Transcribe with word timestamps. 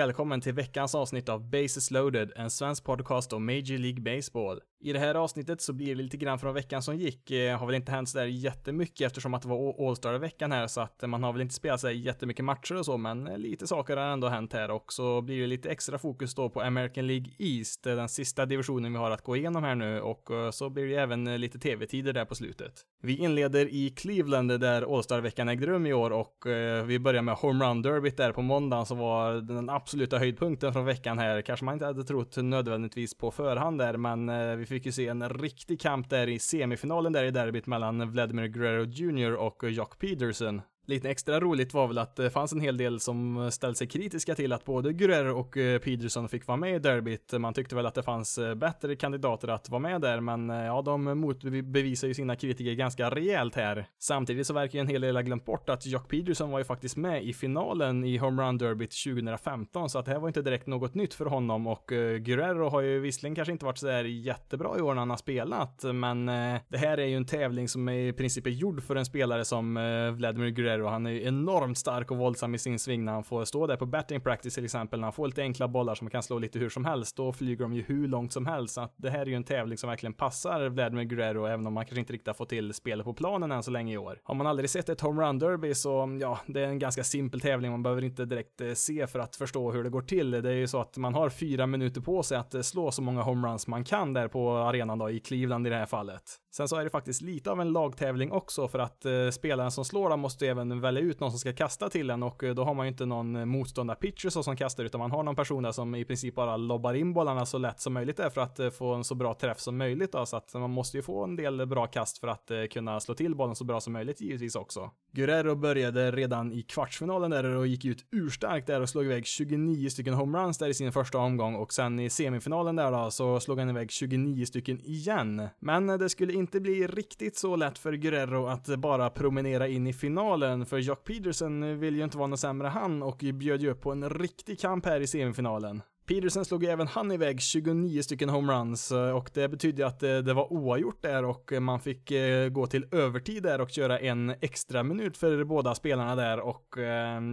Välkommen 0.00 0.40
till 0.40 0.52
veckans 0.52 0.94
avsnitt 0.94 1.28
av 1.28 1.50
Bases 1.50 1.90
loaded, 1.90 2.32
en 2.36 2.50
svensk 2.50 2.84
podcast 2.84 3.32
om 3.32 3.46
Major 3.46 3.78
League 3.78 4.00
Baseball. 4.00 4.60
I 4.82 4.92
det 4.92 4.98
här 4.98 5.14
avsnittet 5.14 5.60
så 5.60 5.72
blir 5.72 5.86
det 5.86 6.02
lite 6.02 6.16
grann 6.16 6.38
från 6.38 6.54
veckan 6.54 6.82
som 6.82 6.96
gick. 6.96 7.30
Eh, 7.30 7.58
har 7.58 7.66
väl 7.66 7.74
inte 7.74 7.92
hänt 7.92 8.08
sådär 8.08 8.26
jättemycket 8.26 9.06
eftersom 9.06 9.34
att 9.34 9.42
det 9.42 9.48
var 9.48 9.88
All-Star-veckan 9.88 10.52
här 10.52 10.66
så 10.66 10.80
att 10.80 11.02
eh, 11.02 11.08
man 11.08 11.22
har 11.22 11.32
väl 11.32 11.42
inte 11.42 11.54
spelat 11.54 11.80
sig 11.80 11.96
jättemycket 11.96 12.44
matcher 12.44 12.76
och 12.76 12.84
så 12.84 12.96
men 12.96 13.26
eh, 13.26 13.38
lite 13.38 13.66
saker 13.66 13.96
har 13.96 14.04
ändå 14.04 14.28
hänt 14.28 14.52
här 14.52 14.70
och 14.70 14.92
så 14.92 15.20
blir 15.20 15.40
det 15.40 15.46
lite 15.46 15.70
extra 15.70 15.98
fokus 15.98 16.34
då 16.34 16.50
på 16.50 16.60
American 16.60 17.06
League 17.06 17.32
East, 17.38 17.86
eh, 17.86 17.96
den 17.96 18.08
sista 18.08 18.46
divisionen 18.46 18.92
vi 18.92 18.98
har 18.98 19.10
att 19.10 19.24
gå 19.24 19.36
igenom 19.36 19.64
här 19.64 19.74
nu 19.74 20.00
och 20.00 20.30
så 20.52 20.70
blir 20.70 20.86
det 20.86 20.94
även 20.94 21.40
lite 21.40 21.58
tv-tider 21.58 22.12
där 22.12 22.24
på 22.24 22.34
slutet. 22.34 22.72
Vi 23.02 23.16
inleder 23.16 23.74
i 23.74 23.90
Cleveland 23.90 24.60
där 24.60 24.94
All-Star-veckan 24.94 25.48
ägde 25.48 25.66
rum 25.66 25.86
i 25.86 25.92
år 25.92 26.10
och 26.10 26.46
eh, 26.46 26.84
vi 26.84 26.98
börjar 26.98 27.22
med 27.22 27.34
Home 27.34 27.64
Run 27.64 27.82
Derbyt 27.82 28.16
där 28.16 28.32
på 28.32 28.42
måndagen 28.42 28.86
som 28.86 28.98
var 28.98 29.34
den 29.34 29.70
absolut 29.70 29.89
absoluta 29.90 30.18
höjdpunkten 30.18 30.72
från 30.72 30.84
veckan 30.84 31.18
här. 31.18 31.42
Kanske 31.42 31.64
man 31.64 31.74
inte 31.74 31.84
hade 31.84 32.04
trott 32.04 32.36
nödvändigtvis 32.36 33.14
på 33.14 33.30
förhand 33.30 33.78
där 33.78 33.96
men 33.96 34.28
eh, 34.28 34.56
vi 34.56 34.66
fick 34.66 34.86
ju 34.86 34.92
se 34.92 35.08
en 35.08 35.28
riktig 35.28 35.80
kamp 35.80 36.10
där 36.10 36.28
i 36.28 36.38
semifinalen 36.38 37.12
där 37.12 37.24
i 37.24 37.30
derbyt 37.30 37.66
mellan 37.66 38.10
Vladimir 38.10 38.46
Guerrero 38.46 38.84
Jr 38.84 39.34
och 39.34 39.70
Jock 39.70 39.98
Peterson. 39.98 40.62
Lite 40.86 41.10
extra 41.10 41.40
roligt 41.40 41.74
var 41.74 41.88
väl 41.88 41.98
att 41.98 42.16
det 42.16 42.30
fanns 42.30 42.52
en 42.52 42.60
hel 42.60 42.76
del 42.76 43.00
som 43.00 43.50
ställde 43.52 43.76
sig 43.76 43.86
kritiska 43.86 44.34
till 44.34 44.52
att 44.52 44.64
både 44.64 44.92
Guerrero 44.92 45.38
och 45.40 45.56
eh, 45.56 45.78
Peterson 45.78 46.28
fick 46.28 46.46
vara 46.46 46.56
med 46.56 46.76
i 46.76 46.78
derbyt. 46.78 47.32
Man 47.32 47.54
tyckte 47.54 47.74
väl 47.74 47.86
att 47.86 47.94
det 47.94 48.02
fanns 48.02 48.38
eh, 48.38 48.54
bättre 48.54 48.96
kandidater 48.96 49.48
att 49.48 49.68
vara 49.68 49.78
med 49.78 50.00
där, 50.00 50.20
men 50.20 50.50
eh, 50.50 50.56
ja, 50.56 50.82
de 50.82 51.04
motbevisar 51.04 52.08
ju 52.08 52.14
sina 52.14 52.36
kritiker 52.36 52.72
ganska 52.72 53.10
rejält 53.10 53.54
här. 53.54 53.86
Samtidigt 53.98 54.46
så 54.46 54.54
verkar 54.54 54.78
ju 54.78 54.80
en 54.80 54.88
hel 54.88 55.00
del 55.00 55.16
ha 55.16 55.22
glömt 55.22 55.44
bort 55.44 55.68
att 55.68 55.86
Jock 55.86 56.08
Peterson 56.08 56.50
var 56.50 56.58
ju 56.58 56.64
faktiskt 56.64 56.96
med 56.96 57.24
i 57.24 57.32
finalen 57.32 58.04
i 58.04 58.16
Home 58.16 58.42
Run 58.42 58.58
Derbyt 58.58 59.04
2015, 59.04 59.90
så 59.90 59.98
att 59.98 60.04
det 60.04 60.12
här 60.12 60.18
var 60.18 60.28
inte 60.28 60.42
direkt 60.42 60.66
något 60.66 60.94
nytt 60.94 61.14
för 61.14 61.26
honom 61.26 61.66
och 61.66 61.84
Guerrero 62.18 62.68
har 62.68 62.80
ju 62.80 63.00
visserligen 63.00 63.34
kanske 63.34 63.52
inte 63.52 63.64
varit 63.64 63.78
så 63.78 63.86
där 63.86 64.04
jättebra 64.04 64.78
i 64.78 64.80
år 64.80 64.94
när 64.94 64.98
han 64.98 65.10
har 65.10 65.16
spelat, 65.16 65.84
men 65.94 66.26
det 66.68 66.78
här 66.78 66.98
är 66.98 67.06
ju 67.06 67.16
en 67.16 67.26
tävling 67.26 67.68
som 67.68 67.88
i 67.88 68.12
princip 68.12 68.46
är 68.46 68.50
gjord 68.50 68.82
för 68.82 68.96
en 68.96 69.04
spelare 69.04 69.44
som 69.44 69.74
Vladimir 70.16 70.50
Guerrero 70.50 70.69
och 70.78 70.90
han 70.90 71.06
är 71.06 71.10
ju 71.10 71.24
enormt 71.24 71.78
stark 71.78 72.10
och 72.10 72.16
våldsam 72.16 72.54
i 72.54 72.58
sin 72.58 72.78
sving 72.78 73.04
när 73.04 73.12
han 73.12 73.24
får 73.24 73.44
stå 73.44 73.66
där 73.66 73.76
på 73.76 73.86
batting 73.86 74.20
practice 74.20 74.54
till 74.54 74.64
exempel, 74.64 75.00
när 75.00 75.06
han 75.06 75.12
får 75.12 75.26
lite 75.26 75.42
enkla 75.42 75.68
bollar 75.68 75.94
som 75.94 76.04
man 76.04 76.10
kan 76.10 76.22
slå 76.22 76.38
lite 76.38 76.58
hur 76.58 76.68
som 76.68 76.84
helst, 76.84 77.16
då 77.16 77.32
flyger 77.32 77.64
de 77.64 77.72
ju 77.72 77.82
hur 77.82 78.08
långt 78.08 78.32
som 78.32 78.46
helst, 78.46 78.74
så 78.74 78.80
att 78.80 78.94
det 78.96 79.10
här 79.10 79.20
är 79.20 79.26
ju 79.26 79.34
en 79.34 79.44
tävling 79.44 79.78
som 79.78 79.90
verkligen 79.90 80.12
passar 80.12 80.68
Vladimir 80.68 81.04
Guerrero, 81.04 81.46
även 81.46 81.66
om 81.66 81.72
man 81.72 81.84
kanske 81.84 82.00
inte 82.00 82.12
riktigt 82.12 82.26
har 82.26 82.34
fått 82.34 82.48
till 82.48 82.74
spelet 82.74 83.04
på 83.04 83.14
planen 83.14 83.52
än 83.52 83.62
så 83.62 83.70
länge 83.70 83.94
i 83.94 83.98
år. 83.98 84.18
Har 84.24 84.34
man 84.34 84.46
aldrig 84.46 84.70
sett 84.70 84.88
ett 84.88 85.00
homerun 85.00 85.38
derby 85.38 85.74
så, 85.74 86.18
ja, 86.20 86.38
det 86.46 86.60
är 86.60 86.66
en 86.66 86.78
ganska 86.78 87.04
simpel 87.04 87.40
tävling, 87.40 87.70
man 87.70 87.82
behöver 87.82 88.04
inte 88.04 88.24
direkt 88.24 88.60
eh, 88.60 88.72
se 88.72 89.06
för 89.06 89.18
att 89.18 89.36
förstå 89.36 89.72
hur 89.72 89.84
det 89.84 89.90
går 89.90 90.02
till. 90.02 90.30
Det 90.30 90.50
är 90.50 90.54
ju 90.54 90.66
så 90.66 90.80
att 90.80 90.96
man 90.96 91.14
har 91.14 91.28
fyra 91.28 91.66
minuter 91.66 92.00
på 92.00 92.22
sig 92.22 92.38
att 92.38 92.54
eh, 92.54 92.60
slå 92.60 92.90
så 92.90 93.02
många 93.02 93.22
homeruns 93.22 93.66
man 93.66 93.84
kan 93.84 94.12
där 94.12 94.28
på 94.28 94.50
arenan 94.50 94.98
då, 94.98 95.10
i 95.10 95.20
Cleveland 95.20 95.66
i 95.66 95.70
det 95.70 95.76
här 95.76 95.86
fallet. 95.86 96.22
Sen 96.52 96.68
så 96.68 96.76
är 96.76 96.84
det 96.84 96.90
faktiskt 96.90 97.22
lite 97.22 97.50
av 97.50 97.60
en 97.60 97.72
lagtävling 97.72 98.32
också 98.32 98.68
för 98.68 98.78
att 98.78 99.04
eh, 99.04 99.30
spelaren 99.30 99.70
som 99.70 99.84
slår 99.84 100.10
den 100.10 100.20
måste 100.20 100.48
även 100.48 100.80
välja 100.80 101.02
ut 101.02 101.20
någon 101.20 101.30
som 101.30 101.38
ska 101.38 101.52
kasta 101.52 101.88
till 101.88 102.10
en 102.10 102.22
och 102.22 102.44
eh, 102.44 102.54
då 102.54 102.64
har 102.64 102.74
man 102.74 102.86
ju 102.86 102.90
inte 102.90 103.06
någon 103.06 103.36
eh, 103.36 103.44
motståndarpitcher 103.44 104.28
så 104.28 104.42
som 104.42 104.56
kastar 104.56 104.84
utan 104.84 104.98
man 104.98 105.10
har 105.10 105.22
någon 105.22 105.36
person 105.36 105.62
där 105.62 105.72
som 105.72 105.94
i 105.94 106.04
princip 106.04 106.34
bara 106.34 106.56
lobbar 106.56 106.94
in 106.94 107.12
bollarna 107.12 107.46
så 107.46 107.58
lätt 107.58 107.80
som 107.80 107.92
möjligt 107.92 108.16
där 108.16 108.30
för 108.30 108.40
att 108.40 108.60
eh, 108.60 108.70
få 108.70 108.94
en 108.94 109.04
så 109.04 109.14
bra 109.14 109.34
träff 109.34 109.60
som 109.60 109.76
möjligt 109.76 110.12
då 110.12 110.26
så 110.26 110.36
att 110.36 110.54
man 110.54 110.70
måste 110.70 110.96
ju 110.96 111.02
få 111.02 111.24
en 111.24 111.36
del 111.36 111.66
bra 111.66 111.86
kast 111.86 112.18
för 112.18 112.28
att 112.28 112.50
eh, 112.50 112.64
kunna 112.64 113.00
slå 113.00 113.14
till 113.14 113.34
bollen 113.34 113.56
så 113.56 113.64
bra 113.64 113.80
som 113.80 113.92
möjligt 113.92 114.20
givetvis 114.20 114.54
också. 114.54 114.90
Guerrero 115.12 115.54
började 115.54 116.10
redan 116.10 116.52
i 116.52 116.62
kvartsfinalen 116.62 117.30
där 117.30 117.44
och 117.44 117.66
gick 117.66 117.84
ut 117.84 118.06
urstarkt 118.12 118.66
där 118.66 118.80
och 118.80 118.88
slog 118.88 119.04
iväg 119.04 119.26
29 119.26 119.90
stycken 119.90 120.14
homeruns 120.14 120.58
där 120.58 120.68
i 120.68 120.74
sin 120.74 120.92
första 120.92 121.18
omgång 121.18 121.54
och 121.54 121.72
sen 121.72 122.00
i 122.00 122.10
semifinalen 122.10 122.76
där 122.76 122.92
då 122.92 123.10
så 123.10 123.40
slog 123.40 123.58
han 123.58 123.70
iväg 123.70 123.90
29 123.90 124.44
stycken 124.44 124.80
igen. 124.84 125.48
Men 125.58 125.90
eh, 125.90 125.98
det 125.98 126.08
skulle 126.08 126.32
inte 126.40 126.60
bli 126.60 126.86
riktigt 126.86 127.36
så 127.36 127.56
lätt 127.56 127.78
för 127.78 127.92
Guerrero 127.92 128.46
att 128.46 128.66
bara 128.66 129.10
promenera 129.10 129.68
in 129.68 129.86
i 129.86 129.92
finalen, 129.92 130.66
för 130.66 130.78
Jock 130.78 131.04
Peterson 131.04 131.78
vill 131.78 131.96
ju 131.96 132.04
inte 132.04 132.18
vara 132.18 132.26
något 132.26 132.40
sämre 132.40 132.68
han 132.68 133.02
och 133.02 133.24
bjöd 133.34 133.62
ju 133.62 133.70
upp 133.70 133.80
på 133.80 133.92
en 133.92 134.10
riktig 134.10 134.60
kamp 134.60 134.86
här 134.86 135.00
i 135.00 135.06
semifinalen. 135.06 135.82
Peterson 136.10 136.44
slog 136.44 136.64
även 136.64 136.86
han 136.86 137.12
iväg 137.12 137.40
29 137.40 138.02
stycken 138.02 138.28
homeruns 138.28 138.92
eh, 138.92 139.10
och 139.10 139.30
det 139.34 139.48
betydde 139.48 139.86
att 139.86 140.02
eh, 140.02 140.18
det 140.18 140.34
var 140.34 140.52
oavgjort 140.52 141.02
där 141.02 141.24
och 141.24 141.52
man 141.60 141.80
fick 141.80 142.10
eh, 142.10 142.48
gå 142.48 142.66
till 142.66 142.86
övertid 142.90 143.42
där 143.42 143.60
och 143.60 143.70
köra 143.70 143.98
en 143.98 144.34
extra 144.40 144.82
minut 144.82 145.16
för 145.16 145.44
båda 145.44 145.74
spelarna 145.74 146.16
där 146.16 146.40
och 146.40 146.66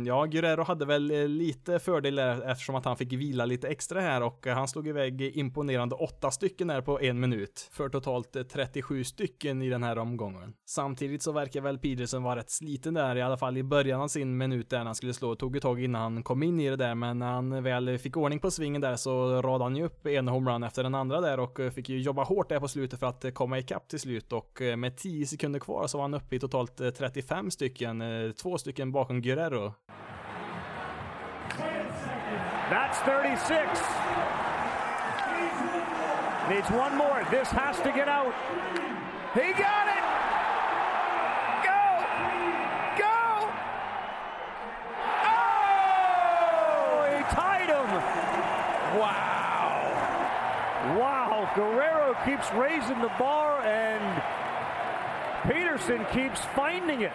ja, 0.05 0.25
Guerrero 0.25 0.63
hade 0.63 0.85
väl 0.85 1.03
lite 1.27 1.79
fördel 1.79 2.19
eftersom 2.19 2.75
att 2.75 2.85
han 2.85 2.97
fick 2.97 3.13
vila 3.13 3.45
lite 3.45 3.67
extra 3.67 4.01
här 4.01 4.23
och 4.23 4.47
han 4.47 4.67
slog 4.67 4.87
iväg 4.87 5.21
imponerande 5.21 5.95
åtta 5.95 6.31
stycken 6.31 6.67
där 6.67 6.81
på 6.81 7.01
en 7.01 7.19
minut 7.19 7.69
för 7.71 7.89
totalt 7.89 8.49
37 8.51 9.03
stycken 9.03 9.61
i 9.61 9.69
den 9.69 9.83
här 9.83 9.97
omgången. 9.97 10.53
Samtidigt 10.65 11.23
så 11.23 11.31
verkar 11.31 11.61
väl 11.61 11.77
Peterson 11.77 12.23
vara 12.23 12.39
rätt 12.39 12.49
sliten 12.49 12.93
där 12.93 13.15
i 13.15 13.21
alla 13.21 13.37
fall 13.37 13.57
i 13.57 13.63
början 13.63 14.01
av 14.01 14.07
sin 14.07 14.37
minut 14.37 14.69
där 14.69 14.85
han 14.85 14.95
skulle 14.95 15.13
slå. 15.13 15.35
Tog 15.35 15.55
ett 15.55 15.61
tag 15.61 15.83
innan 15.83 16.01
han 16.01 16.23
kom 16.23 16.43
in 16.43 16.59
i 16.59 16.69
det 16.69 16.75
där 16.75 16.95
men 16.95 17.19
när 17.19 17.31
han 17.31 17.63
väl 17.63 17.97
fick 17.97 18.17
ordning 18.17 18.39
på 18.39 18.51
sving 18.51 18.66
svingen 18.67 18.81
där 18.81 18.95
så 18.95 19.41
radade 19.41 19.63
han 19.63 19.75
ju 19.75 19.83
upp 19.83 20.07
en 20.07 20.27
homerun 20.27 20.63
efter 20.63 20.83
den 20.83 20.95
andra 20.95 21.21
där 21.21 21.39
och 21.39 21.59
eh, 21.59 21.71
fick 21.71 21.89
ju 21.89 22.01
jobba 22.01 22.23
hårt 22.23 22.49
där 22.49 22.59
på 22.59 22.67
slutet 22.67 22.99
för 22.99 23.07
att 23.07 23.25
eh, 23.25 23.31
komma 23.31 23.59
ikapp 23.59 23.87
till 23.87 23.99
slut 23.99 24.33
och 24.33 24.61
eh, 24.61 24.75
med 24.75 24.97
10 24.97 25.25
sekunder 25.25 25.59
kvar 25.59 25.87
så 25.87 25.97
var 25.97 26.03
han 26.03 26.13
uppe 26.13 26.35
i 26.35 26.39
totalt 26.39 26.77
35 26.77 27.51
stycken, 27.51 28.03
två 28.41 28.57
stycken 28.57 28.91
bakom 28.91 29.21
Guerrero. 29.21 29.73
That's 32.69 32.99
36. 33.05 33.79
Needs 36.49 36.69
one 36.69 36.95
more. 36.95 37.25
This 37.31 37.49
has 37.49 37.77
to 37.77 37.89
get 37.89 38.07
out. 38.07 38.33
He 39.33 39.53
got 39.53 39.87
it! 39.97 40.06
Guerrero 51.57 52.15
keeps 52.23 52.53
raising 52.53 53.01
the 53.01 53.11
bar 53.17 53.63
and 53.63 54.21
Peterson 55.51 56.05
keeps 56.13 56.39
finding 56.55 57.01
it. 57.01 57.11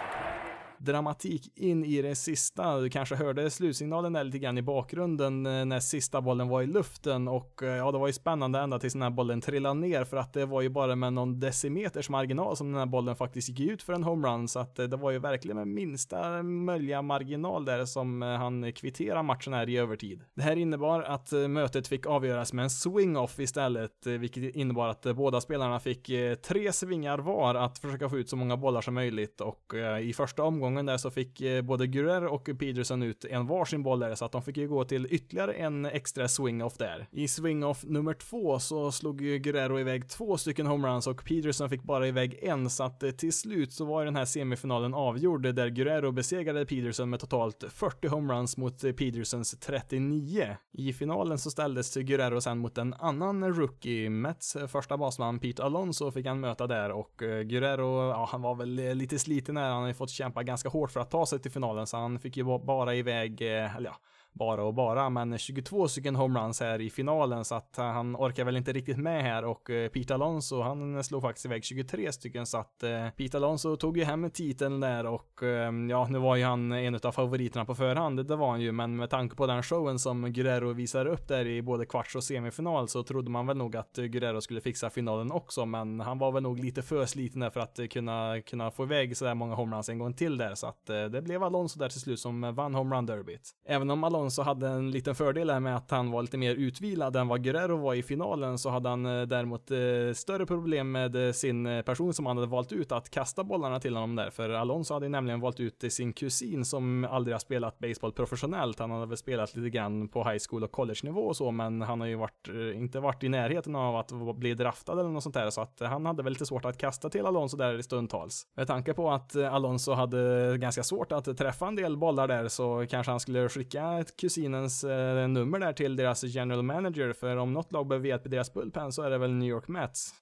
Dramatik 0.84 1.59
in 1.59 1.84
i 1.84 2.03
det 2.03 2.15
sista. 2.15 2.81
Du 2.81 2.91
kanske 2.91 3.15
hörde 3.15 3.50
slutsignalen 3.50 4.12
där 4.12 4.25
lite 4.25 4.38
grann 4.38 4.59
i 4.59 4.62
bakgrunden 4.62 5.47
eh, 5.47 5.65
när 5.65 5.81
sista 5.81 6.20
bollen 6.20 6.48
var 6.48 6.62
i 6.62 6.66
luften 6.66 7.28
och 7.28 7.62
eh, 7.62 7.76
ja, 7.76 7.93
det 7.93 7.98
var 7.98 8.06
ju 8.06 8.12
spännande 8.12 8.59
ända 8.59 8.78
tills 8.78 8.92
den 8.92 9.03
här 9.03 9.10
bollen 9.10 9.41
trillade 9.41 9.81
ner 9.81 10.04
för 10.04 10.16
att 10.16 10.32
det 10.32 10.47
var 10.47 10.60
ju 10.60 10.69
bara 10.69 10.97
med 10.97 11.12
någon 11.12 11.41
decimeters 11.41 12.09
marginal 12.09 12.56
som 12.56 12.72
den 12.72 12.78
här 12.78 12.87
bollen 12.87 13.16
faktiskt 13.16 13.48
gick 13.48 13.71
ut 13.71 13.82
för 13.82 13.92
en 13.92 14.03
homerun 14.03 14.48
så 14.48 14.59
att 14.59 14.78
eh, 14.78 14.84
det 14.84 14.97
var 14.97 15.10
ju 15.10 15.19
verkligen 15.19 15.56
med 15.56 15.69
minsta 15.69 16.42
möjliga 16.42 17.03
marginal 17.03 17.65
där 17.65 17.84
som 17.84 18.22
han 18.22 18.72
kvitterade 18.72 19.22
matchen 19.22 19.53
här 19.53 19.69
i 19.69 19.76
övertid. 19.76 20.25
Det 20.34 20.42
här 20.42 20.56
innebar 20.56 21.03
att 21.03 21.32
mötet 21.48 21.89
fick 21.89 22.06
avgöras 22.06 22.53
med 22.53 22.62
en 22.62 22.71
swing-off 22.71 23.39
istället, 23.39 24.06
vilket 24.06 24.56
innebar 24.56 24.89
att 24.89 25.03
båda 25.03 25.41
spelarna 25.41 25.80
fick 25.80 26.10
tre 26.42 26.72
svingar 26.72 27.18
var 27.18 27.54
att 27.54 27.78
försöka 27.78 28.09
få 28.09 28.18
ut 28.18 28.28
så 28.28 28.36
många 28.36 28.56
bollar 28.56 28.80
som 28.80 28.95
möjligt 28.95 29.41
och 29.41 29.74
i 30.03 30.12
första 30.12 30.42
omgången 30.42 30.72
omgången 30.72 30.86
där 30.86 30.97
så 30.97 31.10
fick 31.10 31.41
eh, 31.41 31.63
både 31.63 31.86
Gurer 31.86 32.27
och 32.27 32.45
Peterson 32.45 33.03
ut 33.03 33.24
en 33.24 33.47
varsin 33.47 33.83
boll 33.83 34.01
där 34.01 34.15
så 34.15 34.24
att 34.24 34.33
de 34.33 34.42
fick 34.42 34.57
ju 34.57 34.69
gå 34.69 34.84
till 34.84 35.07
ytterligare 35.10 35.53
en 35.53 35.86
extra 35.86 36.28
swing-off 36.28 36.78
där. 36.78 37.07
I 37.10 37.28
swing-off 37.28 37.84
nummer 37.84 38.15
två 38.15 38.59
så 38.59 38.92
slog 38.92 39.21
ju 39.21 39.39
Guerrero 39.39 39.80
iväg 39.80 40.09
två 40.09 40.36
stycken 40.36 40.66
homeruns 40.66 41.07
och 41.07 41.24
Peterson 41.24 41.71
fick 41.71 41.83
bara 41.83 42.09
iväg 42.09 42.39
en 42.42 42.71
så 42.71 42.84
att 42.84 43.03
eh, 43.03 43.10
till 43.10 43.33
slut 43.33 43.72
så 43.72 43.84
var 43.84 44.04
den 44.04 44.16
här 44.16 44.24
semifinalen 44.24 44.95
avgjord 44.95 45.42
där 45.42 45.69
Guerrero 45.69 46.13
besegrade 46.13 46.66
Peterson 46.66 47.10
med 47.10 47.21
totalt 47.21 47.65
40 47.68 48.09
homeruns 48.09 48.57
mot 48.57 48.84
eh, 48.84 48.92
Petersons 48.92 49.57
39. 49.60 50.57
I 50.72 50.92
finalen 50.92 51.39
så 51.39 51.51
ställdes 51.51 51.95
Guerrero 51.95 52.41
sen 52.41 52.59
mot 52.59 52.78
en 52.78 52.95
annan 52.95 53.54
rookie, 53.54 54.10
Mets 54.10 54.57
första 54.68 54.97
basman 54.97 55.39
Pete 55.39 55.65
Alonso 55.65 56.10
fick 56.10 56.27
han 56.27 56.41
möta 56.41 56.66
där 56.66 56.91
och 56.91 57.13
Guerrero, 57.18 58.10
ja 58.10 58.28
han 58.30 58.42
var 58.42 58.54
väl 58.54 58.75
lite 58.75 59.18
sliten 59.18 59.54
när 59.54 59.71
han 59.71 59.83
hade 59.83 59.95
fått 59.95 60.10
kämpa 60.10 60.42
ganska 60.42 60.61
ganska 60.62 60.78
hårt 60.78 60.91
för 60.91 61.00
att 61.00 61.10
ta 61.10 61.26
sig 61.26 61.38
till 61.38 61.50
finalen 61.50 61.86
så 61.86 61.97
han 61.97 62.18
fick 62.18 62.36
ju 62.36 62.44
bara 62.44 62.94
iväg, 62.94 63.42
eh, 63.42 63.76
eller 63.76 63.91
ja, 63.91 63.97
bara 64.32 64.64
och 64.64 64.74
bara, 64.74 65.10
men 65.10 65.38
22 65.38 65.88
stycken 65.88 66.16
homeruns 66.16 66.60
här 66.60 66.80
i 66.80 66.90
finalen 66.90 67.44
så 67.44 67.54
att 67.54 67.78
eh, 67.78 67.84
han 67.84 68.16
orkar 68.16 68.44
väl 68.44 68.56
inte 68.56 68.72
riktigt 68.72 68.98
med 68.98 69.22
här. 69.22 69.44
Och 69.44 69.70
eh, 69.70 69.88
Pete 69.88 70.14
Alonso 70.14 70.60
han 70.60 71.04
slog 71.04 71.22
faktiskt 71.22 71.46
iväg 71.46 71.64
23 71.64 72.12
stycken 72.12 72.46
så 72.46 72.58
att 72.58 72.82
eh, 72.82 73.08
Pete 73.16 73.36
Alonso 73.36 73.76
tog 73.76 73.96
ju 73.96 74.04
hem 74.04 74.30
titeln 74.30 74.80
där 74.80 75.06
och 75.06 75.42
ehm, 75.42 75.90
ja, 75.90 76.06
nu 76.10 76.18
var 76.18 76.36
ju 76.36 76.44
han 76.44 76.72
en 76.72 76.94
av 76.94 77.12
favoriterna 77.12 77.64
på 77.64 77.74
förhand, 77.74 78.26
det 78.26 78.36
var 78.36 78.50
han 78.50 78.60
ju, 78.60 78.72
men 78.72 78.96
med 78.96 79.10
tanke 79.10 79.36
på 79.36 79.46
den 79.46 79.62
showen 79.62 79.98
som 79.98 80.32
Guerrero 80.32 80.72
visade 80.72 81.10
upp 81.10 81.28
där 81.28 81.46
i 81.46 81.62
både 81.62 81.86
kvarts 81.86 82.16
och 82.16 82.24
semifinal 82.24 82.88
så 82.88 83.02
trodde 83.02 83.30
man 83.30 83.46
väl 83.46 83.56
nog 83.56 83.76
att 83.76 83.96
Guerrero 83.96 84.40
skulle 84.40 84.60
fixa 84.60 84.90
finalen 84.90 85.32
också, 85.32 85.66
men 85.66 86.00
han 86.00 86.18
var 86.18 86.32
väl 86.32 86.42
nog 86.42 86.58
lite 86.58 86.82
för 86.82 87.06
sliten 87.06 87.40
där 87.40 87.50
för 87.50 87.60
att 87.60 87.80
kunna, 87.90 88.40
kunna 88.46 88.70
få 88.70 88.84
iväg 88.84 89.16
sådär 89.16 89.34
många 89.34 89.54
homeruns 89.54 89.88
en 89.88 89.98
gång 89.98 90.14
till 90.14 90.38
där, 90.38 90.54
så 90.54 90.66
att 90.66 90.86
det 90.86 91.22
blev 91.22 91.42
Alonso 91.42 91.78
där 91.78 91.88
till 91.88 92.00
slut 92.00 92.20
som 92.20 92.54
vann 92.54 92.74
homerun 92.74 93.06
derbyt. 93.06 93.50
Även 93.68 93.90
om 93.90 94.04
Alonso 94.04 94.22
hade 94.42 94.69
en 94.69 94.91
liten 94.91 95.15
fördel 95.15 95.51
här 95.51 95.60
med 95.60 95.77
att 95.77 95.91
han 95.91 96.10
var 96.10 96.22
lite 96.22 96.39
mer 96.39 96.54
utvilad 96.54 97.16
än 97.16 97.28
vad 97.28 97.45
Guerrero 97.45 97.77
var 97.77 97.95
i 97.95 98.03
finalen 98.03 98.59
så 98.59 98.71
hade 98.71 98.89
han 98.89 99.07
eh, 99.07 99.22
däremot 99.22 99.71
eh, 99.71 99.78
större 100.15 100.47
problem 100.47 100.92
med 100.92 101.27
eh, 101.27 101.33
sin 101.33 101.83
person 101.86 102.15
som 102.15 102.27
han 102.27 102.36
hade 102.36 102.48
valt 102.48 102.72
ut 102.72 102.92
att 102.92 103.10
kasta 103.10 103.45
bollarna 103.45 103.80
till 103.80 103.95
honom 103.95 104.16
där. 104.16 104.30
För 104.30 104.51
Alonso 104.51 104.95
hade 104.95 105.09
nämligen 105.09 105.41
valt 105.41 105.60
ut 105.60 105.84
sin 105.92 106.13
kusin 106.13 106.65
som 106.65 107.04
aldrig 107.04 107.34
har 107.34 107.39
spelat 107.39 107.78
baseball 107.78 108.13
professionellt. 108.13 108.78
Han 108.78 108.91
hade 108.91 109.07
väl 109.07 109.16
spelat 109.16 109.57
lite 109.57 109.71
grann 109.71 110.09
på 110.09 110.25
high 110.25 110.42
school 110.48 110.65
och 110.65 110.72
college 110.72 111.01
nivå 111.03 111.21
och 111.21 111.36
så, 111.36 111.51
men 111.51 111.83
han 111.83 112.01
har 112.01 112.07
ju 112.07 112.16
varit, 112.16 112.48
inte 112.75 113.01
varit 113.01 113.25
i 113.25 113.28
närheten 113.28 113.77
av 113.77 113.97
att 113.97 114.36
bli 114.36 114.54
draftad 114.54 114.92
eller 114.92 115.10
något 115.10 115.22
sånt 115.22 115.34
där, 115.34 115.51
så 115.51 115.60
att 115.60 115.80
han 115.80 116.07
hade 116.07 116.22
väl 116.22 116.33
lite 116.33 116.47
svårt 116.47 116.65
att 116.65 116.78
kasta 116.78 117.10
till 117.10 117.27
Alonso 117.27 117.57
där 117.57 117.78
i 117.78 117.83
stundtals. 117.83 118.47
Med 118.57 118.66
tanke 118.66 118.95
på 118.95 119.10
att 119.10 119.36
Alonso 119.36 119.92
hade 119.92 120.59
ganska 120.59 120.83
svårt 120.83 121.13
att 121.13 121.39
träffa 121.39 121.66
en 121.66 121.77
del 121.77 121.97
bollar 121.97 122.28
där 122.28 122.48
så 122.48 122.86
kanske 122.91 123.10
han 123.13 123.21
skulle 123.21 123.48
skicka 123.48 123.98
ett 123.98 124.11
kusinens 124.16 124.84
eh, 124.84 125.28
nummer 125.28 125.59
där 125.59 125.72
till 125.72 125.97
deras 125.97 126.24
general 126.24 126.62
manager, 126.62 127.12
för 127.12 127.36
om 127.36 127.53
något 127.53 127.72
lag 127.72 127.86
behöver 127.86 128.09
hjälp 128.09 128.26
i 128.26 128.28
deras 128.28 128.54
bullpen 128.54 128.92
så 128.92 129.03
är 129.03 129.10
det 129.10 129.18
väl 129.18 129.32
New 129.32 129.48
York 129.48 129.68
Mets. 129.68 130.14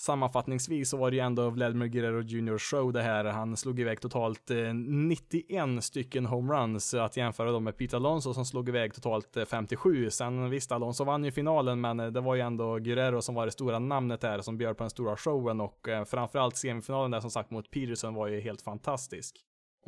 Sammanfattningsvis 0.00 0.90
så 0.90 0.96
var 0.96 1.10
det 1.10 1.16
ju 1.16 1.22
ändå 1.22 1.50
Vladimir 1.50 1.86
Guerrero 1.86 2.22
Jr 2.22 2.58
show 2.58 2.92
det 2.92 3.02
här. 3.02 3.24
Han 3.24 3.56
slog 3.56 3.80
iväg 3.80 4.00
totalt 4.00 4.50
eh, 4.50 4.74
91 4.74 5.84
stycken 5.84 6.26
homeruns 6.26 6.94
att 6.94 7.16
jämföra 7.16 7.52
dem 7.52 7.64
med 7.64 7.76
Pete 7.76 7.96
Alonso 7.96 8.34
som 8.34 8.44
slog 8.44 8.68
iväg 8.68 8.94
totalt 8.94 9.36
eh, 9.36 9.44
57. 9.44 10.10
Sen 10.10 10.50
visst, 10.50 10.72
Alonso 10.72 11.04
vann 11.04 11.24
ju 11.24 11.32
finalen, 11.32 11.80
men 11.80 12.00
eh, 12.00 12.06
det 12.06 12.20
var 12.20 12.34
ju 12.34 12.40
ändå 12.40 12.78
Guerrero 12.78 13.22
som 13.22 13.34
var 13.34 13.46
det 13.46 13.52
stora 13.52 13.78
namnet 13.78 14.22
här 14.22 14.40
som 14.40 14.58
bjöd 14.58 14.76
på 14.76 14.82
den 14.82 14.90
stora 14.90 15.16
showen 15.16 15.60
och 15.60 15.88
framförallt 16.06 16.56
semifinalen 16.56 17.10
där 17.10 17.20
som 17.20 17.30
sagt 17.30 17.50
mot 17.50 17.70
Peterson 17.70 18.14
var 18.14 18.28
ju 18.28 18.40
helt 18.40 18.62
fantastisk. 18.62 19.36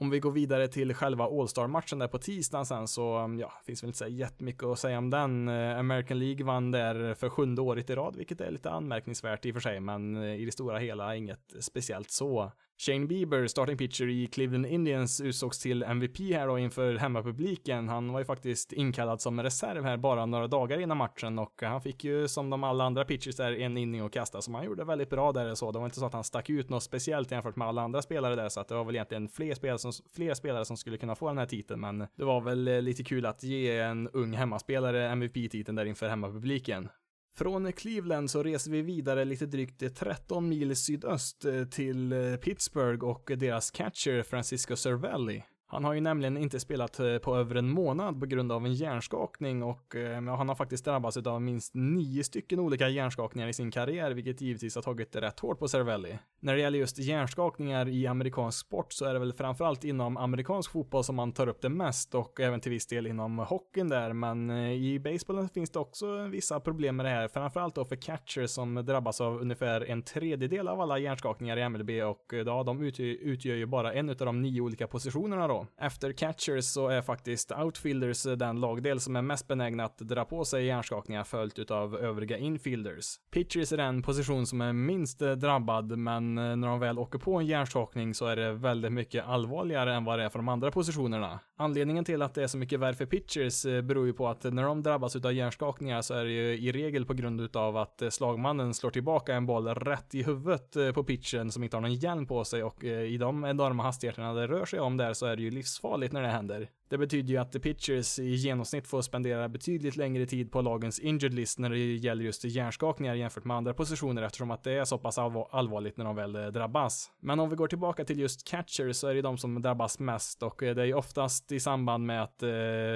Om 0.00 0.10
vi 0.10 0.20
går 0.20 0.30
vidare 0.30 0.68
till 0.68 0.94
själva 0.94 1.24
All-Star-matchen 1.24 1.98
där 1.98 2.08
på 2.08 2.18
tisdagen 2.18 2.66
sen 2.66 2.88
så, 2.88 3.16
mm, 3.16 3.38
ja, 3.38 3.52
finns 3.66 3.82
väl 3.82 3.88
inte 3.88 3.98
så 3.98 4.06
jättemycket 4.06 4.64
att 4.64 4.78
säga 4.78 4.98
om 4.98 5.10
den. 5.10 5.48
Eh, 5.48 5.78
American 5.78 6.18
League 6.18 6.44
vann 6.46 6.70
där 6.70 7.14
för 7.14 7.28
sjunde 7.28 7.62
året 7.62 7.90
i 7.90 7.94
rad, 7.94 8.16
vilket 8.16 8.40
är 8.40 8.50
lite 8.50 8.70
anmärkningsvärt 8.70 9.46
i 9.46 9.50
och 9.50 9.54
för 9.54 9.60
sig, 9.60 9.80
men 9.80 10.16
eh, 10.16 10.34
i 10.34 10.44
det 10.44 10.52
stora 10.52 10.78
hela 10.78 11.16
inget 11.16 11.54
speciellt 11.60 12.10
så. 12.10 12.52
Shane 12.80 13.06
Bieber, 13.06 13.46
starting 13.46 13.76
pitcher 13.76 14.08
i 14.08 14.26
Cleveland 14.26 14.66
Indians, 14.66 15.20
utsågs 15.20 15.58
till 15.58 15.82
MVP 15.82 16.18
här 16.18 16.46
då 16.46 16.58
inför 16.58 16.94
hemmapubliken. 16.94 17.88
Han 17.88 18.12
var 18.12 18.18
ju 18.18 18.24
faktiskt 18.24 18.72
inkallad 18.72 19.20
som 19.20 19.42
reserv 19.42 19.84
här 19.84 19.96
bara 19.96 20.26
några 20.26 20.46
dagar 20.46 20.80
innan 20.80 20.96
matchen 20.96 21.38
och 21.38 21.62
han 21.62 21.82
fick 21.82 22.04
ju 22.04 22.28
som 22.28 22.50
de 22.50 22.64
alla 22.64 22.84
andra 22.84 23.04
pitchers 23.04 23.36
där 23.36 23.60
en 23.60 23.76
inning 23.76 24.02
och 24.02 24.12
kasta, 24.12 24.42
så 24.42 24.52
han 24.52 24.64
gjorde 24.64 24.84
väldigt 24.84 25.10
bra 25.10 25.32
där 25.32 25.54
så. 25.54 25.72
Det 25.72 25.78
var 25.78 25.86
inte 25.86 25.98
så 25.98 26.06
att 26.06 26.12
han 26.12 26.24
stack 26.24 26.50
ut 26.50 26.68
något 26.68 26.82
speciellt 26.82 27.30
jämfört 27.30 27.56
med 27.56 27.68
alla 27.68 27.82
andra 27.82 28.02
spelare 28.02 28.36
där, 28.36 28.48
så 28.48 28.60
att 28.60 28.68
det 28.68 28.74
var 28.74 28.84
väl 28.84 28.94
egentligen 28.94 29.28
fler 29.28 29.54
spelare 29.54 29.78
som, 29.78 29.92
fler 30.16 30.34
spelare 30.34 30.64
som 30.64 30.76
skulle 30.76 30.96
kunna 30.96 31.14
få 31.14 31.28
den 31.28 31.38
här 31.38 31.46
titeln, 31.46 31.80
men 31.80 31.98
det 31.98 32.24
var 32.24 32.40
väl 32.40 32.68
eh, 32.68 32.82
lite 32.82 33.04
kul 33.04 33.26
att 33.26 33.42
ge 33.42 33.78
en 33.78 34.08
ung 34.08 34.32
hemmaspelare 34.32 35.08
MVP-titeln 35.08 35.76
där 35.76 35.84
inför 35.84 36.08
hemmapubliken. 36.08 36.88
Från 37.36 37.72
Cleveland 37.72 38.30
så 38.30 38.42
reser 38.42 38.70
vi 38.70 38.82
vidare 38.82 39.24
lite 39.24 39.46
drygt 39.46 39.96
13 39.96 40.48
mil 40.48 40.76
sydöst 40.76 41.44
eh, 41.44 41.64
till 41.64 42.12
eh, 42.12 42.36
Pittsburgh 42.36 43.04
och 43.04 43.30
deras 43.36 43.70
catcher 43.70 44.22
Francisco 44.22 44.76
Cervelli. 44.76 45.44
Han 45.72 45.84
har 45.84 45.94
ju 45.94 46.00
nämligen 46.00 46.36
inte 46.36 46.60
spelat 46.60 47.00
eh, 47.00 47.18
på 47.18 47.36
över 47.36 47.54
en 47.54 47.70
månad 47.70 48.20
på 48.20 48.26
grund 48.26 48.52
av 48.52 48.66
en 48.66 48.74
hjärnskakning 48.74 49.62
och 49.62 49.96
eh, 49.96 50.22
han 50.22 50.48
har 50.48 50.54
faktiskt 50.54 50.84
drabbats 50.84 51.16
av 51.16 51.42
minst 51.42 51.74
nio 51.74 52.24
stycken 52.24 52.60
olika 52.60 52.88
hjärnskakningar 52.88 53.48
i 53.48 53.52
sin 53.52 53.70
karriär, 53.70 54.10
vilket 54.10 54.40
givetvis 54.40 54.74
har 54.74 54.82
tagit 54.82 55.16
rätt 55.16 55.40
hårt 55.40 55.58
på 55.58 55.68
Cervelli. 55.68 56.18
När 56.40 56.54
det 56.54 56.60
gäller 56.60 56.78
just 56.78 56.98
hjärnskakningar 56.98 57.88
i 57.88 58.06
amerikansk 58.06 58.58
sport 58.66 58.92
så 58.92 59.04
är 59.04 59.12
det 59.12 59.18
väl 59.18 59.32
framförallt 59.32 59.84
inom 59.84 60.16
amerikansk 60.16 60.70
fotboll 60.72 61.04
som 61.04 61.16
man 61.16 61.32
tar 61.32 61.46
upp 61.46 61.62
det 61.62 61.68
mest 61.68 62.14
och 62.14 62.40
även 62.40 62.60
till 62.60 62.72
viss 62.72 62.86
del 62.86 63.06
inom 63.06 63.38
hockeyn 63.38 63.88
där, 63.88 64.12
men 64.12 64.50
eh, 64.50 64.72
i 64.72 65.00
basebollen 65.00 65.48
finns 65.48 65.70
det 65.70 65.78
också 65.78 66.24
vissa 66.24 66.60
problem 66.60 66.96
med 66.96 67.06
det 67.06 67.10
här, 67.10 67.28
framförallt 67.28 67.74
då 67.74 67.84
för 67.84 67.96
catchers 67.96 68.50
som 68.50 68.74
drabbas 68.74 69.20
av 69.20 69.40
ungefär 69.40 69.90
en 69.90 70.02
tredjedel 70.02 70.68
av 70.68 70.80
alla 70.80 70.98
hjärnskakningar 70.98 71.56
i 71.56 71.68
MLB 71.68 71.90
och 71.90 72.34
eh, 72.34 72.40
ja, 72.40 72.62
de 72.62 72.82
utgör, 72.82 73.06
utgör 73.06 73.54
ju 73.56 73.66
bara 73.66 73.92
en 73.92 74.10
av 74.10 74.16
de 74.16 74.42
nio 74.42 74.60
olika 74.60 74.86
positionerna 74.86 75.48
då. 75.48 75.59
Efter 75.80 76.12
catchers 76.12 76.64
så 76.64 76.88
är 76.88 77.02
faktiskt 77.02 77.52
outfielders 77.52 78.22
den 78.22 78.60
lagdel 78.60 79.00
som 79.00 79.16
är 79.16 79.22
mest 79.22 79.48
benägna 79.48 79.84
att 79.84 79.98
dra 79.98 80.24
på 80.24 80.44
sig 80.44 80.66
hjärnskakningar 80.66 81.24
följt 81.24 81.58
utav 81.58 81.96
övriga 81.96 82.38
infielders. 82.38 83.16
Pitchers 83.30 83.72
är 83.72 83.76
den 83.76 84.02
position 84.02 84.46
som 84.46 84.60
är 84.60 84.72
minst 84.72 85.18
drabbad, 85.18 85.98
men 85.98 86.34
när 86.34 86.68
de 86.68 86.80
väl 86.80 86.98
åker 86.98 87.18
på 87.18 87.38
en 87.38 87.46
hjärnskakning 87.46 88.14
så 88.14 88.26
är 88.26 88.36
det 88.36 88.52
väldigt 88.52 88.92
mycket 88.92 89.24
allvarligare 89.24 89.94
än 89.94 90.04
vad 90.04 90.18
det 90.18 90.24
är 90.24 90.28
för 90.28 90.38
de 90.38 90.48
andra 90.48 90.70
positionerna. 90.70 91.40
Anledningen 91.56 92.04
till 92.04 92.22
att 92.22 92.34
det 92.34 92.42
är 92.42 92.46
så 92.46 92.58
mycket 92.58 92.80
värre 92.80 92.94
för 92.94 93.06
pitchers 93.06 93.66
eh, 93.66 93.82
beror 93.82 94.06
ju 94.06 94.12
på 94.12 94.28
att 94.28 94.44
när 94.44 94.62
de 94.62 94.82
drabbas 94.82 95.16
utav 95.16 95.32
hjärnskakningar 95.32 96.02
så 96.02 96.14
är 96.14 96.24
det 96.24 96.30
ju 96.30 96.58
i 96.58 96.72
regel 96.72 97.06
på 97.06 97.14
grund 97.14 97.40
utav 97.40 97.76
att 97.76 98.02
eh, 98.02 98.08
slagmannen 98.08 98.74
slår 98.74 98.90
tillbaka 98.90 99.34
en 99.34 99.46
boll 99.46 99.68
rätt 99.68 100.14
i 100.14 100.22
huvudet 100.22 100.76
eh, 100.76 100.92
på 100.92 101.04
pitchen 101.04 101.52
som 101.52 101.64
inte 101.64 101.76
har 101.76 101.80
någon 101.80 101.94
hjälm 101.94 102.26
på 102.26 102.44
sig 102.44 102.62
och 102.62 102.84
i 102.84 103.16
de 103.16 103.44
enorma 103.44 103.82
hastigheterna 103.82 104.32
det 104.32 104.46
rör 104.46 104.64
sig 104.64 104.80
om 104.80 104.96
där 104.96 105.12
så 105.12 105.26
är 105.26 105.36
det 105.36 105.42
ju 105.42 105.49
livsfarligt 105.50 106.12
när 106.12 106.22
det 106.22 106.28
händer. 106.28 106.68
Det 106.90 106.98
betyder 106.98 107.28
ju 107.28 107.36
att 107.36 107.52
the 107.52 107.60
pitchers 107.60 108.18
i 108.18 108.34
genomsnitt 108.34 108.86
får 108.86 109.02
spendera 109.02 109.48
betydligt 109.48 109.96
längre 109.96 110.26
tid 110.26 110.52
på 110.52 110.60
lagens 110.60 110.98
injured 110.98 111.34
list 111.34 111.58
när 111.58 111.70
det 111.70 111.78
gäller 111.78 112.24
just 112.24 112.44
hjärnskakningar 112.44 113.14
jämfört 113.14 113.44
med 113.44 113.56
andra 113.56 113.74
positioner 113.74 114.22
eftersom 114.22 114.50
att 114.50 114.64
det 114.64 114.72
är 114.72 114.84
så 114.84 114.98
pass 114.98 115.18
allvarligt 115.18 115.96
när 115.96 116.04
de 116.04 116.16
väl 116.16 116.36
eh, 116.36 116.46
drabbas. 116.46 117.10
Men 117.20 117.40
om 117.40 117.50
vi 117.50 117.56
går 117.56 117.68
tillbaka 117.68 118.04
till 118.04 118.18
just 118.18 118.48
catchers 118.48 118.96
så 118.96 119.08
är 119.08 119.14
det 119.14 119.22
de 119.22 119.38
som 119.38 119.62
drabbas 119.62 119.98
mest 119.98 120.42
och 120.42 120.62
eh, 120.62 120.74
det 120.74 120.86
är 120.86 120.94
oftast 120.94 121.52
i 121.52 121.60
samband 121.60 122.06
med 122.06 122.22
att 122.22 122.42
eh, 122.42 122.50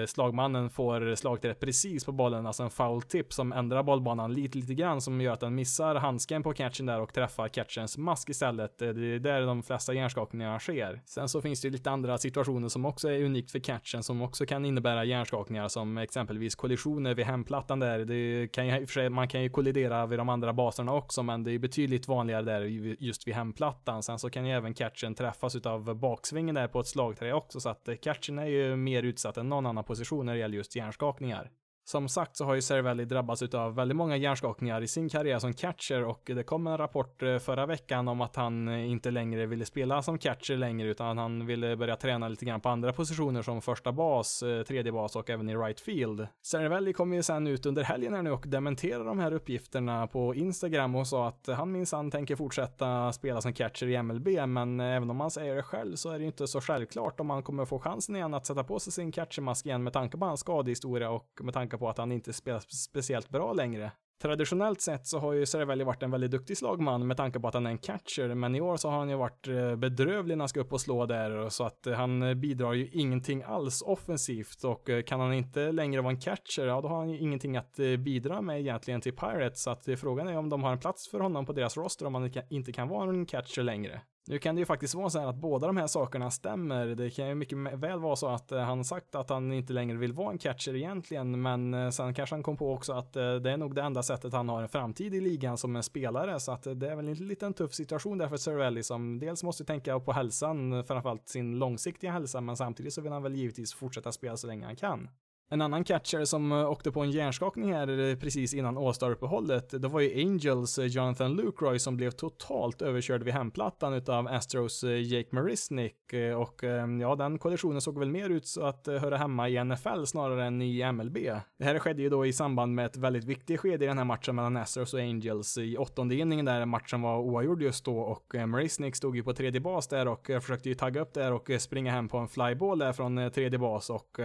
slagmannen 0.06 0.70
får 0.70 1.14
slagträff 1.14 1.58
precis 1.60 2.04
på 2.04 2.12
bollen, 2.12 2.46
alltså 2.46 2.62
en 2.62 2.70
foul 2.70 3.02
tip 3.02 3.32
som 3.32 3.52
ändrar 3.52 3.82
bollbanan 3.82 4.32
lite, 4.32 4.58
lite 4.58 4.74
grann 4.74 5.00
som 5.00 5.20
gör 5.20 5.32
att 5.32 5.40
den 5.40 5.54
missar 5.54 5.94
handsken 5.94 6.42
på 6.42 6.52
catchen 6.52 6.86
där 6.86 7.00
och 7.00 7.12
träffar 7.12 7.48
catchens 7.48 7.98
mask 7.98 8.30
istället. 8.30 8.78
Det 8.78 8.86
är 8.86 9.18
där 9.18 9.46
de 9.46 9.62
flesta 9.62 9.94
hjärnskakningarna 9.94 10.58
sker. 10.58 11.02
Sen 11.06 11.28
så 11.28 11.40
finns 11.40 11.60
det 11.60 11.70
lite 11.70 11.90
andra 11.90 12.18
situationer 12.18 12.68
som 12.68 12.84
också 12.84 13.08
är 13.08 13.24
unikt 13.24 13.50
för 13.50 13.58
catchers 13.58 13.83
matchen 13.84 14.02
som 14.02 14.22
också 14.22 14.46
kan 14.46 14.64
innebära 14.64 15.04
hjärnskakningar 15.04 15.68
som 15.68 15.98
exempelvis 15.98 16.54
kollisioner 16.54 17.14
vid 17.14 17.26
hemplattan 17.26 17.80
där. 17.80 17.98
Det 18.04 18.52
kan 18.52 18.66
ju, 18.66 18.86
för 18.86 18.92
sig, 18.92 19.10
man 19.10 19.28
kan 19.28 19.42
ju 19.42 19.48
kollidera 19.48 20.06
vid 20.06 20.18
de 20.18 20.28
andra 20.28 20.52
baserna 20.52 20.92
också, 20.94 21.22
men 21.22 21.44
det 21.44 21.52
är 21.52 21.58
betydligt 21.58 22.08
vanligare 22.08 22.42
där 22.42 22.60
just 23.00 23.26
vid 23.28 23.34
hemplattan. 23.34 24.02
Sen 24.02 24.18
så 24.18 24.30
kan 24.30 24.46
ju 24.46 24.52
även 24.52 24.74
catchen 24.74 25.14
träffas 25.14 25.56
utav 25.56 25.94
baksvingen 25.94 26.54
där 26.54 26.68
på 26.68 26.80
ett 26.80 26.86
slagträ 26.86 27.32
också, 27.32 27.60
så 27.60 27.68
att 27.68 27.88
eh, 27.88 27.94
catchen 27.96 28.38
är 28.38 28.46
ju 28.46 28.76
mer 28.76 29.02
utsatt 29.02 29.36
än 29.36 29.48
någon 29.48 29.66
annan 29.66 29.84
position 29.84 30.26
när 30.26 30.32
det 30.32 30.38
gäller 30.38 30.56
just 30.56 30.76
hjärnskakningar. 30.76 31.50
Som 31.86 32.08
sagt 32.08 32.36
så 32.36 32.44
har 32.44 32.54
ju 32.54 32.62
Cervelli 32.62 33.04
drabbats 33.04 33.42
av 33.42 33.74
väldigt 33.74 33.96
många 33.96 34.16
hjärnskakningar 34.16 34.82
i 34.82 34.88
sin 34.88 35.08
karriär 35.08 35.38
som 35.38 35.54
catcher 35.54 36.04
och 36.04 36.22
det 36.24 36.42
kom 36.42 36.66
en 36.66 36.78
rapport 36.78 37.22
eh, 37.22 37.38
förra 37.38 37.66
veckan 37.66 38.08
om 38.08 38.20
att 38.20 38.36
han 38.36 38.68
eh, 38.68 38.90
inte 38.90 39.10
längre 39.10 39.46
ville 39.46 39.64
spela 39.64 40.02
som 40.02 40.18
catcher 40.18 40.56
längre 40.56 40.88
utan 40.88 41.18
han 41.18 41.46
ville 41.46 41.76
börja 41.76 41.96
träna 41.96 42.28
lite 42.28 42.44
grann 42.44 42.60
på 42.60 42.68
andra 42.68 42.92
positioner 42.92 43.42
som 43.42 43.62
första 43.62 43.92
bas, 43.92 44.42
eh, 44.42 44.62
tredje 44.62 44.92
bas 44.92 45.16
och 45.16 45.30
även 45.30 45.48
i 45.48 45.56
right 45.56 45.80
field. 45.80 46.26
Cervelli 46.42 46.92
kom 46.92 47.12
ju 47.12 47.22
sen 47.22 47.46
ut 47.46 47.66
under 47.66 47.82
helgen 47.82 48.14
här 48.14 48.22
nu 48.22 48.30
och 48.30 48.44
dementerade 48.46 49.04
de 49.04 49.18
här 49.18 49.32
uppgifterna 49.32 50.06
på 50.06 50.34
Instagram 50.34 50.94
och 50.94 51.06
sa 51.06 51.28
att 51.28 51.46
han 51.46 51.72
minsann 51.72 52.10
tänker 52.10 52.36
fortsätta 52.36 53.12
spela 53.12 53.40
som 53.40 53.52
catcher 53.52 53.86
i 53.86 54.02
MLB 54.02 54.28
men 54.46 54.80
även 54.80 55.10
om 55.10 55.20
han 55.20 55.30
säger 55.30 55.54
det 55.54 55.62
själv 55.62 55.96
så 55.96 56.10
är 56.10 56.14
det 56.14 56.20
ju 56.20 56.26
inte 56.26 56.46
så 56.46 56.60
självklart 56.60 57.20
om 57.20 57.30
han 57.30 57.42
kommer 57.42 57.64
få 57.64 57.78
chansen 57.78 58.16
igen 58.16 58.34
att 58.34 58.46
sätta 58.46 58.64
på 58.64 58.78
sig 58.78 58.92
sin 58.92 59.12
catchermask 59.12 59.66
igen 59.66 59.82
med 59.82 59.92
tanke 59.92 60.18
på 60.18 60.26
hans 60.26 60.40
skadehistoria 60.40 61.10
och 61.10 61.28
med 61.42 61.54
tanke 61.54 61.73
på 61.76 61.88
att 61.88 61.98
han 61.98 62.12
inte 62.12 62.32
spelar 62.32 62.60
speciellt 62.60 63.28
bra 63.28 63.52
längre. 63.52 63.92
Traditionellt 64.22 64.80
sett 64.80 65.06
så 65.06 65.18
har 65.18 65.32
ju 65.32 65.46
Cervelli 65.46 65.84
varit 65.84 66.02
en 66.02 66.10
väldigt 66.10 66.30
duktig 66.30 66.56
slagman 66.56 67.06
med 67.06 67.16
tanke 67.16 67.40
på 67.40 67.48
att 67.48 67.54
han 67.54 67.66
är 67.66 67.70
en 67.70 67.78
catcher, 67.78 68.34
men 68.34 68.54
i 68.54 68.60
år 68.60 68.76
så 68.76 68.88
har 68.88 68.98
han 68.98 69.08
ju 69.08 69.16
varit 69.16 69.48
eh, 69.48 69.76
bedrövlig 69.76 70.36
när 70.36 70.42
han 70.42 70.48
ska 70.48 70.60
upp 70.60 70.72
och 70.72 70.80
slå 70.80 71.06
där, 71.06 71.48
så 71.48 71.64
att 71.64 71.86
eh, 71.86 71.94
han 71.94 72.22
eh, 72.22 72.34
bidrar 72.34 72.72
ju 72.72 72.88
ingenting 72.92 73.42
alls 73.42 73.82
offensivt 73.82 74.64
och 74.64 74.90
kan 75.06 75.20
han 75.20 75.32
inte 75.32 75.72
längre 75.72 76.00
vara 76.00 76.10
en 76.10 76.20
catcher, 76.20 76.66
ja 76.66 76.80
då 76.80 76.88
har 76.88 76.96
han 76.96 77.10
ju 77.10 77.18
ingenting 77.18 77.56
att 77.56 77.76
bidra 77.98 78.42
med 78.42 78.60
egentligen 78.60 79.00
till 79.00 79.16
Pirates, 79.16 79.62
så 79.62 79.70
att 79.70 79.88
frågan 79.98 80.28
är 80.28 80.36
om 80.36 80.48
de 80.48 80.62
har 80.62 80.72
en 80.72 80.78
plats 80.78 81.08
för 81.08 81.20
honom 81.20 81.46
på 81.46 81.52
deras 81.52 81.76
roster 81.76 82.06
om 82.06 82.14
han 82.14 82.30
inte 82.48 82.72
kan 82.72 82.88
vara 82.88 83.10
en 83.10 83.26
catcher 83.26 83.62
längre. 83.62 84.00
Nu 84.26 84.38
kan 84.38 84.54
det 84.54 84.58
ju 84.58 84.66
faktiskt 84.66 84.94
vara 84.94 85.10
så 85.10 85.18
här 85.18 85.26
att 85.26 85.36
båda 85.36 85.66
de 85.66 85.76
här 85.76 85.86
sakerna 85.86 86.30
stämmer. 86.30 86.86
Det 86.86 87.10
kan 87.10 87.28
ju 87.28 87.34
mycket 87.34 87.58
väl 87.58 88.00
vara 88.00 88.16
så 88.16 88.28
att 88.28 88.52
eh, 88.52 88.60
han 88.60 88.84
sagt 88.84 89.14
att 89.14 89.30
han 89.30 89.52
inte 89.52 89.72
längre 89.72 89.96
vill 89.96 90.12
vara 90.12 90.30
en 90.30 90.38
catcher 90.38 90.76
egentligen, 90.76 91.42
men 91.42 91.74
eh, 91.74 91.90
sen 91.90 92.14
kanske 92.14 92.34
han 92.34 92.42
kom 92.42 92.56
på 92.56 92.72
också 92.72 92.92
att 92.92 93.16
eh, 93.16 93.34
det 93.34 93.50
är 93.50 93.56
nog 93.56 93.74
det 93.74 93.82
enda 93.82 94.02
sättet 94.02 94.32
han 94.32 94.48
har 94.48 94.62
en 94.62 94.68
framtid 94.68 95.14
i 95.14 95.20
ligan 95.20 95.58
som 95.58 95.76
en 95.76 95.82
spelare, 95.82 96.40
så 96.40 96.52
att 96.52 96.62
det 96.62 96.90
är 96.90 96.96
väl 96.96 97.08
en 97.08 97.14
liten 97.14 97.54
tuff 97.54 97.74
situation 97.74 98.18
där 98.18 98.28
för 98.28 98.36
Cervelli 98.36 98.82
som 98.82 99.18
dels 99.18 99.42
måste 99.42 99.64
tänka 99.64 100.00
på 100.00 100.12
hälsan, 100.12 100.84
framförallt 100.84 101.28
sin 101.28 101.58
långsiktiga 101.58 102.12
hälsa, 102.12 102.40
men 102.40 102.56
samtidigt 102.56 102.92
så 102.92 103.00
vill 103.00 103.12
han 103.12 103.22
väl 103.22 103.34
givetvis 103.34 103.74
fortsätta 103.74 104.12
spela 104.12 104.36
så 104.36 104.46
länge 104.46 104.66
han 104.66 104.76
kan. 104.76 105.08
En 105.50 105.62
annan 105.62 105.84
catcher 105.84 106.24
som 106.24 106.52
eh, 106.52 106.70
åkte 106.70 106.92
på 106.92 107.00
en 107.00 107.10
hjärnskakning 107.10 107.72
här 107.72 108.10
eh, 108.10 108.16
precis 108.16 108.54
innan 108.54 108.78
All-Star-uppehållet, 108.78 109.82
det 109.82 109.88
var 109.88 110.00
ju 110.00 110.26
Angels 110.26 110.78
eh, 110.78 110.86
Jonathan 110.86 111.36
Lucroy 111.36 111.78
som 111.78 111.96
blev 111.96 112.10
totalt 112.10 112.82
överkörd 112.82 113.22
vid 113.22 113.34
hemplattan 113.34 113.94
utav 113.94 114.26
Astros 114.26 114.84
Jake 114.84 115.28
Marisnik 115.32 115.94
och 116.38 116.64
ja, 117.00 117.16
den 117.16 117.38
kollisionen 117.38 117.80
såg 117.80 117.98
väl 117.98 118.10
mer 118.10 118.30
ut 118.30 118.46
så 118.46 118.62
att 118.62 118.86
höra 118.86 119.16
hemma 119.16 119.48
i 119.48 119.64
NFL 119.64 120.04
snarare 120.04 120.44
än 120.44 120.62
i 120.62 120.92
MLB. 120.92 121.18
Det 121.58 121.64
här 121.64 121.78
skedde 121.78 122.02
ju 122.02 122.08
då 122.08 122.26
i 122.26 122.32
samband 122.32 122.74
med 122.74 122.86
ett 122.86 122.96
väldigt 122.96 123.24
viktigt 123.24 123.60
skede 123.60 123.84
i 123.84 123.88
den 123.88 123.98
här 123.98 124.04
matchen 124.04 124.36
mellan 124.36 124.56
Astros 124.56 124.94
och 124.94 125.00
Angels 125.00 125.58
i 125.58 125.76
åttonde 125.76 126.14
inningen 126.14 126.44
där 126.44 126.66
matchen 126.66 127.02
var 127.02 127.18
oavgjord 127.18 127.62
just 127.62 127.84
då 127.84 127.98
och 127.98 128.34
Marisnik 128.48 128.96
stod 128.96 129.16
ju 129.16 129.22
på 129.22 129.32
tredje 129.32 129.60
bas 129.60 129.88
där 129.88 130.08
och 130.08 130.26
försökte 130.26 130.68
ju 130.68 130.74
tagga 130.74 131.00
upp 131.00 131.14
där 131.14 131.32
och 131.32 131.50
springa 131.58 131.92
hem 131.92 132.08
på 132.08 132.18
en 132.18 132.28
flyball 132.28 132.78
där 132.78 132.92
från 132.92 133.30
tredje 133.30 133.58
bas 133.58 133.90
och 133.90 134.18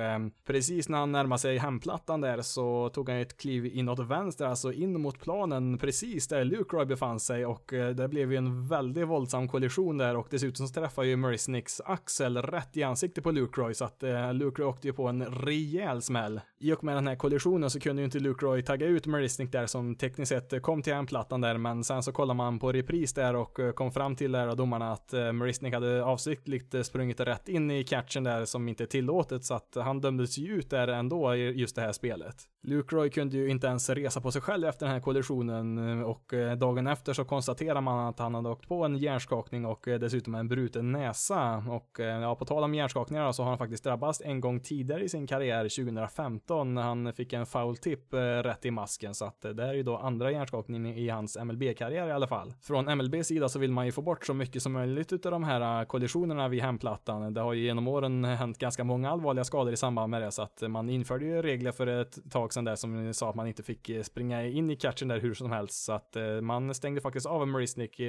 precis 0.46 0.90
när 0.90 0.98
han 0.98 1.09
närmade 1.12 1.40
sig 1.40 1.58
hemplattan 1.58 2.22
där 2.22 2.42
så 2.42 2.90
tog 2.90 3.10
han 3.10 3.18
ett 3.18 3.38
kliv 3.38 3.66
inåt 3.66 4.00
vänster, 4.00 4.46
alltså 4.46 4.74
in 4.74 5.02
mot 5.02 5.20
planen 5.20 5.78
precis 5.78 6.28
där 6.28 6.44
Luke 6.44 6.76
Roy 6.76 6.86
befann 6.86 7.20
sig 7.20 7.46
och 7.46 7.74
eh, 7.74 7.90
det 7.90 8.08
blev 8.08 8.32
ju 8.32 8.38
en 8.38 8.68
väldigt 8.68 9.08
våldsam 9.08 9.48
kollision 9.48 9.98
där 9.98 10.16
och 10.16 10.28
dessutom 10.30 10.68
så 10.68 10.74
träffade 10.74 11.08
ju 11.08 11.16
Murray 11.16 11.38
Snicks 11.38 11.82
axel 11.86 12.38
rätt 12.38 12.78
i 12.78 12.84
ansiktet 12.84 13.24
på 13.24 13.32
Luke 13.32 13.62
Roy 13.62 13.74
så 13.74 13.86
att 13.86 14.04
eh, 14.04 14.34
Luke 14.34 14.62
Roy 14.62 14.70
åkte 14.70 14.88
ju 14.88 14.94
på 14.94 15.08
en 15.08 15.26
rejäl 15.26 16.02
smäll. 16.02 16.42
I 16.62 16.74
och 16.74 16.84
med 16.84 16.96
den 16.96 17.08
här 17.08 17.16
kollisionen 17.16 17.70
så 17.70 17.80
kunde 17.80 18.02
ju 18.02 18.06
inte 18.06 18.20
Luke 18.20 18.46
Roy 18.46 18.62
tagga 18.62 18.88
ut 18.88 19.08
Marisnik 19.08 19.52
där 19.52 19.66
som 19.66 19.96
tekniskt 19.96 20.30
sett 20.30 20.62
kom 20.62 20.82
till 20.82 20.94
hemplattan 20.94 21.42
där 21.42 21.58
men 21.58 21.84
sen 21.84 22.04
så 22.04 22.12
kollade 22.12 22.38
man 22.38 22.60
på 22.60 22.72
repris 22.72 23.14
där 23.14 23.36
och 23.36 23.60
eh, 23.60 23.72
kom 23.72 23.92
fram 23.92 24.16
till 24.16 24.32
där 24.32 24.48
av 24.48 24.56
domarna 24.56 24.92
att 24.92 25.14
eh, 25.14 25.32
Marisnik 25.32 25.74
hade 25.74 26.04
avsiktligt 26.04 26.74
eh, 26.74 26.82
sprungit 26.82 27.20
rätt 27.20 27.50
in 27.50 27.72
i 27.72 27.84
catchen 27.84 28.24
där 28.24 28.46
som 28.46 28.68
inte 28.68 28.84
är 28.84 28.86
tillåtet 28.86 29.46
så 29.46 29.54
att 29.54 29.76
han 29.76 30.02
dömdes 30.02 30.38
ju 30.38 30.54
ut 30.54 30.70
där 30.70 30.88
ändå 30.88 31.36
i 31.36 31.40
just 31.40 31.76
det 31.76 31.82
här 31.82 31.92
spelet. 31.92 32.36
Luke 32.64 32.96
Roy 32.96 33.10
kunde 33.10 33.38
ju 33.38 33.50
inte 33.50 33.68
ens 33.68 33.90
resa 33.90 34.22
på 34.22 34.32
sig 34.32 34.42
själv 34.42 34.68
efter 34.68 34.86
den 34.86 34.94
här 34.94 35.02
kollisionen 35.02 36.04
och 36.04 36.34
dagen 36.58 36.88
efter 36.88 37.14
så 37.14 37.26
konstaterar 37.26 37.82
man 37.82 38.08
att 38.08 38.20
han 38.20 38.36
hade 38.36 38.50
åkt 38.50 38.68
på 38.68 38.86
en 38.86 38.98
hjärnskakning 38.98 39.66
och 39.66 39.80
dessutom 39.86 40.36
en 40.36 40.48
bruten 40.48 40.92
näsa. 40.92 41.64
Och 41.70 42.00
ja, 42.00 42.36
på 42.36 42.46
tal 42.46 42.64
om 42.64 42.76
hjärnskakningar 42.76 43.32
så 43.32 43.44
har 43.44 43.50
han 43.50 43.58
faktiskt 43.58 43.84
drabbats 43.84 44.22
en 44.26 44.42
gång 44.42 44.60
tidigare 44.60 45.04
i 45.04 45.10
sin 45.10 45.28
karriär 45.28 45.64
2015 45.64 46.49
när 46.56 46.82
han 46.82 47.14
fick 47.14 47.34
en 47.34 47.46
foul 47.46 47.78
tip 47.78 48.14
eh, 48.14 48.18
rätt 48.20 48.66
i 48.66 48.72
masken 48.72 49.16
så 49.16 49.26
att 49.26 49.46
eh, 49.46 49.52
det 49.52 49.64
är 49.64 49.74
ju 49.74 49.84
då 49.84 49.98
andra 49.98 50.32
hjärnskakningen 50.32 50.86
i 50.86 51.10
hans 51.10 51.38
MLB-karriär 51.38 52.08
i 52.08 52.12
alla 52.12 52.28
fall. 52.28 52.54
Från 52.62 52.98
MLBs 52.98 53.28
sida 53.28 53.50
så 53.50 53.60
vill 53.60 53.72
man 53.72 53.86
ju 53.86 53.92
få 53.92 54.02
bort 54.02 54.26
så 54.26 54.34
mycket 54.34 54.64
som 54.64 54.72
möjligt 54.72 55.14
utav 55.14 55.32
de 55.32 55.44
här 55.44 55.82
eh, 55.82 55.86
kollisionerna 55.86 56.48
vid 56.48 56.62
hemplattan. 56.62 57.34
Det 57.34 57.42
har 57.42 57.54
ju 57.54 57.64
genom 57.64 57.88
åren 57.88 58.26
hänt 58.26 58.58
ganska 58.58 58.84
många 58.84 59.10
allvarliga 59.10 59.44
skador 59.44 59.74
i 59.74 59.78
samband 59.78 60.12
med 60.12 60.22
det 60.22 60.32
så 60.32 60.42
att 60.42 60.64
man 60.68 60.90
införde 60.90 61.26
ju 61.26 61.42
regler 61.42 61.72
för 61.72 61.88
ett 61.88 62.32
tag 62.32 62.54
sedan 62.54 62.66
där 62.66 62.76
som 62.76 63.14
sa 63.14 63.30
att 63.30 63.36
man 63.36 63.48
inte 63.48 63.64
fick 63.64 63.92
springa 64.04 64.46
in 64.46 64.70
i 64.70 64.76
catchen 64.76 65.08
där 65.08 65.20
hur 65.20 65.34
som 65.34 65.52
helst. 65.52 65.84
Så 65.84 65.94
att 65.94 66.18
man 66.42 66.74
stängde 66.74 67.02
faktiskt 67.02 67.26
av 67.26 67.48
Marisnik 67.48 68.00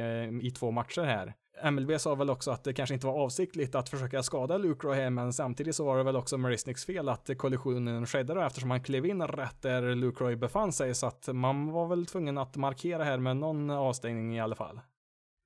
i 0.43 0.51
två 0.51 0.71
matcher 0.71 1.03
här. 1.03 1.35
MLB 1.65 2.01
sa 2.01 2.15
väl 2.15 2.31
också 2.31 2.51
att 2.51 2.65
det 2.65 2.73
kanske 2.73 2.95
inte 2.95 3.07
var 3.07 3.25
avsiktligt 3.25 3.75
att 3.75 3.89
försöka 3.89 4.23
skada 4.23 4.59
Luke 4.59 4.87
Roy 4.87 5.11
men 5.11 5.33
samtidigt 5.33 5.77
så 5.77 5.85
var 5.85 5.97
det 5.99 6.03
väl 6.03 6.17
också 6.17 6.39
Marisniks 6.39 6.85
fel 6.87 7.09
att 7.09 7.31
kollisionen 7.39 8.07
skedde 8.07 8.35
då 8.35 8.41
eftersom 8.41 8.71
han 8.71 8.83
klev 8.83 9.07
in 9.07 9.23
rätt 9.23 9.63
där 9.63 9.95
Luke 9.95 10.25
Roy 10.25 10.37
befann 10.37 10.73
sig 10.73 10.95
så 10.95 11.07
att 11.07 11.29
man 11.33 11.71
var 11.73 11.87
väl 11.87 12.07
tvungen 12.07 12.39
att 12.39 12.57
markera 12.57 13.05
här 13.05 13.19
med 13.19 13.37
någon 13.37 13.71
avstängning 13.71 14.37
i 14.37 14.41
alla 14.41 14.55
fall. 14.55 14.81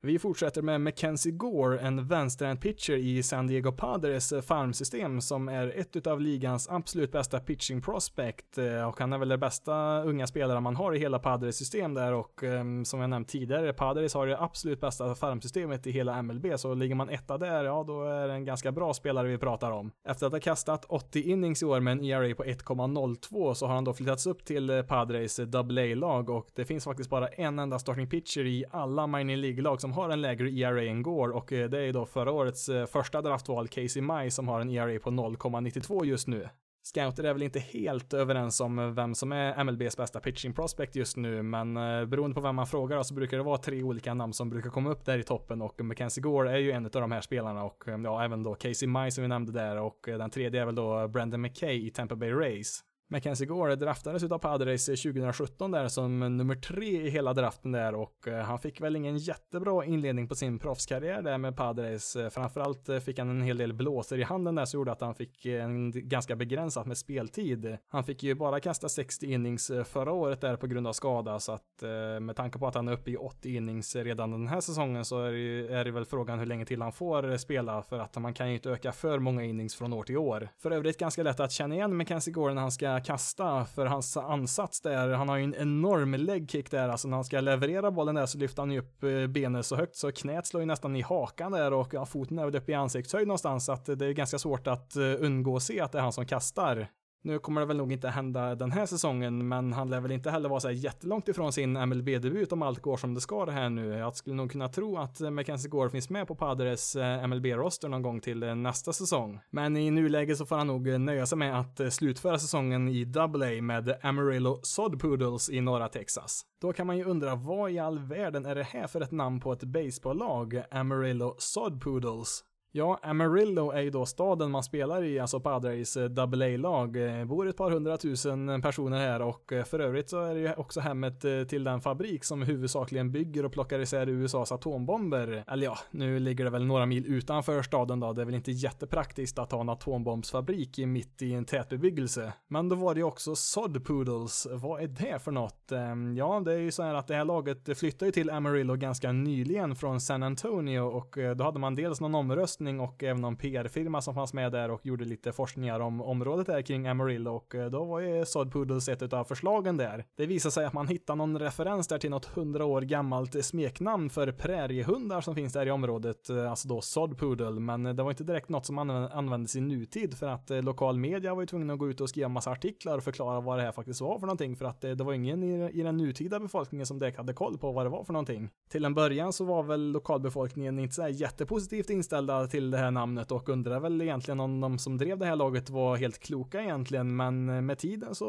Vi 0.05 0.19
fortsätter 0.19 0.63
med 0.63 0.81
Mackenzie 0.81 1.33
Gore, 1.33 1.79
en 1.79 2.07
vänsterhänt 2.07 2.61
pitcher 2.61 2.95
i 2.95 3.23
San 3.23 3.47
Diego 3.47 3.73
Padres 3.73 4.33
eh, 4.33 4.41
farmsystem 4.41 5.21
som 5.21 5.49
är 5.49 5.73
ett 5.77 6.07
av 6.07 6.21
ligans 6.21 6.69
absolut 6.69 7.13
bästa 7.13 7.41
pitching 7.41 7.83
prospect 7.83 8.59
eh, 8.59 8.89
och 8.89 9.01
han 9.01 9.13
är 9.13 9.19
väl 9.19 9.29
den 9.29 9.41
bästa 9.41 10.03
unga 10.03 10.27
spelaren 10.27 10.63
man 10.63 10.77
har 10.77 10.95
i 10.95 10.99
hela 10.99 11.19
Padres 11.19 11.57
system 11.57 11.95
där 11.95 12.13
och 12.13 12.43
ehm, 12.43 12.85
som 12.85 13.01
jag 13.01 13.11
nämnt 13.11 13.29
tidigare, 13.29 13.73
Padres 13.73 14.15
har 14.15 14.27
det 14.27 14.41
absolut 14.41 14.81
bästa 14.81 15.15
farmsystemet 15.15 15.87
i 15.87 15.91
hela 15.91 16.23
MLB 16.23 16.47
så 16.57 16.75
ligger 16.75 16.95
man 16.95 17.11
etta 17.11 17.39
där, 17.39 17.65
ja 17.65 17.85
då 17.87 18.05
är 18.05 18.29
det 18.29 18.35
en 18.35 18.45
ganska 18.45 18.73
bra 18.73 18.95
spelare 18.95 19.29
vi 19.29 19.39
pratar 19.39 19.71
om. 19.71 19.91
Efter 20.09 20.27
att 20.27 20.33
ha 20.33 20.41
kastat 20.41 20.85
80 20.89 21.23
innings 21.23 21.63
i 21.63 21.67
år 21.67 21.81
med 21.81 21.93
en 21.93 22.05
ERA 22.05 22.35
på 22.35 22.45
1,02 22.45 23.55
så 23.55 23.67
har 23.67 23.75
han 23.75 23.85
då 23.85 23.93
flyttats 23.93 24.27
upp 24.27 24.45
till 24.45 24.71
eh, 24.71 24.83
Padres 24.83 25.39
AA-lag 25.39 26.31
och 26.31 26.47
det 26.55 26.65
finns 26.65 26.85
faktiskt 26.85 27.11
bara 27.11 27.29
en 27.29 27.59
enda 27.59 27.79
starting 27.79 28.09
pitcher 28.09 28.47
i 28.47 28.65
alla 28.71 29.07
minor 29.07 29.37
League-lag 29.37 29.81
som 29.81 29.94
har 29.95 30.11
en 30.11 30.21
lägre 30.21 30.51
ERA 30.51 30.83
än 30.83 31.03
Gore 31.03 31.33
och 31.33 31.53
eh, 31.53 31.71
det 31.71 31.81
är 31.81 31.93
då 31.93 32.07
förra 32.07 32.33
årets 32.33 32.69
eh, 32.69 32.87
första 32.87 33.23
draftval 33.23 33.69
Casey 33.69 34.03
Mai 34.03 34.31
som 34.31 34.49
har 34.49 34.61
en 34.61 34.71
ERA 34.71 35.01
på 35.01 35.11
0,92 35.11 36.05
just 36.05 36.29
nu. 36.29 36.49
Scouter 36.83 37.25
är 37.25 37.33
väl 37.33 37.43
inte 37.43 37.59
helt 37.59 38.15
överens 38.15 38.61
om 38.61 38.79
eh, 38.79 38.87
vem 38.87 39.15
som 39.15 39.33
är 39.33 39.65
MLBs 39.65 39.97
bästa 39.97 40.21
pitching 40.21 40.53
prospect 40.53 40.97
just 40.97 41.17
nu, 41.17 41.43
men 41.43 41.75
beroende 42.11 42.35
på 42.35 42.41
vem 42.41 42.57
man 42.57 42.67
frågar 42.67 43.03
så 43.03 43.15
brukar 43.15 43.37
det 43.37 43.43
vara 43.43 43.59
tre 43.59 43.83
olika 43.83 44.15
namn 44.15 44.33
som 44.33 44.51
brukar 44.51 44.71
komma 44.71 44.91
upp 44.91 45.05
där 45.05 45.19
i 45.19 45.23
toppen 45.23 45.63
och 45.63 45.85
Mackenzie 45.85 46.23
Gore 46.23 46.53
är 46.53 46.59
ju 46.59 46.73
en 46.73 46.85
av 46.85 46.91
de 46.91 47.13
här 47.13 47.21
spelarna 47.21 47.65
och 47.65 47.85
ja, 47.87 48.25
även 48.25 48.43
då 48.43 48.55
Casey 48.55 48.89
Mai 48.89 49.11
som 49.11 49.23
vi 49.23 49.29
nämnde 49.29 49.53
där 49.53 49.77
och 49.77 50.01
den 50.07 50.31
tredje 50.31 50.63
är 50.63 50.67
väl 50.67 50.75
då 50.75 51.09
Brandon 51.09 51.41
McKay 51.41 51.87
i 51.87 51.91
Tampa 51.91 52.17
Bay 52.17 52.33
Rays. 52.33 52.85
Mackenzie 53.11 53.47
Gore 53.47 53.77
draftades 53.77 54.23
utav 54.23 54.39
Padres 54.39 54.87
2017 54.87 55.71
där 55.71 55.89
som 55.89 56.21
nummer 56.21 56.55
tre 56.55 57.07
i 57.07 57.11
hela 57.11 57.35
draften 57.35 57.73
där 57.73 57.95
och 57.95 58.29
eh, 58.29 58.45
han 58.45 58.59
fick 58.59 58.81
väl 58.81 58.97
ingen 58.97 59.19
jättebra 59.19 59.85
inledning 59.85 60.29
på 60.29 60.35
sin 60.35 60.59
proffskarriär 60.59 61.23
där 61.23 61.39
med 61.39 61.57
Padres. 61.57 62.17
Eh, 62.17 62.31
framförallt 62.31 62.89
eh, 62.89 62.99
fick 62.99 63.19
han 63.19 63.31
en 63.31 63.43
hel 63.43 63.59
del 63.59 63.73
blåser 63.73 64.19
i 64.19 64.23
handen 64.23 64.55
där 64.55 64.65
som 64.65 64.81
gjorde 64.81 64.93
att 64.93 65.01
han 65.01 65.15
fick 65.15 65.47
en 65.47 66.09
ganska 66.09 66.37
begränsat 66.37 66.87
med 66.87 66.99
speltid. 66.99 67.77
Han 67.89 68.05
fick 68.05 68.23
ju 68.23 68.35
bara 68.35 68.61
kasta 68.61 68.89
60 68.89 69.33
innings 69.33 69.71
förra 69.85 70.13
året 70.13 70.41
där 70.41 70.57
på 70.57 70.67
grund 70.67 70.87
av 70.87 70.93
skada 70.93 71.41
så 71.41 71.53
att 71.53 71.83
med 72.21 72.37
tanke 72.37 72.59
på 72.59 72.67
att 72.67 72.75
han 72.75 72.89
är 72.89 72.93
uppe 72.93 73.11
i 73.11 73.17
80 73.17 73.57
innings 73.57 73.97
redan 73.97 74.31
den 74.31 74.49
här 74.49 74.61
säsongen 74.61 75.05
så 75.05 75.23
är 75.23 75.33
det, 75.33 75.75
är 75.75 75.85
det 75.85 75.91
väl 75.91 76.05
frågan 76.05 76.39
hur 76.39 76.47
länge 76.47 76.65
till 76.65 76.83
han 76.83 76.93
får 76.93 77.37
spela 77.37 77.83
för 77.83 77.99
att 77.99 78.17
man 78.17 78.35
kan 78.35 78.49
ju 78.49 78.55
inte 78.55 78.71
öka 78.71 78.93
för 78.93 79.19
många 79.19 79.43
innings 79.43 79.75
från 79.75 79.93
år 79.93 80.03
till 80.03 80.17
år. 80.17 80.49
För 80.59 80.71
övrigt 80.71 80.99
ganska 80.99 81.23
lätt 81.23 81.41
att 81.41 81.53
känna 81.53 81.75
igen 81.75 81.97
Mackenzie 81.97 82.33
Gore 82.33 82.55
när 82.55 82.63
han 82.63 82.73
ska 82.73 82.94
kasta 83.01 83.65
för 83.65 83.87
hans 83.87 84.17
ansats 84.17 84.81
där. 84.81 85.09
Han 85.09 85.29
har 85.29 85.37
ju 85.37 85.45
en 85.45 85.55
enorm 85.55 86.15
legkick 86.15 86.71
där, 86.71 86.89
alltså 86.89 87.09
när 87.09 87.17
han 87.17 87.25
ska 87.25 87.41
leverera 87.41 87.91
bollen 87.91 88.15
där 88.15 88.27
så 88.27 88.39
lyfter 88.39 88.63
han 88.63 88.71
ju 88.71 88.79
upp 88.79 89.03
eh, 89.03 89.27
benet 89.27 89.67
så 89.67 89.77
högt 89.77 89.97
så 89.97 90.13
knät 90.13 90.47
slår 90.47 90.63
ju 90.63 90.67
nästan 90.67 90.97
i 90.97 91.03
hakan 91.03 91.53
där 91.53 91.73
och 91.73 91.95
ja, 91.95 92.07
foten 92.07 92.39
är 92.39 92.45
väl 92.45 92.57
uppe 92.57 92.73
i 92.73 92.75
ansiktshöjd 92.75 93.27
någonstans 93.29 93.65
så 93.65 93.73
att 93.73 93.87
det 93.87 94.07
är 94.07 94.13
ganska 94.13 94.39
svårt 94.39 94.67
att 94.67 94.97
eh, 94.97 95.03
undgå 95.19 95.57
att 95.57 95.63
se 95.63 95.81
att 95.81 95.93
det 95.93 95.99
är 95.99 96.03
han 96.03 96.13
som 96.13 96.27
kastar. 96.27 96.89
Nu 97.27 97.39
kommer 97.39 97.61
det 97.61 97.67
väl 97.67 97.77
nog 97.77 97.93
inte 97.93 98.09
hända 98.09 98.55
den 98.55 98.73
här 98.73 98.87
säsongen, 98.87 99.49
men 99.49 99.73
han 99.73 99.91
lär 99.91 100.01
väl 100.01 100.13
inte 100.13 100.31
heller 100.31 100.49
vara 100.49 100.61
så 100.61 100.69
här 100.69 100.75
jättelångt 100.75 101.29
ifrån 101.29 101.53
sin 101.53 101.73
MLB-debut 101.89 102.53
om 102.53 102.63
allt 102.63 102.83
går 102.83 102.97
som 102.97 103.15
det 103.15 103.21
ska 103.21 103.47
det 103.47 103.53
här 103.53 103.71
nu. 103.71 103.89
Jag 103.89 104.17
skulle 104.17 104.37
nog 104.37 104.51
kunna 104.51 104.69
tro 104.69 104.99
att 104.99 105.21
Mackenzie 105.21 105.71
Gore 105.71 105.91
finns 105.91 106.11
med 106.11 106.27
på 106.27 106.35
Padres 106.35 106.97
eh, 106.97 107.27
MLB-roster 107.27 107.89
någon 107.89 108.03
gång 108.03 108.21
till 108.21 108.43
eh, 108.43 108.55
nästa 108.55 108.93
säsong. 108.93 109.41
Men 109.51 109.77
i 109.77 109.91
nuläget 109.91 110.39
så 110.39 110.47
får 110.47 110.57
han 110.57 110.67
nog 110.67 110.89
eh, 110.89 110.99
nöja 110.99 111.27
sig 111.27 111.39
med 111.39 111.61
att 111.61 111.93
slutföra 111.93 112.39
säsongen 112.39 112.89
i 112.89 113.13
AA 113.17 113.63
med 113.63 113.99
Amarillo 114.03 114.61
Sod 114.63 115.01
Poodles 115.01 115.51
i 115.51 115.61
norra 115.61 115.89
Texas. 115.89 116.43
Då 116.61 116.73
kan 116.73 116.87
man 116.87 116.99
ju 116.99 117.05
undra 117.05 117.35
vad 117.35 117.71
i 117.71 117.79
all 117.79 117.99
världen 117.99 118.47
är 118.47 118.55
det 118.55 118.63
här 118.63 118.87
för 118.87 119.01
ett 119.01 119.13
namn 119.13 119.41
på 119.41 119.53
ett 119.53 119.65
baseballlag, 119.65 120.63
Amarillo 120.71 121.35
Sod 121.39 121.83
Poodles? 121.83 122.45
Ja, 122.77 122.99
Amarillo 123.03 123.71
är 123.71 123.81
ju 123.81 123.91
då 123.91 124.07
staden 124.07 124.51
man 124.51 124.63
spelar 124.63 125.05
i, 125.05 125.19
alltså 125.19 125.41
Padres 125.41 125.97
eh, 125.97 126.11
AA-lag. 126.17 126.97
Eh, 126.97 127.25
bor 127.25 127.49
ett 127.49 127.57
par 127.57 127.71
hundratusen 127.71 128.63
personer 128.63 128.99
här 128.99 129.23
och 129.23 129.53
eh, 129.53 129.65
för 129.65 129.79
övrigt 129.79 130.11
så 130.11 130.23
är 130.23 130.35
det 130.35 130.41
ju 130.41 130.55
också 130.55 130.81
hemmet 130.81 131.21
till 131.49 131.65
den 131.65 131.81
fabrik 131.81 132.25
som 132.25 132.43
huvudsakligen 132.43 133.13
bygger 133.13 133.45
och 133.45 133.53
plockar 133.53 133.79
isär 133.79 134.09
USAs 134.09 134.53
atombomber. 134.53 135.45
Eller 135.47 135.65
ja, 135.65 135.79
nu 135.91 136.19
ligger 136.19 136.45
det 136.45 136.51
väl 136.51 136.65
några 136.67 136.87
mil 136.87 137.07
utanför 137.07 137.63
staden 137.63 138.01
då. 138.01 138.13
Det 138.13 138.23
är 138.23 138.27
väl 138.27 138.35
inte 138.35 138.53
jättepraktiskt 138.53 139.39
att 139.39 139.53
ha 139.53 139.61
en 139.61 139.69
atombombsfabrik 139.69 140.79
mitt 140.79 141.23
i 141.23 141.33
en 141.33 141.45
tätbebyggelse. 141.45 142.33
Men 142.49 142.69
då 142.69 142.77
var 142.77 142.95
det 142.95 142.99
ju 142.99 143.05
också 143.05 143.37
Sod 143.37 143.85
Poodles. 143.85 144.47
Vad 144.51 144.83
är 144.83 144.89
det 144.89 145.19
för 145.19 145.33
något? 145.33 145.73
Ehm, 145.73 146.17
ja, 146.17 146.43
det 146.45 146.53
är 146.53 146.59
ju 146.59 146.71
så 146.71 146.83
här 146.83 146.95
att 146.95 147.07
det 147.07 147.15
här 147.15 147.25
laget 147.25 147.79
flyttade 147.79 148.07
ju 148.07 148.13
till 148.13 148.31
Amarillo 148.31 148.77
ganska 148.77 149.13
nyligen 149.13 149.77
från 149.77 150.01
San 150.01 150.23
Antonio 150.23 150.81
och 150.81 151.17
då 151.37 151.45
hade 151.45 151.59
man 151.59 151.75
dels 151.75 152.01
någon 152.01 152.15
omröstning 152.15 152.64
forskning 152.65 152.81
och 152.81 153.03
även 153.03 153.23
någon 153.23 153.37
PR-firma 153.37 154.01
som 154.01 154.15
fanns 154.15 154.35
med 154.35 154.53
där 154.53 154.71
och 154.71 154.87
gjorde 154.87 155.05
lite 155.05 155.33
forskningar 155.33 155.81
om 155.81 156.01
området 156.01 156.47
där 156.47 156.63
kring 156.63 156.87
Amarillo 156.87 157.37
och 157.37 157.55
eh, 157.55 157.71
då 157.71 157.85
var 157.85 158.01
ju 158.01 158.25
Sod 158.25 158.53
Poodles 158.53 158.89
ett 158.89 159.13
av 159.13 159.25
förslagen 159.25 159.77
där. 159.77 160.05
Det 160.17 160.27
visade 160.27 160.53
sig 160.53 160.65
att 160.65 160.73
man 160.73 160.89
hittade 160.89 161.17
någon 161.17 161.39
referens 161.39 161.89
där 161.89 161.99
till 161.99 162.11
något 162.11 162.25
hundra 162.25 162.65
år 162.65 162.83
gammalt 162.83 163.45
smeknamn 163.45 164.11
för 164.11 164.33
präriehundar 164.33 165.21
som 165.21 165.35
finns 165.35 165.53
där 165.53 165.67
i 165.67 165.71
området, 165.71 166.31
eh, 166.31 166.51
alltså 166.51 166.69
då 166.69 166.81
Sod 166.81 167.19
Poodle, 167.19 167.61
men 167.61 167.87
eh, 167.87 167.95
det 167.95 168.03
var 168.03 168.11
inte 168.11 168.25
direkt 168.25 168.49
något 168.49 168.67
som 168.67 168.79
användes 168.79 169.57
i 169.57 169.61
nutid 169.61 170.19
för 170.19 170.27
att 170.27 170.51
lokal 170.51 170.99
media 170.99 171.35
var 171.35 171.43
ju 171.43 171.47
tvungna 171.47 171.73
att 171.73 171.79
gå 171.79 171.89
ut 171.89 172.01
och 172.01 172.09
skriva 172.09 172.29
massa 172.29 172.51
artiklar 172.51 172.97
och 172.97 173.05
förklara 173.05 173.41
vad 173.41 173.59
det 173.59 173.63
här 173.63 173.73
faktiskt 173.73 174.01
var 174.01 174.19
för 174.19 174.27
någonting 174.27 174.57
för 174.57 174.65
att 174.65 174.81
det 174.81 175.05
var 175.05 175.13
ingen 175.13 175.43
i, 175.43 175.71
i 175.73 175.83
den 175.83 175.97
nutida 175.97 176.41
befolkningen 176.41 176.87
som 176.87 176.99
direkt 176.99 177.17
hade 177.17 177.33
koll 177.33 177.59
på 177.59 177.73
vad 177.73 177.87
det 177.87 177.91
var 177.91 178.05
för 178.05 178.13
någonting. 178.13 178.51
Till 178.69 178.85
en 178.85 178.95
början 178.95 179.33
så 179.33 179.45
var 179.45 179.63
väl 179.63 179.93
lokalbefolkningen 179.93 180.79
inte 180.79 180.95
så 180.95 181.09
jättepositivt 181.09 181.91
inställda 181.91 182.47
till 182.55 182.71
det 182.71 182.79
här 182.79 182.91
namnet 182.91 183.33
och 183.33 183.49
undrar 183.49 183.81
väl 183.81 184.03
egentligen 184.03 184.41
om 184.41 184.61
de 184.61 184.79
som 184.79 184.99
drev 184.99 185.19
det 185.19 185.27
här 185.27 185.37
laget 185.37 185.71
var 185.71 185.97
helt 185.97 186.19
kloka 186.19 186.63
egentligen, 186.63 187.17
men 187.17 187.67
med 187.67 187.79
tiden 187.79 188.15
så 188.15 188.27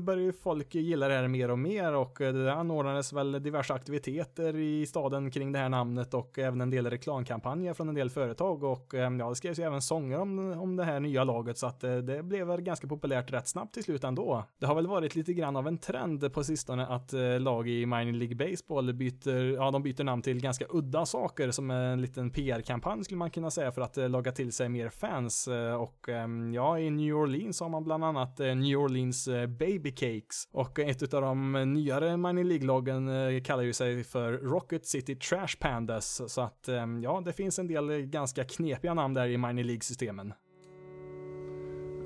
började 0.00 0.22
ju 0.22 0.32
folk 0.32 0.74
gilla 0.74 1.08
det 1.08 1.14
här 1.14 1.28
mer 1.28 1.50
och 1.50 1.58
mer 1.58 1.94
och 1.94 2.16
det 2.18 2.52
anordnades 2.52 3.12
väl 3.12 3.42
diverse 3.42 3.74
aktiviteter 3.74 4.56
i 4.56 4.86
staden 4.86 5.30
kring 5.30 5.52
det 5.52 5.58
här 5.58 5.68
namnet 5.68 6.14
och 6.14 6.38
även 6.38 6.60
en 6.60 6.70
del 6.70 6.90
reklamkampanjer 6.90 7.74
från 7.74 7.88
en 7.88 7.94
del 7.94 8.10
företag 8.10 8.62
och 8.62 8.94
eh, 8.94 9.12
ja, 9.12 9.28
det 9.28 9.34
skrevs 9.34 9.58
ju 9.58 9.62
även 9.62 9.82
sånger 9.82 10.20
om, 10.20 10.38
om 10.38 10.76
det 10.76 10.84
här 10.84 11.00
nya 11.00 11.24
laget 11.24 11.58
så 11.58 11.66
att 11.66 11.84
eh, 11.84 11.96
det 11.96 12.22
blev 12.22 12.46
väl 12.46 12.60
ganska 12.60 12.86
populärt 12.86 13.32
rätt 13.32 13.48
snabbt 13.48 13.74
till 13.74 13.84
slut 13.84 14.04
ändå. 14.04 14.44
Det 14.60 14.66
har 14.66 14.74
väl 14.74 14.86
varit 14.86 15.14
lite 15.16 15.32
grann 15.32 15.56
av 15.56 15.68
en 15.68 15.78
trend 15.78 16.32
på 16.32 16.44
sistone 16.44 16.86
att 16.86 17.12
eh, 17.12 17.40
lag 17.40 17.68
i 17.68 17.86
Minor 17.86 18.12
League 18.12 18.36
Baseball 18.36 18.94
byter, 18.94 19.54
ja 19.54 19.70
de 19.70 19.82
byter 19.82 20.04
namn 20.04 20.22
till 20.22 20.40
ganska 20.40 20.64
udda 20.70 21.06
saker 21.06 21.50
som 21.50 21.70
en 21.70 22.00
liten 22.00 22.30
PR-kampanj 22.30 23.04
skulle 23.04 23.18
man 23.18 23.30
kunna 23.30 23.50
säga 23.50 23.67
för 23.72 23.82
att 23.82 23.96
locka 23.96 24.28
logga 24.28 24.32
till 24.32 24.52
sig 24.52 24.68
mer 24.68 24.88
fans 24.88 25.48
eh, 25.48 25.74
och 25.74 26.08
ehm, 26.08 26.52
ja 26.54 26.78
i 26.78 26.90
New 26.90 27.14
Orleans 27.14 27.60
har 27.60 27.68
man 27.68 27.84
bland 27.84 28.04
annat 28.04 28.40
eh, 28.40 28.54
New 28.54 28.78
Orleans 28.78 29.28
Baby 29.48 29.90
Cakes 29.90 30.48
och 30.52 30.78
ett 30.78 31.14
av 31.14 31.22
de 31.22 31.52
nyare 31.52 32.16
Minor 32.16 32.44
League-lagen 32.44 33.10
kallar 33.44 33.62
ju 33.62 33.72
sig 33.72 34.04
för 34.04 34.32
Rocket 34.32 34.86
City 34.86 35.16
Trash 35.16 35.58
Pandas 35.60 36.32
så 36.32 36.40
att 36.40 36.68
ehm, 36.68 37.02
ja 37.02 37.22
det 37.24 37.32
finns 37.32 37.58
en 37.58 37.68
del 37.68 38.02
ganska 38.02 38.44
knepiga 38.44 38.94
namn 38.94 39.14
där 39.14 39.26
i 39.26 39.36
Minor 39.36 39.62
League-systemen. 39.62 40.32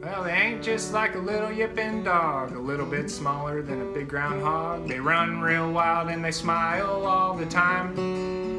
Well, 0.03 0.25
they 0.25 0.33
ain't 0.33 0.65
just 0.65 0.93
like 0.93 1.15
a 1.15 1.21
little 1.21 1.53
yipping 1.53 2.03
dog, 2.03 2.57
a 2.57 2.59
little 2.59 2.87
bit 2.87 3.09
smaller 3.09 3.63
than 3.63 3.81
a 3.83 3.93
big 3.95 4.09
groundhog. 4.09 4.89
They 4.89 4.99
run 4.99 5.41
real 5.41 5.71
wild 5.71 6.09
and 6.09 6.25
they 6.25 6.33
smile 6.33 7.07
all 7.07 7.37
the 7.37 7.47
time. 7.47 8.52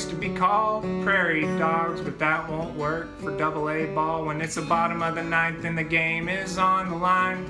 Used 0.00 0.08
to 0.08 0.16
be 0.16 0.30
called 0.30 0.82
prairie 1.04 1.42
dogs, 1.58 2.00
but 2.00 2.18
that 2.20 2.48
won't 2.48 2.74
work 2.74 3.20
for 3.20 3.36
double 3.36 3.68
A 3.68 3.84
ball 3.84 4.24
when 4.24 4.40
it's 4.40 4.54
the 4.54 4.62
bottom 4.62 5.02
of 5.02 5.14
the 5.14 5.22
ninth 5.22 5.62
and 5.66 5.76
the 5.76 5.84
game 5.84 6.26
is 6.26 6.56
on 6.56 6.88
the 6.88 6.96
line. 6.96 7.46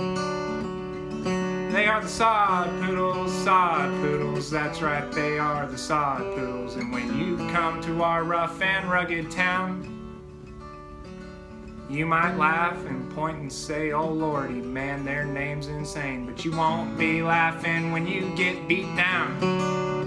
They 1.70 1.86
are 1.86 2.00
the 2.00 2.08
sod 2.08 2.68
poodles, 2.82 3.32
sod 3.44 3.88
poodles, 4.00 4.50
that's 4.50 4.82
right, 4.82 5.12
they 5.12 5.38
are 5.38 5.68
the 5.68 5.78
sod 5.78 6.22
poodles. 6.34 6.74
And 6.74 6.92
when 6.92 7.16
you 7.16 7.36
come 7.52 7.80
to 7.82 8.02
our 8.02 8.24
rough 8.24 8.60
and 8.60 8.90
rugged 8.90 9.30
town, 9.30 9.86
you 11.88 12.04
might 12.04 12.34
laugh 12.34 12.84
and 12.84 13.08
point 13.12 13.38
and 13.38 13.52
say, 13.52 13.92
Oh 13.92 14.10
lordy, 14.10 14.54
man, 14.54 15.04
their 15.04 15.24
name's 15.24 15.68
insane. 15.68 16.26
But 16.26 16.44
you 16.44 16.50
won't 16.50 16.98
be 16.98 17.22
laughing 17.22 17.92
when 17.92 18.08
you 18.08 18.34
get 18.34 18.66
beat 18.66 18.96
down 18.96 19.99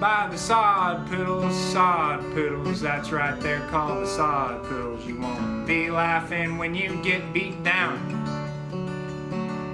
by 0.00 0.26
the 0.30 0.38
sod 0.38 1.06
poodles, 1.08 1.54
sod 1.54 2.22
poodles. 2.32 2.80
That's 2.80 3.12
right, 3.12 3.38
they're 3.38 3.66
called 3.68 4.02
the 4.02 4.06
sod 4.06 4.64
poodles. 4.64 5.04
You 5.04 5.20
won't 5.20 5.66
be 5.66 5.90
laughing 5.90 6.56
when 6.56 6.74
you 6.74 7.00
get 7.02 7.34
beat 7.34 7.62
down 7.62 7.98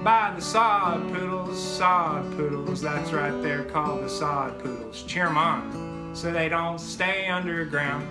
by 0.03 0.33
the 0.35 0.41
sod 0.41 1.13
poodles, 1.13 1.57
sod 1.57 2.29
poodles. 2.35 2.81
That's 2.81 3.13
right, 3.13 3.41
they're 3.41 3.63
called 3.63 4.03
the 4.03 4.09
sod 4.09 4.59
poodles. 4.59 5.01
Cheer 5.03 5.27
'em 5.27 5.37
on 5.37 6.11
so 6.13 6.29
they 6.31 6.49
don't 6.49 6.79
stay 6.79 7.27
underground. 7.27 8.05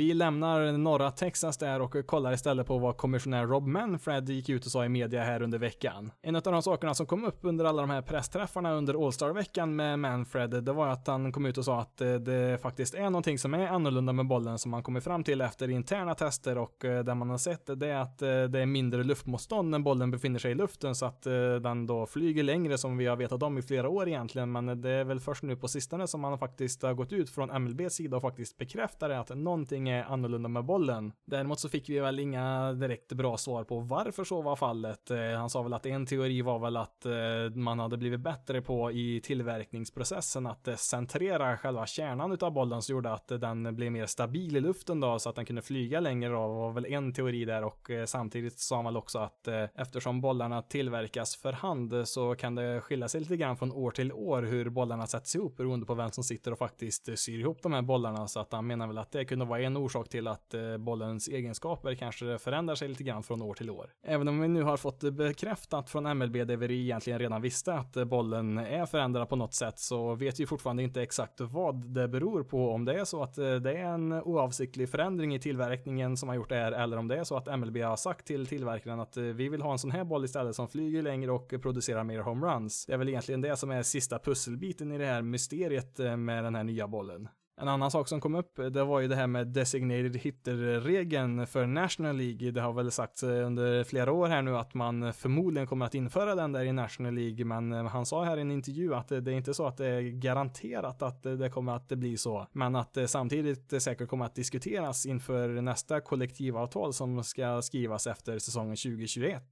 Vi 0.00 0.14
lämnar 0.14 0.72
norra 0.72 1.10
Texas 1.10 1.58
där 1.58 1.80
och 1.82 2.06
kollar 2.06 2.32
istället 2.32 2.66
på 2.66 2.78
vad 2.78 2.96
kommissionär 2.96 3.46
Rob 3.46 3.66
Manfred 3.66 4.28
gick 4.28 4.48
ut 4.48 4.66
och 4.66 4.72
sa 4.72 4.84
i 4.84 4.88
media 4.88 5.24
här 5.24 5.42
under 5.42 5.58
veckan. 5.58 6.12
En 6.22 6.36
av 6.36 6.42
de 6.42 6.62
sakerna 6.62 6.94
som 6.94 7.06
kom 7.06 7.24
upp 7.24 7.38
under 7.40 7.64
alla 7.64 7.82
de 7.82 7.90
här 7.90 8.02
pressträffarna 8.02 8.72
under 8.72 9.06
All-Star-veckan 9.06 9.76
med 9.76 9.98
Manfred, 9.98 10.50
det 10.50 10.72
var 10.72 10.88
att 10.88 11.06
han 11.06 11.32
kom 11.32 11.46
ut 11.46 11.58
och 11.58 11.64
sa 11.64 11.80
att 11.80 12.00
eh, 12.00 12.14
det 12.14 12.62
faktiskt 12.62 12.94
är 12.94 13.02
någonting 13.02 13.38
som 13.38 13.54
är 13.54 13.66
annorlunda 13.66 14.12
med 14.12 14.26
bollen 14.26 14.58
som 14.58 14.70
man 14.70 14.82
kommer 14.82 15.00
fram 15.00 15.24
till 15.24 15.40
efter 15.40 15.70
interna 15.70 16.14
tester 16.14 16.58
och 16.58 16.76
det 16.80 17.02
där 17.02 17.14
man 17.14 17.30
har 17.30 17.38
sett 17.38 17.80
det 17.80 17.88
är 17.88 17.98
att 17.98 18.22
eh, 18.22 18.28
det 18.28 18.60
är 18.60 18.66
mindre 18.66 19.04
luftmotstånd 19.04 19.70
när 19.70 19.78
bollen 19.78 20.10
befinner 20.10 20.38
sig 20.38 20.50
i 20.50 20.54
luften 20.54 20.94
så 20.94 21.06
att 21.06 21.22
den 21.62 21.86
då 21.86 22.06
flyger 22.06 22.42
längre 22.42 22.78
som 22.78 22.96
vi 22.96 23.06
har 23.06 23.16
vetat 23.16 23.42
om 23.42 23.58
i 23.58 23.62
flera 23.62 23.88
år 23.88 24.08
egentligen, 24.08 24.52
men 24.52 24.80
det 24.80 24.90
är 24.90 25.04
väl 25.04 25.20
först 25.20 25.42
nu 25.42 25.56
på 25.56 25.68
sistone 25.68 26.06
som 26.06 26.20
man 26.20 26.38
faktiskt 26.38 26.82
har 26.82 26.94
gått 26.94 27.12
ut 27.12 27.30
från 27.30 27.62
MLBs 27.62 27.94
sida 27.94 28.16
och 28.16 28.22
faktiskt 28.22 28.58
bekräftar 28.58 29.08
det 29.08 29.20
att 29.20 29.36
någonting 29.36 29.89
är 29.90 30.04
annorlunda 30.04 30.48
med 30.48 30.64
bollen. 30.64 31.12
Däremot 31.24 31.60
så 31.60 31.68
fick 31.68 31.88
vi 31.88 31.98
väl 31.98 32.18
inga 32.18 32.72
direkt 32.72 33.12
bra 33.12 33.36
svar 33.36 33.64
på 33.64 33.80
varför 33.80 34.24
så 34.24 34.42
var 34.42 34.56
fallet. 34.56 35.10
Eh, 35.10 35.18
han 35.18 35.50
sa 35.50 35.62
väl 35.62 35.72
att 35.72 35.86
en 35.86 36.06
teori 36.06 36.42
var 36.42 36.58
väl 36.58 36.76
att 36.76 37.06
eh, 37.06 37.12
man 37.54 37.78
hade 37.78 37.96
blivit 37.96 38.20
bättre 38.20 38.62
på 38.62 38.92
i 38.92 39.20
tillverkningsprocessen 39.20 40.46
att 40.46 40.68
eh, 40.68 40.74
centrera 40.74 41.56
själva 41.56 41.86
kärnan 41.86 42.32
utav 42.32 42.52
bollen 42.52 42.82
så 42.82 42.92
gjorde 42.92 43.12
att 43.12 43.28
den 43.28 43.76
blev 43.76 43.92
mer 43.92 44.06
stabil 44.06 44.56
i 44.56 44.60
luften 44.60 45.00
då 45.00 45.18
så 45.18 45.30
att 45.30 45.36
den 45.36 45.44
kunde 45.44 45.62
flyga 45.62 46.00
längre 46.00 46.30
då 46.30 46.48
var 46.48 46.72
väl 46.72 46.86
en 46.86 47.12
teori 47.12 47.44
där 47.44 47.64
och 47.64 47.90
samtidigt 48.06 48.58
sa 48.58 48.76
man 48.76 48.84
väl 48.84 48.96
också 48.96 49.18
att 49.18 49.48
eftersom 49.74 50.20
bollarna 50.20 50.62
tillverkas 50.62 51.36
för 51.36 51.52
hand 51.52 52.08
så 52.08 52.34
kan 52.34 52.54
det 52.54 52.80
skilja 52.80 53.08
sig 53.08 53.20
lite 53.20 53.36
grann 53.36 53.56
från 53.56 53.72
år 53.72 53.90
till 53.90 54.12
år 54.12 54.42
hur 54.42 54.68
bollarna 54.68 55.06
sätts 55.06 55.34
ihop 55.34 55.56
beroende 55.56 55.86
på 55.86 55.94
vem 55.94 56.10
som 56.10 56.24
sitter 56.24 56.52
och 56.52 56.58
faktiskt 56.58 57.18
syr 57.18 57.38
ihop 57.38 57.62
de 57.62 57.72
här 57.72 57.82
bollarna 57.82 58.28
så 58.28 58.40
att 58.40 58.52
han 58.52 58.66
menar 58.66 58.86
väl 58.86 58.98
att 58.98 59.12
det 59.12 59.24
kunde 59.24 59.44
vara 59.44 59.60
en 59.60 59.69
orsak 59.76 60.08
till 60.08 60.28
att 60.28 60.54
eh, 60.54 60.76
bollens 60.76 61.28
egenskaper 61.28 61.94
kanske 61.94 62.38
förändrar 62.38 62.74
sig 62.74 62.88
lite 62.88 63.04
grann 63.04 63.22
från 63.22 63.42
år 63.42 63.54
till 63.54 63.70
år. 63.70 63.90
Även 64.02 64.28
om 64.28 64.40
vi 64.40 64.48
nu 64.48 64.62
har 64.62 64.76
fått 64.76 65.00
bekräftat 65.00 65.90
från 65.90 66.18
MLB 66.18 66.46
det 66.46 66.56
vi 66.56 66.82
egentligen 66.82 67.18
redan 67.18 67.42
visste 67.42 67.74
att 67.74 67.96
eh, 67.96 68.04
bollen 68.04 68.58
är 68.58 68.86
förändrad 68.86 69.28
på 69.28 69.36
något 69.36 69.54
sätt 69.54 69.78
så 69.78 70.14
vet 70.14 70.40
vi 70.40 70.46
fortfarande 70.46 70.82
inte 70.82 71.02
exakt 71.02 71.40
vad 71.40 71.86
det 71.94 72.08
beror 72.08 72.44
på 72.44 72.70
om 72.70 72.84
det 72.84 73.00
är 73.00 73.04
så 73.04 73.22
att 73.22 73.38
eh, 73.38 73.54
det 73.54 73.72
är 73.72 73.84
en 73.84 74.12
oavsiktlig 74.12 74.88
förändring 74.88 75.34
i 75.34 75.40
tillverkningen 75.40 76.16
som 76.16 76.28
har 76.28 76.36
gjort 76.36 76.48
det 76.48 76.56
här 76.56 76.72
eller 76.72 76.96
om 76.96 77.08
det 77.08 77.18
är 77.18 77.24
så 77.24 77.36
att 77.36 77.58
MLB 77.58 77.76
har 77.76 77.96
sagt 77.96 78.26
till 78.26 78.46
tillverkaren 78.46 79.00
att 79.00 79.16
vi 79.16 79.48
vill 79.48 79.62
ha 79.62 79.72
en 79.72 79.78
sån 79.78 79.90
här 79.90 80.04
boll 80.04 80.24
istället 80.24 80.56
som 80.56 80.68
flyger 80.68 81.02
längre 81.02 81.32
och 81.32 81.54
producerar 81.62 82.04
mer 82.04 82.20
homeruns. 82.20 82.86
Det 82.86 82.92
är 82.92 82.98
väl 82.98 83.08
egentligen 83.08 83.40
det 83.40 83.56
som 83.56 83.70
är 83.70 83.82
sista 83.82 84.18
pusselbiten 84.18 84.92
i 84.92 84.98
det 84.98 85.06
här 85.06 85.22
mysteriet 85.22 85.98
med 85.98 86.44
den 86.44 86.54
här 86.54 86.64
nya 86.64 86.88
bollen. 86.88 87.28
En 87.60 87.68
annan 87.68 87.90
sak 87.90 88.08
som 88.08 88.20
kom 88.20 88.34
upp, 88.34 88.58
eh, 88.58 88.66
det 88.66 88.84
var 88.84 89.00
ju 89.00 89.08
det 89.08 89.16
här 89.16 89.26
med 89.26 89.46
designated 89.46 90.16
hitter-regeln 90.16 91.46
för 91.46 91.66
National 91.66 92.16
League. 92.16 92.50
Det 92.50 92.60
har 92.60 92.72
väl 92.72 92.90
sagts 92.90 93.22
eh, 93.22 93.46
under 93.46 93.84
flera 93.84 94.12
år 94.12 94.28
här 94.28 94.42
nu 94.42 94.56
att 94.56 94.74
man 94.74 95.02
eh, 95.02 95.12
förmodligen 95.12 95.66
kommer 95.66 95.86
att 95.86 95.94
införa 95.94 96.34
den 96.34 96.52
där 96.52 96.64
i 96.64 96.72
National 96.72 97.14
League, 97.14 97.44
men 97.44 97.72
han 97.72 98.06
sa 98.06 98.24
här 98.24 98.36
i 98.36 98.40
en 98.40 98.50
intervju 98.50 98.94
att 98.94 99.08
det 99.08 99.16
är 99.16 99.28
inte 99.28 99.54
så 99.54 99.66
att 99.66 99.76
det 99.76 99.86
är 99.86 100.00
garanterat 100.02 101.02
att 101.02 101.22
det 101.22 101.50
kommer 101.50 101.72
att 101.72 101.88
bli 101.88 102.16
så, 102.16 102.46
men 102.52 102.76
att 102.76 102.94
det 102.94 103.08
samtidigt 103.08 103.82
säkert 103.82 104.08
kommer 104.08 104.24
att 104.24 104.34
diskuteras 104.34 105.06
inför 105.06 105.48
nästa 105.48 106.00
kollektivavtal 106.00 106.92
som 106.92 107.24
ska 107.24 107.62
skrivas 107.62 108.06
efter 108.06 108.38
säsongen 108.38 108.76
2021. 108.76 109.42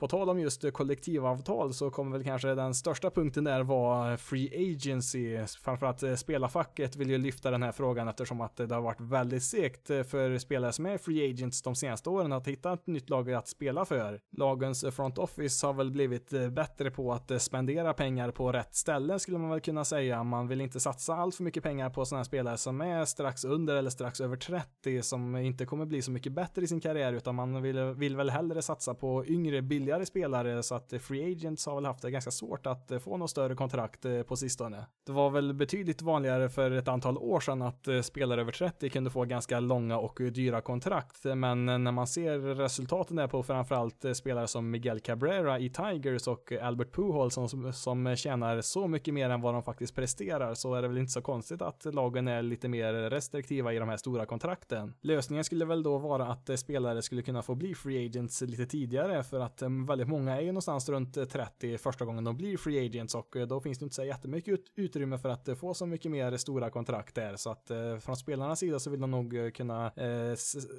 På 0.00 0.08
tal 0.08 0.28
om 0.28 0.40
just 0.40 0.72
kollektivavtal 0.72 1.74
så 1.74 1.90
kommer 1.90 2.12
väl 2.12 2.24
kanske 2.24 2.54
den 2.54 2.74
största 2.74 3.10
punkten 3.10 3.44
där 3.44 3.62
vara 3.62 4.16
free 4.16 4.74
agency. 4.74 5.46
Framförallt 5.46 6.02
eh, 6.02 6.14
spelarfacket 6.14 6.96
vill 6.96 7.10
ju 7.10 7.18
lyfta 7.18 7.50
den 7.50 7.62
här 7.62 7.72
frågan 7.72 8.08
eftersom 8.08 8.40
att 8.40 8.56
det 8.56 8.74
har 8.74 8.80
varit 8.80 9.00
väldigt 9.00 9.42
segt 9.42 9.90
eh, 9.90 10.02
för 10.02 10.38
spelare 10.38 10.72
som 10.72 10.86
är 10.86 10.98
free 10.98 11.30
agents 11.30 11.62
de 11.62 11.74
senaste 11.74 12.10
åren 12.10 12.32
att 12.32 12.46
hitta 12.46 12.72
ett 12.72 12.86
nytt 12.86 13.10
lag 13.10 13.32
att 13.32 13.48
spela 13.48 13.84
för. 13.84 14.20
Lagens 14.36 14.84
eh, 14.84 14.90
front 14.90 15.18
office 15.18 15.66
har 15.66 15.72
väl 15.72 15.90
blivit 15.90 16.30
bättre 16.50 16.90
på 16.90 17.12
att 17.12 17.42
spendera 17.42 17.94
pengar 17.94 18.30
på 18.30 18.52
rätt 18.52 18.74
ställe 18.74 19.18
skulle 19.18 19.38
man 19.38 19.50
väl 19.50 19.60
kunna 19.60 19.84
säga. 19.84 20.24
Man 20.24 20.48
vill 20.48 20.60
inte 20.60 20.80
satsa 20.80 21.14
allt 21.14 21.34
för 21.34 21.42
mycket 21.42 21.62
pengar 21.62 21.90
på 21.90 22.04
sådana 22.04 22.24
spelare 22.24 22.56
som 22.56 22.80
är 22.80 23.04
strax 23.04 23.44
under 23.44 23.76
eller 23.76 23.90
strax 23.90 24.20
över 24.20 24.36
30 24.36 25.02
som 25.02 25.36
inte 25.36 25.66
kommer 25.66 25.86
bli 25.86 26.02
så 26.02 26.10
mycket 26.10 26.32
bättre 26.32 26.62
i 26.62 26.66
sin 26.66 26.80
karriär 26.80 27.12
utan 27.12 27.34
man 27.34 27.62
vill, 27.62 27.78
vill 27.80 28.16
väl 28.16 28.30
hellre 28.30 28.62
satsa 28.62 28.94
på 28.94 29.26
yngre 29.26 29.62
billiga 29.62 29.89
billigare 29.90 30.06
spelare 30.06 30.62
så 30.62 30.74
att 30.74 30.92
Free 31.00 31.32
Agents 31.32 31.66
har 31.66 31.74
väl 31.74 31.84
haft 31.84 32.02
det 32.02 32.10
ganska 32.10 32.30
svårt 32.30 32.66
att 32.66 32.90
eh, 32.90 32.98
få 32.98 33.16
något 33.16 33.30
större 33.30 33.54
kontrakt 33.54 34.04
eh, 34.04 34.22
på 34.22 34.36
sistone. 34.36 34.86
Det 35.06 35.12
var 35.12 35.30
väl 35.30 35.54
betydligt 35.54 36.02
vanligare 36.02 36.48
för 36.48 36.70
ett 36.70 36.88
antal 36.88 37.18
år 37.18 37.40
sedan 37.40 37.62
att 37.62 37.88
eh, 37.88 38.00
spelare 38.00 38.40
över 38.40 38.52
30 38.52 38.90
kunde 38.90 39.10
få 39.10 39.24
ganska 39.24 39.60
långa 39.60 39.98
och 39.98 40.20
dyra 40.32 40.60
kontrakt, 40.60 41.24
men 41.24 41.66
när 41.66 41.92
man 41.92 42.06
ser 42.06 42.38
resultaten 42.38 43.16
där 43.16 43.28
på 43.28 43.42
framförallt 43.42 44.04
spelare 44.14 44.46
som 44.46 44.70
Miguel 44.70 45.00
Cabrera 45.00 45.58
i 45.58 45.70
Tigers 45.70 46.26
och 46.26 46.52
Albert 46.52 46.92
Pujols 46.92 47.34
som, 47.34 47.72
som 47.72 48.16
tjänar 48.16 48.60
så 48.60 48.88
mycket 48.88 49.14
mer 49.14 49.30
än 49.30 49.40
vad 49.40 49.54
de 49.54 49.62
faktiskt 49.62 49.94
presterar 49.94 50.54
så 50.54 50.74
är 50.74 50.82
det 50.82 50.88
väl 50.88 50.98
inte 50.98 51.12
så 51.12 51.22
konstigt 51.22 51.62
att 51.62 51.94
lagen 51.94 52.28
är 52.28 52.42
lite 52.42 52.68
mer 52.68 52.92
restriktiva 52.92 53.72
i 53.72 53.78
de 53.78 53.88
här 53.88 53.96
stora 53.96 54.26
kontrakten. 54.26 54.94
Lösningen 55.00 55.44
skulle 55.44 55.64
väl 55.64 55.82
då 55.82 55.98
vara 55.98 56.26
att 56.26 56.58
spelare 56.58 57.02
skulle 57.02 57.22
kunna 57.22 57.42
få 57.42 57.54
bli 57.54 57.74
free 57.74 58.06
agents 58.06 58.40
lite 58.40 58.66
tidigare 58.66 59.22
för 59.22 59.40
att 59.40 59.62
väldigt 59.86 60.08
många 60.08 60.36
är 60.36 60.40
ju 60.40 60.46
någonstans 60.46 60.88
runt 60.88 61.16
eh, 61.16 61.24
30 61.24 61.78
första 61.78 62.04
gången 62.04 62.24
de 62.24 62.36
blir 62.36 62.56
free 62.56 62.86
agents 62.86 63.14
och 63.14 63.36
eh, 63.36 63.46
då 63.46 63.60
finns 63.60 63.78
det 63.78 63.84
inte 63.84 63.94
så 63.94 64.04
jättemycket 64.04 64.60
utrymme 64.76 65.18
för 65.18 65.28
att 65.28 65.48
eh, 65.48 65.54
få 65.54 65.74
så 65.74 65.86
mycket 65.86 66.10
mer 66.10 66.36
stora 66.36 66.70
kontrakt 66.70 67.14
där 67.14 67.36
så 67.36 67.50
att 67.50 67.70
från 68.00 68.16
spelarnas 68.16 68.58
sida 68.58 68.78
så 68.78 68.90
vill 68.90 69.00
de 69.00 69.10
nog 69.10 69.54
kunna 69.54 69.92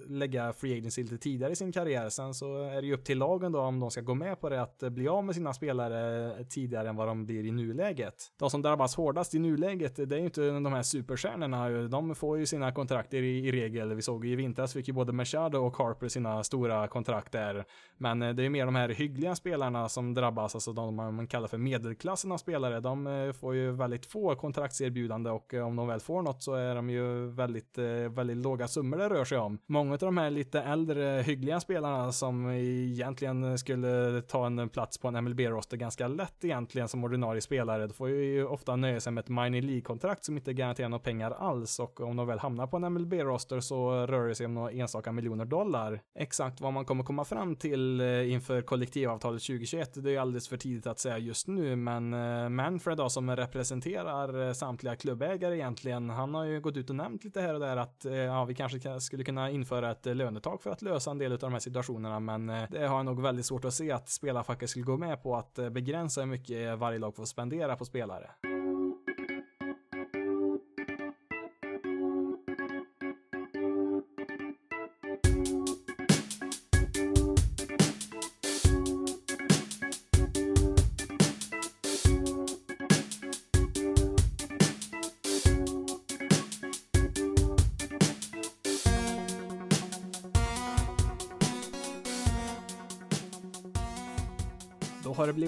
lägga 0.08 0.54
free 0.54 0.78
agents 0.78 0.98
lite 0.98 1.18
tidigare 1.18 1.52
i 1.52 1.56
sin 1.56 1.72
karriär. 1.72 2.10
Sen 2.10 2.34
så 2.34 2.64
är 2.64 2.82
det 2.82 2.88
ju 2.88 2.94
upp 2.94 3.06
till 3.06 3.18
lagen 3.18 3.52
då 3.52 3.60
om 3.60 3.80
de 3.80 3.92
ska 3.92 4.02
gå 4.02 4.14
med 4.14 4.42
på 4.42 4.50
det 4.50 4.62
att 4.62 4.80
bli 4.80 5.08
av 5.08 5.26
med 5.26 5.36
sina 5.36 5.54
spelare 5.54 6.34
tidigare 6.50 6.90
än 6.90 6.96
vad 6.96 7.08
de 7.08 7.26
blir 7.26 7.46
i 7.46 7.52
nuläget. 7.52 8.32
De 8.40 8.50
som 8.50 8.62
drabbas 8.62 8.96
hårdast 8.96 9.36
i 9.36 9.40
nuläget, 9.40 9.96
det 9.96 10.16
är 10.16 10.20
ju 10.20 10.26
inte 10.26 10.42
de 10.42 10.74
här 10.74 10.84
superstjärnorna. 10.84 11.70
De 11.70 12.16
får 12.16 12.38
ju 12.38 12.46
sina 12.46 12.72
kontrakt 12.72 13.14
i, 13.14 13.18
i 13.18 13.52
regel. 13.52 13.94
Vi 13.94 14.02
såg 14.02 14.26
ju 14.26 14.32
i 14.32 14.36
vintras 14.36 14.76
fick 14.82 14.88
ju 14.88 14.94
både 14.94 15.14
Machado 15.14 15.58
och 15.58 15.78
Harper 15.78 16.08
sina 16.08 16.44
stora 16.44 16.88
kontrakt 16.88 17.32
där. 17.32 17.66
Men 17.98 18.22
eh, 18.22 18.34
det 18.34 18.46
är 18.46 18.50
mer 18.50 18.66
de 18.66 18.76
här 18.76 18.81
här 18.82 18.90
hyggliga 18.90 19.36
spelarna 19.36 19.90
som 19.90 20.14
drabbas, 20.14 20.56
alltså 20.56 20.74
de 20.74 20.96
man 20.96 21.28
kallar 21.28 21.48
för 21.48 21.58
medelklassen 21.58 22.32
av 22.32 22.38
spelare. 22.38 22.80
De 22.80 23.08
eh, 23.08 23.34
får 23.34 23.56
ju 23.56 23.72
väldigt 23.72 24.06
få 24.06 24.36
kontraktserbjudande 24.36 25.30
och 25.30 25.54
eh, 25.54 25.68
om 25.68 25.76
de 25.76 25.88
väl 25.88 26.00
får 26.00 26.22
något 26.22 26.44
så 26.44 26.54
är 26.54 26.76
de 26.76 26.90
ju 26.90 27.28
väldigt, 27.28 27.78
eh, 27.78 27.86
väldigt 27.86 28.38
låga 28.38 28.68
summor 28.68 28.98
det 28.98 29.10
rör 29.10 29.26
sig 29.26 29.38
om. 29.38 29.60
Många 29.66 29.94
av 29.94 30.00
de 30.00 30.18
här 30.18 30.30
lite 30.30 30.62
äldre 30.62 31.22
hyggliga 31.22 31.60
spelarna 31.60 32.12
som 32.12 32.50
egentligen 32.50 33.58
skulle 33.58 34.22
ta 34.22 34.46
en 34.46 34.70
plats 34.70 34.98
på 34.98 35.08
en 35.08 35.24
MLB-roster 35.24 35.78
ganska 35.78 36.08
lätt 36.08 36.46
egentligen 36.46 36.88
som 36.88 37.04
ordinarie 37.04 37.42
spelare. 37.42 37.88
Då 37.88 37.94
får 37.94 38.10
ju 38.10 38.46
ofta 38.46 38.76
nöja 38.76 39.00
sig 39.00 39.14
med 39.14 39.22
ett 39.22 39.30
minor 39.30 39.62
League-kontrakt 39.62 40.26
som 40.26 40.38
inte 40.38 40.54
garanterar 40.54 40.90
några 40.90 41.04
pengar 41.04 41.32
alls 41.32 41.80
och 41.80 42.02
om 42.02 42.16
de 42.16 42.28
väl 42.28 42.40
hamnar 42.40 42.68
på 42.68 42.78
en 42.78 42.94
MLB-roster 42.94 43.60
så 43.60 44.08
rör 44.08 44.28
det 44.28 44.36
sig 44.36 44.46
om 44.46 44.54
några 44.54 44.72
enstaka 44.72 45.12
miljoner 45.12 45.46
dollar. 45.46 46.02
Exakt 46.16 46.62
vad 46.62 46.74
man 46.74 46.86
kommer 46.86 47.04
komma 47.04 47.26
fram 47.26 47.56
till 47.56 48.02
inför 48.02 48.62
kollektivavtalet 48.72 49.42
2021, 49.42 50.04
det 50.04 50.16
är 50.16 50.20
alldeles 50.20 50.48
för 50.48 50.58
tidigt 50.58 50.88
att 50.88 51.00
säga 51.00 51.18
just 51.18 51.48
nu, 51.48 51.76
men 51.76 52.14
eh, 52.14 52.50
Manfred 52.50 52.98
då 52.98 53.10
som 53.10 53.36
representerar 53.36 54.48
eh, 54.48 54.54
samtliga 54.54 54.96
klubbägare 54.96 55.56
egentligen, 55.56 56.10
han 56.10 56.34
har 56.34 56.44
ju 56.44 56.62
gått 56.62 56.78
ut 56.78 56.90
och 56.90 56.96
nämnt 56.96 57.24
lite 57.24 57.42
här 57.42 57.54
och 57.54 57.60
där 57.60 57.78
att 57.78 58.06
eh, 58.06 58.14
ja, 58.14 58.46
vi 58.46 58.56
kanske 58.56 59.00
skulle 59.00 59.24
kunna 59.24 59.50
införa 59.50 59.92
ett 59.92 60.06
lönetak 60.06 60.64
för 60.64 60.70
att 60.70 60.82
lösa 60.82 61.12
en 61.12 61.18
del 61.18 61.32
av 61.32 61.40
de 61.40 61.52
här 61.52 61.60
situationerna, 61.60 62.20
men 62.20 62.48
det 62.48 62.88
har 62.88 62.98
jag 62.98 63.06
nog 63.06 63.22
väldigt 63.22 63.46
svårt 63.46 63.66
att 63.66 63.74
se 63.74 63.92
att 63.92 64.10
spelarfacket 64.10 64.70
skulle 64.70 64.86
gå 64.86 64.98
med 64.98 65.24
på 65.24 65.36
att 65.36 65.60
begränsa 65.72 66.22
hur 66.22 66.28
mycket 66.28 66.80
varje 66.80 67.00
lag 67.00 67.16
får 67.16 67.26
spendera 67.26 67.76
på 67.76 67.86
spelare. 67.86 68.30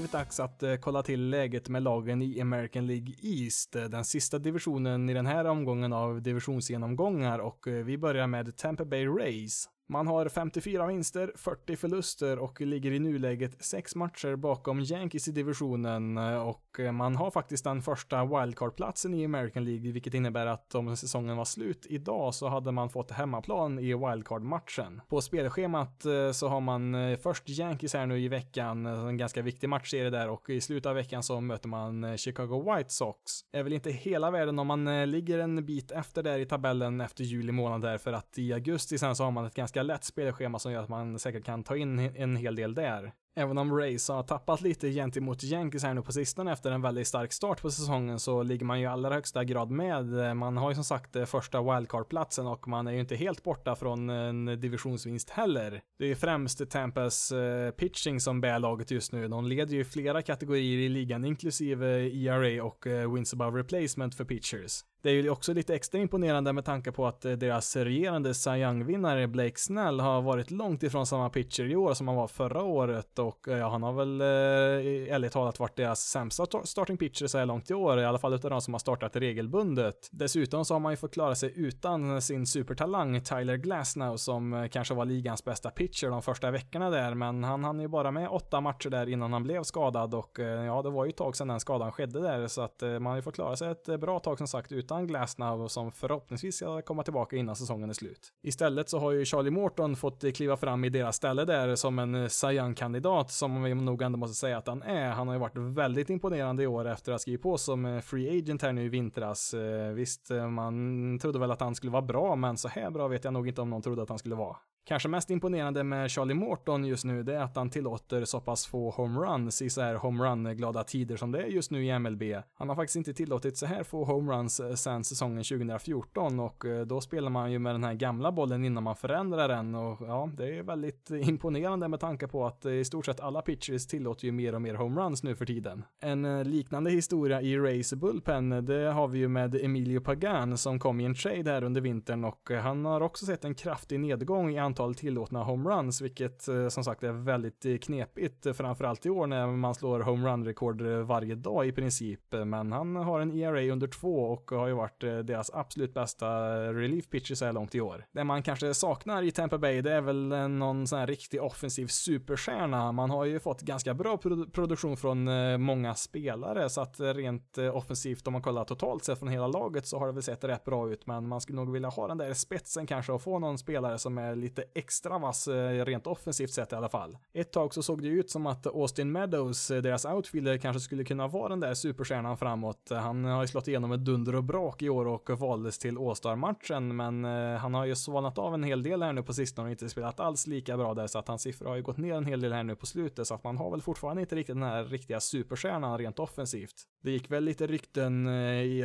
Blivit 0.03 0.11
dags 0.11 0.39
att 0.39 0.63
eh, 0.63 0.75
kolla 0.75 1.03
till 1.03 1.29
läget 1.29 1.69
med 1.69 1.83
lagen 1.83 2.21
i 2.21 2.41
American 2.41 2.87
League 2.87 3.13
East, 3.21 3.75
eh, 3.75 3.83
den 3.83 4.05
sista 4.05 4.39
divisionen 4.39 5.09
i 5.09 5.13
den 5.13 5.25
här 5.25 5.45
omgången 5.45 5.93
av 5.93 6.21
divisionsgenomgångar 6.21 7.39
och 7.39 7.67
eh, 7.67 7.83
vi 7.83 7.97
börjar 7.97 8.27
med 8.27 8.57
Tampa 8.57 8.85
Bay 8.85 9.07
Rays. 9.07 9.69
Man 9.93 10.08
har 10.08 10.29
54 10.29 10.88
vinster, 10.88 11.32
40 11.36 11.75
förluster 11.75 12.39
och 12.39 12.62
ligger 12.62 12.91
i 12.91 12.99
nuläget 12.99 13.65
6 13.65 13.95
matcher 13.95 14.36
bakom 14.36 14.79
Yankees 14.79 15.27
i 15.27 15.32
divisionen 15.32 16.17
och 16.17 16.79
man 16.93 17.15
har 17.15 17.32
faktiskt 17.32 17.63
den 17.63 17.82
första 17.82 18.25
wildcard-platsen 18.25 19.13
i 19.13 19.25
American 19.25 19.65
League, 19.65 19.91
vilket 19.91 20.13
innebär 20.13 20.45
att 20.45 20.75
om 20.75 20.97
säsongen 20.97 21.38
var 21.38 21.45
slut 21.45 21.86
idag 21.89 22.36
så 22.36 22.47
hade 22.47 22.71
man 22.71 22.89
fått 22.89 23.12
hemmaplan 23.12 23.79
i 23.79 23.93
wildcard-matchen. 23.93 25.01
På 25.10 25.21
spelschemat 25.21 26.06
eh, 26.06 26.32
så 26.32 26.47
har 26.47 26.62
man 26.62 26.95
eh, 26.95 27.17
först 27.17 27.49
Yankees 27.49 27.93
här 27.93 28.06
nu 28.06 28.19
i 28.19 28.27
veckan, 28.27 28.86
eh, 28.86 29.08
en 29.08 29.17
ganska 29.17 29.41
viktig 29.41 29.69
matchserie 29.69 30.10
där 30.10 30.29
och 30.29 30.49
i 30.49 30.62
slutet 30.62 30.86
av 30.86 30.95
veckan 30.95 31.23
så 31.23 31.41
möter 31.41 31.67
man 31.67 32.17
Chicago 32.17 32.75
White 32.75 32.89
Sox. 32.89 33.32
Är 33.51 33.63
väl 33.63 33.73
inte 33.73 33.91
hela 33.91 34.32
världen 34.32 34.60
om 34.60 34.67
man 34.67 35.12
ligger 35.12 35.39
en 35.39 35.65
bit 35.65 35.91
efter 35.91 36.23
där 36.23 36.39
i 36.39 36.45
tabellen 36.45 37.01
efter 37.01 37.23
juli 37.23 37.51
månad 37.51 37.82
där 37.82 37.97
för 37.97 38.13
att 38.13 38.38
i 38.38 38.53
augusti 38.53 38.97
sen 38.97 39.15
så 39.15 39.23
har 39.23 39.32
man 39.32 39.45
ett 39.45 39.56
ganska 39.56 39.83
lätt 39.84 40.04
spelschema 40.04 40.60
som 40.60 40.72
gör 40.72 40.84
att 40.84 40.89
man 40.89 41.19
säkert 41.19 41.46
kan 41.46 41.63
ta 41.63 41.78
in 41.78 42.00
en 42.00 42.36
hel 42.36 42.56
del 42.56 42.76
där. 42.76 43.13
Även 43.36 43.58
om 43.58 43.78
Rays 43.78 44.10
har 44.10 44.24
tappat 44.24 44.62
lite 44.62 44.89
gentemot 44.89 45.43
Yankees 45.43 45.84
här 45.84 45.93
nu 45.93 46.02
på 46.02 46.12
sistone 46.12 46.52
efter 46.54 46.72
en 46.72 46.82
väldigt 46.82 47.08
stark 47.08 47.34
start 47.34 47.62
på 47.62 47.72
säsongen 47.72 48.19
så 48.19 48.43
ligger 48.43 48.65
man 48.65 48.80
ju 48.80 48.84
i 48.84 48.88
allra 48.88 49.13
högsta 49.13 49.43
grad 49.43 49.72
med. 49.72 50.38
Man 50.38 50.58
har 50.58 50.69
ju 50.72 50.76
som 50.76 50.84
sagt 50.84 51.15
eh, 51.15 51.26
första 51.26 51.62
wildcard-platsen 51.62 52.48
och 52.48 52.67
man 52.67 52.88
är 52.88 52.91
ju 52.91 53.00
inte 53.00 53.15
helt 53.15 53.43
borta 53.43 53.76
från 53.76 54.10
eh, 54.10 54.15
en 54.15 54.46
divisionsvinst 54.46 55.30
heller. 55.30 55.82
Det 56.00 56.06
är 56.06 56.10
ju 56.10 56.15
främst 56.15 56.69
Tampas 56.69 57.32
eh, 57.32 57.72
pitching 57.72 58.19
som 58.19 58.41
bär 58.41 58.60
laget 58.60 58.91
just 58.91 59.12
nu. 59.12 59.28
De 59.28 59.46
leder 59.46 59.74
ju 59.74 59.86
flera 59.86 60.22
kategorier 60.22 60.80
i 60.80 60.89
ligan 60.89 61.26
inklusive 61.26 62.10
ERA 62.10 62.63
och 62.63 62.86
wins 63.15 63.34
above 63.34 63.60
replacement 63.60 64.15
för 64.15 64.26
pitchers. 64.26 64.84
Det 65.04 65.10
är 65.10 65.13
ju 65.13 65.30
också 65.30 65.54
lite 65.54 65.76
extra 65.76 66.02
imponerande 66.02 66.54
med 66.54 66.65
tanke 66.65 66.91
på 66.91 67.08
att 67.08 67.22
deras 67.22 67.76
regerande 67.76 68.34
Cy 68.34 68.50
Young-vinnare 68.50 69.28
Blake 69.28 69.60
Snell 69.60 70.00
har 70.00 70.22
varit 70.22 70.52
långt 70.52 70.84
ifrån 70.84 71.06
samma 71.06 71.30
pitcher 71.30 71.63
i 71.63 71.76
år 71.76 71.93
som 71.93 72.08
han 72.08 72.17
var 72.17 72.28
förra 72.28 72.63
året 72.63 73.19
och 73.23 73.47
eh, 73.47 73.57
ja, 73.57 73.69
han 73.69 73.83
har 73.83 73.93
väl 73.93 74.21
eh, 74.21 75.15
ärligt 75.15 75.31
talat 75.31 75.59
varit 75.59 75.75
deras 75.75 75.99
sämsta 75.99 76.45
starting 76.63 76.97
pitcher 76.97 77.27
så 77.27 77.38
här 77.38 77.45
långt 77.45 77.71
i 77.71 77.73
år, 77.73 77.99
i 77.99 78.05
alla 78.05 78.19
fall 78.19 78.33
utav 78.33 78.51
de 78.51 78.62
som 78.62 78.73
har 78.73 78.79
startat 78.79 79.15
regelbundet. 79.15 80.09
Dessutom 80.12 80.65
så 80.65 80.73
har 80.73 80.79
man 80.79 80.93
ju 80.93 80.97
fått 80.97 81.13
klara 81.13 81.36
sig 81.36 81.53
utan 81.55 82.21
sin 82.21 82.47
supertalang 82.47 83.21
Tyler 83.21 83.57
Glasnow 83.57 84.17
som 84.17 84.53
eh, 84.53 84.67
kanske 84.67 84.93
var 84.93 85.05
ligans 85.05 85.43
bästa 85.43 85.69
pitcher 85.69 86.09
de 86.09 86.21
första 86.21 86.51
veckorna 86.51 86.89
där, 86.89 87.13
men 87.13 87.43
han 87.43 87.63
hann 87.63 87.79
ju 87.79 87.88
bara 87.88 88.12
med 88.12 88.29
åtta 88.29 88.62
matcher 88.62 88.89
där 88.89 89.09
innan 89.09 89.33
han 89.33 89.43
blev 89.43 89.63
skadad 89.63 90.13
och 90.13 90.39
eh, 90.39 90.65
ja, 90.65 90.81
det 90.81 90.89
var 90.89 91.05
ju 91.05 91.09
ett 91.09 91.17
tag 91.17 91.36
sedan 91.36 91.47
den 91.47 91.59
skadan 91.59 91.91
skedde 91.91 92.21
där 92.21 92.47
så 92.47 92.62
att 92.62 92.81
eh, 92.81 92.89
man 92.89 93.05
har 93.05 93.15
ju 93.15 93.21
fått 93.21 93.36
klara 93.36 93.55
sig 93.55 93.71
ett 93.71 93.99
bra 93.99 94.19
tag 94.19 94.38
som 94.38 94.47
sagt 94.47 94.71
utan 94.71 95.07
Glasnow 95.07 95.67
som 95.67 95.91
förhoppningsvis 95.91 96.55
ska 96.55 96.81
komma 96.81 97.03
tillbaka 97.03 97.36
innan 97.36 97.55
säsongen 97.55 97.89
är 97.89 97.93
slut. 97.93 98.33
Istället 98.43 98.89
så 98.89 98.99
har 98.99 99.12
ju 99.12 99.25
Charlie 99.25 99.51
Morton 99.51 99.95
fått 99.95 100.36
kliva 100.36 100.57
fram 100.57 100.83
i 100.83 100.89
deras 100.89 101.15
ställe 101.15 101.45
där 101.45 101.75
som 101.75 101.99
en 101.99 102.29
Cy 102.29 102.73
kandidat 102.75 103.12
som 103.28 103.63
vi 103.63 103.73
nog 103.73 104.02
ändå 104.02 104.17
måste 104.17 104.36
säga 104.36 104.58
att 104.58 104.67
han 104.67 104.82
är. 104.82 105.10
Han 105.10 105.28
har 105.28 105.36
ju 105.36 105.39
varit 105.39 105.58
väldigt 105.58 106.10
imponerande 106.10 106.63
i 106.63 106.67
år 106.67 106.88
efter 106.88 107.12
att 107.12 107.13
ha 107.13 107.19
skrivit 107.19 107.41
på 107.41 107.58
som 107.58 107.86
eh, 107.86 107.99
free 107.99 108.39
agent 108.39 108.62
här 108.62 108.73
nu 108.73 108.84
i 108.84 108.89
vintras. 108.89 109.54
Eh, 109.54 109.93
visst, 109.93 110.32
eh, 110.32 110.49
man 110.49 111.19
trodde 111.19 111.39
väl 111.39 111.52
att 111.52 111.62
han 111.62 111.76
skulle 111.76 111.91
vara 111.91 112.02
bra, 112.02 112.36
men 112.36 112.58
så 112.58 112.67
här 112.67 112.91
bra 112.91 113.08
vet 113.08 113.23
jag 113.23 113.34
nog 113.34 113.47
inte 113.47 113.62
om 113.62 113.69
någon 113.69 113.82
trodde 113.82 114.04
att 114.04 114.10
han 114.10 114.19
skulle 114.19 114.36
vara. 114.36 114.58
Kanske 114.86 115.10
mest 115.10 115.30
imponerande 115.30 115.84
med 115.84 116.12
Charlie 116.12 116.34
Morton 116.34 116.86
just 116.86 117.06
nu, 117.06 117.24
det 117.24 117.36
är 117.36 117.39
att 117.41 117.56
han 117.56 117.69
tillåter 117.69 118.26
så 118.26 118.39
pass 118.39 118.67
få 118.67 118.89
homeruns 118.89 119.62
i 119.62 119.69
så 119.69 119.82
här 119.82 119.96
homerun-glada 119.96 120.84
tider 120.84 121.17
som 121.17 121.32
det 121.32 121.43
är 121.43 121.48
just 121.48 121.72
nu 121.72 121.86
i 121.86 122.00
MLB. 122.00 122.24
Han 122.54 122.69
har 122.69 122.76
faktiskt 122.76 122.96
inte 122.96 123.13
tillåtit 123.13 123.58
så 123.58 123.65
här 123.65 123.84
få 123.84 124.06
homeruns 124.06 124.60
eh, 124.60 124.65
sen 124.67 124.78
sedan 124.78 125.04
säsongen 125.04 125.43
2014 125.43 126.39
och 126.39 126.65
eh, 126.65 126.86
då 126.86 127.02
spelar 127.02 127.30
man 127.30 127.52
ju 127.52 127.60
med 127.60 127.76
den 127.76 127.84
här 127.84 127.93
gamla 127.93 128.32
bollen 128.32 128.65
innan 128.65 128.84
man 128.84 128.96
förändrar 128.96 129.48
den 129.48 129.76
och 129.76 129.98
ja, 130.02 130.30
det 130.34 130.58
är 130.58 130.63
väldigt 130.63 131.10
imponerande 131.10 131.88
med 131.88 132.00
tanke 132.00 132.28
på 132.28 132.46
att 132.46 132.65
eh, 132.65 132.74
i 132.74 132.86
stort 132.86 133.06
sett 133.06 133.19
alla 133.19 133.41
pitchers 133.41 133.88
tillåter 133.88 134.26
ju 134.26 134.32
mer 134.32 134.56
och 134.56 134.62
mer 134.62 134.76
homeruns 134.76 135.24
nu 135.24 135.36
för 135.36 135.46
tiden. 135.46 135.86
En 136.02 136.43
liknande 136.43 136.91
historia 136.91 137.41
i 137.41 137.58
Race 137.58 137.96
Bullpen, 137.96 138.65
det 138.65 138.91
har 138.91 139.08
vi 139.08 139.19
ju 139.19 139.28
med 139.28 139.56
Emilio 139.56 140.00
Pagan 140.00 140.58
som 140.58 140.80
kom 140.80 141.00
i 141.00 141.06
en 141.06 141.15
trade 141.15 141.52
här 141.52 141.63
under 141.63 141.82
vintern 141.82 142.24
och 142.24 142.52
han 142.63 142.86
har 142.86 143.02
också 143.02 143.26
sett 143.26 143.46
en 143.46 143.56
kraftig 143.56 144.00
nedgång 144.00 144.54
i 144.54 144.58
antal 144.73 144.95
tillåtna 144.95 145.43
homeruns, 145.43 146.01
vilket 146.01 146.47
eh, 146.47 146.67
som 146.67 146.83
sagt 146.83 147.03
är 147.03 147.12
väldigt 147.12 147.65
eh, 147.65 147.77
knepigt, 147.77 148.45
eh, 148.45 148.53
framförallt 148.53 149.05
i 149.05 149.09
år 149.09 149.27
när 149.27 149.47
man 149.47 149.75
slår 149.75 149.99
homerun-rekord 149.99 150.81
varje 150.81 151.36
dag 151.36 151.67
i 151.67 151.71
princip. 151.71 152.19
Men 152.45 152.71
han 152.71 152.95
har 152.95 153.19
en 153.19 153.31
ERA 153.31 153.71
under 153.73 153.88
två 153.88 154.19
och 154.19 154.51
har 154.51 154.67
ju 154.67 154.73
varit 154.73 154.99
deras 155.01 155.51
absolut 155.53 155.93
bästa 155.93 156.27
relief 156.73 157.09
pitcher 157.09 157.36
så 157.36 157.45
här 157.45 157.53
långt 157.53 157.75
i 157.75 157.81
år. 157.81 158.05
Det 158.12 158.23
man 158.23 158.43
kanske 158.43 158.73
saknar 158.73 159.23
i 159.23 159.31
Tampa 159.31 159.57
Bay, 159.57 159.81
det 159.81 159.91
är 159.91 160.01
väl 160.01 160.27
någon 160.49 160.88
sån 160.88 160.99
här 160.99 161.07
riktig 161.07 161.43
offensiv 161.43 161.88
superstjärna. 161.88 162.91
Man 162.91 163.09
har 163.09 163.25
ju 163.25 163.39
fått 163.39 163.62
ganska 163.62 163.93
bra 163.93 164.17
produ 164.17 164.45
produktion 164.45 164.97
från 164.97 165.29
många 165.62 165.95
spelare, 165.95 166.69
så 166.69 166.81
att 166.81 166.99
rent 166.99 167.57
offensivt 167.57 168.27
om 168.27 168.33
man 168.33 168.41
kollar 168.41 168.65
totalt 168.65 169.03
sett 169.03 169.19
från 169.19 169.29
hela 169.29 169.47
laget 169.47 169.88
så 169.88 169.99
har 169.99 170.07
det 170.07 170.13
väl 170.13 170.23
sett 170.23 170.43
rätt 170.43 170.65
bra 170.65 170.91
ut, 170.91 171.07
men 171.07 171.27
man 171.27 171.41
skulle 171.41 171.55
nog 171.55 171.71
vilja 171.71 171.89
ha 171.89 172.07
den 172.07 172.17
där 172.17 172.33
spetsen 172.33 172.88
kanske 172.88 173.12
och 173.12 173.21
få 173.21 173.39
någon 173.39 173.57
spelare 173.57 173.97
som 173.97 174.17
är 174.17 174.36
lite 174.36 174.62
extra 174.73 175.19
vass 175.19 175.47
eh, 175.47 175.86
rent 175.86 176.08
offensivt 176.08 176.52
sett 176.52 176.71
i 176.71 176.76
alla 176.76 176.89
fall. 176.89 177.17
Ett 177.34 177.52
tag 177.52 177.73
så 177.73 177.84
såg 177.84 178.02
det 178.02 178.08
ut 178.08 178.32
som 178.32 178.47
att 178.47 178.67
Austin 178.67 179.12
Meadows, 179.12 179.71
eh, 179.71 179.82
deras 179.82 180.06
outfielder, 180.06 180.58
kanske 180.58 180.80
skulle 180.80 181.04
kunna 181.04 181.28
vara 181.28 181.49
den 181.49 181.60
där 181.60 181.73
superstjärnan 181.73 182.38
framåt. 182.38 182.89
Han 182.89 183.26
har 183.26 183.41
ju 183.41 183.47
slått 183.47 183.67
igenom 183.67 183.91
ett 183.91 184.06
dunder 184.06 184.36
och 184.36 184.43
brak 184.43 184.82
i 184.82 184.89
år 184.89 185.06
och 185.06 185.30
valdes 185.30 185.80
till 185.80 185.97
All-Star-matchen, 185.97 186.95
men 186.95 187.26
eh, 187.26 187.58
han 187.58 187.73
har 187.73 187.86
ju 187.86 187.95
svalnat 187.95 188.38
av 188.38 188.54
en 188.54 188.63
hel 188.63 188.84
del 188.84 189.04
här 189.04 189.13
nu 189.13 189.23
på 189.23 189.34
sistone 189.34 189.67
och 189.67 189.71
inte 189.71 189.89
spelat 189.89 190.19
alls 190.19 190.47
lika 190.47 190.78
bra 190.78 190.93
där, 190.93 191.08
så 191.08 191.19
att 191.19 191.28
hans 191.28 191.41
siffror 191.41 191.67
har 191.67 191.76
ju 191.76 191.82
gått 191.82 191.97
ner 191.97 192.13
en 192.13 192.26
hel 192.26 192.41
del 192.41 192.54
här 192.54 192.63
nu 192.63 192.76
på 192.76 192.86
slutet, 192.86 193.28
så 193.28 193.34
att 193.34 193.43
man 193.43 193.58
har 193.58 193.71
väl 193.71 193.82
fortfarande 193.82 194.21
inte 194.21 194.36
riktigt 194.36 194.56
den 194.56 194.63
här 194.63 194.84
riktiga 194.84 195.19
superstjärnan 195.19 195.97
rent 195.97 196.19
offensivt. 196.19 196.76
Det 197.04 197.12
gick 197.12 197.32
väl 197.32 197.43
lite 197.43 197.67
rykten 197.67 198.28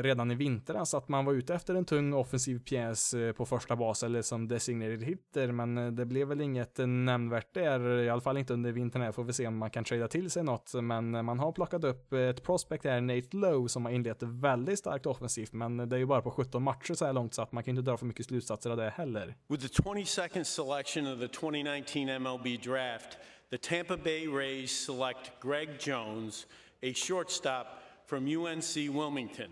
redan 0.02 0.30
i 0.30 0.34
vintras 0.34 0.94
att 0.94 1.08
man 1.08 1.24
var 1.24 1.32
ute 1.32 1.54
efter 1.54 1.74
en 1.74 1.84
tung 1.84 2.12
offensiv 2.12 2.58
pjäs 2.58 3.14
på 3.36 3.46
första 3.46 3.76
bas 3.76 4.02
eller 4.02 4.22
som 4.22 4.48
designated 4.48 5.02
hitter, 5.02 5.52
men 5.52 5.67
men 5.74 5.86
eh, 5.86 5.92
det 5.92 6.04
blev 6.06 6.28
väl 6.28 6.40
inget 6.40 6.78
nämnvärt 6.78 7.54
där, 7.54 8.00
i 8.00 8.10
alla 8.10 8.20
fall 8.20 8.38
inte 8.38 8.52
under 8.52 8.72
vintern 8.72 9.02
här, 9.02 9.12
får 9.12 9.24
vi 9.24 9.32
se 9.32 9.46
om 9.46 9.58
man 9.58 9.70
kan 9.70 9.84
trada 9.84 10.08
till 10.08 10.30
sig 10.30 10.44
något, 10.44 10.74
men 10.74 11.14
eh, 11.14 11.22
man 11.22 11.38
har 11.38 11.52
plockat 11.52 11.84
upp 11.84 12.12
ett 12.12 12.42
prospect 12.42 12.84
här, 12.84 13.00
Nate 13.00 13.36
Lowe, 13.36 13.68
som 13.68 13.84
har 13.84 13.92
inlett 13.92 14.22
väldigt 14.22 14.78
starkt 14.78 15.06
offensivt, 15.06 15.52
men 15.52 15.80
eh, 15.80 15.86
det 15.86 15.96
är 15.96 16.00
ju 16.00 16.06
bara 16.06 16.22
på 16.22 16.30
17 16.30 16.62
matcher 16.62 16.94
så 16.94 17.06
här 17.06 17.12
långt 17.12 17.34
så 17.34 17.42
att 17.42 17.52
man 17.52 17.64
kan 17.64 17.70
inte 17.76 17.90
dra 17.90 17.96
för 17.96 18.06
mycket 18.06 18.26
slutsatser 18.26 18.70
av 18.70 18.76
det 18.76 18.90
heller. 18.90 19.34
With 19.48 19.66
the 19.66 19.82
22nd 19.82 20.44
selection 20.44 21.06
of 21.12 21.20
the 21.20 21.28
2019 21.28 22.22
MLB 22.22 22.46
draft, 22.62 23.18
the 23.50 23.58
Tampa 23.58 23.96
Bay 23.96 24.26
Rays 24.26 24.84
select 24.86 25.42
Greg 25.42 25.68
Jones, 25.80 26.46
a 26.82 26.92
shortstop. 26.94 27.66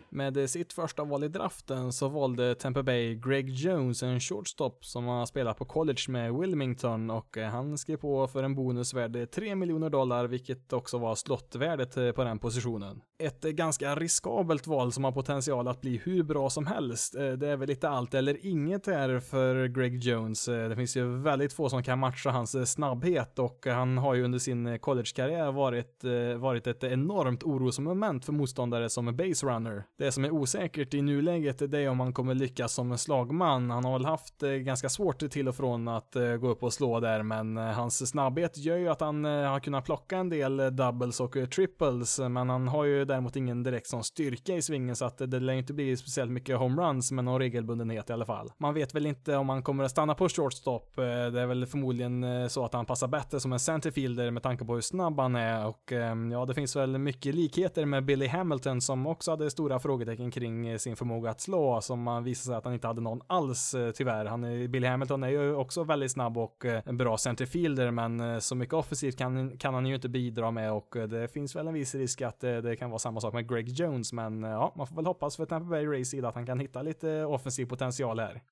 Med 0.09 0.51
sitt 0.51 0.73
första 0.73 1.05
val 1.05 1.25
i 1.25 1.29
draften 1.29 1.93
så 1.93 2.09
valde 2.09 2.55
Tampa 2.55 2.83
Bay 2.83 3.15
Greg 3.15 3.51
Jones, 3.51 4.03
en 4.03 4.21
shortstop 4.21 4.85
som 4.85 5.07
har 5.07 5.27
spelat 5.27 5.59
på 5.59 5.65
college 5.65 6.03
med 6.09 6.35
Wilmington 6.35 7.11
och 7.11 7.39
eh, 7.39 7.49
han 7.49 7.79
skrev 7.79 7.97
på 7.97 8.27
för 8.27 8.43
en 8.43 8.55
bonus 8.55 8.95
värd 8.95 9.31
3 9.31 9.55
miljoner 9.55 9.91
dollar, 9.91 10.25
vilket 10.25 10.73
också 10.73 10.99
var 10.99 11.15
slottvärdet 11.15 11.97
eh, 11.97 12.11
på 12.11 12.25
den 12.25 12.39
positionen. 12.39 13.01
Ett 13.19 13.45
eh, 13.45 13.51
ganska 13.51 13.95
riskabelt 13.95 14.67
val 14.67 14.93
som 14.93 15.05
har 15.05 15.13
potential 15.13 15.69
att 15.69 15.81
bli 15.81 16.01
hur 16.05 16.23
bra 16.23 16.51
som 16.51 16.67
helst. 16.67 17.13
Det 17.13 17.49
är 17.49 17.57
väl 17.57 17.69
lite 17.69 17.89
allt 17.89 18.15
eller 18.15 18.47
inget 18.47 18.87
här 18.87 19.21
för 19.21 19.67
Greg 19.67 19.99
Jones. 19.99 20.47
Det 20.47 20.77
finns 20.77 20.97
ju 20.97 21.19
väldigt 21.19 21.53
få 21.53 21.69
som 21.69 21.83
kan 21.83 21.99
matcha 21.99 22.31
hans 22.31 22.73
snabbhet 22.73 23.39
och 23.39 23.67
han 23.67 23.99
har 23.99 24.15
ju 24.15 24.25
under 24.25 24.39
sin 24.39 24.79
collegekarriär 24.79 25.53
varit, 25.53 26.05
varit 26.39 26.67
ett 26.67 26.85
enormt 26.85 27.43
orosmoment 27.43 28.25
för 28.25 28.33
motståndare 28.47 28.91
som 28.91 29.17
base 29.17 29.47
runner. 29.47 29.85
Det 29.99 30.13
som 30.13 30.25
är 30.25 30.31
osäkert 30.31 30.95
i 30.95 31.03
nuläget 31.03 31.71
det 31.71 31.79
är 31.79 31.89
om 31.89 32.01
han 32.01 32.13
kommer 32.13 32.35
lyckas 32.35 32.73
som 32.73 32.93
en 32.93 32.99
slagman. 32.99 33.71
Han 33.71 33.85
har 33.85 33.93
väl 33.93 34.05
haft 34.05 34.43
eh, 34.43 34.51
ganska 34.51 34.89
svårt 34.89 35.31
till 35.31 35.49
och 35.49 35.55
från 35.57 35.89
att 35.89 36.17
eh, 36.17 36.37
gå 36.37 36.49
upp 36.49 36.63
och 36.63 36.73
slå 36.73 37.01
där, 37.01 37.23
men 37.23 37.57
eh, 37.57 37.65
hans 37.65 38.11
snabbhet 38.11 38.59
gör 38.59 38.77
ju 38.77 38.89
att 38.89 39.01
han 39.01 39.25
har 39.25 39.61
kunnat 39.61 39.85
plocka 39.85 40.17
en 40.17 40.29
del 40.29 40.77
doubles 40.77 41.21
och 41.21 41.37
triples, 41.55 42.19
men 42.19 42.49
han 42.49 42.69
har 42.69 42.85
ju 42.85 43.05
däremot 43.05 43.37
ingen 43.37 43.63
direkt 43.63 43.87
sån 43.87 44.05
styrka 44.05 44.55
i 44.55 44.63
svingen 44.63 44.97
så 44.97 45.05
att 45.05 45.19
det 45.19 45.41
lär 45.41 45.53
inte 45.53 45.73
bli 45.73 45.97
speciellt 45.97 46.31
mycket 46.31 46.59
homeruns 46.59 47.13
med 47.13 47.25
någon 47.25 47.39
regelbundenhet 47.41 48.11
i 48.11 48.13
alla 48.13 48.27
fall. 48.27 48.53
Man 48.59 48.75
vet 48.75 48.95
väl 48.95 49.07
inte 49.07 49.37
om 49.37 49.49
han 49.49 49.63
kommer 49.63 49.85
att 49.85 49.91
stanna 49.91 50.15
på 50.15 50.29
shortstop. 50.29 50.97
Det 50.97 51.41
är 51.41 51.47
väl 51.47 51.67
förmodligen 51.67 52.51
så 52.51 52.65
att 52.65 52.73
han 52.73 52.87
passar 52.87 53.09
bättre 53.09 53.41
som 53.41 53.53
en 53.53 53.59
centerfielder 53.59 54.31
med 54.31 54.43
tanke 54.43 54.65
på 54.65 54.75
hur 54.75 54.81
snabb 54.81 55.21
han 55.21 55.37
är 55.37 55.67
och 55.67 55.93
ja, 56.33 56.45
det 56.45 56.55
finns 56.55 56.77
väl 56.77 56.99
mycket 56.99 57.35
likheter 57.35 57.85
med 57.85 58.05
Billy 58.05 58.27
Hamilton 58.37 58.81
som 58.81 59.07
också 59.07 59.31
hade 59.31 59.51
stora 59.51 59.79
frågetecken 59.79 60.31
kring 60.31 60.67
eh, 60.67 60.79
sin 60.79 60.97
förmåga 60.97 61.31
att 61.31 61.41
slå, 61.41 61.81
som 61.81 62.03
man 62.03 62.25
visade 62.25 62.45
sig 62.45 62.55
att 62.55 62.65
han 62.65 62.75
inte 62.75 62.87
hade 62.87 63.01
någon 63.01 63.21
alls 63.27 63.75
eh, 63.75 63.91
tyvärr. 63.91 64.25
Han, 64.25 64.43
Billy 64.71 64.87
Hamilton 64.87 65.23
är 65.23 65.29
ju 65.29 65.55
också 65.55 65.85
väldigt 65.85 66.11
snabb 66.11 66.39
och 66.39 66.65
eh, 66.65 66.83
en 66.87 66.97
bra 66.97 67.19
centerfielder, 67.19 67.91
men 67.91 68.41
så 68.41 68.55
mycket 68.55 68.75
offensivt 68.75 69.19
kan, 69.19 69.59
kan 69.59 69.75
han 69.75 69.87
ju 69.87 69.95
inte 69.95 70.09
bidra 70.09 70.51
med 70.51 70.73
och 70.73 70.97
det 71.09 71.33
finns 71.33 71.57
väl 71.57 71.67
en 71.69 71.75
viss 71.75 71.95
risk 71.95 72.23
att 72.23 72.41
det, 72.41 72.61
det 72.61 72.77
kan 72.77 72.91
vara 72.91 72.99
samma 72.99 73.21
sak 73.21 73.35
med 73.35 73.49
Greg 73.49 73.69
Jones, 73.69 74.13
men 74.13 74.43
ja, 74.43 74.73
man 74.77 74.87
får 74.87 74.97
väl 74.97 75.07
hoppas 75.07 75.37
för 75.37 75.47
Tampa 75.47 75.71
Bay 75.71 75.87
Rays 75.87 76.11
sida 76.11 76.29
att 76.29 76.35
han 76.35 76.47
kan 76.47 76.61
hitta 76.61 76.83
lite 76.83 77.25
offensiv 77.25 77.67
potential 77.67 78.19
här. 78.19 78.43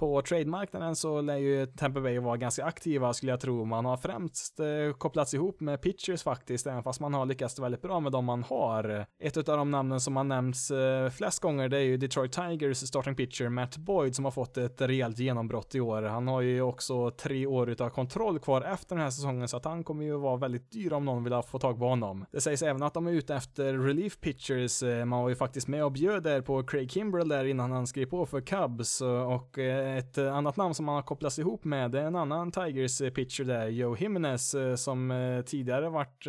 På 0.00 0.22
trademarknaden 0.22 0.96
så 0.96 1.20
lär 1.20 1.36
ju 1.36 1.66
Tampa 1.66 2.00
Bay 2.00 2.18
vara 2.18 2.36
ganska 2.36 2.64
aktiva 2.64 3.12
skulle 3.12 3.32
jag 3.32 3.40
tro. 3.40 3.64
Man 3.64 3.84
har 3.84 3.96
främst 3.96 4.60
eh, 4.60 4.66
kopplats 4.98 5.34
ihop 5.34 5.60
med 5.60 5.82
pitchers 5.82 6.22
faktiskt, 6.22 6.66
även 6.66 6.82
fast 6.82 7.00
man 7.00 7.14
har 7.14 7.26
lyckats 7.26 7.58
väldigt 7.58 7.82
bra 7.82 8.00
med 8.00 8.12
de 8.12 8.24
man 8.24 8.42
har. 8.42 9.06
Ett 9.18 9.36
av 9.36 9.44
de 9.44 9.70
namnen 9.70 10.00
som 10.00 10.16
har 10.16 10.24
nämnts 10.24 10.70
eh, 10.70 11.10
flest 11.10 11.40
gånger 11.40 11.68
det 11.68 11.76
är 11.78 11.82
ju 11.82 11.96
Detroit 11.96 12.32
Tigers 12.32 12.76
starting 12.78 13.14
pitcher 13.14 13.48
Matt 13.48 13.76
Boyd 13.76 14.16
som 14.16 14.24
har 14.24 14.32
fått 14.32 14.56
ett 14.56 14.80
rejält 14.80 15.18
genombrott 15.18 15.74
i 15.74 15.80
år. 15.80 16.02
Han 16.02 16.28
har 16.28 16.40
ju 16.40 16.62
också 16.62 17.10
tre 17.10 17.46
år 17.46 17.70
utav 17.70 17.90
kontroll 17.90 18.38
kvar 18.38 18.62
efter 18.62 18.96
den 18.96 19.04
här 19.04 19.10
säsongen 19.10 19.48
så 19.48 19.56
att 19.56 19.64
han 19.64 19.84
kommer 19.84 20.04
ju 20.04 20.16
vara 20.16 20.36
väldigt 20.36 20.70
dyr 20.70 20.92
om 20.92 21.04
någon 21.04 21.24
vill 21.24 21.42
få 21.46 21.58
tag 21.58 21.78
på 21.78 21.84
honom. 21.84 22.24
Det 22.30 22.40
sägs 22.40 22.62
även 22.62 22.82
att 22.82 22.94
de 22.94 23.06
är 23.06 23.12
ute 23.12 23.34
efter 23.34 23.74
relief 23.74 24.20
pitchers. 24.20 24.82
Eh, 24.82 25.04
man 25.04 25.22
var 25.22 25.28
ju 25.28 25.34
faktiskt 25.34 25.68
med 25.68 25.84
och 25.84 25.92
bjöd 25.92 26.22
där 26.22 26.40
på 26.40 26.62
Craig 26.62 26.90
Kimbrell 26.90 27.28
där 27.28 27.44
innan 27.44 27.72
han 27.72 27.86
skrev 27.86 28.06
på 28.06 28.26
för 28.26 28.40
Cubs 28.40 29.00
och 29.00 29.58
ett 29.98 30.18
eh, 30.18 30.36
annat 30.36 30.56
namn 30.56 30.74
som 30.74 30.86
man 30.86 30.94
har 30.94 31.02
kopplats 31.02 31.38
ihop 31.38 31.64
med 31.64 31.90
det 31.90 32.00
är 32.00 32.04
en 32.04 32.16
annan 32.16 32.52
Tigers-pitcher 32.52 33.40
eh, 33.40 33.46
där, 33.46 33.68
Joe 33.68 33.96
Jimenez, 33.96 34.54
eh, 34.54 34.74
som 34.74 35.42
tidigare 35.46 35.88
varit, 35.88 36.26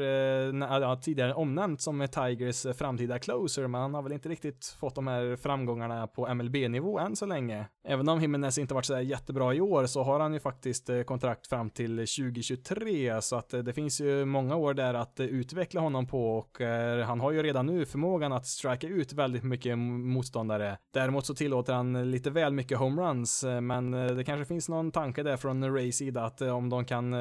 ja, 0.82 1.00
tidigare 1.02 1.34
omnämnt 1.34 1.82
som 1.82 2.08
Tigers 2.08 2.78
framtida 2.78 3.20
closer, 3.20 3.68
men 3.68 3.82
han 3.82 3.94
har 3.94 4.02
väl 4.02 4.12
inte 4.12 4.30
riktigt 4.30 4.76
fått 4.80 4.96
de 4.96 5.08
här 5.08 5.36
framgångarna 5.36 6.08
på 6.08 6.34
MLB-nivå 6.34 7.00
än 7.00 7.16
så 7.16 7.26
länge. 7.26 7.66
Även 7.88 8.10
om 8.10 8.22
Jimenez 8.22 8.58
inte 8.58 8.74
varit 8.74 8.86
så 8.86 9.00
jättebra 9.00 9.54
i 9.54 9.62
år 9.62 9.86
så 9.86 10.04
har 10.04 10.20
han 10.20 10.34
ju 10.34 10.40
faktiskt 10.40 10.90
kontrakt 11.06 11.48
fram 11.48 11.70
till 11.70 11.98
2023, 11.98 13.22
så 13.22 13.36
att 13.36 13.50
det 13.50 13.74
finns 13.74 14.02
ju 14.02 14.26
många 14.26 14.56
år 14.56 14.74
där 14.74 14.94
att 14.94 15.20
utveckla 15.20 15.82
honom 15.82 16.08
på 16.08 16.38
och 16.38 16.62
han 17.06 17.20
har 17.20 17.32
ju 17.32 17.44
redan 17.44 17.66
nu 17.66 17.86
förmågan 17.86 18.34
att 18.34 18.48
strika 18.48 18.88
ut 18.88 19.14
väldigt 19.14 19.44
mycket 19.44 19.78
motståndare. 19.78 20.78
Däremot 20.94 21.26
så 21.26 21.36
tillåter 21.36 21.74
han 21.74 22.12
lite 22.12 22.30
väl 22.30 22.54
mycket 22.54 22.78
homeruns, 22.78 23.44
Eh, 23.52 23.62
men 23.62 23.94
eh, 23.94 24.06
det 24.06 24.24
kanske 24.24 24.46
finns 24.46 24.70
någon 24.70 24.92
tanke 24.92 25.24
där 25.24 25.38
från 25.38 25.76
Rays 25.76 25.98
sida 25.98 26.24
att 26.24 26.42
eh, 26.42 26.56
om 26.56 26.70
de 26.70 26.86
kan 26.86 27.12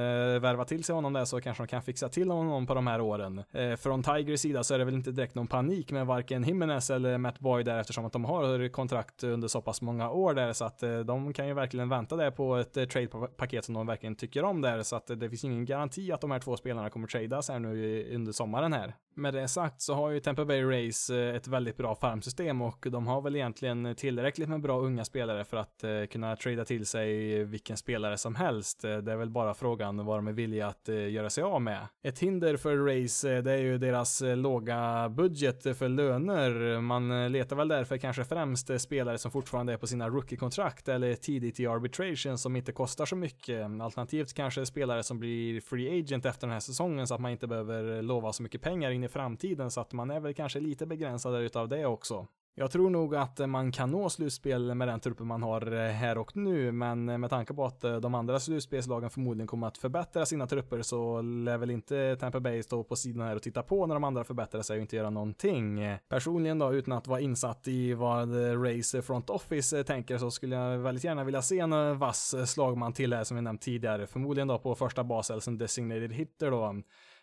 värva 0.41 0.65
till 0.65 0.85
sig 0.85 0.95
honom 0.95 1.13
där 1.13 1.25
så 1.25 1.41
kanske 1.41 1.63
de 1.63 1.67
kan 1.67 1.83
fixa 1.83 2.09
till 2.09 2.31
honom 2.31 2.67
på 2.67 2.75
de 2.75 2.87
här 2.87 3.01
åren. 3.01 3.43
Från 3.79 4.03
Tigers 4.03 4.41
sida 4.41 4.65
så 4.65 4.75
är 4.75 4.79
det 4.79 4.85
väl 4.85 4.95
inte 4.95 5.11
direkt 5.11 5.35
någon 5.35 5.47
panik 5.47 5.93
med 5.93 6.07
varken 6.07 6.43
Jimenez 6.43 6.91
eller 6.91 7.19
Matt 7.19 7.39
Boyd 7.39 7.67
där 7.67 7.79
eftersom 7.79 8.05
att 8.05 8.13
de 8.13 8.25
har 8.25 8.69
kontrakt 8.69 9.25
under 9.25 9.49
så 9.49 9.63
pass 9.63 9.83
många 9.83 10.11
år 10.11 10.35
där 10.35 10.53
så 10.53 10.65
att 10.65 10.83
de 11.07 11.33
kan 11.33 11.47
ju 11.47 11.55
verkligen 11.55 11.89
vänta 11.89 12.17
där 12.17 12.31
på 12.31 12.57
ett 12.57 12.73
trade-paket 12.73 13.65
som 13.65 13.75
de 13.75 13.87
verkligen 13.87 14.17
tycker 14.17 14.45
om 14.45 14.61
där 14.61 14.83
så 14.83 14.97
att 14.97 15.07
det 15.07 15.29
finns 15.29 15.45
ingen 15.45 15.65
garanti 15.65 16.13
att 16.13 16.21
de 16.21 16.31
här 16.31 16.39
två 16.39 16.57
spelarna 16.57 16.91
kommer 16.91 17.07
tradas 17.07 17.49
här 17.49 17.59
nu 17.59 18.15
under 18.15 18.33
sommaren 18.33 18.73
här. 18.73 18.95
Med 19.15 19.35
det 19.35 19.49
sagt 19.49 19.83
så 19.83 19.95
har 19.95 20.11
ju 20.11 20.21
Tampa 20.21 20.45
Bay 20.45 20.63
Rays 20.63 21.11
ett 21.11 21.49
väldigt 21.49 21.77
bra 21.77 21.95
farmsystem 21.95 22.63
och 22.63 22.87
de 22.91 23.07
har 23.07 23.21
väl 23.21 23.37
egentligen 23.37 23.95
tillräckligt 23.95 24.49
med 24.49 24.61
bra 24.61 24.81
unga 24.81 25.05
spelare 25.05 25.45
för 25.45 25.57
att 25.57 25.85
kunna 26.11 26.20
kunna 26.21 26.37
trada 26.37 26.65
till 26.65 26.87
sig 26.87 27.45
vilken 27.45 27.77
spelare 27.77 28.19
som 28.19 28.35
helst. 28.35 28.85
Eh, 28.85 28.97
det 28.97 29.13
är 29.13 29.17
väl 29.17 29.31
bara 29.31 29.55
frågan 29.55 30.05
vad 30.07 30.19
de 30.19 30.29
är 30.29 30.33
villiga 30.33 30.67
att 30.67 30.89
eh, 30.89 31.11
göra 31.11 31.31
sig 31.31 31.45
av 31.45 31.63
med. 31.63 31.87
Ett 32.03 32.19
hinder 32.19 32.57
för 32.57 32.77
Race, 32.77 33.33
eh, 33.33 33.43
det 33.43 33.53
är 33.53 33.59
ju 33.59 33.79
deras 33.79 34.23
låga 34.37 35.09
budget 35.09 35.63
för 35.79 35.89
löner. 35.89 36.81
Man 36.81 37.33
letar 37.33 37.57
väl 37.57 37.69
därför 37.69 37.97
kanske 37.97 38.25
främst 38.25 38.81
spelare 38.81 39.19
som 39.19 39.31
fortfarande 39.31 39.73
är 39.73 39.77
på 39.77 39.87
sina 39.87 40.09
rookie-kontrakt 40.09 40.89
eller 40.89 41.15
tidigt 41.15 41.61
i 41.61 41.67
arbitration 41.67 42.39
som 42.39 42.57
inte 42.57 42.73
kostar 42.73 43.07
så 43.07 43.17
mycket. 43.17 43.81
Alternativt 43.81 44.35
kanske 44.35 44.67
spelare 44.67 45.03
som 45.03 45.19
blir 45.19 45.61
free 45.61 46.01
agent 46.01 46.27
efter 46.27 46.47
den 46.47 46.53
här 46.53 46.61
säsongen 46.61 47.07
så 47.07 47.15
att 47.15 47.21
man 47.21 47.31
inte 47.31 47.47
behöver 47.47 48.03
lova 48.03 48.33
så 48.33 48.43
mycket 48.43 48.63
pengar 48.63 48.91
in 48.91 49.05
i 49.05 49.09
framtiden 49.09 49.71
så 49.71 49.81
att 49.81 49.93
man 49.93 50.11
är 50.11 50.21
väl 50.21 50.35
kanske 50.35 50.61
lite 50.61 50.87
begränsad 50.87 51.43
utav 51.43 51.69
det 51.69 51.87
också. 51.87 52.27
Jag 52.55 52.71
tror 52.71 52.91
nog 52.91 53.15
att 53.15 53.49
man 53.49 53.73
kan 53.73 53.91
nå 53.91 54.11
slutspel 54.11 54.75
med 54.75 54.89
den 54.89 55.01
truppen 55.01 55.27
man 55.27 55.43
har 55.43 55.73
eh, 55.73 55.91
här 55.91 56.19
och 56.19 56.37
nu, 56.37 56.73
men 56.73 57.09
eh, 57.09 57.19
med 57.19 57.31
tanke 57.31 57.55
på 57.55 57.65
att 57.65 57.85
eh, 57.85 57.97
de 57.97 58.15
andra 58.15 58.41
slutspelslagen 58.41 59.11
förmodligen 59.11 59.47
kommer 59.47 59.67
att 59.67 59.79
förbättra 59.79 60.27
sina 60.27 60.47
trupper 60.47 60.83
så 60.83 61.23
lär 61.23 61.59
väl 61.59 61.71
inte 61.71 62.17
Tampa 62.21 62.41
Bay 62.41 62.63
stå 62.63 62.85
på 62.85 62.97
sidan 62.97 63.27
här 63.27 63.37
och 63.37 63.43
titta 63.43 63.63
på 63.63 63.87
när 63.87 63.95
de 63.95 64.05
andra 64.05 64.25
förbättrar 64.25 64.63
sig 64.63 64.77
och 64.77 64.81
inte 64.81 64.97
göra 64.97 65.11
någonting. 65.11 65.97
Personligen 66.09 66.59
då, 66.59 66.75
utan 66.75 66.93
att 66.93 67.07
vara 67.07 67.21
insatt 67.21 67.69
i 67.69 67.95
vad 67.95 68.35
Race 68.67 69.03
Front 69.03 69.31
Office 69.31 69.85
tänker 69.85 70.19
så 70.19 70.31
skulle 70.31 70.57
jag 70.57 70.79
väldigt 70.79 71.05
gärna 71.05 71.25
vilja 71.25 71.43
se 71.43 71.59
en 71.59 71.99
vass 71.99 72.35
slagman 72.47 72.93
till 72.93 73.13
här 73.13 73.25
som 73.25 73.37
vi 73.37 73.43
nämnt 73.43 73.63
tidigare, 73.63 74.07
förmodligen 74.07 74.49
då 74.49 74.59
på 74.59 74.75
första 74.75 75.05
bas 75.05 75.31
eller 75.31 75.41
som 75.41 75.59
designated 75.59 76.13
hitter 76.13 76.51
då. 76.51 76.75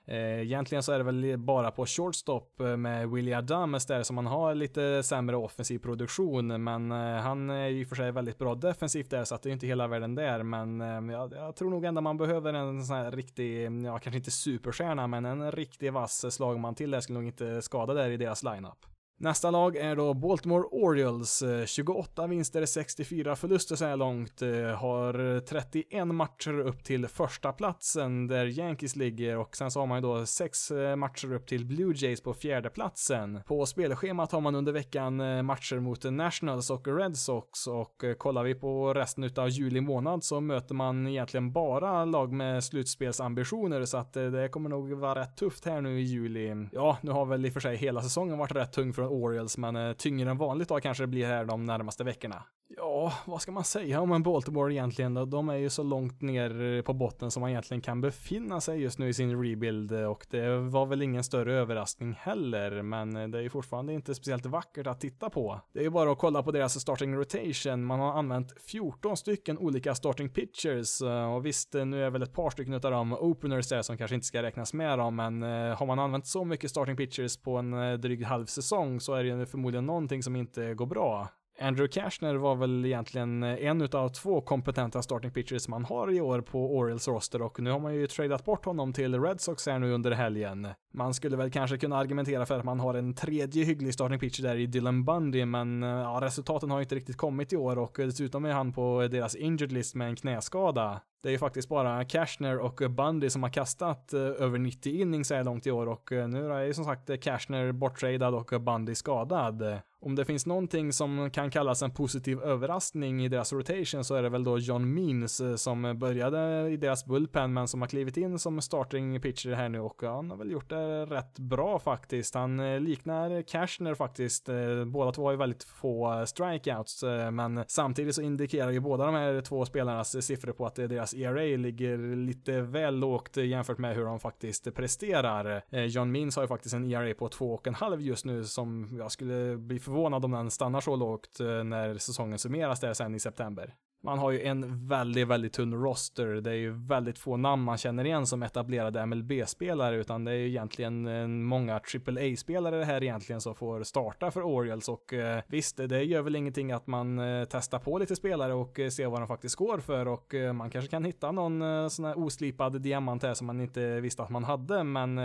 Eh, 0.10 0.42
egentligen 0.42 0.84
så 0.84 0.92
är 0.92 0.98
det 0.98 1.04
väl 1.04 1.38
bara 1.38 1.72
på 1.72 1.86
shortstop 1.86 2.62
eh, 2.62 2.78
med 2.78 3.10
Willie 3.10 3.34
Adams 3.34 3.86
där 3.86 4.04
som 4.04 4.16
man 4.16 4.28
har 4.28 4.56
lite 4.56 5.04
sämre 5.04 5.36
offensiv 5.36 5.80
produktion, 5.80 6.64
men 6.64 6.92
eh, 6.92 6.98
han 6.98 7.50
är 7.50 7.68
ju 7.68 7.86
för 7.86 7.96
sig 7.96 8.12
väldigt 8.12 8.38
bra 8.38 8.56
defensivt 8.56 9.10
där 9.10 9.24
så 9.24 9.36
att 9.36 9.42
det 9.42 9.50
är 9.50 9.54
inte 9.54 9.68
hela 9.68 9.88
världen 9.88 10.16
där, 10.16 10.44
men 10.44 11.10
jag, 11.10 11.34
jag 11.34 11.56
tror 11.56 11.70
nog 11.70 11.86
ändå 11.86 12.02
man 12.02 12.18
behöver 12.18 12.54
en 12.54 12.86
sån 12.86 12.96
här 12.96 13.12
riktig, 13.12 13.72
ja 13.86 14.00
kanske 14.00 14.18
inte 14.18 14.32
superstjärna, 14.32 15.08
men 15.08 15.26
en 15.26 15.52
riktig 15.52 15.94
vass 15.94 16.34
slagman 16.34 16.76
till 16.76 16.92
där 16.92 17.00
skulle 17.00 17.20
nog 17.20 17.28
inte 17.28 17.62
skada 17.62 17.94
där 17.94 18.10
i 18.10 18.18
deras 18.18 18.44
lineup. 18.44 18.97
Nästa 19.20 19.52
lag 19.52 19.76
är 19.76 19.96
då 19.96 20.14
Baltimore 20.14 20.64
Orioles. 20.72 21.42
Eh, 21.42 21.66
28 21.66 22.28
vinster, 22.28 22.66
64 22.66 23.36
förluster 23.36 23.76
så 23.76 23.86
här 23.86 23.98
långt. 23.98 24.42
Eh, 24.42 24.50
har 24.52 25.40
31 25.40 26.08
matcher 26.08 26.60
upp 26.60 26.84
till 26.84 27.08
första 27.08 27.52
platsen 27.52 28.28
där 28.28 28.46
Yankees 28.46 28.96
ligger 28.96 29.38
och 29.38 29.56
sen 29.56 29.72
så 29.72 29.80
har 29.80 29.88
man 29.88 29.98
ju 29.98 30.02
då 30.02 30.26
6 30.26 30.72
eh, 30.72 30.96
matcher 30.96 31.34
upp 31.34 31.48
till 31.48 31.66
Blue 31.66 31.94
Jays 31.96 32.22
på 32.22 32.34
fjärde 32.34 32.70
platsen. 32.70 33.40
På 33.48 33.66
spelschemat 33.66 34.32
har 34.32 34.42
man 34.42 34.56
under 34.56 34.72
veckan 34.72 35.46
matcher 35.46 35.80
mot 35.80 36.04
Nationals 36.04 36.70
och 36.70 36.88
Red 36.98 37.18
Sox 37.18 37.68
och 37.68 38.04
kollar 38.18 38.44
vi 38.44 38.56
på 38.56 38.94
resten 38.94 39.24
utav 39.24 39.50
juli 39.50 39.82
månad 39.82 40.24
så 40.24 40.42
möter 40.42 40.76
man 40.76 41.08
egentligen 41.08 41.52
bara 41.52 42.06
lag 42.06 42.34
med 42.34 42.64
slutspelsambitioner 42.64 43.86
så 43.86 43.98
att 43.98 44.14
det 44.14 44.50
kommer 44.52 44.70
nog 44.70 44.94
vara 44.94 45.22
rätt 45.22 45.38
tufft 45.38 45.66
här 45.66 45.82
nu 45.82 46.00
i 46.00 46.04
juli. 46.04 46.68
Ja, 46.72 46.98
nu 47.02 47.12
har 47.12 47.26
väl 47.26 47.46
i 47.46 47.50
och 47.50 47.54
för 47.54 47.60
sig 47.60 47.76
hela 47.76 48.02
säsongen 48.02 48.38
varit 48.38 48.56
rätt 48.56 48.74
tung 48.74 48.94
för 48.94 49.07
Orioles, 49.08 49.58
men 49.58 49.76
eh, 49.76 49.94
tyngre 49.94 50.32
än 50.32 50.38
vanligt 50.38 50.70
då 50.70 50.80
kanske 50.80 51.04
det 51.04 51.08
blir 51.08 51.26
här 51.26 51.46
de 51.46 51.66
närmaste 51.66 52.04
veckorna. 52.04 52.44
Ja, 52.70 53.14
vad 53.26 53.42
ska 53.42 53.52
man 53.52 53.64
säga 53.64 54.02
om 54.02 54.12
en 54.12 54.24
Baltimore 54.24 54.74
egentligen 54.74 55.14
då? 55.14 55.26
De 55.26 55.50
är 55.50 55.56
ju 55.56 55.70
så 55.70 55.84
långt 55.84 56.22
ner 56.22 56.82
på 56.82 56.94
botten 56.94 57.32
som 57.32 57.42
man 57.42 57.50
egentligen 57.50 57.82
kan 57.82 58.02
befinna 58.02 58.62
sig 58.62 58.82
just 58.82 59.00
nu 59.00 59.10
i 59.10 59.14
sin 59.14 59.44
rebuild 59.44 59.92
och 59.92 60.26
det 60.30 60.58
var 60.58 60.86
väl 60.86 61.02
ingen 61.02 61.24
större 61.24 61.54
överraskning 61.54 62.14
heller, 62.14 62.82
men 62.82 63.32
det 63.32 63.38
är 63.38 63.42
ju 63.42 63.50
fortfarande 63.50 63.94
inte 63.94 64.16
speciellt 64.16 64.46
vackert 64.46 64.88
att 64.88 65.02
titta 65.02 65.30
på. 65.30 65.62
Det 65.74 65.80
är 65.80 65.84
ju 65.84 65.90
bara 65.90 66.12
att 66.12 66.18
kolla 66.18 66.44
på 66.44 66.52
deras 66.52 66.82
starting 66.82 67.16
rotation. 67.16 67.86
Man 67.86 68.00
har 68.00 68.14
använt 68.14 68.62
14 68.62 69.18
stycken 69.18 69.58
olika 69.58 69.96
starting 69.96 70.30
pitchers 70.30 71.02
eh, 71.02 71.34
och 71.34 71.46
visst, 71.46 71.76
eh, 71.76 71.86
nu 71.86 72.04
är 72.04 72.10
väl 72.10 72.22
ett 72.22 72.34
par 72.34 72.50
stycken 72.50 72.74
av 72.74 72.80
dem 72.82 73.14
openers 73.14 73.68
där 73.70 73.82
som 73.82 73.98
kanske 73.98 74.16
inte 74.16 74.28
ska 74.28 74.44
räknas 74.44 74.74
med 74.74 75.00
dem, 75.00 75.16
men 75.16 75.44
eh, 75.44 75.78
har 75.78 75.86
man 75.86 76.00
använt 76.00 76.28
så 76.28 76.46
mycket 76.46 76.70
starting 76.70 76.98
pitchers 76.98 77.38
på 77.38 77.58
en 77.58 78.02
dryg 78.02 78.26
halv 78.26 78.46
säsong 78.46 79.00
så 79.00 79.14
är 79.14 79.24
det 79.24 79.30
ju 79.30 79.46
förmodligen 79.46 79.86
någonting 79.86 80.24
som 80.24 80.36
inte 80.36 80.74
går 80.74 80.86
bra. 80.86 81.28
Andrew 81.60 81.88
Cashner 81.88 82.36
var 82.36 82.56
väl 82.56 82.86
egentligen 82.86 83.44
eh, 83.44 83.66
en 83.66 83.82
utav 83.82 84.10
två 84.10 84.42
kompetenta 84.42 85.02
starting 85.02 85.32
pitchers 85.32 85.68
man 85.68 85.86
har 85.86 86.12
i 86.12 86.22
år 86.22 86.42
på 86.42 86.78
Orioles 86.78 87.08
roster 87.08 87.42
och 87.42 87.60
nu 87.60 87.72
har 87.72 87.80
man 87.80 87.96
ju 87.96 88.08
tradat 88.08 88.46
bort 88.46 88.66
honom 88.66 88.94
till 88.94 89.22
Red 89.22 89.42
Sox 89.42 89.66
här 89.68 89.80
nu 89.80 89.92
under 89.92 90.12
helgen. 90.12 90.68
Man 90.94 91.14
skulle 91.14 91.38
väl 91.38 91.52
kanske 91.52 91.78
kunna 91.78 91.98
argumentera 91.98 92.46
för 92.46 92.60
att 92.60 92.66
man 92.66 92.80
har 92.80 92.94
en 92.94 93.14
tredje 93.14 93.64
hygglig 93.64 93.94
starting 93.94 94.20
pitcher 94.20 94.44
där 94.44 94.56
i 94.56 94.66
Dylan 94.66 95.06
Bundy, 95.06 95.46
men 95.46 95.84
eh, 95.84 95.90
ja, 95.90 96.20
resultaten 96.22 96.72
har 96.72 96.78
ju 96.78 96.84
inte 96.84 96.96
riktigt 96.96 97.18
kommit 97.18 97.54
i 97.54 97.58
år 97.58 97.78
och 97.78 97.94
dessutom 97.98 98.46
är 98.46 98.52
han 98.52 98.74
på 98.74 99.08
deras 99.12 99.36
injured 99.36 99.72
list 99.72 99.96
med 99.96 100.08
en 100.08 100.16
knäskada. 100.16 101.02
Det 101.24 101.30
är 101.30 101.32
ju 101.32 101.38
faktiskt 101.38 101.70
bara 101.70 102.06
Cashner 102.06 102.60
och 102.60 102.82
Bundy 102.90 103.30
som 103.30 103.44
har 103.44 103.50
kastat 103.50 104.14
eh, 104.14 104.20
över 104.20 104.60
90 104.60 105.02
innings 105.02 105.28
så 105.28 105.36
här 105.36 105.44
långt 105.44 105.68
i 105.68 105.72
år 105.72 105.88
och 105.88 106.12
eh, 106.12 106.28
nu 106.28 106.52
är 106.52 106.62
ju 106.62 106.74
som 106.74 106.86
sagt 106.86 107.24
Cashner 107.24 107.72
borttradad 107.72 108.36
och 108.36 108.62
Bundy 108.62 108.96
skadad. 108.96 109.80
Om 110.00 110.16
det 110.16 110.26
finns 110.26 110.46
någonting 110.46 110.94
som 110.94 111.30
kan 111.30 111.52
kallas 111.52 111.82
en 111.82 111.92
positiv 111.92 112.42
överraskning 112.42 113.26
i 113.26 113.30
deras 113.30 113.54
rotation 113.54 114.04
så 114.04 114.16
är 114.16 114.24
det 114.24 114.30
väl 114.30 114.44
då 114.44 114.58
John 114.58 114.94
Means 114.94 115.42
eh, 115.42 115.56
som 115.56 116.00
började 116.00 116.70
i 116.70 116.78
deras 116.78 117.06
bullpen 117.06 117.54
men 117.54 117.68
som 117.68 117.82
har 117.82 117.88
klivit 117.88 118.18
in 118.18 118.40
som 118.40 118.62
starting 118.62 119.22
pitcher 119.22 119.52
här 119.52 119.70
nu 119.70 119.80
och 119.80 120.02
han 120.02 120.30
har 120.30 120.38
väl 120.38 120.52
gjort 120.52 120.70
det 120.70 121.06
rätt 121.06 121.40
bra 121.40 121.80
faktiskt. 121.80 122.36
Han 122.36 122.84
liknar 122.84 123.42
Cashner 123.42 123.96
faktiskt. 123.96 124.50
Båda 124.86 125.12
två 125.12 125.24
har 125.24 125.32
ju 125.32 125.38
väldigt 125.38 125.64
få 125.64 126.26
strikeouts 126.28 127.04
men 127.32 127.64
samtidigt 127.68 128.16
så 128.16 128.22
indikerar 128.22 128.72
ju 128.72 128.80
båda 128.80 129.06
de 129.06 129.16
här 129.16 129.42
två 129.42 129.66
spelarnas 129.66 130.26
siffror 130.26 130.52
på 130.52 130.66
att 130.66 130.76
det 130.76 130.84
är 130.84 131.07
deras 131.08 131.14
ERA 131.14 131.58
ligger 131.58 132.16
lite 132.16 132.62
väl 132.62 132.96
lågt 132.96 133.38
jämfört 133.38 133.78
med 133.78 133.96
hur 133.96 134.06
de 134.06 134.20
faktiskt 134.20 134.76
presterar. 134.76 135.62
Eh, 135.70 135.86
John 135.86 136.12
Means 136.12 136.36
har 136.36 136.44
ju 136.44 136.48
faktiskt 136.48 136.76
en 136.76 136.92
ERA 136.92 137.14
på 137.14 137.30
2,5 137.30 138.00
just 138.00 138.26
nu 138.26 138.44
som 138.44 138.90
jag 138.98 139.12
skulle 139.12 139.58
bli 139.58 139.80
förvånad 139.80 140.26
om 140.26 140.32
den 140.32 140.52
stannar 140.52 140.82
så 140.82 140.96
lågt 140.96 141.40
eh, 141.40 141.64
när 141.64 141.98
säsongen 141.98 142.40
summeras 142.40 142.80
där 142.80 142.94
sen 142.94 143.16
i 143.16 143.20
september. 143.20 143.74
Man 144.08 144.20
har 144.20 144.32
ju 144.32 144.42
en 144.42 144.88
väldigt, 144.88 145.28
väldigt 145.28 145.54
tunn 145.54 145.74
roster. 145.74 146.28
Det 146.28 146.50
är 146.50 146.56
ju 146.56 146.72
väldigt 146.72 147.20
få 147.20 147.38
namn 147.38 147.64
man 147.64 147.78
känner 147.78 148.06
igen 148.06 148.28
som 148.28 148.44
etablerade 148.44 149.06
MLB-spelare, 149.06 149.96
utan 149.96 150.24
det 150.24 150.32
är 150.32 150.36
ju 150.36 150.48
egentligen 150.48 151.08
eh, 151.08 151.28
många 151.28 151.74
AAA-spelare 151.76 152.84
här 152.84 153.04
egentligen 153.04 153.42
som 153.42 153.56
får 153.56 153.84
starta 153.84 154.32
för 154.32 154.42
Orioles 154.42 154.90
och 154.90 155.14
eh, 155.14 155.42
visst, 155.48 155.78
det 155.78 156.04
gör 156.04 156.22
väl 156.22 156.36
ingenting 156.36 156.72
att 156.72 156.88
man 156.88 157.20
eh, 157.20 157.46
testar 157.50 157.80
på 157.80 157.98
lite 157.98 158.16
spelare 158.16 158.54
och 158.54 158.80
eh, 158.80 158.90
ser 158.90 159.08
vad 159.08 159.22
de 159.22 159.28
faktiskt 159.28 159.56
går 159.56 159.80
för 159.80 160.08
och 160.08 160.34
eh, 160.34 160.54
man 160.54 160.70
kanske 160.70 160.92
kan 160.92 161.06
hitta 161.06 161.32
någon 161.32 161.62
eh, 161.62 161.88
sån 161.88 162.06
här 162.06 162.20
oslipad 162.20 162.82
diamant 162.82 163.24
här 163.24 163.34
som 163.34 163.48
man 163.48 163.62
inte 163.62 164.00
visste 164.00 164.24
att 164.24 164.30
man 164.30 164.44
hade, 164.44 164.84
men 164.84 165.18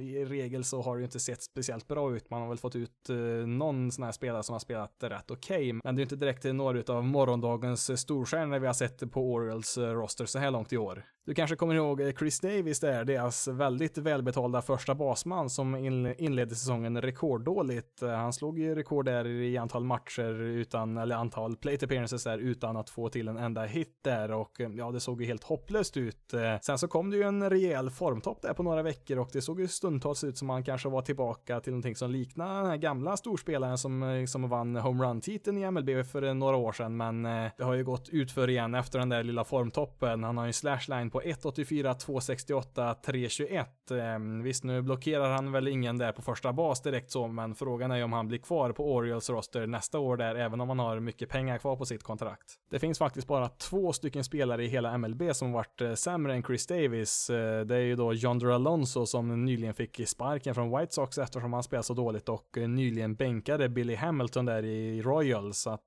i 0.00 0.24
regel 0.24 0.64
så 0.64 0.82
har 0.82 0.96
det 0.96 1.00
ju 1.00 1.04
inte 1.04 1.20
sett 1.20 1.42
speciellt 1.42 1.88
bra 1.88 2.16
ut. 2.16 2.30
Man 2.30 2.40
har 2.40 2.48
väl 2.48 2.58
fått 2.58 2.76
ut 2.76 3.08
någon 3.46 3.92
sån 3.92 4.04
här 4.04 4.12
spelare 4.12 4.42
som 4.42 4.52
har 4.52 4.60
spelat 4.60 4.94
rätt 5.00 5.30
okej, 5.30 5.56
okay, 5.56 5.80
men 5.84 5.94
det 5.94 5.98
är 5.98 6.00
ju 6.00 6.02
inte 6.02 6.16
direkt 6.16 6.44
några 6.44 6.94
av 6.94 7.04
morgondagens 7.04 8.00
stor 8.00 8.29
storstjärnor 8.30 8.58
vi 8.58 8.66
har 8.66 8.74
sett 8.74 9.12
på 9.12 9.32
Orioles 9.32 9.78
eh, 9.78 9.82
roster 9.82 10.26
så 10.26 10.38
här 10.38 10.50
långt 10.50 10.72
i 10.72 10.76
år. 10.76 11.04
Du 11.26 11.34
kanske 11.34 11.56
kommer 11.56 11.74
ihåg 11.74 12.00
eh, 12.00 12.12
Chris 12.12 12.40
Davis 12.40 12.80
där, 12.80 13.04
deras 13.04 13.48
väldigt 13.48 13.98
välbetalda 13.98 14.62
första 14.62 14.94
basman 14.94 15.50
som 15.50 15.76
inledde 16.18 16.54
säsongen 16.54 17.02
rekorddåligt. 17.02 18.02
Eh, 18.02 18.10
han 18.10 18.32
slog 18.32 18.58
ju 18.58 18.74
rekord 18.74 19.04
där 19.04 19.26
i 19.26 19.56
antal 19.56 19.84
matcher 19.84 20.40
utan, 20.42 20.96
eller 20.96 21.16
antal 21.16 21.56
plate 21.56 21.84
appearances 21.84 22.24
där 22.24 22.38
utan 22.38 22.76
att 22.76 22.90
få 22.90 23.08
till 23.08 23.28
en 23.28 23.36
enda 23.36 23.64
hit 23.64 23.98
där 24.02 24.32
och 24.32 24.60
eh, 24.60 24.70
ja, 24.70 24.90
det 24.90 25.00
såg 25.00 25.20
ju 25.20 25.26
helt 25.26 25.44
hopplöst 25.44 25.96
ut. 25.96 26.34
Sen 26.62 26.78
så 26.78 26.88
kom 26.88 27.10
det 27.10 27.16
ju 27.16 27.22
en 27.22 27.50
rejäl 27.50 27.90
formtopp 27.90 28.42
där 28.42 28.54
på 28.54 28.62
några 28.62 28.82
veckor 28.82 29.18
och 29.18 29.28
det 29.32 29.42
såg 29.42 29.60
ju 29.60 29.68
stundtals 29.68 30.24
ut 30.24 30.38
som 30.38 30.50
han 30.50 30.64
kanske 30.64 30.88
var 30.88 31.02
tillbaka 31.02 31.60
till 31.60 31.72
någonting 31.72 31.96
som 31.96 32.10
liknar 32.10 32.60
den 32.62 32.70
här 32.70 32.76
gamla 32.76 33.16
storspelaren 33.16 33.78
som, 33.78 34.26
som 34.28 34.48
vann 34.48 34.76
homerun-titeln 34.76 35.58
i 35.58 35.70
MLB 35.70 36.06
för 36.06 36.34
några 36.34 36.56
år 36.56 36.72
sedan, 36.72 36.96
men 36.96 37.22
det 37.22 37.64
har 37.64 37.74
ju 37.74 37.84
gått 37.84 38.08
utför 38.08 38.50
igen 38.50 38.74
efter 38.74 38.98
den 38.98 39.08
där 39.08 39.22
lilla 39.22 39.44
formtoppen. 39.44 40.24
Han 40.24 40.38
har 40.38 40.46
ju 40.46 40.52
slashline 40.52 41.09
på 41.10 41.20
1.84, 41.20 41.94
2.68, 41.94 42.94
3.21. 43.04 44.42
Visst, 44.42 44.64
nu 44.64 44.82
blockerar 44.82 45.30
han 45.30 45.52
väl 45.52 45.68
ingen 45.68 45.98
där 45.98 46.12
på 46.12 46.22
första 46.22 46.52
bas 46.52 46.82
direkt 46.82 47.10
så, 47.10 47.28
men 47.28 47.54
frågan 47.54 47.90
är 47.90 47.96
ju 47.96 48.02
om 48.02 48.12
han 48.12 48.28
blir 48.28 48.38
kvar 48.38 48.72
på 48.72 48.94
Orioles 48.94 49.30
roster 49.30 49.66
nästa 49.66 49.98
år 49.98 50.16
där, 50.16 50.34
även 50.34 50.60
om 50.60 50.68
han 50.68 50.78
har 50.78 51.00
mycket 51.00 51.28
pengar 51.28 51.58
kvar 51.58 51.76
på 51.76 51.84
sitt 51.84 52.02
kontrakt. 52.02 52.58
Det 52.70 52.78
finns 52.78 52.98
faktiskt 52.98 53.26
bara 53.26 53.48
två 53.48 53.92
stycken 53.92 54.24
spelare 54.24 54.64
i 54.64 54.68
hela 54.68 54.98
MLB 54.98 55.22
som 55.32 55.52
varit 55.52 55.80
eh, 55.80 55.94
sämre 55.94 56.34
än 56.34 56.42
Chris 56.42 56.66
Davis. 56.66 57.30
Eh, 57.30 57.60
det 57.60 57.76
är 57.76 57.80
ju 57.80 57.96
då 57.96 58.14
Yonder 58.14 58.50
Alonso 58.50 59.06
som 59.06 59.44
nyligen 59.44 59.74
fick 59.74 60.08
sparken 60.08 60.54
från 60.54 60.78
White 60.78 60.94
Sox 60.94 61.18
eftersom 61.18 61.52
han 61.52 61.62
spelar 61.62 61.82
så 61.82 61.94
dåligt 61.94 62.28
och 62.28 62.58
eh, 62.58 62.68
nyligen 62.68 63.14
bänkade 63.14 63.68
Billy 63.68 63.94
Hamilton 63.94 64.44
där 64.44 64.64
i 64.64 65.02
Royals, 65.02 65.58
så 65.58 65.70
att 65.70 65.80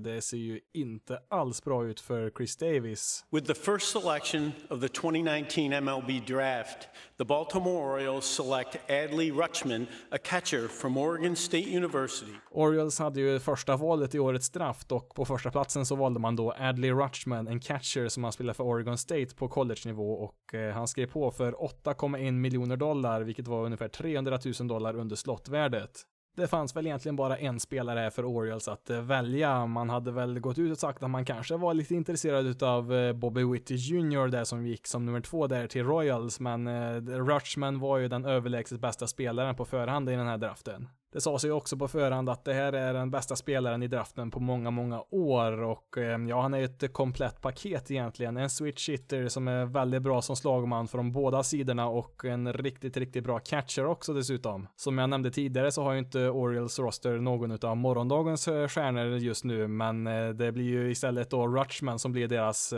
det 0.00 0.24
ser 0.24 0.36
ju 0.36 0.60
inte 0.74 1.18
alls 1.28 1.64
bra 1.64 1.84
ut 1.84 2.00
för 2.00 2.30
Chris 2.30 2.56
Davis. 2.56 3.24
With 3.30 3.46
the 3.46 3.54
first 3.54 3.92
selection 3.92 4.52
of 4.70 4.80
the 4.80 4.88
2019 4.88 5.72
MLB 5.72 6.26
draft, 6.26 6.88
the 7.18 7.24
Baltimore 7.24 7.92
Orioles 7.92 8.24
select 8.24 8.76
Adley 8.88 9.30
Rutschman, 9.30 9.86
a 10.10 10.18
catcher 10.18 10.68
from 10.68 10.96
Oregon 10.96 11.36
State 11.36 11.68
University. 11.68 12.32
Orioles 12.50 12.98
hade 12.98 13.20
ju 13.20 13.38
första 13.38 13.76
valet 13.76 14.14
i 14.14 14.18
årets 14.18 14.50
draft 14.50 14.92
och 14.92 15.14
på 15.14 15.24
första 15.24 15.50
platsen 15.50 15.86
så 15.86 15.96
valde 15.96 16.20
man 16.20 16.36
då 16.36 16.54
Adley 16.58 16.90
Rutschman, 16.90 17.48
en 17.48 17.60
catcher 17.60 18.08
som 18.08 18.24
han 18.24 18.32
spelar 18.32 18.54
för 18.54 18.64
Oregon 18.64 18.98
State 18.98 19.34
på 19.36 19.48
college-nivå 19.48 20.12
och 20.12 20.54
eh, 20.54 20.74
han 20.74 20.88
skrev 20.88 21.06
på 21.06 21.30
för 21.30 21.52
8,1 21.52 22.30
miljoner 22.32 22.76
dollar, 22.76 23.20
vilket 23.20 23.48
var 23.48 23.64
ungefär 23.64 23.88
300 23.88 24.38
000 24.60 24.68
dollar 24.68 24.96
under 24.96 25.16
slottvärdet 25.16 26.06
det 26.34 26.46
fanns 26.46 26.76
väl 26.76 26.86
egentligen 26.86 27.16
bara 27.16 27.38
en 27.38 27.60
spelare 27.60 28.10
för 28.10 28.24
Orioles 28.24 28.68
att 28.68 28.90
eh, 28.90 29.00
välja. 29.00 29.66
Man 29.66 29.90
hade 29.90 30.12
väl 30.12 30.40
gått 30.40 30.58
ut 30.58 30.72
och 30.72 30.78
sagt 30.78 31.02
att 31.02 31.10
man 31.10 31.24
kanske 31.24 31.56
var 31.56 31.74
lite 31.74 31.94
intresserad 31.94 32.62
av 32.62 32.94
eh, 32.94 33.12
Bobby 33.12 33.44
Whitty 33.44 33.74
Jr. 33.74 34.28
där 34.28 34.44
som 34.44 34.66
gick 34.66 34.86
som 34.86 35.06
nummer 35.06 35.20
två 35.20 35.46
där 35.46 35.66
till 35.66 35.84
Royals, 35.84 36.40
men 36.40 36.66
eh, 36.66 36.96
Rutschman 37.00 37.78
var 37.78 37.98
ju 37.98 38.08
den 38.08 38.24
överlägset 38.24 38.80
bästa 38.80 39.06
spelaren 39.06 39.54
på 39.56 39.64
förhand 39.64 40.10
i 40.10 40.12
den 40.12 40.26
här 40.26 40.38
draften. 40.38 40.88
Det 41.14 41.20
sa 41.20 41.38
sig 41.38 41.52
också 41.52 41.76
på 41.76 41.88
förhand 41.88 42.28
att 42.28 42.44
det 42.44 42.52
här 42.52 42.72
är 42.72 42.94
den 42.94 43.10
bästa 43.10 43.36
spelaren 43.36 43.82
i 43.82 43.88
draften 43.88 44.30
på 44.30 44.40
många, 44.40 44.70
många 44.70 45.02
år 45.10 45.62
och 45.62 45.98
eh, 45.98 46.18
ja, 46.28 46.42
han 46.42 46.54
är 46.54 46.62
ett 46.62 46.92
komplett 46.92 47.40
paket 47.40 47.90
egentligen. 47.90 48.36
En 48.36 48.50
switch 48.50 48.88
hitter 48.88 49.28
som 49.28 49.48
är 49.48 49.64
väldigt 49.64 50.02
bra 50.02 50.22
som 50.22 50.36
slagman 50.36 50.88
från 50.88 51.12
båda 51.12 51.42
sidorna 51.42 51.88
och 51.88 52.24
en 52.24 52.52
riktigt, 52.52 52.96
riktigt 52.96 53.24
bra 53.24 53.38
catcher 53.38 53.86
också 53.86 54.12
dessutom. 54.12 54.68
Som 54.76 54.98
jag 54.98 55.10
nämnde 55.10 55.30
tidigare 55.30 55.72
så 55.72 55.82
har 55.82 55.92
ju 55.92 55.98
inte 55.98 56.30
Orioles 56.30 56.78
roster 56.78 57.18
någon 57.18 57.64
av 57.64 57.76
morgondagens 57.76 58.48
eh, 58.48 58.68
stjärnor 58.68 59.06
just 59.06 59.44
nu, 59.44 59.68
men 59.68 60.06
eh, 60.06 60.28
det 60.28 60.52
blir 60.52 60.64
ju 60.64 60.90
istället 60.90 61.30
då 61.30 61.48
Rutschman 61.48 61.98
som 61.98 62.12
blir 62.12 62.28
deras 62.28 62.74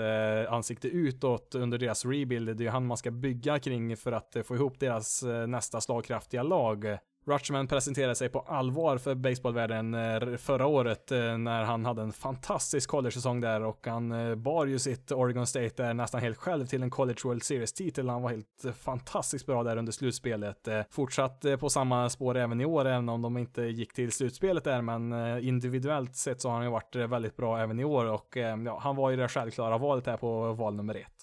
ansikte 0.48 0.88
utåt 0.88 1.54
under 1.54 1.78
deras 1.78 2.04
rebuild. 2.04 2.56
Det 2.56 2.62
är 2.62 2.64
ju 2.64 2.70
han 2.70 2.86
man 2.86 2.96
ska 2.96 3.10
bygga 3.10 3.58
kring 3.58 3.96
för 3.96 4.12
att 4.12 4.36
få 4.44 4.54
ihop 4.54 4.80
deras 4.80 5.24
nästa 5.46 5.80
slagkraftiga 5.80 6.42
lag. 6.42 6.98
Rutschman 7.28 7.66
presenterade 7.68 8.14
sig 8.14 8.28
på 8.28 8.40
allvar 8.40 8.98
för 8.98 9.14
baseballvärlden 9.14 9.94
eh, 9.94 10.36
förra 10.36 10.66
året 10.66 11.12
eh, 11.12 11.38
när 11.38 11.62
han 11.62 11.84
hade 11.84 12.02
en 12.02 12.12
fantastisk 12.12 12.90
college-säsong 12.90 13.40
där 13.40 13.62
och 13.62 13.86
han 13.86 14.12
eh, 14.12 14.34
bar 14.34 14.66
ju 14.66 14.78
sitt 14.78 15.12
Oregon 15.12 15.46
State 15.46 15.82
där 15.82 15.94
nästan 15.94 16.20
helt 16.20 16.36
själv 16.36 16.66
till 16.66 16.82
en 16.82 16.90
College 16.90 17.18
World 17.24 17.42
Series-titel. 17.42 18.08
Han 18.08 18.22
var 18.22 18.30
helt 18.30 18.64
fantastiskt 18.78 19.46
bra 19.46 19.62
där 19.62 19.76
under 19.76 19.92
slutspelet. 19.92 20.68
Fortsatt 20.90 21.44
på 21.60 21.70
samma 21.70 22.10
spår 22.10 22.36
även 22.36 22.60
i 22.60 22.64
år, 22.64 22.84
även 22.84 23.08
om 23.08 23.22
de 23.22 23.36
inte 23.36 23.62
gick 23.62 23.92
till 23.92 24.12
slutspelet 24.12 24.64
där, 24.64 24.82
men 24.82 25.12
individuellt 25.38 26.16
sett 26.16 26.40
så 26.40 26.48
har 26.48 26.54
han 26.54 26.64
ju 26.64 26.70
varit 26.70 26.94
väldigt 26.94 27.36
bra 27.36 27.58
även 27.58 27.80
i 27.80 27.84
år 27.84 28.04
och 28.04 28.36
ja, 28.66 28.78
han 28.82 28.96
var 28.96 29.10
ju 29.10 29.16
det 29.16 29.28
självklara 29.28 29.78
valet 29.78 30.06
här 30.06 30.16
på 30.16 30.52
val 30.52 30.74
nummer 30.74 30.94
ett. 30.94 31.15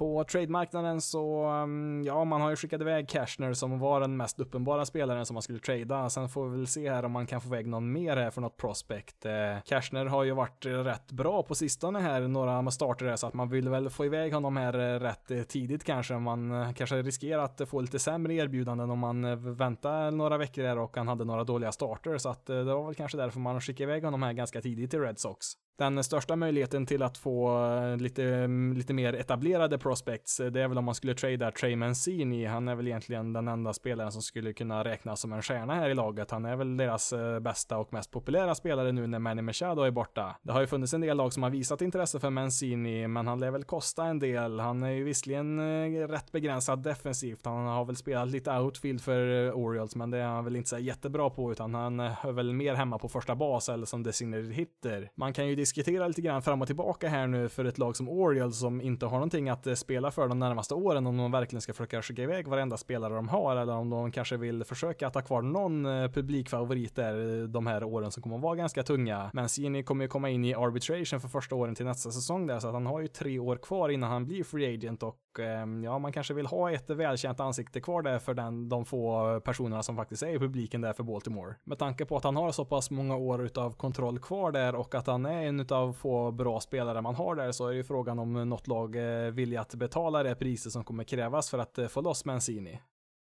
På 0.00 0.24
trademarknaden 0.24 1.00
så, 1.00 1.44
mm, 1.44 2.02
ja, 2.04 2.24
man 2.24 2.40
har 2.40 2.50
ju 2.50 2.56
skickat 2.56 2.80
iväg 2.80 3.08
Cashner 3.08 3.52
som 3.52 3.78
var 3.78 4.00
den 4.00 4.16
mest 4.16 4.40
uppenbara 4.40 4.84
spelaren 4.84 5.26
som 5.26 5.34
man 5.34 5.42
skulle 5.42 5.58
trada. 5.58 6.10
Sen 6.10 6.28
får 6.28 6.48
vi 6.48 6.56
väl 6.56 6.66
se 6.66 6.90
här 6.90 7.04
om 7.04 7.12
man 7.12 7.26
kan 7.26 7.40
få 7.40 7.48
iväg 7.48 7.66
någon 7.66 7.92
mer 7.92 8.16
här 8.16 8.30
för 8.30 8.40
något 8.40 8.56
prospect. 8.56 9.26
Eh, 9.26 9.32
cashner 9.64 10.06
har 10.06 10.24
ju 10.24 10.32
varit 10.32 10.66
rätt 10.66 11.12
bra 11.12 11.42
på 11.42 11.54
sistone 11.54 11.98
här, 11.98 12.20
några 12.20 12.70
starter 12.70 13.06
här, 13.06 13.16
så 13.16 13.26
att 13.26 13.34
man 13.34 13.48
vill 13.48 13.68
väl 13.68 13.90
få 13.90 14.04
iväg 14.04 14.34
honom 14.34 14.56
här 14.56 14.78
eh, 14.78 15.00
rätt 15.00 15.30
eh, 15.30 15.42
tidigt 15.42 15.84
kanske. 15.84 16.14
Man 16.18 16.74
kanske 16.74 17.02
riskerar 17.02 17.42
att 17.42 17.68
få 17.68 17.80
lite 17.80 17.98
sämre 17.98 18.34
erbjudanden 18.34 18.90
om 18.90 18.98
man 18.98 19.54
väntar 19.56 20.10
några 20.10 20.38
veckor 20.38 20.64
här 20.64 20.78
och 20.78 20.96
han 20.96 21.08
hade 21.08 21.24
några 21.24 21.44
dåliga 21.44 21.72
starter. 21.72 22.18
Så 22.18 22.28
att 22.28 22.46
det 22.46 22.64
var 22.64 22.86
väl 22.86 22.94
kanske 22.94 23.18
därför 23.18 23.40
man 23.40 23.60
skickade 23.60 23.90
iväg 23.90 24.04
honom 24.04 24.22
här 24.22 24.32
ganska 24.32 24.60
tidigt 24.60 24.90
till 24.90 25.00
Red 25.00 25.18
Sox 25.18 25.46
den 25.80 26.04
största 26.04 26.36
möjligheten 26.36 26.86
till 26.86 27.02
att 27.02 27.18
få 27.18 27.66
eh, 27.66 27.96
lite, 27.96 28.24
mm, 28.24 28.72
lite 28.72 28.92
mer 28.92 29.12
etablerade 29.12 29.78
prospects, 29.78 30.40
eh, 30.40 30.46
det 30.46 30.62
är 30.62 30.68
väl 30.68 30.78
om 30.78 30.84
man 30.84 30.94
skulle 30.94 31.14
trada 31.14 31.50
Trey 31.50 31.76
Mancini. 31.76 32.44
Han 32.44 32.68
är 32.68 32.74
väl 32.74 32.86
egentligen 32.86 33.32
den 33.32 33.48
enda 33.48 33.72
spelaren 33.72 34.12
som 34.12 34.22
skulle 34.22 34.52
kunna 34.52 34.84
räknas 34.84 35.20
som 35.20 35.32
en 35.32 35.42
stjärna 35.42 35.74
här 35.74 35.90
i 35.90 35.94
laget. 35.94 36.30
Han 36.30 36.44
är 36.44 36.56
väl 36.56 36.76
deras 36.76 37.12
eh, 37.12 37.40
bästa 37.40 37.78
och 37.78 37.92
mest 37.92 38.10
populära 38.10 38.54
spelare 38.54 38.92
nu 38.92 39.06
när 39.06 39.18
Manny 39.18 39.42
Machado 39.42 39.82
är 39.82 39.90
borta. 39.90 40.36
Det 40.42 40.52
har 40.52 40.60
ju 40.60 40.66
funnits 40.66 40.94
en 40.94 41.00
del 41.00 41.16
lag 41.16 41.32
som 41.32 41.42
har 41.42 41.50
visat 41.50 41.82
intresse 41.82 42.20
för 42.20 42.30
Mancini, 42.30 43.08
men 43.08 43.26
han 43.26 43.40
lär 43.40 43.50
väl 43.50 43.64
kosta 43.64 44.04
en 44.04 44.18
del. 44.18 44.60
Han 44.60 44.82
är 44.82 44.90
ju 44.90 45.04
visserligen 45.04 46.08
rätt 46.08 46.32
begränsad 46.32 46.82
defensivt. 46.82 47.44
Han 47.44 47.66
har 47.66 47.84
väl 47.84 47.96
spelat 47.96 48.28
lite 48.28 48.50
outfield 48.58 49.00
för 49.00 49.52
Orioles, 49.52 49.96
men 49.96 50.10
det 50.10 50.18
är 50.18 50.26
han 50.26 50.44
väl 50.44 50.56
inte 50.56 50.68
så 50.68 50.78
jättebra 50.78 51.30
på, 51.30 51.52
utan 51.52 51.74
han 51.74 52.00
är 52.00 52.32
väl 52.32 52.54
mer 52.54 52.74
hemma 52.74 52.98
på 52.98 53.08
första 53.08 53.34
bas 53.34 53.68
eller 53.68 53.86
som 53.86 54.02
designated 54.02 54.52
hitter. 54.52 55.10
Man 55.14 55.32
kan 55.32 55.48
ju 55.48 55.54
diskutera 55.70 56.08
lite 56.08 56.20
grann 56.20 56.42
fram 56.42 56.60
och 56.62 56.66
tillbaka 56.66 57.08
här 57.08 57.26
nu 57.26 57.48
för 57.48 57.64
ett 57.64 57.78
lag 57.78 57.96
som 57.96 58.08
Orioles 58.08 58.58
som 58.58 58.80
inte 58.80 59.06
har 59.06 59.12
någonting 59.12 59.48
att 59.48 59.66
eh, 59.66 59.74
spela 59.74 60.10
för 60.10 60.28
de 60.28 60.38
närmaste 60.38 60.74
åren 60.74 61.06
om 61.06 61.16
de 61.16 61.32
verkligen 61.32 61.60
ska 61.60 61.72
försöka 61.72 62.02
skicka 62.02 62.22
iväg 62.22 62.48
varenda 62.48 62.76
spelare 62.76 63.14
de 63.14 63.28
har 63.28 63.56
eller 63.56 63.72
om 63.72 63.90
de 63.90 64.12
kanske 64.12 64.36
vill 64.36 64.64
försöka 64.64 65.06
att 65.06 65.14
ha 65.14 65.22
kvar 65.22 65.42
någon 65.42 65.86
eh, 65.86 66.10
publikfavorit 66.10 66.96
där 66.96 67.40
eh, 67.40 67.48
de 67.48 67.66
här 67.66 67.84
åren 67.84 68.10
som 68.10 68.22
kommer 68.22 68.36
att 68.36 68.42
vara 68.42 68.56
ganska 68.56 68.82
tunga. 68.82 69.30
Men 69.32 69.48
Sini 69.48 69.82
kommer 69.82 70.04
ju 70.04 70.08
komma 70.08 70.30
in 70.30 70.44
i 70.44 70.54
arbitration 70.54 71.20
för 71.20 71.28
första 71.28 71.54
åren 71.54 71.74
till 71.74 71.86
nästa 71.86 72.10
säsong 72.10 72.46
där 72.46 72.58
så 72.58 72.68
att 72.68 72.74
han 72.74 72.86
har 72.86 73.00
ju 73.00 73.08
tre 73.08 73.38
år 73.38 73.56
kvar 73.56 73.88
innan 73.88 74.10
han 74.10 74.24
blir 74.24 74.44
free 74.44 74.74
agent 74.74 75.02
och 75.02 75.16
Ehm, 75.38 75.84
ja, 75.84 75.98
man 75.98 76.12
kanske 76.12 76.34
vill 76.34 76.46
ha 76.46 76.70
ett 76.70 76.90
välkänt 76.90 77.40
ansikte 77.40 77.80
kvar 77.80 78.02
där 78.02 78.18
för 78.18 78.34
den, 78.34 78.68
de 78.68 78.84
få 78.84 79.40
personerna 79.40 79.82
som 79.82 79.96
faktiskt 79.96 80.22
är 80.22 80.28
i 80.28 80.38
publiken 80.38 80.80
där 80.80 80.92
för 80.92 81.02
Baltimore. 81.02 81.54
Med 81.64 81.78
tanke 81.78 82.04
på 82.04 82.16
att 82.16 82.24
han 82.24 82.36
har 82.36 82.52
så 82.52 82.64
pass 82.64 82.90
många 82.90 83.16
år 83.16 83.44
utav 83.44 83.72
kontroll 83.72 84.18
kvar 84.18 84.52
där 84.52 84.74
och 84.74 84.94
att 84.94 85.06
han 85.06 85.26
är 85.26 85.42
en 85.42 85.60
utav 85.60 85.80
av 85.80 85.92
få 85.92 86.30
bra 86.30 86.60
spelare 86.60 87.00
man 87.00 87.14
har 87.14 87.34
där 87.34 87.52
så 87.52 87.66
är 87.66 87.70
det 87.70 87.76
ju 87.76 87.84
frågan 87.84 88.18
om 88.18 88.48
något 88.48 88.66
lag 88.66 88.96
eh, 88.96 89.30
vill 89.30 89.32
villiga 89.32 89.60
att 89.60 89.74
betala 89.74 90.22
det 90.22 90.34
priset 90.34 90.72
som 90.72 90.84
kommer 90.84 91.04
krävas 91.04 91.50
för 91.50 91.58
att 91.58 91.78
eh, 91.78 91.86
få 91.86 92.00
loss 92.00 92.24
Mancini. 92.24 92.80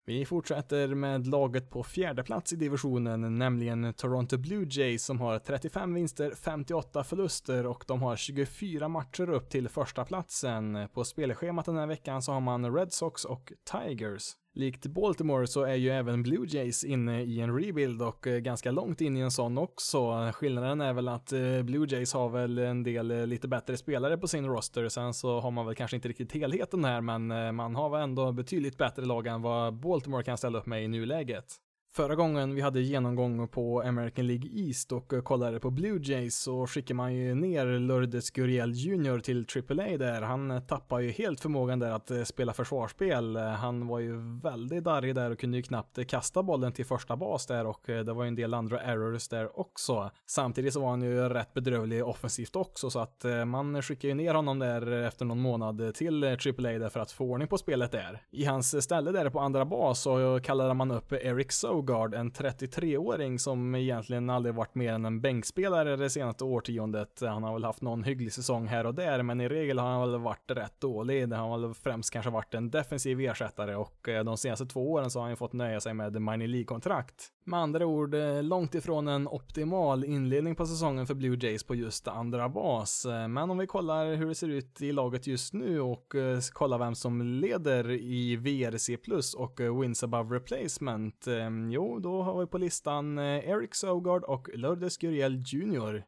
Vi 0.09 0.24
fortsätter 0.24 0.88
med 0.88 1.26
laget 1.26 1.70
på 1.70 1.82
fjärde 1.82 2.22
plats 2.22 2.52
i 2.52 2.56
divisionen, 2.56 3.38
nämligen 3.38 3.94
Toronto 3.94 4.38
Blue 4.38 4.66
Jays 4.70 5.04
som 5.04 5.20
har 5.20 5.38
35 5.38 5.94
vinster, 5.94 6.32
58 6.34 7.04
förluster 7.04 7.66
och 7.66 7.84
de 7.86 8.02
har 8.02 8.16
24 8.16 8.88
matcher 8.88 9.30
upp 9.30 9.50
till 9.50 9.68
första 9.68 10.04
platsen. 10.04 10.88
På 10.94 11.04
spelschemat 11.04 11.64
den 11.66 11.76
här 11.76 11.86
veckan 11.86 12.22
så 12.22 12.32
har 12.32 12.40
man 12.40 12.74
Red 12.74 12.92
Sox 12.92 13.24
och 13.24 13.52
Tigers. 13.72 14.32
Likt 14.59 14.86
Baltimore 14.86 15.46
så 15.46 15.62
är 15.62 15.74
ju 15.74 15.90
även 15.90 16.22
Blue 16.22 16.46
Jays 16.48 16.84
inne 16.84 17.22
i 17.22 17.40
en 17.40 17.59
rebuild 17.59 18.02
och 18.02 18.26
eh, 18.26 18.38
ganska 18.38 18.70
långt 18.70 19.00
in 19.00 19.16
i 19.16 19.20
en 19.20 19.30
sån 19.30 19.59
också. 19.59 20.30
Skillnaden 20.34 20.80
är 20.80 20.92
väl 20.92 21.09
att 21.09 21.32
eh, 21.32 21.62
Blue 21.62 21.86
Jays 21.90 22.12
har 22.12 22.28
väl 22.28 22.59
en 22.59 22.82
del 22.82 23.11
eh, 23.11 23.26
lite 23.26 23.48
bättre 23.48 23.76
spelare 23.76 24.18
på 24.18 24.28
sin 24.28 24.46
roster. 24.46 24.88
Sen 24.88 25.14
så 25.14 25.40
har 25.40 25.50
man 25.50 25.66
väl 25.66 25.74
kanske 25.74 25.96
inte 25.96 26.09
riktigt 26.09 26.32
helheten 26.32 26.84
här, 26.84 27.00
men 27.00 27.54
man 27.56 27.76
har 27.76 27.90
väl 27.90 28.02
ändå 28.02 28.32
betydligt 28.32 28.78
bättre 28.78 29.04
lag 29.04 29.26
än 29.26 29.42
vad 29.42 29.74
Baltimore 29.74 30.22
kan 30.22 30.38
ställa 30.38 30.59
upp 30.59 30.66
med 30.66 30.84
i 30.84 30.88
nuläget. 30.88 31.56
Förra 31.99 32.14
gången 32.14 32.55
vi 32.55 32.61
hade 32.61 32.80
genomgång 32.80 33.49
på 33.49 33.82
American 33.82 34.26
League 34.26 34.51
East 34.53 34.92
och 34.92 35.12
eh, 35.12 35.22
kollade 35.22 35.61
på 35.61 35.70
Blue 35.70 36.01
Jays 36.03 36.38
så 36.38 36.66
skickade 36.66 36.94
man 36.94 37.14
ju 37.14 37.34
ner 37.34 37.66
Lourdes 37.66 38.30
Gurriel 38.30 38.72
Jr 38.72 39.18
till 39.20 39.46
AAA 39.57 39.96
där. 39.96 40.22
Han 40.22 40.51
eh, 40.51 40.61
tappade 40.61 41.05
ju 41.05 41.11
helt 41.11 41.40
förmågan 41.40 41.78
där 41.78 41.90
att 41.90 42.11
eh, 42.11 42.22
spela 42.22 42.53
försvarsspel. 42.53 43.36
Han 43.36 43.86
var 43.86 43.99
ju 43.99 44.40
väldigt 44.42 44.84
darrig 44.84 45.14
där 45.14 45.30
och 45.30 45.38
kunde 45.38 45.57
ju 45.57 45.62
knappt 45.62 46.07
kasta 46.09 46.42
bollen 46.42 46.72
till 46.72 46.86
första 46.86 47.16
bas 47.16 47.46
där 47.46 47.66
och 47.66 47.80
det 47.86 48.12
var 48.12 48.24
ju 48.24 48.28
en 48.28 48.34
del 48.34 48.55
andra 48.55 48.80
errors 48.80 49.28
där 49.28 49.61
också. 49.61 50.11
Samtidigt 50.26 50.72
så 50.72 50.80
var 50.80 50.90
han 50.90 51.03
ju 51.03 51.28
rätt 51.28 51.55
bedrövlig 51.55 52.07
offensivt 52.07 52.57
också 52.57 52.90
så 52.90 52.99
att 52.99 53.24
man 53.46 53.82
skickade 53.82 54.09
ju 54.09 54.14
ner 54.14 54.34
honom 54.34 54.59
där 54.59 54.92
efter 54.92 55.24
någon 55.24 55.40
månad 55.40 55.94
till 55.94 56.24
AAA 56.24 56.78
där 56.78 56.88
för 56.88 57.01
att 57.01 57.12
få 57.12 57.24
ordning 57.24 57.49
på 57.49 57.59
spelet 57.59 57.92
där. 57.92 58.22
I 58.30 58.44
hans 58.44 58.84
ställe 58.84 59.12
där 59.12 59.30
på 59.30 59.40
andra 59.40 59.64
bas 59.64 60.01
så 60.01 60.40
kallade 60.42 60.74
man 60.74 60.90
upp 60.90 61.12
Eric 61.12 61.53
Sog 61.53 61.88
Bogard, 61.89 62.14
en 62.14 62.30
33-åring 62.30 63.39
som 63.39 63.74
egentligen 63.74 64.30
aldrig 64.30 64.55
varit 64.55 64.74
mer 64.74 64.93
än 64.93 65.05
en 65.05 65.20
bänkspelare 65.20 65.97
det 65.97 66.11
senaste 66.11 66.45
årtiondet. 66.45 67.20
Han 67.20 67.43
har 67.43 67.53
väl 67.53 67.64
haft 67.64 67.82
någon 67.82 68.05
hygglig 68.05 68.32
säsong 68.32 68.66
här 68.66 68.86
och 68.86 68.95
där, 68.95 69.22
men 69.22 69.41
i 69.41 69.49
regel 69.49 69.78
har 69.78 69.89
han 69.89 70.11
väl 70.11 70.20
varit 70.20 70.51
rätt 70.51 70.80
dålig. 70.80 71.32
Han 71.32 71.51
har 71.51 71.59
väl 71.59 71.74
främst 71.74 72.12
kanske 72.12 72.30
varit 72.30 72.55
en 72.55 72.70
defensiv 72.70 73.20
ersättare 73.20 73.74
och 73.76 74.09
eh, 74.09 74.24
de 74.24 74.39
senaste 74.39 74.66
två 74.66 74.93
åren 74.93 75.11
så 75.11 75.18
har 75.18 75.22
han 75.22 75.32
ju 75.32 75.36
fått 75.36 75.53
nöja 75.53 75.80
sig 75.80 75.95
med 75.95 76.22
minor 76.22 76.47
League-kontrakt. 76.47 77.32
Med 77.49 77.61
andra 77.61 77.86
ord, 77.86 78.14
eh, 78.14 78.42
långt 78.42 78.74
ifrån 78.74 79.09
en 79.09 79.28
optimal 79.28 80.05
inledning 80.05 80.55
på 80.55 80.66
säsongen 80.66 81.07
för 81.07 81.14
Blue 81.14 81.38
Jays 81.40 81.64
på 81.64 81.74
just 81.74 82.09
andra 82.09 82.49
bas. 82.49 83.05
Eh, 83.05 83.28
men 83.28 83.51
om 83.51 83.59
vi 83.59 83.66
kollar 83.66 84.14
hur 84.14 84.26
det 84.26 84.34
ser 84.34 84.49
ut 84.49 84.82
i 84.82 84.92
laget 84.92 85.26
just 85.26 85.53
nu 85.55 85.80
och 85.80 86.14
eh, 86.14 86.40
kollar 86.53 86.78
vem 86.78 86.94
som 86.94 87.22
leder 87.22 87.90
i 87.90 88.36
VRC 88.36 88.96
plus 88.96 89.34
och 89.34 89.61
wins 89.61 90.03
above 90.03 90.36
replacement 90.36 91.26
Jo, 91.70 91.99
då 91.99 92.22
har 92.22 92.40
vi 92.40 92.46
på 92.46 92.59
listan 92.59 93.18
Eric 93.18 93.74
Sogard 93.74 94.24
och 94.24 94.49
Lourdes 94.55 94.96
Guriel 94.96 95.42
Jr. 95.46 96.05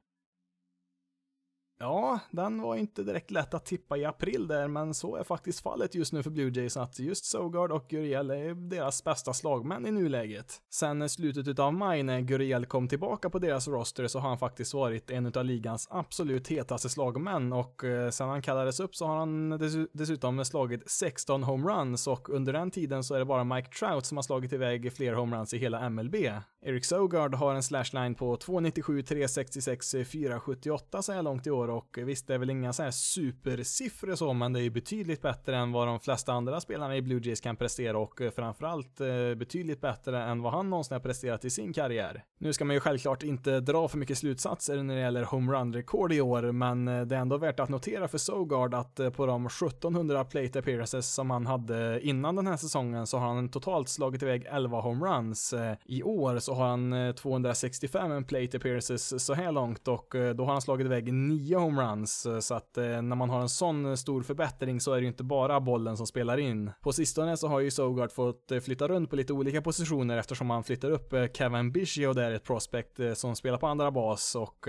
Ja, 1.82 2.20
den 2.30 2.62
var 2.62 2.76
inte 2.76 3.02
direkt 3.02 3.30
lätt 3.30 3.54
att 3.54 3.64
tippa 3.66 3.96
i 3.96 4.04
april 4.04 4.46
där, 4.46 4.68
men 4.68 4.94
så 4.94 5.16
är 5.16 5.24
faktiskt 5.24 5.60
fallet 5.60 5.94
just 5.94 6.12
nu 6.12 6.22
för 6.22 6.30
Blue 6.30 6.50
Jays 6.50 6.76
att 6.76 6.98
just 6.98 7.24
Sogard 7.24 7.72
och 7.72 7.88
Guriel 7.88 8.30
är 8.30 8.54
deras 8.54 9.04
bästa 9.04 9.32
slagmän 9.32 9.86
i 9.86 9.90
nuläget. 9.90 10.62
Sen 10.70 11.08
slutet 11.08 11.58
av 11.58 11.74
maj 11.74 12.02
när 12.02 12.20
Guriel 12.20 12.66
kom 12.66 12.88
tillbaka 12.88 13.30
på 13.30 13.38
deras 13.38 13.68
roster 13.68 14.06
så 14.06 14.18
har 14.18 14.28
han 14.28 14.38
faktiskt 14.38 14.74
varit 14.74 15.10
en 15.10 15.26
av 15.26 15.44
ligans 15.44 15.88
absolut 15.90 16.48
hetaste 16.48 16.88
slagmän 16.88 17.52
och 17.52 17.84
eh, 17.84 18.10
sen 18.10 18.28
han 18.28 18.42
kallades 18.42 18.80
upp 18.80 18.96
så 18.96 19.06
har 19.06 19.16
han 19.16 19.58
dessutom 19.92 20.44
slagit 20.44 20.90
16 20.90 21.42
homeruns 21.42 22.06
och 22.06 22.28
under 22.28 22.52
den 22.52 22.70
tiden 22.70 23.04
så 23.04 23.14
är 23.14 23.18
det 23.18 23.24
bara 23.24 23.44
Mike 23.44 23.70
Trout 23.70 24.06
som 24.06 24.16
har 24.16 24.22
slagit 24.22 24.52
iväg 24.52 24.92
fler 24.92 25.12
homeruns 25.12 25.54
i 25.54 25.58
hela 25.58 25.88
MLB. 25.90 26.14
Eric 26.62 26.84
Sogard 26.84 27.34
har 27.34 27.54
en 27.54 27.62
slashline 27.62 28.14
på 28.14 28.36
297, 28.36 29.02
366, 29.02 29.94
478 30.12 31.02
så 31.02 31.12
här 31.12 31.22
långt 31.22 31.46
i 31.46 31.50
år 31.50 31.69
och 31.70 31.98
visst 32.04 32.26
det 32.26 32.34
är 32.34 32.38
väl 32.38 32.50
inga 32.50 32.72
så 32.72 32.82
här 32.82 32.90
supersiffror 32.90 34.14
så 34.14 34.32
men 34.32 34.52
det 34.52 34.60
är 34.60 34.62
ju 34.62 34.70
betydligt 34.70 35.22
bättre 35.22 35.56
än 35.56 35.72
vad 35.72 35.86
de 35.86 36.00
flesta 36.00 36.32
andra 36.32 36.60
spelarna 36.60 36.96
i 36.96 37.02
Blue 37.02 37.20
Jays 37.24 37.40
kan 37.40 37.56
prestera 37.56 37.98
och 37.98 38.20
eh, 38.20 38.30
framförallt 38.30 39.00
eh, 39.00 39.34
betydligt 39.36 39.80
bättre 39.80 40.22
än 40.22 40.42
vad 40.42 40.52
han 40.52 40.70
någonsin 40.70 40.94
har 40.94 41.00
presterat 41.00 41.44
i 41.44 41.50
sin 41.50 41.72
karriär. 41.72 42.24
Nu 42.38 42.52
ska 42.52 42.64
man 42.64 42.74
ju 42.74 42.80
självklart 42.80 43.22
inte 43.22 43.60
dra 43.60 43.88
för 43.88 43.98
mycket 43.98 44.18
slutsatser 44.18 44.82
när 44.82 44.94
det 44.94 45.00
gäller 45.00 45.24
homerun-rekord 45.24 46.12
i 46.12 46.20
år 46.20 46.52
men 46.52 46.88
eh, 46.88 47.02
det 47.02 47.16
är 47.16 47.20
ändå 47.20 47.38
värt 47.38 47.60
att 47.60 47.68
notera 47.68 48.08
för 48.08 48.18
Sogard 48.18 48.74
att 48.74 49.00
på 49.16 49.26
de 49.26 49.46
1700 49.46 50.24
plate 50.24 50.58
appearances 50.58 51.14
som 51.14 51.30
han 51.30 51.46
hade 51.46 52.00
innan 52.00 52.36
den 52.36 52.46
här 52.46 52.56
säsongen 52.56 53.06
så 53.06 53.18
har 53.18 53.34
han 53.34 53.48
totalt 53.48 53.88
slagit 53.88 54.22
iväg 54.22 54.46
11 54.50 54.80
homeruns. 54.80 55.54
I 55.84 56.02
år 56.02 56.38
så 56.38 56.54
har 56.54 56.66
han 56.68 57.14
265 57.14 58.24
plate 58.24 58.56
appearances 58.56 59.24
så 59.24 59.34
här 59.34 59.52
långt 59.52 59.88
och 59.88 60.14
då 60.34 60.44
har 60.44 60.52
han 60.52 60.62
slagit 60.62 60.84
iväg 60.84 61.12
9 61.12 61.56
homeruns 61.60 62.26
eh, 62.26 62.38
så 62.38 62.54
att 62.54 62.78
eh, 62.78 62.84
när 62.84 63.16
man 63.16 63.30
har 63.30 63.40
en 63.40 63.48
sån 63.48 63.86
eh, 63.86 63.94
stor 63.94 64.22
förbättring 64.22 64.80
så 64.80 64.92
är 64.92 64.96
det 64.96 65.02
ju 65.02 65.08
inte 65.08 65.24
bara 65.24 65.60
bollen 65.60 65.96
som 65.96 66.06
spelar 66.06 66.38
in. 66.38 66.70
På 66.80 66.92
sistone 66.92 67.36
så 67.36 67.48
har 67.48 67.60
ju 67.60 67.70
Sogard 67.70 68.12
fått 68.12 68.52
flytta 68.62 68.88
runt 68.88 69.10
på 69.10 69.16
lite 69.16 69.32
olika 69.32 69.62
positioner 69.62 70.18
eftersom 70.18 70.50
han 70.50 70.64
flyttar 70.64 70.90
upp 70.90 71.14
Kevin 71.34 71.72
Biggio 71.72 72.12
där 72.12 72.32
ett 72.32 72.44
prospect 72.44 73.00
som 73.14 73.36
spelar 73.36 73.58
på 73.58 73.66
andra 73.66 73.90
bas 73.90 74.34
och 74.34 74.66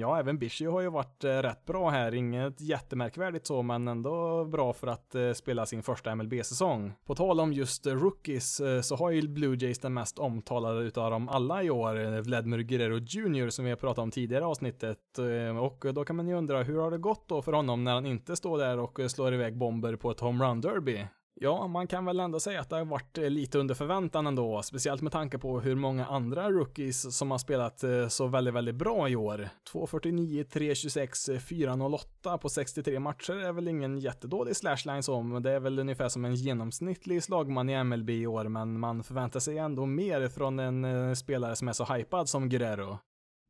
ja, 0.00 0.18
även 0.18 0.38
Biggio 0.38 0.70
har 0.70 0.80
ju 0.80 0.90
varit 0.90 1.24
rätt 1.24 1.64
bra 1.64 1.90
här. 1.90 2.14
Inget 2.14 2.60
jättemärkvärdigt 2.60 3.46
så, 3.46 3.62
men 3.62 3.88
ändå 3.88 4.44
bra 4.44 4.72
för 4.72 4.86
att 4.86 5.14
spela 5.34 5.66
sin 5.66 5.82
första 5.82 6.14
MLB-säsong. 6.14 6.92
På 7.06 7.14
tal 7.14 7.40
om 7.40 7.52
just 7.52 7.86
rookies 7.86 8.60
så 8.82 8.96
har 8.96 9.10
ju 9.10 9.28
Blue 9.28 9.56
Jays 9.60 9.78
den 9.78 9.94
mest 9.94 10.18
omtalade 10.18 10.80
utav 10.80 11.10
dem 11.10 11.28
alla 11.28 11.62
i 11.62 11.70
år, 11.70 12.22
Vladimir 12.22 12.58
Guerrero 12.58 12.98
Jr 12.98 13.50
som 13.50 13.64
vi 13.64 13.70
har 13.70 13.76
pratat 13.76 14.02
om 14.02 14.10
tidigare 14.10 14.46
avsnittet 14.46 14.98
och 15.60 15.94
då 15.94 16.04
kan 16.04 16.16
man 16.16 16.25
ju 16.28 16.34
undra 16.34 16.62
hur 16.62 16.78
har 16.78 16.90
det 16.90 16.98
gått 16.98 17.28
då 17.28 17.42
för 17.42 17.52
honom 17.52 17.84
när 17.84 17.94
han 17.94 18.06
inte 18.06 18.36
står 18.36 18.58
där 18.58 18.78
och 18.78 19.00
eh, 19.00 19.08
slår 19.08 19.34
iväg 19.34 19.56
bomber 19.56 19.96
på 19.96 20.10
ett 20.10 20.20
homerun 20.20 20.60
derby? 20.60 21.06
Ja, 21.40 21.66
man 21.66 21.86
kan 21.86 22.04
väl 22.04 22.20
ändå 22.20 22.40
säga 22.40 22.60
att 22.60 22.70
det 22.70 22.76
har 22.76 22.84
varit 22.84 23.18
eh, 23.18 23.30
lite 23.30 23.58
under 23.58 23.74
förväntan 23.74 24.26
ändå, 24.26 24.62
speciellt 24.62 25.02
med 25.02 25.12
tanke 25.12 25.38
på 25.38 25.60
hur 25.60 25.74
många 25.74 26.06
andra 26.06 26.50
rookies 26.50 27.16
som 27.16 27.30
har 27.30 27.38
spelat 27.38 27.82
eh, 27.82 28.08
så 28.08 28.26
väldigt, 28.26 28.54
väldigt 28.54 28.74
bra 28.74 29.08
i 29.08 29.16
år. 29.16 29.48
2.49, 29.72 30.44
3.26, 30.44 31.38
4.08 31.38 32.38
på 32.38 32.48
63 32.48 33.00
matcher 33.00 33.32
är 33.32 33.52
väl 33.52 33.68
ingen 33.68 33.98
jättedålig 33.98 34.56
slashline 34.56 35.02
som. 35.02 35.42
det 35.42 35.50
är 35.50 35.60
väl 35.60 35.78
ungefär 35.78 36.08
som 36.08 36.24
en 36.24 36.34
genomsnittlig 36.34 37.22
slagman 37.22 37.68
i 37.68 37.84
MLB 37.84 38.10
i 38.10 38.26
år, 38.26 38.44
men 38.44 38.80
man 38.80 39.02
förväntar 39.02 39.40
sig 39.40 39.58
ändå 39.58 39.86
mer 39.86 40.28
från 40.28 40.58
en 40.58 41.16
spelare 41.16 41.56
som 41.56 41.68
är 41.68 41.72
så 41.72 41.84
hypad 41.84 42.28
som 42.28 42.48
Guerrero. 42.48 42.98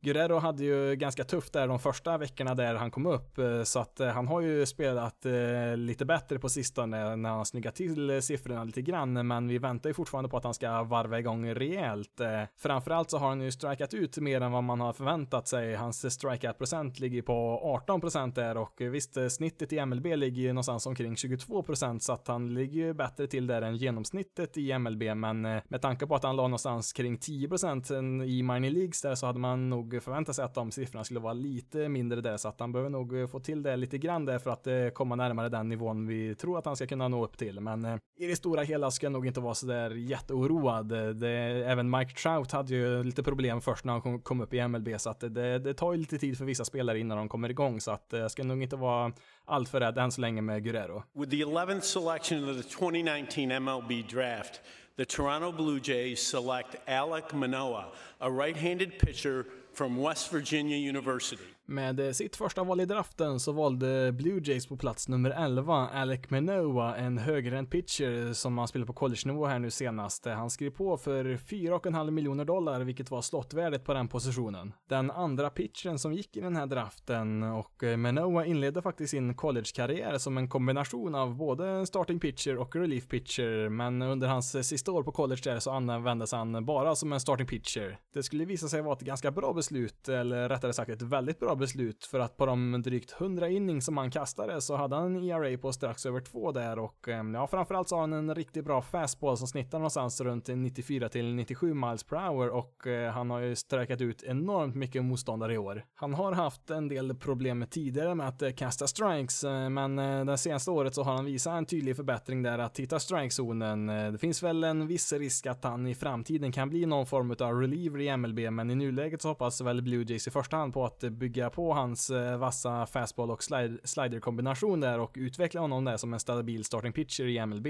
Guerrero 0.01 0.39
hade 0.39 0.65
ju 0.65 0.97
ganska 0.97 1.25
tufft 1.25 1.53
där 1.53 1.69
de 1.69 1.79
första 1.79 2.19
veckorna 2.19 2.55
där 2.55 2.75
han 2.75 2.91
kom 2.91 3.07
upp, 3.07 3.39
eh, 3.39 3.63
så 3.63 3.79
att 3.79 4.01
eh, 4.01 4.09
han 4.09 4.29
har 4.29 4.41
ju 4.41 4.67
spelat 4.67 5.27
eh, 5.27 5.77
lite 5.77 6.05
bättre 6.05 6.39
på 6.39 6.49
sistone 6.49 7.17
när 7.17 7.31
han 7.31 7.47
snyggat 7.47 7.75
till 7.75 8.23
siffrorna 8.23 8.65
lite 8.65 8.83
grann, 8.83 9.27
men 9.27 9.49
vi 9.49 9.59
väntar 9.59 9.91
ju 9.91 9.95
fortfarande 9.95 10.31
på 10.31 10.37
att 10.37 10.45
han 10.45 10.55
ska 10.55 10.83
varva 10.83 11.19
igång 11.19 11.55
rejält. 11.55 12.21
Framförallt 12.57 13.11
så 13.11 13.19
har 13.19 13.29
han 13.29 13.41
ju 13.41 13.53
strikat 13.53 13.95
ut 13.95 14.19
mer 14.19 14.41
än 14.41 14.53
vad 14.53 14.65
man 14.65 14.81
har 14.81 14.93
förväntat 14.93 15.49
sig. 15.49 15.75
Hans 15.75 16.15
strikeout 16.15 16.59
procent 16.59 16.99
ligger 16.99 17.23
på 17.23 17.61
18 17.63 18.01
procent 18.01 18.35
där 18.35 18.57
och 18.57 18.73
visst, 18.79 19.17
snittet 19.31 19.73
i 19.73 19.87
MLB 19.87 20.07
ligger 20.07 20.43
ju 20.43 20.53
någonstans 20.53 20.87
omkring 20.87 21.17
22 21.17 21.63
procent, 21.63 22.03
så 22.03 22.13
att 22.13 22.29
han 22.29 22.55
ligger 22.55 22.81
ju 22.81 22.95
bättre 22.95 23.27
till 23.27 23.47
där 23.47 23.63
än 23.63 23.77
genomsnittet 23.77 24.57
i 24.57 24.79
MLB, 24.79 25.03
men 25.17 25.43
med 25.43 25.83
tanke 25.83 26.07
på 26.07 26.15
att 26.15 26.25
han 26.25 26.37
la 26.37 26.43
någonstans 26.43 26.93
kring 26.93 27.19
10 27.19 27.49
procent 27.49 27.91
i 27.91 28.43
minor 28.43 28.71
leagues 28.71 29.03
där 29.03 29.15
så 29.15 29.27
hade 29.27 29.39
man 29.39 29.71
nog 29.71 29.86
förvänta 29.91 30.33
sig 30.33 30.45
att 30.45 30.55
de 30.55 30.71
siffrorna 30.71 31.05
skulle 31.05 31.21
vara 31.21 31.33
lite 31.33 31.89
mindre 31.89 32.21
där, 32.21 32.37
så 32.37 32.49
att 32.49 32.61
han 32.61 32.73
behöver 32.73 32.91
nog 32.91 33.31
få 33.31 33.41
till 33.41 33.63
det 33.63 33.77
lite 33.77 33.99
grann 33.99 34.25
där 34.25 34.39
för 34.39 34.51
att 34.51 34.67
eh, 34.67 34.89
komma 34.89 35.15
närmare 35.15 35.49
den 35.49 35.69
nivån 35.69 36.07
vi 36.07 36.35
tror 36.35 36.59
att 36.59 36.67
han 36.67 36.77
ska 36.77 36.87
kunna 36.87 37.09
nå 37.09 37.25
upp 37.25 37.39
till. 37.39 37.61
Men 37.61 37.85
eh, 37.85 37.97
i 38.19 38.27
det 38.27 38.37
stora 38.37 38.63
hela 38.63 38.91
ska 38.91 39.07
jag 39.07 39.13
nog 39.13 39.27
inte 39.27 39.41
vara 39.41 39.55
så 39.55 39.67
där 39.67 39.91
jätteoroad. 39.91 41.17
Det, 41.17 41.31
även 41.67 41.91
Mike 41.91 42.15
Trout 42.15 42.53
hade 42.53 42.75
ju 42.75 43.05
lite 43.05 43.23
problem 43.23 43.61
först 43.61 43.85
när 43.85 43.93
han 43.93 44.21
kom, 44.21 44.41
upp 44.41 44.55
i 44.55 44.69
MLB, 44.69 44.89
så 44.99 45.11
att 45.11 45.21
det, 45.21 45.59
det 45.59 45.75
tar 45.75 45.93
ju 45.93 45.99
lite 45.99 46.19
tid 46.19 46.39
för 46.39 46.45
vissa 46.45 46.65
spelare 46.65 46.99
innan 46.99 47.19
de 47.19 47.29
kommer 47.29 47.51
igång, 47.51 47.81
så 47.81 47.91
att 47.91 48.13
eh, 48.13 48.21
jag 48.21 48.31
ska 48.31 48.45
nog 48.45 48.63
inte 48.63 48.77
vara 48.77 49.13
alltför 49.45 49.81
rädd 49.81 49.99
än 49.99 50.13
så 50.13 50.21
länge 50.21 50.43
med 50.43 50.65
Guerrero. 50.65 51.03
With 51.15 51.31
the 51.31 51.45
11th 51.45 51.81
selection 51.81 52.51
of 52.51 52.57
the 52.57 52.63
2019 52.63 53.63
MLB 53.63 54.03
draft, 54.11 54.61
the 54.97 55.05
Toronto 55.05 55.53
Blue 55.53 55.81
Jays 55.85 56.21
select 56.21 56.77
Alec 56.89 57.25
Manoa, 57.33 57.85
a 58.19 58.31
right-handed 58.31 58.99
pitcher 58.99 59.45
from 59.77 59.99
West 59.99 60.31
Virginia 60.31 60.79
University. 60.79 61.56
Med 61.69 62.17
sitt 62.17 62.37
första 62.37 62.65
val 62.65 62.81
i 62.81 62.85
draften 62.85 63.41
så 63.41 63.53
valde 63.53 64.13
Blue 64.13 64.41
Jays 64.45 64.67
på 64.67 64.77
plats 64.77 65.09
nummer 65.09 65.31
11 65.31 65.75
Alec 65.75 66.21
Manoa, 66.31 66.97
en 66.97 67.19
högerhänt 67.19 67.71
pitcher 67.71 68.33
som 68.33 68.59
han 68.59 68.69
spelade 68.69 68.87
på 68.87 68.93
college-nivå 68.93 69.47
här 69.47 69.59
nu 69.59 69.71
senast. 69.71 70.27
Han 70.27 70.51
skrev 70.51 70.71
på 70.71 70.97
för 70.97 71.25
4,5 71.25 72.11
miljoner 72.11 72.45
dollar, 72.45 72.81
vilket 72.81 73.11
var 73.11 73.23
slottvärdet 73.23 73.85
på 73.85 73.95
den 73.95 74.09
positionen. 74.09 74.73
Den 74.89 75.11
andra 75.11 75.51
pitchern 75.51 75.99
som 75.99 76.13
gick 76.13 76.37
i 76.37 76.41
den 76.41 76.57
här 76.57 76.67
draften 76.67 77.43
och 77.43 77.83
Manoa 77.99 78.45
inledde 78.45 78.83
faktiskt 78.83 79.11
sin 79.11 79.35
college-karriär 79.35 80.19
som 80.19 80.39
en 80.39 80.49
kombination 80.49 81.15
av 81.15 81.37
både 81.37 81.87
starting 81.87 82.21
pitcher 82.21 82.57
och 82.57 82.77
relief 82.77 83.09
pitcher, 83.09 83.69
men 83.69 84.03
under 84.03 84.29
hans 84.29 84.69
sista 84.69 84.93
år 84.93 85.03
på 85.03 85.13
college 85.13 85.41
där 85.45 85.59
så 85.59 85.71
användes 85.71 86.33
han 86.33 86.65
bara 86.65 86.95
som 86.95 87.13
en 87.13 87.21
starting 87.21 87.47
pitcher. 87.47 87.99
Det 88.15 88.23
skulle 88.23 88.45
visa 88.45 88.69
sig 88.69 88.83
vara 88.83 88.97
ett 88.97 89.01
ganska 89.01 89.31
bra 89.31 89.53
beslut, 89.53 90.09
eller 90.09 90.49
rättare 90.49 90.73
sagt 90.73 90.91
ett 90.91 91.03
väldigt 91.03 91.41
bra 91.41 91.56
beslut 91.57 92.05
för 92.05 92.21
att 92.21 92.37
på 92.37 92.47
de 92.47 92.83
drygt 92.83 93.21
100 93.21 93.49
innings 93.49 93.85
som 93.85 93.97
han 93.97 94.11
kastade 94.11 94.61
så 94.61 94.77
hade 94.77 94.97
han 94.97 95.17
en 95.17 95.25
ERA 95.25 95.59
på 95.59 95.73
strax 95.73 96.07
över 96.07 96.21
två 96.21 96.53
där 96.53 96.79
och 96.79 97.09
ehm, 97.09 97.35
ja, 97.35 97.47
framförallt 97.47 97.89
så 97.89 97.95
har 97.95 98.01
han 98.01 98.13
en 98.13 98.35
riktigt 98.35 98.65
bra 98.65 98.83
fastball 98.83 99.37
som 99.37 99.47
snittar 99.47 99.79
någonstans 99.79 100.21
runt 100.21 100.49
94 100.49 101.09
till 101.09 101.35
97 101.35 101.75
miles 101.75 102.05
per 102.05 102.17
hour 102.17 102.49
och 102.49 102.87
eh, 102.87 103.13
han 103.13 103.31
har 103.31 103.41
ju 103.41 103.57
sträckat 103.57 104.01
ut 104.01 104.23
enormt 104.23 104.75
mycket 104.75 105.05
motståndare 105.05 105.55
i 105.55 105.59
år. 105.59 105.85
Han 105.95 106.15
har 106.15 106.33
haft 106.33 106.71
en 106.71 106.89
del 106.89 107.15
problem 107.15 107.67
tidigare 107.71 108.15
med 108.15 108.29
att 108.29 108.43
eh, 108.43 108.51
kasta 108.51 108.87
strikes, 108.87 109.45
eh, 109.45 109.69
men 109.69 109.99
eh, 109.99 110.25
det 110.25 110.39
senaste 110.39 110.71
året 110.71 110.95
så 110.95 111.03
har 111.03 111.15
han 111.15 111.25
visat 111.25 111.53
en 111.53 111.67
tydlig 111.67 111.97
förbättring 111.97 112.43
där 112.43 112.59
att 112.59 112.81
hitta 112.81 113.01
strikezonen. 113.01 113.89
Eh, 113.89 114.13
det 114.13 114.19
finns 114.19 114.43
väl 114.43 114.65
en 114.65 114.87
viss 114.87 115.13
risk 115.13 115.47
att 115.47 115.65
han 115.65 115.87
i 115.87 115.95
framtiden 115.95 116.53
kan 116.53 116.71
bli 116.71 116.87
någon 116.87 117.07
form 117.07 117.37
av 117.41 117.61
reliever 117.61 118.01
i 118.01 118.17
MLB, 118.17 118.51
men 118.51 118.71
i 118.71 118.75
nuläget 118.75 119.23
så 119.23 119.29
hoppas 119.29 119.61
väl 119.61 119.83
Blue 119.83 120.05
Jays 120.09 120.27
i 120.27 120.31
första 120.31 120.57
hand 120.57 120.75
på 120.75 120.85
att 120.85 121.01
bygga 121.01 121.46
på 121.51 121.73
hans 121.73 122.11
eh, 122.11 122.39
vassa 122.39 122.87
fastball 122.87 123.31
och 123.31 123.43
slider-kombination 123.85 124.81
där 124.81 124.99
och 124.99 125.13
utveckla 125.15 125.61
honom 125.61 125.85
där 125.85 125.97
som 125.97 126.13
en 126.13 126.21
stabil 126.21 126.65
starting 126.65 126.93
pitcher 126.93 127.25
i 127.25 127.47
MLB. 127.47 127.67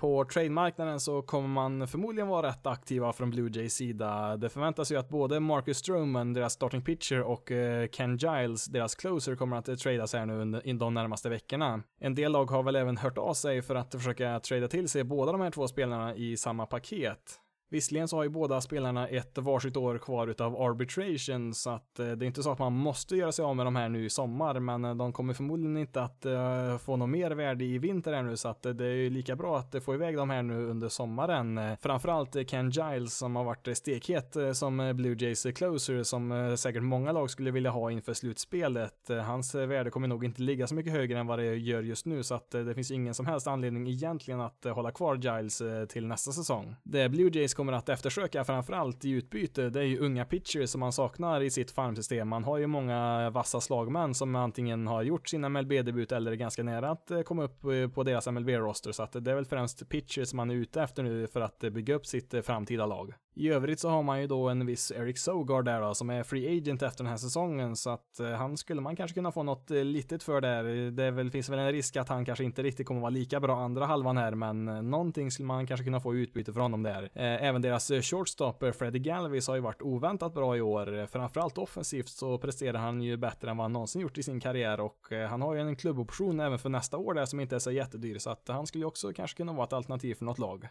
På 0.00 0.24
trademarknaden 0.24 1.00
så 1.00 1.22
kommer 1.22 1.48
man 1.48 1.88
förmodligen 1.88 2.28
vara 2.28 2.48
rätt 2.48 2.66
aktiva 2.66 3.12
från 3.12 3.30
Blue 3.30 3.50
Jays 3.54 3.74
sida. 3.74 4.36
Det 4.36 4.48
förväntas 4.48 4.92
ju 4.92 4.96
att 4.96 5.08
både 5.08 5.40
Marcus 5.40 5.78
Stroman, 5.78 6.32
deras 6.32 6.52
starting 6.52 6.82
pitcher, 6.82 7.20
och 7.20 7.50
eh, 7.50 7.88
Ken 7.88 8.16
Giles, 8.16 8.64
deras 8.64 8.94
closer, 8.94 9.36
kommer 9.36 9.56
att 9.56 9.78
tradas 9.78 10.12
här 10.12 10.26
nu 10.26 10.40
under 10.40 10.74
de 10.74 10.94
närmaste 10.94 11.28
veckorna. 11.28 11.82
En 12.00 12.14
del 12.14 12.32
lag 12.32 12.50
har 12.50 12.62
väl 12.62 12.76
även 12.76 12.96
hört 12.96 13.18
av 13.18 13.34
sig 13.34 13.62
för 13.62 13.74
att 13.74 13.94
försöka 13.94 14.40
trada 14.40 14.68
till 14.68 14.88
sig 14.88 15.04
båda 15.04 15.32
de 15.32 15.40
här 15.40 15.50
två 15.50 15.68
spelarna 15.68 16.14
i 16.14 16.36
samma 16.36 16.66
paket. 16.66 17.40
Visserligen 17.72 18.08
så 18.08 18.16
har 18.16 18.22
ju 18.22 18.28
båda 18.28 18.60
spelarna 18.60 19.08
ett 19.08 19.38
varsitt 19.38 19.76
år 19.76 19.98
kvar 19.98 20.26
utav 20.28 20.62
arbitration 20.62 21.54
så 21.54 21.70
att 21.70 21.98
eh, 21.98 22.06
det 22.06 22.24
är 22.24 22.26
inte 22.26 22.42
så 22.42 22.52
att 22.52 22.58
man 22.58 22.72
måste 22.72 23.16
göra 23.16 23.32
sig 23.32 23.44
av 23.44 23.56
med 23.56 23.66
de 23.66 23.76
här 23.76 23.88
nu 23.88 24.04
i 24.04 24.10
sommar 24.10 24.60
men 24.60 24.84
eh, 24.84 24.94
de 24.94 25.12
kommer 25.12 25.34
förmodligen 25.34 25.76
inte 25.76 26.02
att 26.02 26.26
eh, 26.26 26.78
få 26.78 26.96
något 26.96 27.08
mer 27.08 27.30
värde 27.30 27.64
i 27.64 27.78
vinter 27.78 28.12
ännu 28.12 28.36
så 28.36 28.48
att 28.48 28.62
det 28.62 28.84
är 28.84 28.94
ju 28.94 29.10
lika 29.10 29.36
bra 29.36 29.58
att 29.58 29.84
få 29.84 29.94
iväg 29.94 30.16
de 30.16 30.30
här 30.30 30.42
nu 30.42 30.66
under 30.66 30.88
sommaren. 30.88 31.60
Framförallt 31.80 32.50
Ken 32.50 32.70
Giles 32.70 33.18
som 33.18 33.36
har 33.36 33.44
varit 33.44 33.76
stekhet 33.76 34.36
som 34.52 34.92
Blue 34.96 35.16
Jays 35.18 35.46
closer 35.54 36.02
som 36.02 36.56
säkert 36.58 36.82
många 36.82 37.12
lag 37.12 37.30
skulle 37.30 37.50
vilja 37.50 37.70
ha 37.70 37.90
inför 37.90 38.14
slutspelet. 38.14 39.10
Hans 39.26 39.54
värde 39.54 39.90
kommer 39.90 40.08
nog 40.08 40.24
inte 40.24 40.42
ligga 40.42 40.66
så 40.66 40.74
mycket 40.74 40.92
högre 40.92 41.18
än 41.18 41.26
vad 41.26 41.38
det 41.38 41.56
gör 41.56 41.82
just 41.82 42.06
nu 42.06 42.22
så 42.22 42.34
att 42.34 42.50
det 42.50 42.74
finns 42.74 42.90
ingen 42.90 43.14
som 43.14 43.26
helst 43.26 43.46
anledning 43.46 43.88
egentligen 43.88 44.40
att 44.40 44.64
hålla 44.64 44.90
kvar 44.90 45.16
Giles 45.16 45.62
till 45.88 46.06
nästa 46.06 46.32
säsong. 46.32 46.76
Det 46.82 47.08
Blue 47.08 47.30
Jays 47.32 47.54
kommer 47.60 47.72
att 47.72 47.88
eftersöka 47.88 48.44
framförallt 48.44 49.04
i 49.04 49.10
utbyte, 49.10 49.70
det 49.70 49.80
är 49.80 49.84
ju 49.84 49.98
unga 49.98 50.24
pitchers 50.24 50.70
som 50.70 50.80
man 50.80 50.92
saknar 50.92 51.40
i 51.40 51.50
sitt 51.50 51.70
farmsystem. 51.70 52.28
Man 52.28 52.44
har 52.44 52.58
ju 52.58 52.66
många 52.66 53.30
vassa 53.30 53.60
slagmän 53.60 54.14
som 54.14 54.34
antingen 54.34 54.86
har 54.86 55.02
gjort 55.02 55.28
sin 55.28 55.40
MLB-debut 55.52 56.12
eller 56.12 56.32
är 56.32 56.36
ganska 56.36 56.62
nära 56.62 56.90
att 56.90 57.10
eh, 57.10 57.20
komma 57.20 57.42
upp 57.42 57.64
eh, 57.64 57.88
på 57.94 58.02
deras 58.02 58.26
MLB-roster, 58.26 58.92
så 58.92 59.02
att 59.02 59.12
det 59.12 59.30
är 59.30 59.34
väl 59.34 59.44
främst 59.44 59.88
pitchers 59.88 60.32
man 60.32 60.50
är 60.50 60.54
ute 60.54 60.82
efter 60.82 61.02
nu 61.02 61.26
för 61.26 61.40
att 61.40 61.64
eh, 61.64 61.70
bygga 61.70 61.94
upp 61.94 62.06
sitt 62.06 62.34
framtida 62.42 62.86
lag. 62.86 63.14
I 63.34 63.48
övrigt 63.48 63.80
så 63.80 63.88
har 63.88 64.02
man 64.02 64.20
ju 64.20 64.26
då 64.26 64.48
en 64.48 64.66
viss 64.66 64.92
Eric 64.92 65.18
Sogard 65.18 65.64
där 65.64 65.80
då, 65.80 65.94
som 65.94 66.10
är 66.10 66.22
free 66.22 66.58
agent 66.58 66.82
efter 66.82 67.04
den 67.04 67.10
här 67.10 67.16
säsongen, 67.16 67.76
så 67.76 67.90
att 67.90 68.20
han 68.38 68.56
skulle 68.56 68.80
man 68.80 68.96
kanske 68.96 69.14
kunna 69.14 69.32
få 69.32 69.42
något 69.42 69.70
litet 69.70 70.22
för 70.22 70.40
där. 70.40 70.90
Det 70.90 71.10
väl, 71.10 71.30
finns 71.30 71.48
väl 71.48 71.58
en 71.58 71.72
risk 71.72 71.96
att 71.96 72.08
han 72.08 72.24
kanske 72.24 72.44
inte 72.44 72.62
riktigt 72.62 72.86
kommer 72.86 73.00
vara 73.00 73.10
lika 73.10 73.40
bra 73.40 73.60
andra 73.60 73.86
halvan 73.86 74.16
här, 74.16 74.34
men 74.34 74.64
någonting 74.90 75.30
skulle 75.30 75.46
man 75.46 75.66
kanske 75.66 75.84
kunna 75.84 76.00
få 76.00 76.14
i 76.14 76.18
utbyte 76.18 76.52
för 76.52 76.60
honom 76.60 76.82
där. 76.82 77.10
Även 77.50 77.62
deras 77.62 77.90
eh, 77.90 78.02
shortstopper 78.02 78.72
Freddie 78.72 78.98
Galvis 78.98 79.48
har 79.48 79.54
ju 79.54 79.60
varit 79.60 79.82
oväntat 79.82 80.34
bra 80.34 80.56
i 80.56 80.60
år. 80.60 81.06
Framförallt 81.06 81.58
offensivt 81.58 82.08
så 82.08 82.38
presterar 82.38 82.78
han 82.78 83.02
ju 83.02 83.16
bättre 83.16 83.50
än 83.50 83.56
vad 83.56 83.64
han 83.64 83.72
någonsin 83.72 84.02
gjort 84.02 84.18
i 84.18 84.22
sin 84.22 84.40
karriär 84.40 84.80
och 84.80 85.12
eh, 85.12 85.28
han 85.28 85.42
har 85.42 85.54
ju 85.54 85.60
en 85.60 85.76
klubboption 85.76 86.40
även 86.40 86.58
för 86.58 86.68
nästa 86.68 86.96
år 86.96 87.14
där 87.14 87.24
som 87.24 87.40
inte 87.40 87.54
är 87.54 87.58
så 87.58 87.70
jättedyr, 87.70 88.18
så 88.18 88.30
att 88.30 88.48
han 88.48 88.66
skulle 88.66 88.82
ju 88.82 88.86
också 88.86 89.12
kanske 89.12 89.36
kunna 89.36 89.52
vara 89.52 89.66
ett 89.66 89.72
alternativ 89.72 90.14
för 90.14 90.24
något 90.24 90.38
lag. 90.38 90.68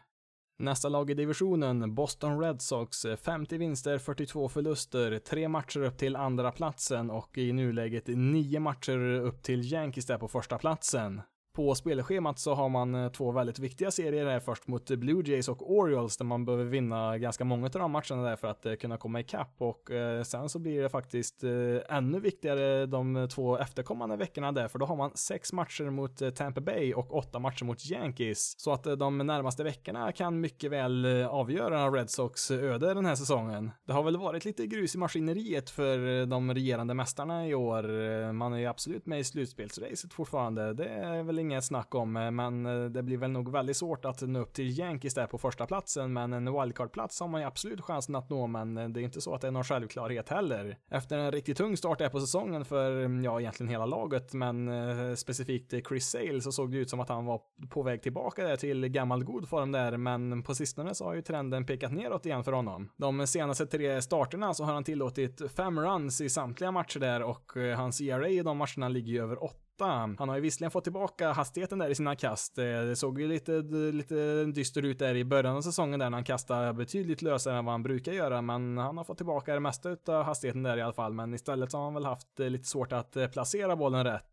Nästa 0.60 0.90
lag 0.90 1.10
i 1.10 1.14
divisionen, 1.14 1.96
Boston 1.96 2.42
Red 2.42 2.62
Sox, 2.62 3.06
eh, 3.06 3.16
50 3.16 3.58
vinster, 3.58 3.98
42 3.98 4.50
förluster, 4.50 5.20
tre 5.20 5.48
matcher 5.48 5.84
upp 5.84 5.98
till 5.98 6.16
andra 6.16 6.52
platsen 6.52 7.10
och 7.10 7.38
i 7.38 7.54
nuläget 7.54 8.08
nio 8.08 8.60
matcher 8.60 9.00
upp 9.00 9.44
till 9.44 9.74
Yankees 9.74 10.06
där 10.06 10.18
på 10.18 10.28
första 10.28 10.58
platsen. 10.58 11.22
På 11.54 11.76
spelschemat 11.76 12.40
så 12.40 12.54
har 12.54 12.70
man 12.70 12.96
eh, 12.96 13.12
två 13.12 13.32
väldigt 13.32 13.60
viktiga 13.60 13.92
serier 13.92 14.26
här 14.26 14.40
först 14.40 14.68
mot 14.68 14.90
Blue 14.90 15.24
Jays 15.26 15.50
och 15.50 15.72
Orioles 15.72 16.18
där 16.18 16.26
man 16.26 16.46
behöver 16.46 16.66
vinna 16.66 17.18
ganska 17.18 17.44
många 17.44 17.66
av 17.66 17.72
de 17.72 17.92
matcherna 17.92 18.24
där 18.24 18.36
för 18.36 18.48
att 18.48 18.66
eh, 18.66 18.74
kunna 18.74 18.98
komma 18.98 19.20
ikapp 19.20 19.56
och 19.58 19.92
eh, 19.92 20.24
sen 20.24 20.50
så 20.50 20.60
blir 20.60 20.82
det 20.82 20.90
faktiskt 20.90 21.44
ännu 21.90 22.20
viktigare 22.20 22.86
de 22.86 23.28
två 23.32 23.58
efterkommande 23.58 24.16
veckorna 24.16 24.52
där 24.52 24.68
för 24.68 24.80
då 24.80 24.86
har 24.86 24.96
man 24.96 25.12
sex 25.16 25.54
matcher 25.54 25.90
mot 25.90 26.36
Tampa 26.36 26.62
Bay 26.62 26.94
och 26.94 27.16
åtta 27.18 27.40
matcher 27.40 27.66
mot 27.66 27.92
Yankees 27.92 28.60
så 28.60 28.72
att 28.72 28.84
de 28.84 29.18
närmaste 29.18 29.64
veckorna 29.64 30.12
kan 30.12 30.40
mycket 30.40 30.72
väl 30.72 31.06
avgöra 31.30 31.90
Red 31.90 32.10
Sox 32.10 32.52
öde 32.52 32.94
den 32.94 33.06
här 33.06 33.16
säsongen. 33.16 33.72
Det 33.86 33.94
har 33.94 34.04
väl 34.04 34.18
varit 34.18 34.46
lite 34.46 34.68
grus 34.68 34.96
i 34.96 34.98
maskineriet 34.98 35.70
för 35.70 36.26
de 36.26 36.54
regerande 36.54 36.94
mästarna 36.94 37.48
i 37.48 37.56
år. 37.56 38.32
Man 38.32 38.54
är 38.54 38.58
ju 38.58 38.66
absolut 38.66 39.06
med 39.06 39.20
i 39.20 39.24
slutspelsracet 39.24 40.14
fortfarande. 40.14 40.74
Det 40.74 40.88
är 40.88 41.24
väl 41.24 41.39
inget 41.40 41.64
snack 41.64 41.96
om, 41.96 42.18
eh, 42.18 42.32
men 42.32 42.66
eh, 42.66 42.86
det 42.86 43.04
blir 43.04 43.18
väl 43.18 43.32
nog 43.32 43.52
väldigt 43.52 43.78
svårt 43.78 44.06
att 44.06 44.22
nå 44.22 44.40
upp 44.40 44.54
till 44.54 44.80
Yankees 44.80 45.14
där 45.14 45.28
på 45.28 45.38
första 45.38 45.66
platsen, 45.66 46.14
men 46.14 46.34
en 46.34 46.54
wildcard-plats 46.54 47.20
har 47.20 47.28
man 47.28 47.42
ju 47.42 47.48
absolut 47.48 47.82
chansen 47.82 48.16
att 48.16 48.30
nå, 48.30 48.48
men 48.48 48.78
eh, 48.78 48.90
det 48.90 49.02
är 49.02 49.04
inte 49.04 49.22
så 49.22 49.36
att 49.36 49.42
det 49.42 49.48
är 49.48 49.52
någon 49.52 49.64
självklarhet 49.64 50.30
heller. 50.30 50.78
Efter 50.92 51.18
en 51.18 51.32
riktigt 51.32 51.58
tung 51.58 51.78
start 51.78 52.00
där 52.00 52.10
på 52.10 52.20
säsongen 52.20 52.66
för, 52.66 53.06
mm, 53.06 53.24
ja, 53.24 53.40
egentligen 53.40 53.70
hela 53.70 53.86
laget, 53.86 54.34
men 54.34 54.70
specifikt 55.18 55.74
Chris 55.88 56.10
Sale 56.10 56.42
så 56.42 56.52
såg 56.52 56.72
det 56.72 56.78
ut 56.78 56.90
som 56.90 57.00
att 57.00 57.10
han 57.10 57.26
var 57.26 57.42
på 57.70 57.84
väg 57.84 58.02
tillbaka 58.02 58.44
där 58.44 58.56
till 58.56 58.88
gammal 58.88 59.24
god 59.24 59.50
form 59.50 59.72
där, 59.72 59.98
men 59.98 60.44
på 60.44 60.56
sistone 60.56 60.96
så 60.96 61.06
har 61.06 61.14
ju 61.14 61.22
trenden 61.22 61.66
pekat 61.66 61.92
neråt 61.92 62.26
igen 62.26 62.44
för 62.44 62.52
honom. 62.52 62.90
De 62.98 63.28
senaste 63.28 63.66
tre 63.66 64.02
starterna 64.02 64.54
så 64.54 64.64
har 64.64 64.74
han 64.74 64.84
tillåtit 64.84 65.52
fem 65.56 65.80
runs 65.80 66.22
i 66.22 66.30
samtliga 66.30 66.72
matcher 66.72 67.00
där 67.00 67.24
och 67.24 67.52
hans 67.76 68.02
ERA 68.02 68.28
i 68.28 68.40
de 68.40 68.58
matcherna 68.58 68.90
ligger 68.90 69.14
ju 69.14 69.24
över 69.24 69.44
8 69.44 69.69
han 69.86 70.30
har 70.30 70.36
ju 70.36 70.42
visserligen 70.42 70.72
fått 70.72 70.84
tillbaka 70.84 71.32
hastigheten 71.32 71.80
där 71.80 71.90
i 71.90 71.96
sina 71.96 72.16
kast. 72.16 72.58
Eh, 72.58 72.64
det 72.64 72.96
såg 72.96 73.22
ju 73.22 73.28
lite, 73.28 73.52
lite 73.92 74.46
dyster 74.46 74.86
ut 74.86 75.00
där 75.00 75.16
i 75.16 75.26
början 75.26 75.56
av 75.56 75.62
säsongen 75.62 76.00
där 76.00 76.10
när 76.10 76.18
han 76.18 76.24
kastade 76.24 76.74
betydligt 76.74 77.22
lösare 77.22 77.58
än 77.58 77.66
vad 77.66 77.74
han 77.74 77.84
brukar 77.84 78.12
göra, 78.12 78.42
men 78.42 78.78
han 78.78 78.98
har 78.98 79.04
fått 79.04 79.18
tillbaka 79.18 79.54
det 79.54 79.60
mesta 79.60 79.98
av 80.08 80.24
hastigheten 80.24 80.64
där 80.64 80.78
i 80.78 80.82
alla 80.82 80.94
fall. 80.94 81.14
Men 81.14 81.34
istället 81.34 81.72
så 81.72 81.78
har 81.78 81.84
han 81.84 81.94
väl 81.94 82.06
haft 82.06 82.40
eh, 82.40 82.50
lite 82.50 82.68
svårt 82.68 82.92
att 82.92 83.16
eh, 83.16 83.28
placera 83.28 83.76
bollen 83.76 84.04
rätt. 84.04 84.26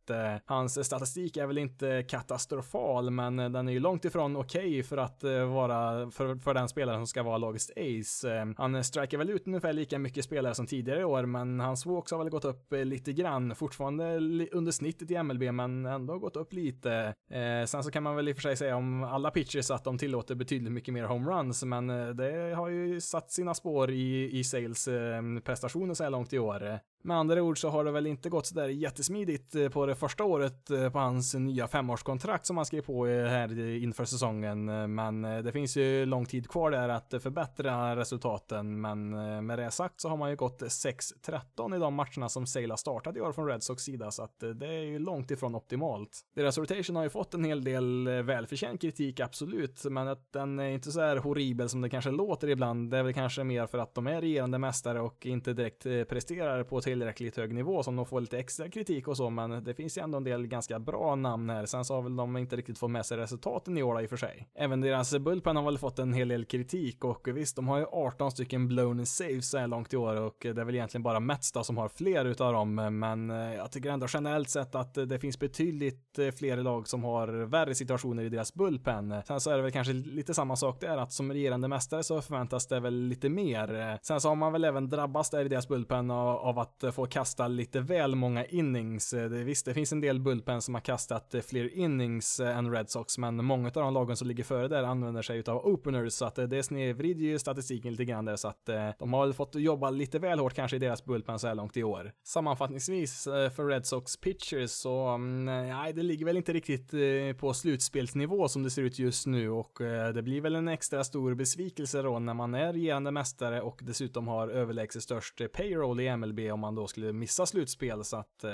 Hans 0.45 0.87
statistik 0.87 1.37
är 1.37 1.47
väl 1.47 1.59
inte 1.59 2.03
katastrofal, 2.09 3.11
men 3.11 3.37
den 3.37 3.69
är 3.69 3.73
ju 3.73 3.81
långt 3.81 4.05
ifrån 4.05 4.37
okej 4.37 4.69
okay 4.69 4.83
för 4.83 4.97
att 4.97 5.23
vara 5.49 6.11
för, 6.11 6.37
för 6.37 6.55
den 6.55 6.69
spelaren 6.69 6.99
som 6.99 7.07
ska 7.07 7.23
vara 7.23 7.39
lagets 7.39 7.71
ace. 7.77 8.55
Han 8.57 8.85
strikar 8.85 9.19
väl 9.19 9.31
ut 9.31 9.47
ungefär 9.47 9.73
lika 9.73 9.99
mycket 9.99 10.25
spelare 10.25 10.55
som 10.55 10.67
tidigare 10.67 11.01
i 11.01 11.05
år, 11.05 11.27
men 11.27 11.61
hans 11.61 11.87
walks 11.87 12.13
har 12.13 12.19
väl 12.19 12.29
gått 12.29 12.45
upp 12.45 12.73
lite 12.73 13.13
grann, 13.13 13.55
fortfarande 13.55 14.17
under 14.53 14.73
snittet 14.73 15.11
i 15.11 15.23
ML 15.23 15.36
MLB, 15.37 15.53
men 15.53 15.87
ändå 15.87 16.19
gått 16.19 16.37
upp 16.37 16.53
lite. 16.53 17.15
Eh, 17.31 17.67
sen 17.67 17.85
så 17.85 17.91
kan 17.91 18.03
man 18.03 18.17
väl 18.17 18.29
i 18.29 18.33
och 18.33 18.37
för 18.37 18.43
sig 18.43 18.57
säga 18.57 18.77
om 18.77 19.05
alla 19.05 19.31
pitchers 19.31 19.71
att 19.71 19.85
de 19.85 19.99
tillåter 19.99 20.35
betydligt 20.35 20.73
mycket 20.73 20.95
mer 20.95 21.05
homeruns, 21.05 21.65
men 21.65 21.91
eh, 21.91 22.09
det 22.09 22.55
har 22.55 22.69
ju 22.69 23.01
satt 23.01 23.31
sina 23.31 23.55
spår 23.55 23.91
i, 23.91 24.39
i 24.39 24.45
sales 24.45 24.89
eh, 24.89 25.23
prestationer 25.45 25.95
så 25.95 26.05
här 26.05 26.11
långt 26.11 26.33
i 26.33 26.39
år. 26.39 26.79
Med 27.07 27.17
andra 27.17 27.43
ord 27.43 27.61
så 27.61 27.69
har 27.69 27.85
det 27.85 27.91
väl 27.91 28.07
inte 28.07 28.29
gått 28.29 28.47
sådär 28.47 28.69
jättesmidigt 28.69 29.55
eh, 29.55 29.69
på 29.69 29.87
det 29.87 29.95
första 29.95 30.25
året 30.25 30.71
eh, 30.71 30.91
på 30.91 30.99
hans 30.99 31.35
nya 31.35 31.69
femårskontrakt 31.69 32.47
som 32.47 32.57
han 32.57 32.67
skrev 32.67 32.83
på 32.83 33.07
eh, 33.07 33.27
här 33.27 33.61
inför 33.83 34.05
säsongen. 34.05 34.65
Men 34.95 35.23
det 35.23 35.53
finns 35.53 35.77
ju 35.77 36.07
lång 36.07 36.27
tid 36.27 36.49
kvar 36.49 36.71
där 36.71 36.89
att 36.89 37.15
förbättra 37.23 37.97
resultaten. 37.97 38.81
Men 38.81 39.11
med 39.47 39.59
det 39.59 39.71
sagt 39.71 40.01
så 40.01 40.09
har 40.09 40.17
man 40.17 40.31
ju 40.31 40.37
gått 40.37 40.63
6-13 40.63 41.77
i 41.77 41.79
de 41.79 41.95
matcherna 41.95 42.29
som 42.29 42.47
Sale 42.47 42.73
har 42.73 42.77
startat 42.77 43.17
i 43.17 43.21
år 43.21 43.33
från 43.33 43.47
Red 43.47 43.63
Sox 43.63 43.83
sida, 43.83 44.11
så 44.11 44.23
att 44.23 44.41
det 44.55 44.67
är 44.67 44.83
ju 44.83 44.99
långt 44.99 45.31
ifrån 45.31 45.55
optimalt. 45.55 46.21
Deras 46.35 46.59
rotation 46.59 46.97
har 46.97 47.03
ju 47.03 47.11
fått 47.11 47.35
en 47.35 47.45
hel 47.45 47.65
del 47.65 48.09
välförtjänt 48.09 48.81
kritik, 48.81 49.21
absolut, 49.21 49.85
men 49.85 50.09
att 50.09 50.33
den 50.33 50.59
är 50.59 50.69
inte 50.69 50.93
så 50.93 51.01
här 51.01 51.17
horribel 51.17 51.69
som 51.69 51.81
det 51.81 51.91
kanske 51.91 52.11
låter 52.11 52.49
ibland. 52.49 52.91
Det 52.91 52.99
är 52.99 53.03
väl 53.03 53.15
kanske 53.15 53.45
mer 53.45 53.67
för 53.67 53.79
att 53.79 53.95
de 53.95 54.07
är 54.07 54.21
regerande 54.21 54.59
mästare 54.59 55.01
och 55.01 55.27
inte 55.27 55.53
direkt 55.53 55.83
presterar 55.83 56.65
på 56.65 56.79
ett 56.79 56.87
tillräckligt 56.97 57.37
hög 57.37 57.55
nivå 57.55 57.83
som 57.83 57.97
de 57.97 58.07
får 58.07 58.21
lite 58.21 58.39
extra 58.39 58.69
kritik 58.69 59.09
och 59.09 59.17
så, 59.17 59.31
men 59.31 59.65
det 59.65 59.75
finns 59.75 59.99
ju 59.99 60.03
ändå 60.03 60.17
en 60.17 60.25
del 60.25 60.47
ganska 60.47 60.79
bra 60.79 61.15
namn 61.15 61.51
här. 61.51 61.67
Sen 61.67 61.85
så 61.85 61.95
har 61.95 62.03
väl 62.03 62.17
de 62.17 62.37
inte 62.37 62.57
riktigt 62.57 62.79
fått 62.79 62.91
med 62.91 63.07
sig 63.07 63.19
resultaten 63.19 63.79
i 63.79 63.83
år 63.83 64.03
i 64.03 64.07
och 64.07 64.11
för 64.11 64.17
sig. 64.17 64.49
Även 64.55 64.81
deras 64.81 65.19
Bullpen 65.19 65.57
har 65.57 65.65
väl 65.65 65.79
fått 65.79 65.99
en 65.99 66.13
hel 66.13 66.29
del 66.29 66.45
kritik 66.45 67.05
och 67.05 67.29
visst, 67.29 67.57
de 67.57 67.69
har 67.69 67.79
ju 67.79 67.87
18 67.93 68.31
stycken 68.31 68.69
blown 68.69 69.07
saves 69.07 69.51
så 69.51 69.59
här 69.59 69.67
långt 69.67 69.93
i 69.93 69.97
år 69.97 70.17
och 70.17 70.37
det 70.41 70.49
är 70.49 70.65
väl 70.65 70.75
egentligen 70.75 71.03
bara 71.03 71.21
Mets 71.21 71.53
då 71.53 71.65
som 71.65 71.77
har 71.77 71.89
fler 71.89 72.25
utav 72.25 72.53
dem, 72.53 72.75
men 72.75 73.31
eh, 73.31 73.55
jag 73.55 73.73
tycker 73.73 73.91
ändå 73.91 74.07
generellt 74.11 74.51
sett 74.51 74.75
att 74.75 74.95
det 74.95 75.19
finns 75.19 75.39
betydligt 75.39 76.19
eh, 76.19 76.31
fler 76.31 76.57
lag 76.57 76.89
som 76.89 77.05
har 77.05 77.29
värre 77.29 77.75
situationer 77.75 78.23
i 78.23 78.29
deras 78.29 78.55
Bullpen. 78.55 79.15
Sen 79.27 79.41
så 79.41 79.51
är 79.51 79.57
det 79.57 79.63
väl 79.63 79.73
kanske 79.73 79.93
lite 79.93 80.35
samma 80.35 80.57
sak 80.57 80.81
där, 80.81 80.97
att 80.97 81.13
som 81.13 81.33
regerande 81.33 81.69
mästare 81.69 82.03
så 82.03 82.23
förväntas 82.23 82.67
det 82.67 82.81
väl 82.81 82.95
lite 82.95 83.29
mer. 83.29 83.99
Sen 84.03 84.21
så 84.21 84.29
har 84.29 84.37
man 84.37 84.53
väl 84.53 84.65
även 84.65 84.89
drabbats 84.89 85.31
där 85.31 85.45
i 85.45 85.49
deras 85.49 85.69
Bullpen 85.69 86.11
av 86.11 86.59
att 86.59 86.76
att 86.77 86.85
eh, 86.85 86.91
få 86.91 87.07
kasta 87.07 87.49
lite 87.49 87.81
väl 87.81 88.15
många 88.15 88.45
innings. 88.45 89.13
Eh, 89.13 89.29
visst, 89.29 89.67
det 89.67 89.75
finns 89.75 89.93
en 89.93 90.01
del 90.01 90.21
bullpen 90.21 90.63
som 90.63 90.75
har 90.75 90.81
kastat 90.81 91.35
eh, 91.35 91.41
fler 91.41 91.77
innings 91.79 92.41
än 92.41 92.73
Red 92.73 92.91
Sox, 92.91 93.19
men 93.19 93.45
många 93.45 93.67
av 93.67 93.73
de 93.73 93.95
lagen 93.95 94.17
som 94.17 94.29
ligger 94.29 94.45
före 94.45 94.69
där 94.69 94.83
använder 94.83 95.23
sig 95.23 95.43
av 95.47 95.67
openers, 95.67 96.13
så 96.13 96.25
att 96.25 96.35
det 96.35 96.63
snedvrider 96.63 97.21
ju 97.21 97.39
statistiken 97.39 97.91
lite 97.91 98.05
grann 98.05 98.25
där, 98.25 98.37
så 98.37 98.49
att 98.49 98.67
de 98.99 99.13
har 99.13 99.27
väl 99.27 99.35
fått 99.35 99.55
jobba 99.55 99.91
lite 99.91 100.19
väl 100.19 100.39
hårt 100.39 100.55
kanske 100.55 100.77
i 100.77 100.81
deras 100.81 101.05
bullpen 101.05 101.39
så 101.39 101.47
här 101.47 101.55
långt 101.55 101.77
i 101.77 101.83
år. 101.83 102.13
Sammanfattningsvis 102.25 103.25
för 103.25 103.67
Red 103.67 103.87
Sox 103.87 104.17
pitchers 104.17 104.71
så, 104.71 105.07
mm, 105.09 105.45
nej, 105.45 105.93
det 105.93 106.03
ligger 106.03 106.27
väl 106.27 106.37
inte 106.37 106.53
riktigt 106.53 106.91
på 107.39 107.55
slutspelsnivå 107.55 108.49
som 108.49 108.63
det 108.63 108.71
ser 108.71 108.83
ut 108.83 108.99
just 108.99 109.27
nu 109.27 109.51
och 109.51 109.73
det 110.15 110.23
blir 110.23 110.41
väl 110.41 110.55
en 110.55 110.69
extra 110.69 111.05
stor 111.05 111.35
besvikelse 111.35 112.03
då 112.03 112.19
när 112.19 112.35
man 112.35 112.55
är 112.55 112.73
regerande 112.73 113.11
mästare 113.11 113.61
och 113.63 113.81
dessutom 113.83 114.29
har 114.29 114.49
överlägset 114.49 115.03
störst 115.03 115.53
payroll 115.53 116.01
i 116.01 116.17
MLB 116.17 116.41
om 116.53 116.61
man 116.67 116.75
då 116.75 116.87
skulle 116.87 117.13
missa 117.13 117.47
slutspel. 117.47 118.05
Så 118.05 118.17
att 118.17 118.45
eh, 118.45 118.51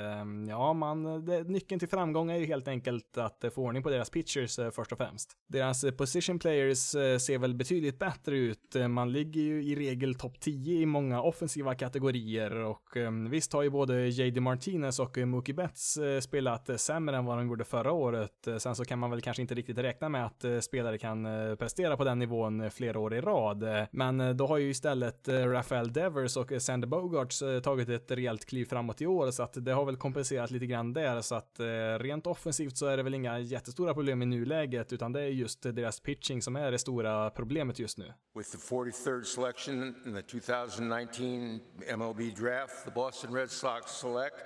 ja, 0.49 0.73
man, 0.73 1.25
det, 1.25 1.45
nyckeln 1.45 1.79
till 1.79 1.89
framgång 1.89 2.31
är 2.31 2.37
ju 2.37 2.47
helt 2.47 2.69
enkelt 2.69 3.19
att 3.19 3.45
eh, 3.45 3.51
få 3.51 3.63
ordning 3.63 3.83
på 3.83 3.91
deras 3.91 4.11
pitchers 4.11 4.59
eh, 4.59 4.71
först 4.71 4.93
och 4.93 4.99
främst. 4.99 5.31
Deras 5.49 5.85
position 5.97 6.39
players 6.39 6.79
ser 7.23 7.39
väl 7.39 7.55
betydligt 7.55 7.99
bättre 7.99 8.37
ut. 8.37 8.77
Man 8.89 9.13
ligger 9.13 9.41
ju 9.41 9.65
i 9.65 9.75
regel 9.75 10.15
topp 10.15 10.41
10 10.41 10.81
i 10.81 10.87
många 10.87 11.23
offensiva 11.23 11.75
kategorier 11.75 12.55
och 12.55 12.97
visst 13.31 13.53
har 13.53 13.63
ju 13.63 13.71
både 13.71 14.09
JD 14.09 14.41
Martinez 14.41 14.99
och 14.99 15.19
Mookie 15.19 15.55
Betts 15.55 15.99
spelat 16.21 16.81
sämre 16.81 17.17
än 17.17 17.25
vad 17.25 17.39
de 17.39 17.47
gjorde 17.47 17.65
förra 17.65 17.93
året. 17.93 18.49
Sen 18.59 18.75
så 18.75 18.85
kan 18.85 18.99
man 18.99 19.11
väl 19.11 19.21
kanske 19.21 19.43
inte 19.43 19.55
riktigt 19.55 19.79
räkna 19.79 20.09
med 20.09 20.27
att 20.27 20.65
spelare 20.65 20.99
kan 20.99 21.27
prestera 21.57 21.97
på 21.97 22.05
den 22.05 22.19
nivån 22.19 22.71
flera 22.71 22.99
år 22.99 23.15
i 23.15 23.21
rad. 23.21 23.65
Men 23.91 24.37
då 24.37 24.47
har 24.47 24.59
ju 24.59 24.71
istället 24.71 25.29
Rafael 25.29 25.93
Devers 25.93 26.37
och 26.37 26.53
Sander 26.59 26.89
Bogarts 26.89 27.43
tagit 27.63 27.89
ett 27.89 28.02
ett 28.03 28.11
rejält 28.11 28.45
kliv 28.45 28.65
framåt 28.65 29.01
i 29.01 29.07
år, 29.07 29.31
så 29.31 29.43
att 29.43 29.65
det 29.65 29.73
har 29.73 29.85
väl 29.85 29.97
kompenserat 29.97 30.51
lite 30.51 30.67
grann 30.67 30.93
där, 30.93 31.21
så 31.21 31.35
att 31.35 31.61
eh, 31.61 31.65
rent 31.99 32.27
offensivt 32.27 32.77
så 32.77 32.87
är 32.87 32.97
det 32.97 33.03
väl 33.03 33.15
inga 33.15 33.39
jättestora 33.39 33.95
problem 33.95 34.23
i 34.23 34.27
nuläget, 34.27 34.93
utan 34.93 35.13
det 35.13 35.21
är 35.21 35.27
just 35.27 35.63
deras 35.63 36.01
pitching 36.01 36.43
som 36.43 36.57
är 36.57 36.71
det 36.71 36.79
stora 36.79 37.31
problemet 37.31 37.79
just 37.79 37.99
nu. 37.99 38.13
With 38.35 38.51
the 38.51 38.59
43rd 38.59 39.23
selection 39.23 39.95
in 40.07 40.15
the 40.15 40.23
2019 40.23 41.61
MLB 41.97 42.21
draft, 42.37 42.85
the 42.85 42.91
Boston 42.91 43.35
Red 43.35 43.51
Sox 43.51 43.93
select 43.93 44.37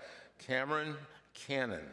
Cameron 0.46 0.94
Cannon, 1.46 1.88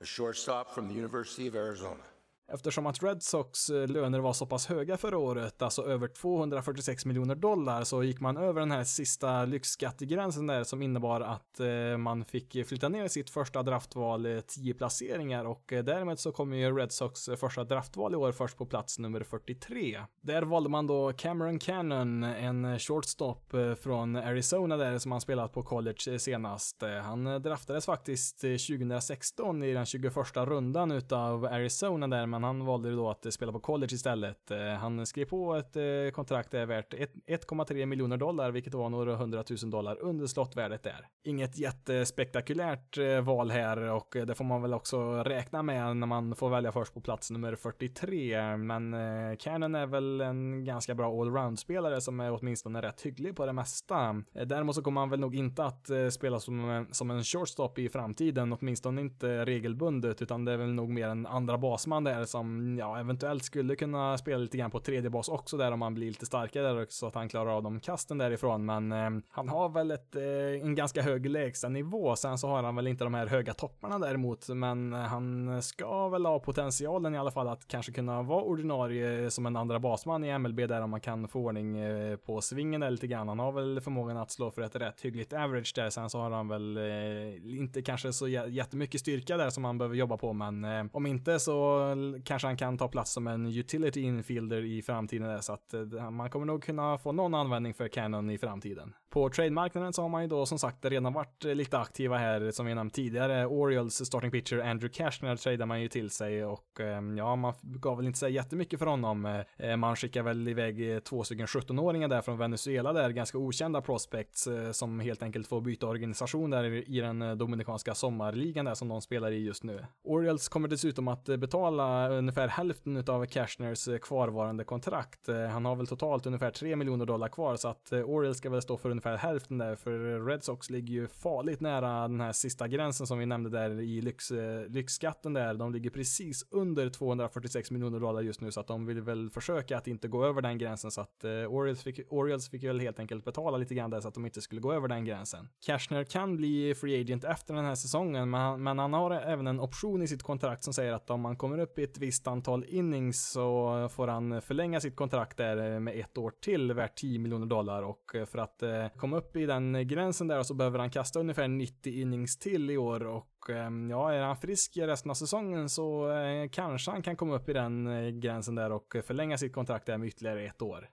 a 0.00 0.04
shortstop 0.04 0.74
from 0.74 0.88
the 0.88 0.94
University 0.94 1.48
of 1.48 1.54
Arizona. 1.54 2.04
Eftersom 2.52 2.86
att 2.86 3.02
Red 3.02 3.22
Sox 3.22 3.70
eh, 3.70 3.88
löner 3.88 4.18
var 4.18 4.32
så 4.32 4.46
pass 4.46 4.66
höga 4.66 4.96
förra 4.96 5.18
året, 5.18 5.62
alltså 5.62 5.82
över 5.82 6.08
246 6.08 7.06
miljoner 7.06 7.34
dollar, 7.34 7.84
så 7.84 8.02
gick 8.02 8.20
man 8.20 8.36
över 8.36 8.60
den 8.60 8.70
här 8.70 8.84
sista 8.84 9.44
lyxskattegränsen 9.44 10.46
där 10.46 10.64
som 10.64 10.82
innebar 10.82 11.20
att 11.20 11.60
eh, 11.60 11.98
man 11.98 12.24
fick 12.24 12.66
flytta 12.66 12.88
ner 12.88 13.08
sitt 13.08 13.30
första 13.30 13.62
draftval 13.62 14.26
eh, 14.26 14.40
10 14.40 14.74
placeringar 14.74 15.44
och 15.44 15.64
därmed 15.68 16.18
så 16.18 16.32
kommer 16.32 16.56
ju 16.56 16.76
Red 16.76 16.92
Sox 16.92 17.28
första 17.40 17.64
draftval 17.64 18.12
i 18.12 18.16
år 18.16 18.32
först 18.32 18.56
på 18.56 18.66
plats 18.66 18.98
nummer 18.98 19.22
43. 19.22 20.00
Där 20.20 20.42
valde 20.42 20.70
man 20.70 20.86
då 20.86 21.12
Cameron 21.12 21.58
Cannon, 21.58 22.22
en 22.22 22.78
shortstop 22.78 23.54
från 23.80 24.16
Arizona 24.16 24.76
där 24.76 24.98
som 24.98 25.12
han 25.12 25.20
spelat 25.20 25.52
på 25.52 25.62
college 25.62 26.18
senast. 26.18 26.82
Han 27.02 27.24
draftades 27.24 27.86
faktiskt 27.86 28.40
2016 28.40 29.62
i 29.62 29.72
den 29.72 29.86
21 29.86 30.16
rundan 30.36 30.90
utav 30.90 31.44
Arizona 31.44 32.08
där, 32.08 32.26
men 32.26 32.39
han 32.44 32.64
valde 32.64 32.90
då 32.90 33.10
att 33.10 33.26
eh, 33.26 33.30
spela 33.30 33.52
på 33.52 33.60
college 33.60 33.94
istället. 33.94 34.50
Eh, 34.50 34.58
han 34.58 35.06
skrev 35.06 35.24
på 35.24 35.54
ett 35.54 35.76
eh, 35.76 35.82
kontrakt 36.12 36.50
där 36.50 36.66
värt 36.66 36.94
1,3 36.94 37.86
miljoner 37.86 38.16
dollar, 38.16 38.50
vilket 38.50 38.74
var 38.74 38.88
några 38.88 39.16
hundratusen 39.16 39.70
dollar 39.70 39.98
under 40.00 40.26
slottvärdet 40.26 40.82
där. 40.82 41.06
Inget 41.24 41.58
jättespektakulärt 41.58 42.98
val 43.22 43.50
här 43.50 43.82
och 43.82 44.16
det 44.26 44.34
får 44.34 44.44
man 44.44 44.62
väl 44.62 44.74
också 44.74 45.12
räkna 45.12 45.62
med 45.62 45.96
när 45.96 46.06
man 46.06 46.34
får 46.34 46.50
välja 46.50 46.72
först 46.72 46.94
på 46.94 47.00
plats 47.00 47.30
nummer 47.30 47.54
43. 47.54 48.56
Men 48.56 48.96
Cannon 49.36 49.74
är 49.74 49.86
väl 49.86 50.20
en 50.20 50.64
ganska 50.64 50.94
bra 50.94 51.20
allround-spelare 51.20 52.00
som 52.00 52.20
är 52.20 52.32
åtminstone 52.32 52.82
rätt 52.82 53.02
hygglig 53.02 53.36
på 53.36 53.46
det 53.46 53.52
mesta. 53.52 54.22
Däremot 54.32 54.74
så 54.74 54.82
kommer 54.82 55.00
han 55.00 55.10
väl 55.10 55.20
nog 55.20 55.34
inte 55.34 55.64
att 55.64 55.90
spela 56.10 56.40
som, 56.40 56.86
som 56.90 57.10
en 57.10 57.24
shortstop 57.24 57.78
i 57.78 57.88
framtiden, 57.88 58.52
åtminstone 58.52 59.00
inte 59.00 59.44
regelbundet, 59.44 60.22
utan 60.22 60.44
det 60.44 60.52
är 60.52 60.56
väl 60.56 60.72
nog 60.74 60.88
mer 60.88 61.08
en 61.08 61.26
andra 61.26 61.58
basman 61.58 62.04
där 62.04 62.24
som 62.30 62.78
ja, 62.78 63.00
eventuellt 63.00 63.44
skulle 63.44 63.76
kunna 63.76 64.18
spela 64.18 64.38
lite 64.38 64.58
grann 64.58 64.70
på 64.70 64.80
tredje 64.80 65.10
bas 65.10 65.28
också 65.28 65.56
där 65.56 65.72
om 65.72 65.82
han 65.82 65.94
blir 65.94 66.06
lite 66.06 66.26
starkare 66.26 66.72
där 66.72 66.86
så 66.88 67.06
att 67.06 67.14
han 67.14 67.28
klarar 67.28 67.56
av 67.56 67.62
de 67.62 67.80
kasten 67.80 68.18
därifrån. 68.18 68.64
Men 68.64 68.92
eh, 68.92 69.10
han 69.30 69.48
har 69.48 69.68
väl 69.68 69.90
ett, 69.90 70.16
eh, 70.16 70.22
en 70.62 70.74
ganska 70.74 71.02
hög 71.02 71.26
lägstanivå. 71.26 72.16
Sen 72.16 72.38
så 72.38 72.48
har 72.48 72.62
han 72.62 72.76
väl 72.76 72.86
inte 72.86 73.04
de 73.04 73.14
här 73.14 73.26
höga 73.26 73.54
topparna 73.54 73.98
däremot, 73.98 74.48
men 74.48 74.92
han 74.92 75.62
ska 75.62 76.08
väl 76.08 76.26
ha 76.26 76.38
potentialen 76.38 77.14
i 77.14 77.18
alla 77.18 77.30
fall 77.30 77.48
att 77.48 77.68
kanske 77.68 77.92
kunna 77.92 78.22
vara 78.22 78.42
ordinarie 78.42 79.30
som 79.30 79.46
en 79.46 79.56
andra 79.56 79.78
basman 79.78 80.24
i 80.24 80.38
MLB 80.38 80.66
där 80.68 80.82
om 80.82 80.90
man 80.90 81.00
kan 81.00 81.28
få 81.28 81.40
ordning 81.40 81.78
eh, 81.78 82.16
på 82.16 82.40
svingen 82.40 82.80
där 82.80 82.90
lite 82.90 83.06
grann. 83.06 83.28
Han 83.28 83.38
har 83.38 83.52
väl 83.52 83.80
förmågan 83.80 84.16
att 84.16 84.30
slå 84.30 84.50
för 84.50 84.62
ett 84.62 84.76
rätt 84.76 85.00
hyggligt 85.00 85.32
average 85.32 85.72
där. 85.74 85.90
Sen 85.90 86.10
så 86.10 86.18
har 86.18 86.30
han 86.30 86.48
väl 86.48 86.76
eh, 86.76 87.58
inte 87.58 87.82
kanske 87.82 88.12
så 88.12 88.28
jättemycket 88.28 89.00
styrka 89.00 89.36
där 89.36 89.50
som 89.50 89.64
han 89.64 89.78
behöver 89.78 89.96
jobba 89.96 90.16
på, 90.16 90.32
men 90.32 90.64
eh, 90.64 90.84
om 90.92 91.06
inte 91.06 91.40
så 91.40 91.94
kanske 92.24 92.48
han 92.48 92.56
kan 92.56 92.78
ta 92.78 92.88
plats 92.88 93.12
som 93.12 93.26
en 93.26 93.46
utility 93.46 94.00
infielder 94.00 94.64
i 94.64 94.82
framtiden 94.82 95.28
där, 95.28 95.40
så 95.40 95.52
att 95.52 95.74
eh, 95.74 96.10
man 96.10 96.30
kommer 96.30 96.46
nog 96.46 96.62
kunna 96.62 96.98
få 96.98 97.12
någon 97.12 97.34
användning 97.34 97.74
för 97.74 97.88
Canon 97.88 98.30
i 98.30 98.38
framtiden. 98.38 98.94
På 99.10 99.28
trademarknaden 99.28 99.92
så 99.92 100.02
har 100.02 100.08
man 100.08 100.22
ju 100.22 100.28
då 100.28 100.46
som 100.46 100.58
sagt 100.58 100.84
redan 100.84 101.12
varit 101.12 101.44
eh, 101.44 101.54
lite 101.54 101.78
aktiva 101.78 102.18
här 102.18 102.50
som 102.50 102.66
vi 102.66 102.74
nämnt 102.74 102.94
tidigare. 102.94 103.46
Orioles 103.46 104.06
starting 104.06 104.30
pitcher 104.30 104.58
Andrew 104.58 104.88
Cashner 104.88 105.36
tradar 105.36 105.66
man 105.66 105.82
ju 105.82 105.88
till 105.88 106.10
sig 106.10 106.44
och 106.44 106.80
ehm, 106.80 107.18
ja, 107.18 107.36
man 107.36 107.54
gav 107.62 107.96
väl 107.96 108.06
inte 108.06 108.18
sig 108.18 108.32
jättemycket 108.32 108.78
för 108.78 108.86
honom. 108.86 109.26
Eh, 109.26 109.70
eh, 109.70 109.76
man 109.76 109.96
skickar 109.96 110.22
väl 110.22 110.48
iväg 110.48 111.04
två 111.04 111.24
stycken 111.24 111.46
17-åringar 111.46 112.08
där 112.08 112.20
från 112.20 112.38
Venezuela 112.38 112.92
där, 112.92 113.10
ganska 113.10 113.38
okända 113.38 113.80
prospects 113.80 114.48
som 114.72 115.00
helt 115.00 115.22
enkelt 115.22 115.46
får 115.46 115.60
byta 115.60 115.86
organisation 115.86 116.50
där 116.50 116.90
i 116.90 117.00
den 117.00 117.38
dominikanska 117.38 117.94
sommarligan 117.94 118.64
där 118.64 118.74
som 118.74 118.88
de 118.88 119.00
spelar 119.00 119.30
i 119.30 119.44
just 119.44 119.64
nu. 119.64 119.86
Orioles 120.04 120.48
kommer 120.48 120.68
dessutom 120.68 121.08
att 121.08 121.24
betala 121.24 122.08
ungefär 122.08 122.48
hälften 122.48 123.04
av 123.08 123.26
Cashners 123.26 123.88
kvarvarande 124.02 124.64
kontrakt. 124.64 125.28
Han 125.52 125.64
har 125.64 125.76
väl 125.76 125.86
totalt 125.86 126.26
ungefär 126.26 126.50
3 126.50 126.76
miljoner 126.76 127.06
dollar 127.06 127.28
kvar 127.28 127.56
så 127.56 127.68
att 127.68 127.92
Orioles 127.92 128.38
ska 128.38 128.50
väl 128.50 128.62
stå 128.62 128.76
för 128.76 128.99
ungefär 129.06 129.28
hälften 129.28 129.58
där 129.58 129.76
för 129.76 130.26
Red 130.26 130.44
Sox 130.44 130.70
ligger 130.70 130.94
ju 130.94 131.08
farligt 131.08 131.60
nära 131.60 132.08
den 132.08 132.20
här 132.20 132.32
sista 132.32 132.68
gränsen 132.68 133.06
som 133.06 133.18
vi 133.18 133.26
nämnde 133.26 133.50
där 133.50 133.80
i 133.80 134.00
lyx, 134.00 134.30
eh, 134.30 134.66
lyxskatten 134.68 135.32
där. 135.32 135.54
De 135.54 135.72
ligger 135.72 135.90
precis 135.90 136.44
under 136.50 136.90
246 136.90 137.70
miljoner 137.70 138.00
dollar 138.00 138.20
just 138.20 138.40
nu 138.40 138.52
så 138.52 138.60
att 138.60 138.66
de 138.66 138.86
vill 138.86 139.00
väl 139.00 139.30
försöka 139.30 139.76
att 139.78 139.86
inte 139.86 140.08
gå 140.08 140.24
över 140.24 140.42
den 140.42 140.58
gränsen 140.58 140.90
så 140.90 141.00
att 141.00 141.24
eh, 141.24 141.30
Orioles 141.30 141.82
fick, 141.82 142.12
Orioles 142.12 142.50
fick 142.50 142.64
väl 142.64 142.80
helt 142.80 142.98
enkelt 142.98 143.24
betala 143.24 143.56
lite 143.56 143.74
grann 143.74 143.90
där 143.90 144.00
så 144.00 144.08
att 144.08 144.14
de 144.14 144.24
inte 144.24 144.40
skulle 144.40 144.60
gå 144.60 144.72
över 144.72 144.88
den 144.88 145.04
gränsen. 145.04 145.48
Cashner 145.66 146.04
kan 146.04 146.36
bli 146.36 146.74
free 146.74 147.00
agent 147.00 147.24
efter 147.24 147.54
den 147.54 147.64
här 147.64 147.74
säsongen 147.74 148.30
men 148.30 148.40
han, 148.40 148.62
men 148.62 148.78
han 148.78 148.92
har 148.92 149.10
även 149.10 149.46
en 149.46 149.60
option 149.60 150.02
i 150.02 150.08
sitt 150.08 150.22
kontrakt 150.22 150.64
som 150.64 150.74
säger 150.74 150.92
att 150.92 151.10
om 151.10 151.20
man 151.20 151.36
kommer 151.36 151.58
upp 151.58 151.78
i 151.78 151.82
ett 151.82 151.98
visst 151.98 152.26
antal 152.26 152.64
innings 152.68 153.30
så 153.30 153.88
får 153.92 154.08
han 154.08 154.42
förlänga 154.42 154.80
sitt 154.80 154.96
kontrakt 154.96 155.36
där 155.36 155.74
eh, 155.74 155.80
med 155.80 156.00
ett 156.00 156.18
år 156.18 156.32
till 156.40 156.72
värt 156.72 156.96
10 156.96 157.18
miljoner 157.18 157.46
dollar 157.46 157.82
och 157.82 158.16
för 158.26 158.38
att 158.38 158.62
eh, 158.62 158.86
komma 158.96 159.16
upp 159.16 159.36
i 159.36 159.46
den 159.46 159.88
gränsen 159.88 160.28
där 160.28 160.38
och 160.38 160.46
så 160.46 160.54
behöver 160.54 160.78
han 160.78 160.90
kasta 160.90 161.20
ungefär 161.20 161.48
90 161.48 162.00
innings 162.00 162.38
till 162.38 162.70
i 162.70 162.76
år 162.76 163.06
och 163.06 163.50
ehm, 163.50 163.90
ja, 163.90 164.12
är 164.12 164.22
han 164.22 164.36
frisk 164.36 164.76
i 164.76 164.86
resten 164.86 165.10
av 165.10 165.14
säsongen 165.14 165.68
så 165.68 166.10
eh, 166.12 166.48
kanske 166.52 166.90
han 166.90 167.02
kan 167.02 167.16
komma 167.16 167.34
upp 167.34 167.48
i 167.48 167.52
den 167.52 167.86
eh, 167.86 168.08
gränsen 168.08 168.54
där 168.54 168.72
och 168.72 168.96
förlänga 169.04 169.38
sitt 169.38 169.52
kontrakt 169.52 169.86
där 169.86 169.98
med 169.98 170.08
ytterligare 170.08 170.46
ett 170.46 170.62
år. 170.62 170.88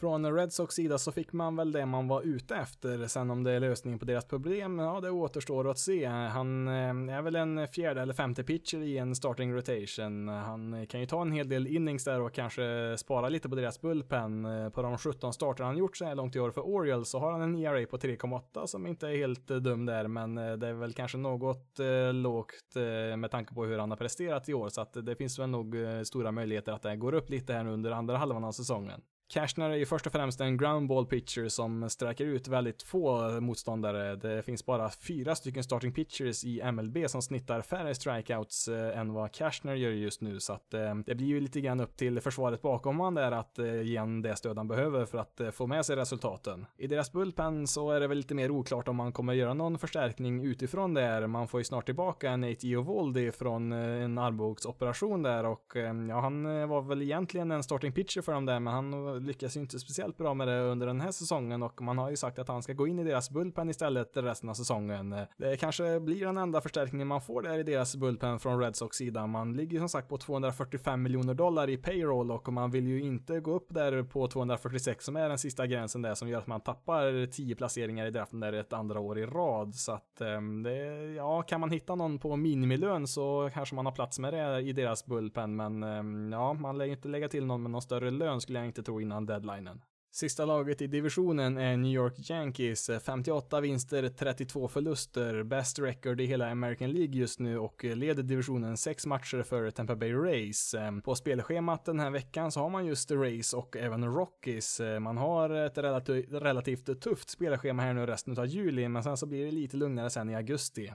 Från 0.00 0.34
Red 0.34 0.52
Sox 0.52 0.74
sida 0.74 0.98
så 0.98 1.12
fick 1.12 1.32
man 1.32 1.56
väl 1.56 1.72
det 1.72 1.86
man 1.86 2.08
var 2.08 2.22
ute 2.22 2.54
efter. 2.54 3.06
Sen 3.06 3.30
om 3.30 3.44
det 3.44 3.52
är 3.52 3.60
lösningen 3.60 3.98
på 3.98 4.04
deras 4.04 4.24
problem, 4.24 4.78
ja 4.78 5.00
det 5.00 5.10
återstår 5.10 5.70
att 5.70 5.78
se. 5.78 6.06
Han 6.06 6.68
eh, 6.68 7.16
är 7.16 7.22
väl 7.22 7.36
en 7.36 7.68
fjärde 7.68 8.00
eller 8.00 8.14
femte 8.14 8.44
pitcher 8.44 8.78
i 8.78 8.98
en 8.98 9.14
starting 9.14 9.54
rotation. 9.54 10.28
Han 10.28 10.86
kan 10.86 11.00
ju 11.00 11.06
ta 11.06 11.22
en 11.22 11.32
hel 11.32 11.48
del 11.48 11.66
innings 11.66 12.04
där 12.04 12.20
och 12.20 12.32
kanske 12.32 12.96
spara 12.98 13.28
lite 13.28 13.48
på 13.48 13.54
deras 13.54 13.80
bullpen. 13.80 14.44
Eh, 14.44 14.68
på 14.68 14.82
de 14.82 14.98
17 14.98 15.32
starter 15.32 15.64
han 15.64 15.76
gjort 15.76 15.96
så 15.96 16.04
här 16.04 16.14
långt 16.14 16.36
i 16.36 16.40
år 16.40 16.50
för 16.50 16.60
Orioles 16.60 17.10
så 17.10 17.18
har 17.18 17.32
han 17.32 17.42
en 17.42 17.56
ERA 17.56 17.86
på 17.86 17.98
3,8 17.98 18.66
som 18.66 18.86
inte 18.86 19.08
är 19.08 19.16
helt 19.16 19.50
eh, 19.50 19.56
dum 19.56 19.86
där, 19.86 20.08
men 20.08 20.34
det 20.34 20.68
är 20.68 20.72
väl 20.72 20.92
kanske 20.92 21.18
något 21.18 21.78
lågt 22.12 22.74
med 23.18 23.30
tanke 23.30 23.54
på 23.54 23.64
hur 23.64 23.78
han 23.78 23.90
har 23.90 23.96
presterat 23.96 24.48
i 24.48 24.54
år, 24.54 24.68
så 24.68 24.80
att 24.80 25.06
det 25.06 25.16
finns 25.16 25.38
väl 25.38 25.48
nog 25.48 25.76
stora 26.04 26.32
möjligheter 26.32 26.72
att 26.72 26.82
det 26.82 26.96
går 26.96 27.14
upp 27.14 27.30
lite 27.30 27.52
här 27.52 27.64
nu 27.64 27.70
under 27.70 27.90
andra 27.90 28.16
halvan 28.16 28.44
av 28.44 28.52
säsongen. 28.52 29.00
Cashner 29.30 29.70
är 29.70 29.76
ju 29.76 29.86
först 29.86 30.06
och 30.06 30.12
främst 30.12 30.40
en 30.40 30.56
groundball 30.56 31.06
pitcher 31.06 31.48
som 31.48 31.90
sträcker 31.90 32.24
ut 32.24 32.48
väldigt 32.48 32.82
få 32.82 33.40
motståndare. 33.40 34.16
Det 34.16 34.42
finns 34.42 34.66
bara 34.66 34.90
fyra 34.90 35.34
stycken 35.34 35.64
starting 35.64 35.92
pitchers 35.92 36.44
i 36.44 36.62
MLB 36.72 36.96
som 37.06 37.22
snittar 37.22 37.62
färre 37.62 37.94
strikeouts 37.94 38.68
eh, 38.68 38.98
än 38.98 39.12
vad 39.12 39.32
Cashner 39.32 39.74
gör 39.74 39.90
just 39.90 40.20
nu, 40.20 40.40
så 40.40 40.52
att 40.52 40.74
eh, 40.74 40.94
det 40.94 41.14
blir 41.14 41.26
ju 41.26 41.40
lite 41.40 41.60
grann 41.60 41.80
upp 41.80 41.96
till 41.96 42.20
försvaret 42.20 42.62
bakom 42.62 43.00
han 43.00 43.14
där 43.14 43.32
att 43.32 43.58
eh, 43.58 43.82
ge 43.82 43.96
en 43.96 44.22
det 44.22 44.36
stöd 44.36 44.56
han 44.56 44.68
behöver 44.68 45.04
för 45.06 45.18
att 45.18 45.40
få 45.52 45.66
med 45.66 45.86
sig 45.86 45.96
resultaten. 45.96 46.66
I 46.76 46.86
deras 46.86 47.12
bullpen 47.12 47.66
så 47.66 47.90
är 47.90 48.00
det 48.00 48.06
väl 48.06 48.16
lite 48.16 48.34
mer 48.34 48.50
oklart 48.50 48.88
om 48.88 48.96
man 48.96 49.12
kommer 49.12 49.32
göra 49.32 49.54
någon 49.54 49.78
förstärkning 49.78 50.44
utifrån 50.44 50.94
där. 50.94 51.26
Man 51.26 51.48
får 51.48 51.60
ju 51.60 51.64
snart 51.64 51.86
tillbaka 51.86 52.36
Nate 52.36 52.68
Eovaldi 52.68 53.32
från 53.32 53.72
en 53.72 54.18
armbågsoperation 54.18 55.22
där 55.22 55.44
och 55.44 55.72
ja, 56.08 56.20
han 56.20 56.68
var 56.68 56.82
väl 56.82 57.02
egentligen 57.02 57.50
en 57.50 57.62
starting 57.62 57.92
pitcher 57.92 58.20
för 58.20 58.32
dem 58.32 58.46
där, 58.46 58.60
men 58.60 58.74
han 58.74 59.19
lyckas 59.20 59.56
ju 59.56 59.60
inte 59.60 59.78
speciellt 59.78 60.16
bra 60.16 60.34
med 60.34 60.48
det 60.48 60.60
under 60.60 60.86
den 60.86 61.00
här 61.00 61.12
säsongen 61.12 61.62
och 61.62 61.82
man 61.82 61.98
har 61.98 62.10
ju 62.10 62.16
sagt 62.16 62.38
att 62.38 62.48
han 62.48 62.62
ska 62.62 62.72
gå 62.72 62.86
in 62.86 62.98
i 62.98 63.04
deras 63.04 63.30
bullpen 63.30 63.70
istället 63.70 64.16
resten 64.16 64.48
av 64.48 64.54
säsongen. 64.54 65.16
Det 65.36 65.56
kanske 65.56 66.00
blir 66.00 66.26
den 66.26 66.36
enda 66.36 66.60
förstärkningen 66.60 67.08
man 67.08 67.20
får 67.20 67.42
där 67.42 67.58
i 67.58 67.62
deras 67.62 67.96
bullpen 67.96 68.38
från 68.38 68.60
Red 68.60 68.76
Sox 68.76 68.96
sida. 68.96 69.26
Man 69.26 69.52
ligger 69.52 69.78
som 69.78 69.88
sagt 69.88 70.08
på 70.08 70.18
245 70.18 71.02
miljoner 71.02 71.34
dollar 71.34 71.70
i 71.70 71.76
payroll 71.76 72.30
och 72.30 72.52
man 72.52 72.70
vill 72.70 72.86
ju 72.86 73.02
inte 73.02 73.40
gå 73.40 73.54
upp 73.54 73.66
där 73.68 74.02
på 74.02 74.26
246 74.28 75.04
som 75.04 75.16
är 75.16 75.28
den 75.28 75.38
sista 75.38 75.66
gränsen 75.66 76.02
där 76.02 76.14
som 76.14 76.28
gör 76.28 76.38
att 76.38 76.46
man 76.46 76.60
tappar 76.60 77.26
10 77.26 77.54
placeringar 77.54 78.06
i 78.06 78.10
draften 78.10 78.40
där 78.40 78.52
ett 78.52 78.72
andra 78.72 79.00
år 79.00 79.18
i 79.18 79.26
rad. 79.26 79.74
Så 79.74 79.92
att 79.92 80.20
ehm, 80.20 80.62
det, 80.62 80.76
ja, 81.16 81.42
kan 81.42 81.60
man 81.60 81.70
hitta 81.70 81.94
någon 81.94 82.18
på 82.18 82.36
minimilön 82.36 83.06
så 83.06 83.50
kanske 83.54 83.74
man 83.74 83.86
har 83.86 83.92
plats 83.92 84.18
med 84.18 84.34
det 84.34 84.60
i 84.60 84.72
deras 84.72 85.06
bullpen, 85.06 85.56
men 85.56 85.82
ehm, 85.82 86.32
ja, 86.32 86.52
man 86.52 86.78
lär 86.78 86.84
inte 86.84 87.08
lägga 87.08 87.28
till 87.28 87.46
någon 87.46 87.62
med 87.62 87.70
någon 87.70 87.82
större 87.82 88.10
lön 88.10 88.40
skulle 88.40 88.58
jag 88.58 88.66
inte 88.66 88.82
tro 88.82 89.00
innan 89.00 89.09
innan 89.10 89.26
deadlinen. 89.26 89.80
Sista 90.12 90.44
laget 90.44 90.82
i 90.82 90.86
divisionen 90.86 91.58
är 91.58 91.76
New 91.76 91.92
York 91.92 92.30
Yankees, 92.30 92.90
eh, 92.90 92.98
58 92.98 93.60
vinster, 93.60 94.08
32 94.08 94.68
förluster, 94.68 95.42
best 95.42 95.78
record 95.78 96.20
i 96.20 96.26
hela 96.26 96.50
American 96.50 96.92
League 96.92 97.14
just 97.14 97.40
nu 97.40 97.58
och 97.58 97.84
eh, 97.84 97.96
leder 97.96 98.22
divisionen 98.22 98.76
6 98.76 99.06
matcher 99.06 99.42
för 99.42 99.70
Tampa 99.70 99.96
Bay 99.96 100.12
Rays. 100.12 100.74
Ehm, 100.74 101.02
på 101.02 101.14
spelschemat 101.14 101.84
den 101.84 102.00
här 102.00 102.10
veckan 102.10 102.52
så 102.52 102.60
har 102.60 102.70
man 102.70 102.86
just 102.86 103.10
Rays 103.10 103.54
och 103.54 103.76
även 103.76 104.14
Rockies. 104.14 104.80
Eh, 104.80 105.00
man 105.00 105.16
har 105.16 105.50
ett 105.50 105.78
relativt, 105.78 106.32
relativt 106.32 107.00
tufft 107.00 107.30
spelschema 107.30 107.82
här 107.82 107.94
nu 107.94 108.06
resten 108.06 108.38
av 108.38 108.46
juli, 108.46 108.88
men 108.88 109.02
sen 109.02 109.16
så 109.16 109.26
blir 109.26 109.44
det 109.44 109.50
lite 109.50 109.76
lugnare 109.76 110.10
sen 110.10 110.30
i 110.30 110.34
augusti. 110.34 110.92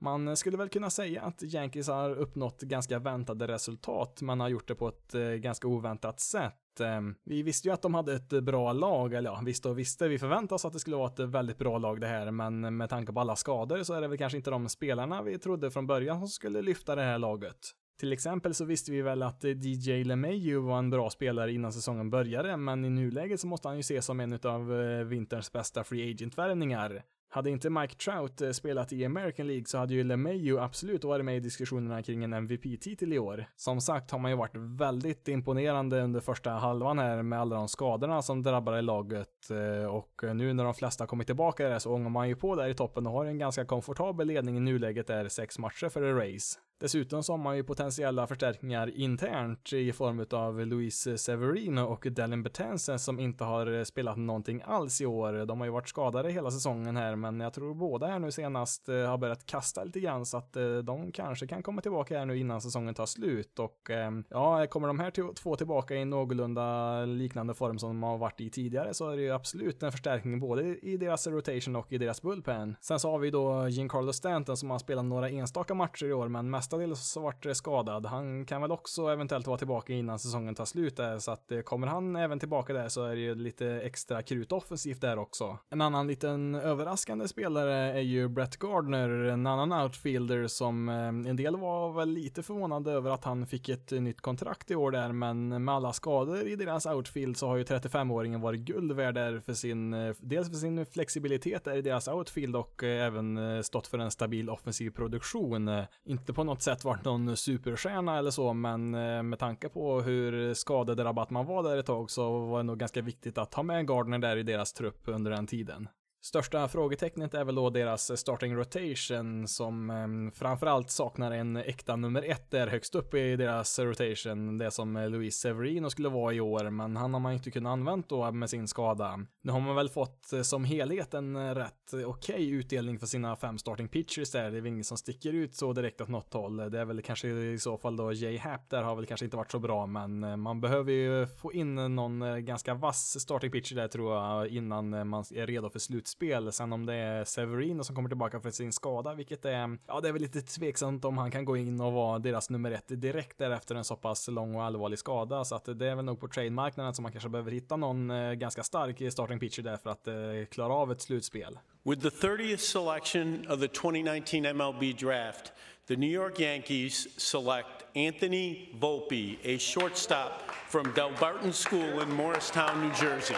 Man 0.00 0.36
skulle 0.36 0.56
väl 0.56 0.68
kunna 0.68 0.90
säga 0.90 1.22
att 1.22 1.42
Yankees 1.42 1.88
har 1.88 2.10
uppnått 2.10 2.62
ganska 2.62 2.98
väntade 2.98 3.46
resultat. 3.48 4.22
Man 4.22 4.40
har 4.40 4.48
gjort 4.48 4.68
det 4.68 4.74
på 4.74 4.88
ett 4.88 5.12
ganska 5.40 5.68
oväntat 5.68 6.20
sätt. 6.20 6.63
Ehm, 6.80 7.14
vi 7.24 7.42
visste 7.42 7.68
ju 7.68 7.74
att 7.74 7.82
de 7.82 7.94
hade 7.94 8.14
ett 8.14 8.28
bra 8.28 8.72
lag, 8.72 9.14
eller 9.14 9.30
ja, 9.30 9.40
visste 9.44 9.68
och 9.68 9.78
visste. 9.78 10.08
Vi 10.08 10.18
förväntade 10.18 10.54
oss 10.54 10.64
att 10.64 10.72
det 10.72 10.78
skulle 10.78 10.96
vara 10.96 11.08
ett 11.12 11.20
väldigt 11.20 11.58
bra 11.58 11.78
lag 11.78 12.00
det 12.00 12.06
här, 12.06 12.30
men 12.30 12.76
med 12.76 12.90
tanke 12.90 13.12
på 13.12 13.20
alla 13.20 13.36
skador 13.36 13.82
så 13.82 13.94
är 13.94 14.00
det 14.00 14.08
väl 14.08 14.18
kanske 14.18 14.36
inte 14.36 14.50
de 14.50 14.68
spelarna 14.68 15.22
vi 15.22 15.38
trodde 15.38 15.70
från 15.70 15.86
början 15.86 16.18
som 16.18 16.28
skulle 16.28 16.62
lyfta 16.62 16.94
det 16.94 17.02
här 17.02 17.18
laget. 17.18 17.58
Till 18.00 18.12
exempel 18.12 18.54
så 18.54 18.64
visste 18.64 18.92
vi 18.92 19.02
väl 19.02 19.22
att 19.22 19.44
DJ 19.44 20.04
LeMayu 20.04 20.58
var 20.58 20.78
en 20.78 20.90
bra 20.90 21.10
spelare 21.10 21.52
innan 21.52 21.72
säsongen 21.72 22.10
började, 22.10 22.56
men 22.56 22.84
i 22.84 22.90
nuläget 22.90 23.40
så 23.40 23.46
måste 23.46 23.68
han 23.68 23.76
ju 23.76 23.80
ses 23.80 24.06
som 24.06 24.20
en 24.20 24.38
av 24.42 24.80
eh, 24.80 25.04
vinterns 25.04 25.52
bästa 25.52 25.84
free 25.84 26.10
agent-värvningar. 26.10 27.02
Hade 27.34 27.50
inte 27.50 27.70
Mike 27.70 27.94
Trout 27.94 28.40
eh, 28.40 28.50
spelat 28.50 28.92
i 28.92 29.04
American 29.04 29.46
League 29.46 29.64
så 29.66 29.78
hade 29.78 29.94
ju 29.94 30.04
LeMayu 30.04 30.58
absolut 30.58 31.04
varit 31.04 31.24
med 31.24 31.36
i 31.36 31.40
diskussionerna 31.40 32.02
kring 32.02 32.24
en 32.24 32.32
MVP-titel 32.32 33.12
i 33.12 33.18
år. 33.18 33.46
Som 33.56 33.80
sagt 33.80 34.10
har 34.10 34.18
man 34.18 34.30
ju 34.30 34.36
varit 34.36 34.56
väldigt 34.56 35.28
imponerande 35.28 36.02
under 36.02 36.20
första 36.20 36.50
halvan 36.50 36.98
här 36.98 37.22
med 37.22 37.40
alla 37.40 37.56
de 37.56 37.68
skadorna 37.68 38.22
som 38.22 38.42
drabbade 38.42 38.82
laget 38.82 39.50
eh, 39.50 39.86
och 39.86 40.36
nu 40.36 40.52
när 40.52 40.64
de 40.64 40.74
flesta 40.74 41.06
kommit 41.06 41.26
tillbaka 41.26 41.68
där 41.68 41.78
så 41.78 41.94
ångar 41.94 42.10
man 42.10 42.28
ju 42.28 42.36
på 42.36 42.54
där 42.54 42.68
i 42.68 42.74
toppen 42.74 43.06
och 43.06 43.12
har 43.12 43.24
en 43.24 43.38
ganska 43.38 43.64
komfortabel 43.64 44.26
ledning 44.26 44.56
i 44.56 44.60
nuläget 44.60 45.06
där 45.06 45.28
sex 45.28 45.58
matcher 45.58 45.88
för 45.88 46.02
a 46.02 46.24
race. 46.24 46.58
Dessutom 46.80 47.22
så 47.22 47.32
har 47.32 47.38
man 47.38 47.56
ju 47.56 47.64
potentiella 47.64 48.26
förstärkningar 48.26 48.98
internt 48.98 49.72
i 49.72 49.92
form 49.92 50.26
av 50.30 50.66
Luis 50.66 51.08
Severino 51.16 51.80
och 51.80 52.06
Dallin 52.10 52.42
Betances 52.42 53.04
som 53.04 53.20
inte 53.20 53.44
har 53.44 53.84
spelat 53.84 54.16
någonting 54.16 54.62
alls 54.64 55.00
i 55.00 55.06
år. 55.06 55.46
De 55.46 55.60
har 55.60 55.66
ju 55.66 55.72
varit 55.72 55.88
skadade 55.88 56.30
hela 56.30 56.50
säsongen 56.50 56.96
här, 56.96 57.16
men 57.16 57.40
jag 57.40 57.52
tror 57.52 57.74
båda 57.74 58.06
här 58.06 58.18
nu 58.18 58.30
senast 58.30 58.88
eh, 58.88 58.96
har 58.96 59.18
börjat 59.18 59.46
kasta 59.46 59.84
lite 59.84 60.00
grann 60.00 60.26
så 60.26 60.36
att 60.36 60.56
eh, 60.56 60.76
de 60.76 61.12
kanske 61.12 61.46
kan 61.46 61.62
komma 61.62 61.80
tillbaka 61.80 62.18
här 62.18 62.26
nu 62.26 62.38
innan 62.38 62.60
säsongen 62.60 62.94
tar 62.94 63.06
slut 63.06 63.58
och 63.58 63.90
ehm, 63.90 64.24
ja, 64.28 64.66
kommer 64.66 64.88
de 64.88 64.98
här 64.98 65.34
två 65.34 65.56
tillbaka 65.56 65.94
i 65.94 66.04
någorlunda 66.04 67.04
liknande 67.04 67.54
form 67.54 67.78
som 67.78 67.88
de 67.88 68.02
har 68.02 68.18
varit 68.18 68.40
i 68.40 68.50
tidigare 68.50 68.94
så 68.94 69.10
är 69.10 69.16
det 69.16 69.22
ju 69.22 69.30
absolut 69.30 69.82
en 69.82 69.92
förstärkning 69.92 70.40
både 70.40 70.62
i 70.78 70.96
deras 70.96 71.26
rotation 71.26 71.76
och 71.76 71.92
i 71.92 71.98
deras 71.98 72.22
bullpen. 72.22 72.76
Sen 72.80 73.00
så 73.00 73.10
har 73.10 73.18
vi 73.18 73.30
då 73.30 73.68
Giancarlo 73.68 74.12
Stanton 74.12 74.56
som 74.56 74.70
har 74.70 74.78
spelat 74.78 75.04
några 75.04 75.30
enstaka 75.30 75.74
matcher 75.74 76.06
i 76.06 76.12
år, 76.12 76.28
men 76.28 76.50
mest 76.50 76.63
mestadels 76.64 77.16
varit 77.16 77.56
skadad. 77.56 78.06
Han 78.06 78.46
kan 78.46 78.60
väl 78.62 78.72
också 78.72 79.08
eventuellt 79.08 79.46
vara 79.46 79.58
tillbaka 79.58 79.92
innan 79.92 80.18
säsongen 80.18 80.54
tar 80.54 80.64
slut 80.64 80.96
där, 80.96 81.18
så 81.18 81.30
att 81.30 81.52
eh, 81.52 81.60
kommer 81.60 81.86
han 81.86 82.16
även 82.16 82.38
tillbaka 82.38 82.72
där 82.72 82.88
så 82.88 83.04
är 83.04 83.14
det 83.14 83.20
ju 83.20 83.34
lite 83.34 83.66
extra 83.66 84.22
krut 84.22 84.52
offensivt 84.52 85.00
där 85.00 85.18
också. 85.18 85.58
En 85.70 85.80
annan 85.80 86.06
liten 86.06 86.54
överraskande 86.54 87.28
spelare 87.28 87.74
är 87.74 88.00
ju 88.00 88.28
Brett 88.28 88.56
Gardner, 88.56 89.08
en 89.08 89.46
annan 89.46 89.82
outfielder 89.82 90.46
som 90.46 90.88
eh, 90.88 90.94
en 90.96 91.36
del 91.36 91.56
var 91.56 91.92
väl 91.92 92.08
lite 92.08 92.42
förvånade 92.42 92.92
över 92.92 93.10
att 93.10 93.24
han 93.24 93.46
fick 93.46 93.68
ett 93.68 93.90
nytt 93.90 94.20
kontrakt 94.20 94.70
i 94.70 94.74
år 94.74 94.90
där, 94.90 95.12
men 95.12 95.64
med 95.64 95.74
alla 95.74 95.92
skador 95.92 96.48
i 96.48 96.56
deras 96.56 96.86
outfield 96.86 97.36
så 97.36 97.46
har 97.46 97.56
ju 97.56 97.64
35-åringen 97.64 98.40
varit 98.40 98.60
guld 98.60 98.92
värd 98.92 99.14
där 99.14 99.40
för 99.40 99.54
sin, 99.54 99.94
eh, 99.94 100.14
dels 100.20 100.48
för 100.48 100.56
sin 100.56 100.86
flexibilitet 100.86 101.64
där 101.64 101.76
i 101.76 101.82
deras 101.82 102.08
outfield 102.08 102.56
och 102.56 102.82
även 102.82 103.64
stått 103.64 103.86
för 103.86 103.98
en 103.98 104.10
stabil 104.10 104.50
offensiv 104.50 104.90
produktion. 104.90 105.70
Inte 106.04 106.32
på 106.32 106.44
något 106.44 106.53
sätt 106.62 106.84
varit 106.84 107.04
någon 107.04 107.36
superstjärna 107.36 108.18
eller 108.18 108.30
så, 108.30 108.52
men 108.52 108.94
eh, 108.94 109.22
med 109.22 109.38
tanke 109.38 109.68
på 109.68 110.00
hur 110.00 110.54
skadedrabbat 110.54 111.30
man 111.30 111.46
var 111.46 111.62
där 111.62 111.76
ett 111.76 111.86
tag 111.86 112.10
så 112.10 112.38
var 112.38 112.58
det 112.58 112.62
nog 112.62 112.78
ganska 112.78 113.02
viktigt 113.02 113.38
att 113.38 113.54
ha 113.54 113.62
med 113.62 113.76
en 113.76 113.86
Gardner 113.86 114.18
där 114.18 114.36
i 114.36 114.42
deras 114.42 114.72
trupp 114.72 115.02
under 115.04 115.30
den 115.30 115.46
tiden. 115.46 115.88
Största 116.24 116.68
frågetecknet 116.68 117.34
är 117.34 117.44
väl 117.44 117.54
då 117.54 117.70
deras 117.70 118.10
eh, 118.10 118.16
starting 118.16 118.54
rotation 118.54 119.48
som 119.48 119.90
eh, 119.90 120.38
framförallt 120.38 120.90
saknar 120.90 121.32
en 121.32 121.56
äkta 121.56 121.96
nummer 121.96 122.22
ett 122.22 122.50
där 122.50 122.66
högst 122.66 122.94
upp 122.94 123.14
i 123.14 123.36
deras 123.36 123.78
rotation. 123.78 124.58
Det 124.58 124.70
som 124.70 124.96
eh, 124.96 125.10
Luis 125.10 125.36
Severino 125.36 125.90
skulle 125.90 126.08
vara 126.08 126.34
i 126.34 126.40
år, 126.40 126.70
men 126.70 126.96
han 126.96 127.14
har 127.14 127.20
man 127.20 127.32
inte 127.32 127.50
kunnat 127.50 127.70
använda 127.70 128.06
då 128.08 128.32
med 128.32 128.50
sin 128.50 128.68
skada. 128.68 129.26
Nu 129.42 129.52
har 129.52 129.60
man 129.60 129.76
väl 129.76 129.88
fått 129.88 130.32
eh, 130.32 130.42
som 130.42 130.64
helhet 130.64 131.14
en 131.14 131.54
rätt 131.54 131.72
okej 131.92 132.06
okay 132.06 132.50
utdelning 132.50 132.98
för 132.98 133.06
sina 133.06 133.36
fem 133.36 133.58
starting 133.58 133.88
pitchers 133.88 134.30
där. 134.30 134.50
Det 134.50 134.56
är 134.56 134.60
väl 134.60 134.66
ingen 134.66 134.84
som 134.84 134.96
sticker 134.96 135.32
ut 135.32 135.54
så 135.54 135.72
direkt 135.72 136.00
åt 136.00 136.08
något 136.08 136.32
håll. 136.32 136.56
Det 136.56 136.80
är 136.80 136.84
väl 136.84 137.02
kanske 137.02 137.28
i 137.28 137.58
så 137.58 137.78
fall 137.78 137.96
då 137.96 138.12
Jay 138.12 138.38
Happ 138.38 138.70
där 138.70 138.82
har 138.82 138.96
väl 138.96 139.06
kanske 139.06 139.24
inte 139.24 139.36
varit 139.36 139.50
så 139.50 139.58
bra, 139.58 139.86
men 139.86 140.40
man 140.40 140.60
behöver 140.60 140.92
ju 140.92 141.26
få 141.26 141.52
in 141.52 141.74
någon 141.74 142.44
ganska 142.44 142.74
vass 142.74 143.20
starting 143.20 143.50
pitcher 143.50 143.76
där 143.76 143.88
tror 143.88 144.14
jag 144.14 144.48
innan 144.48 145.08
man 145.08 145.24
är 145.34 145.46
redo 145.46 145.70
för 145.70 145.78
slutspel 145.78 146.13
slutspel. 146.14 146.52
Sen 146.52 146.72
om 146.72 146.86
det 146.86 146.94
är 146.94 147.24
Severino 147.24 147.84
som 147.84 147.94
kommer 147.94 148.08
tillbaka 148.08 148.40
för 148.40 148.50
sin 148.50 148.72
skada, 148.72 149.14
vilket 149.14 149.44
är, 149.44 149.78
ja, 149.86 150.00
det 150.00 150.08
är 150.08 150.12
väl 150.12 150.22
lite 150.22 150.40
tveksamt 150.40 151.04
om 151.04 151.18
han 151.18 151.30
kan 151.30 151.44
gå 151.44 151.56
in 151.56 151.80
och 151.80 151.92
vara 151.92 152.18
deras 152.18 152.50
nummer 152.50 152.70
ett 152.70 152.88
direkt 152.88 153.38
därefter 153.38 153.74
en 153.74 153.84
så 153.84 153.96
pass 153.96 154.28
lång 154.28 154.54
och 154.54 154.62
allvarlig 154.62 154.98
skada. 154.98 155.44
Så 155.44 155.54
att 155.54 155.64
det 155.64 155.86
är 155.86 155.94
väl 155.94 156.04
nog 156.04 156.20
på 156.20 156.28
trade-marknaden 156.28 156.94
som 156.94 157.02
man 157.02 157.12
kanske 157.12 157.28
behöver 157.28 157.50
hitta 157.50 157.76
någon 157.76 158.10
eh, 158.10 158.32
ganska 158.32 158.62
stark 158.62 159.12
starting 159.12 159.38
pitcher 159.38 159.62
där 159.62 159.76
för 159.76 159.90
att 159.90 160.08
eh, 160.08 160.14
klara 160.50 160.72
av 160.72 160.92
ett 160.92 161.00
slutspel. 161.00 161.58
With 161.82 162.02
the 162.02 162.26
30th 162.26 162.56
selection 162.56 163.46
of 163.50 163.60
the 163.60 163.68
2019 163.68 164.56
MLB 164.56 164.92
draft, 164.98 165.52
the 165.88 165.96
New 165.96 166.10
York 166.10 166.40
Yankees 166.40 167.08
select 167.16 167.84
Anthony 167.96 168.68
Volpe, 168.80 169.38
a 169.44 169.58
shortstop 169.58 170.32
from 170.68 170.92
Delbarton 170.94 171.52
School 171.52 172.02
in 172.02 172.10
Morristown, 172.10 172.80
New 172.80 172.94
Jersey. 172.94 173.36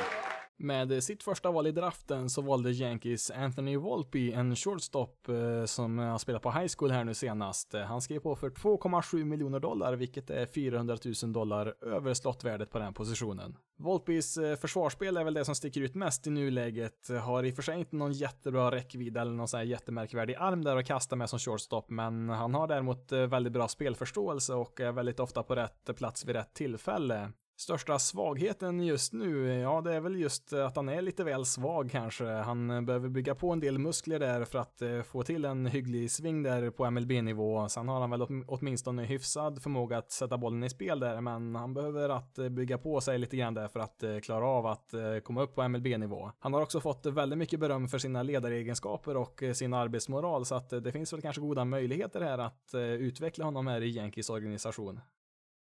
Med 0.59 1.05
sitt 1.05 1.23
första 1.23 1.51
val 1.51 1.67
i 1.67 1.73
draften 1.73 2.31
så 2.31 2.43
valde 2.43 2.71
Yankees 2.71 3.31
Anthony 3.31 3.77
Volpe, 3.77 4.33
en 4.33 4.57
shortstop 4.57 5.29
eh, 5.29 5.65
som 5.65 5.99
har 5.99 6.19
spelat 6.19 6.43
på 6.43 6.51
high 6.51 6.73
school 6.77 6.91
här 6.91 7.05
nu 7.05 7.15
senast. 7.15 7.75
Han 7.75 8.01
skrev 8.01 8.21
på 8.21 8.37
för 8.37 8.51
2,7 8.51 9.25
miljoner 9.25 9.61
dollar, 9.61 9.93
vilket 9.93 10.31
är 10.31 10.47
400 10.47 10.97
000 11.23 11.33
dollar 11.33 11.75
över 11.81 12.15
slottvärdet 12.15 12.71
på 12.71 12.79
den 12.79 12.95
positionen. 12.95 13.57
Volpes 13.79 14.37
eh, 14.37 14.57
försvarsspel 14.57 15.17
är 15.17 15.25
väl 15.25 15.35
det 15.35 15.45
som 15.45 15.55
sticker 15.55 15.81
ut 15.81 15.95
mest 15.95 16.27
i 16.27 16.31
nuläget. 16.31 17.09
Har 17.23 17.45
i 17.45 17.51
och 17.51 17.55
för 17.55 17.63
sig 17.63 17.79
inte 17.79 17.97
någon 17.97 18.13
jättebra 18.13 18.71
räckvidd 18.71 19.17
eller 19.17 19.33
någon 19.33 19.49
sån 19.49 19.59
här 19.59 19.65
jättemärkvärdig 19.65 20.35
arm 20.35 20.65
där 20.65 20.77
att 20.77 20.87
kasta 20.87 21.17
med 21.17 21.31
som 21.31 21.39
shortstop, 21.39 21.91
men 21.91 22.29
han 22.29 22.55
har 22.55 22.67
däremot 22.67 23.13
eh, 23.13 23.27
väldigt 23.27 23.53
bra 23.53 23.69
spelförståelse 23.69 24.55
och 24.55 24.81
är 24.81 24.93
väldigt 24.93 25.21
ofta 25.21 25.43
på 25.43 25.55
rätt 25.55 25.97
plats 25.97 26.25
vid 26.25 26.37
rätt 26.37 26.55
tillfälle. 26.55 27.33
Största 27.59 27.99
svagheten 27.99 28.81
just 28.81 29.13
nu, 29.13 29.61
ja 29.61 29.81
det 29.81 29.95
är 29.95 30.01
väl 30.01 30.17
just 30.17 30.53
eh, 30.53 30.67
att 30.67 30.77
han 30.77 30.89
är 30.89 31.03
lite 31.03 31.25
väl 31.25 31.45
svag 31.45 31.91
kanske. 31.91 32.25
Han 32.25 32.71
eh, 32.71 32.81
behöver 32.81 33.09
bygga 33.09 33.35
på 33.35 33.53
en 33.53 33.61
del 33.61 33.79
muskler 33.79 34.19
där 34.19 34.45
för 34.45 34.59
att 34.59 34.83
eh, 34.83 35.03
få 35.03 35.23
till 35.23 35.45
en 35.45 35.67
hygglig 35.67 36.11
sving 36.11 36.43
där 36.43 36.71
på 36.71 36.91
MLB-nivå. 36.91 37.69
Sen 37.69 37.89
har 37.89 38.01
han 38.01 38.11
väl 38.11 38.23
åtminstone 38.47 39.05
hyfsad 39.05 39.63
förmåga 39.63 39.99
att 39.99 40.13
sätta 40.13 40.39
bollen 40.39 40.65
i 40.65 40.71
spel 40.71 41.01
där, 41.01 41.21
men 41.21 41.55
han 41.55 41.75
behöver 41.75 42.09
att 42.09 42.35
bygga 42.51 42.79
på 42.79 43.01
sig 43.01 43.19
lite 43.19 43.37
grann 43.37 43.55
där 43.55 43.69
för 43.69 43.81
att 43.81 44.05
klara 44.23 44.47
av 44.47 44.67
att 44.67 44.95
komma 45.25 45.43
upp 45.43 45.55
på 45.55 45.69
MLB-nivå. 45.69 46.31
Han 46.39 46.55
har 46.55 46.63
också 46.63 46.81
fått 46.81 47.07
väldigt 47.07 47.39
mycket 47.39 47.61
beröm 47.61 47.89
för 47.89 47.99
sina 47.99 48.23
ledaregenskaper 48.23 49.17
och 49.17 49.43
sin 49.55 49.75
arbetsmoral, 49.75 50.45
så 50.45 50.55
att 50.55 50.71
det 50.71 50.93
finns 50.93 51.13
väl 51.13 51.23
kanske 51.23 51.41
goda 51.41 51.65
möjligheter 51.65 52.21
här 52.21 52.39
att 52.39 52.75
utveckla 52.99 53.45
honom 53.45 53.67
här 53.67 53.81
i 53.81 53.91
Yankees 53.91 54.31
organisation. 54.31 55.01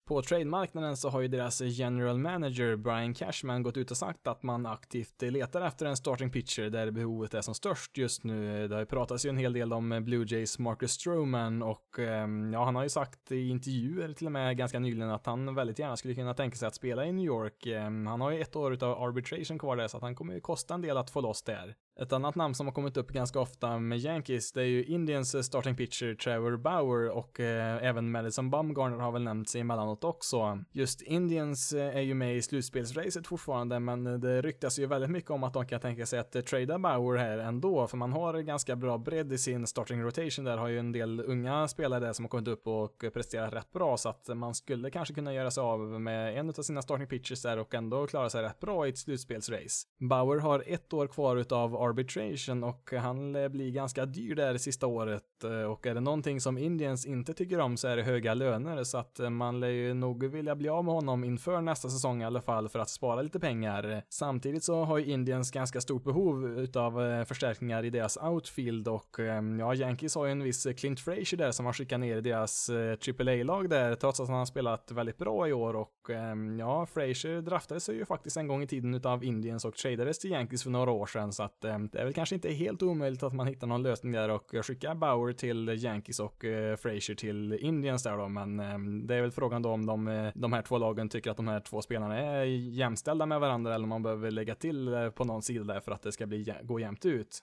På 0.09 0.23
trademarknaden 0.23 0.97
så 0.97 1.09
har 1.09 1.21
ju 1.21 1.29
deras 1.29 1.61
general 1.61 2.19
manager 2.19 2.77
Brian 2.77 3.15
Cashman 3.15 3.63
gått 3.63 3.77
ut 3.77 3.91
och 3.91 3.97
sagt 3.97 4.27
att 4.27 4.43
man 4.43 4.67
aktivt 4.67 5.23
letar 5.23 5.61
efter 5.61 5.87
en 5.87 5.97
starting 5.97 6.31
pitcher 6.31 6.71
där 6.71 6.91
behovet 6.91 7.35
är 7.35 7.41
som 7.41 7.55
störst 7.55 7.99
just 7.99 8.25
nu. 8.25 8.69
Det 8.69 8.75
har 8.75 8.81
ju 8.81 8.87
pratats 8.87 9.27
ju 9.27 9.29
en 9.29 9.39
hel 9.39 9.53
del 9.53 9.73
om 9.73 10.05
Blue 10.05 10.27
Jays 10.29 10.59
Marcus 10.59 10.93
Stroman 10.93 11.63
och 11.63 11.99
ehm, 11.99 12.53
ja, 12.53 12.65
han 12.65 12.77
har 12.77 12.83
ju 12.83 12.89
sagt 12.89 13.33
i 13.33 13.49
intervjuer 13.49 14.13
till 14.13 14.27
och 14.27 14.33
med 14.33 14.57
ganska 14.57 14.79
nyligen 14.79 15.11
att 15.11 15.27
han 15.27 15.55
väldigt 15.55 15.79
gärna 15.79 15.97
skulle 15.97 16.15
kunna 16.15 16.35
tänka 16.35 16.57
sig 16.57 16.69
att 16.69 16.75
spela 16.75 17.07
i 17.07 17.13
New 17.13 17.27
York. 17.27 17.67
Ehm, 17.67 18.07
han 18.07 18.21
har 18.21 18.31
ju 18.31 18.41
ett 18.41 18.57
år 18.57 18.73
utav 18.73 19.03
arbitration 19.03 19.59
kvar 19.59 19.77
där 19.77 19.89
så 19.89 19.97
att 19.97 20.03
han 20.03 20.15
kommer 20.15 20.35
ju 20.35 20.41
kosta 20.41 20.75
en 20.75 20.83
del 20.83 20.97
att 20.97 21.11
få 21.11 21.21
loss 21.21 21.43
där. 21.43 21.75
Ett 22.03 22.13
annat 22.13 22.35
namn 22.35 22.55
som 22.55 22.67
har 22.67 22.75
kommit 22.75 22.97
upp 22.97 23.09
ganska 23.09 23.41
ofta 23.41 23.79
med 23.79 23.99
Yankees, 23.99 24.53
det 24.53 24.61
är 24.61 24.67
ju 24.67 24.85
Indians 24.85 25.47
starting 25.47 25.77
pitcher 25.77 26.15
Trevor 26.15 26.57
Bauer 26.57 27.11
och 27.11 27.41
eh, 27.41 27.85
även 27.85 28.11
Madison 28.11 28.51
Bumgarner 28.51 28.99
har 28.99 29.13
väl 29.13 29.23
nämnts 29.23 29.55
emellanåt 29.55 30.05
också. 30.05 30.59
Just 30.73 31.03
Indians 31.03 31.73
eh, 31.73 31.97
är 31.97 32.01
ju 32.01 32.15
med 32.15 32.37
i 32.37 32.43
slutspelsracet 32.43 33.27
fortfarande, 33.27 33.81
men 33.81 34.21
det 34.21 34.43
ryktas 34.43 34.79
ju 34.79 34.87
väldigt 34.87 35.11
mycket 35.11 35.31
om 35.31 35.45
att 35.45 35.53
de 35.53 35.67
kan 35.67 35.81
tänka 35.81 36.07
sig 36.07 36.19
att 36.19 36.37
eh, 36.37 36.43
trada 36.43 36.79
Bauer 36.79 37.19
här 37.19 37.39
ändå, 37.39 37.87
för 37.87 37.97
man 37.97 38.13
har 38.13 38.41
ganska 38.41 38.77
bra 38.77 38.99
bredd 38.99 39.33
i 39.33 39.39
sin 39.39 39.67
starting 39.67 40.03
rotation 40.03 40.45
där, 40.45 40.57
har 40.57 40.69
ju 40.69 40.79
en 40.79 40.93
del 40.93 41.21
unga 41.21 41.69
spelare 41.69 42.01
där 42.01 42.13
som 42.13 42.25
har 42.25 42.31
kommit 42.31 42.49
upp 42.49 42.67
och 42.67 43.05
presterat 43.15 43.53
rätt 43.53 43.73
bra, 43.73 43.97
så 43.97 44.09
att 44.09 44.29
man 44.37 44.55
skulle 44.55 44.91
kanske 44.91 45.15
kunna 45.15 45.35
göra 45.35 45.51
sig 45.51 45.61
av 45.61 45.81
med 45.81 46.39
en 46.39 46.49
av 46.49 46.53
sina 46.53 46.83
starting 46.83 47.07
pitchers 47.07 47.43
där 47.43 47.59
och 47.59 47.75
ändå 47.75 48.07
klara 48.07 48.31
sig 48.31 48.43
rätt 48.43 48.61
bra 48.61 48.87
i 48.87 48.91
ett 48.91 48.99
slutspelsrace. 48.99 49.87
Bauer 50.01 50.39
har 50.39 50.65
ett 50.67 50.93
år 50.93 51.07
kvar 51.07 51.37
utav 51.37 51.88
arbitration 51.89 52.65
och 52.65 52.93
han 52.93 53.33
blir 53.33 53.71
ganska 53.71 54.07
dyr 54.07 54.35
där 54.35 54.59
sista 54.59 54.87
året 54.87 55.45
eh, 55.45 55.63
och 55.63 55.87
är 55.87 55.95
det 55.95 56.01
någonting 56.01 56.41
som 56.41 56.59
Indians 56.59 57.07
inte 57.07 57.35
tycker 57.35 57.61
om 57.61 57.77
så 57.77 57.89
är 57.89 57.97
det 57.97 58.03
höga 58.03 58.35
löner 58.35 58.85
så 58.85 58.99
att 58.99 59.21
eh, 59.21 59.31
man 59.31 59.61
lär 59.61 59.69
ju 59.69 59.95
nog 59.95 60.25
vilja 60.25 60.57
bli 60.57 60.69
av 60.69 60.85
med 60.85 60.95
honom 60.95 61.25
inför 61.25 61.61
nästa 61.61 61.89
säsong 61.89 62.23
i 62.23 62.25
alla 62.25 62.41
fall 62.41 62.69
för 62.69 62.79
att 62.79 62.89
spara 62.89 63.23
lite 63.23 63.41
pengar. 63.41 64.03
Samtidigt 64.09 64.65
så 64.65 64.85
har 64.85 64.99
ju 64.99 65.05
Indians 65.05 65.51
ganska 65.51 65.81
stort 65.81 66.05
behov 66.05 66.59
utav 66.59 67.03
eh, 67.03 67.25
förstärkningar 67.25 67.85
i 67.85 67.91
deras 67.91 68.17
outfield 68.17 68.89
och 68.89 69.17
ja, 69.59 69.75
Yankees 69.75 70.15
har 70.15 70.27
ju 70.27 70.33
en 70.33 70.43
viss 70.43 70.67
Clint 70.77 71.01
Frazier 71.01 71.37
där 71.37 71.53
som 71.53 71.67
har 71.67 71.73
skickat 71.73 72.01
ner 72.01 72.17
i 72.17 72.21
deras 72.21 72.71
AAA-lag 72.71 73.71
där 73.71 73.95
trots 73.95 74.21
att 74.21 74.29
han 74.29 74.39
har 74.39 74.47
spelat 74.47 74.91
väldigt 74.91 75.19
bra 75.19 75.49
i 75.49 75.53
år 75.53 75.77
och 75.77 76.11
ja, 76.59 76.87
Frazier 76.87 77.41
draftades 77.41 77.89
ju 77.89 78.05
faktiskt 78.05 78.37
en 78.37 78.49
gång 78.49 78.63
i 78.63 78.67
tiden 78.67 78.95
utav 78.95 79.25
Indians 79.25 79.65
och 79.65 79.75
tradades 79.75 80.19
till 80.19 80.31
Yankees 80.31 80.63
för 80.63 80.71
några 80.71 80.91
år 80.91 81.07
sedan 81.07 81.33
så 81.33 81.43
att 81.43 81.65
det 81.87 81.99
är 81.99 82.05
väl 82.05 82.15
kanske 82.15 82.35
inte 82.35 82.53
helt 82.53 82.83
omöjligt 82.83 83.23
att 83.23 83.33
man 83.33 83.47
hittar 83.47 83.67
någon 83.67 83.83
lösning 83.83 84.13
där 84.13 84.29
och 84.29 84.55
skickar 84.63 84.95
Bauer 84.95 85.33
till 85.33 85.69
Yankees 85.69 86.21
och 86.21 86.45
eh, 86.45 86.77
Frazier 86.77 87.15
till 87.15 87.53
Indians 87.53 88.03
där 88.03 88.17
då 88.17 88.29
men 88.29 88.61
ehm, 88.61 89.07
det 89.07 89.15
är 89.15 89.23
väl 89.23 89.31
frågan 89.31 89.63
då 89.63 89.71
om 89.71 89.87
de, 89.87 90.09
eh, 90.09 90.33
de 90.35 90.53
här 90.53 90.63
två 90.63 90.79
lagen 90.79 91.09
tycker 91.09 91.31
att 91.31 91.37
de 91.37 91.49
här 91.49 91.61
två 91.61 91.83
spelarna 91.83 92.19
är 92.19 92.45
jämställda 92.45 93.27
med 93.27 93.41
varandra 93.41 93.75
eller 93.75 93.83
om 93.83 93.89
man 93.89 94.03
behöver 94.03 94.31
lägga 94.31 94.55
till 94.55 94.95
eh, 94.95 95.11
på 95.11 95.25
någon 95.25 95.43
sida 95.43 95.65
där 95.65 95.81
för 95.81 95.93
att 95.93 96.03
det 96.03 96.13
ska 96.13 96.27
bli, 96.27 96.55
gå 96.63 96.81
jämnt 96.81 97.05
ut. 97.05 97.39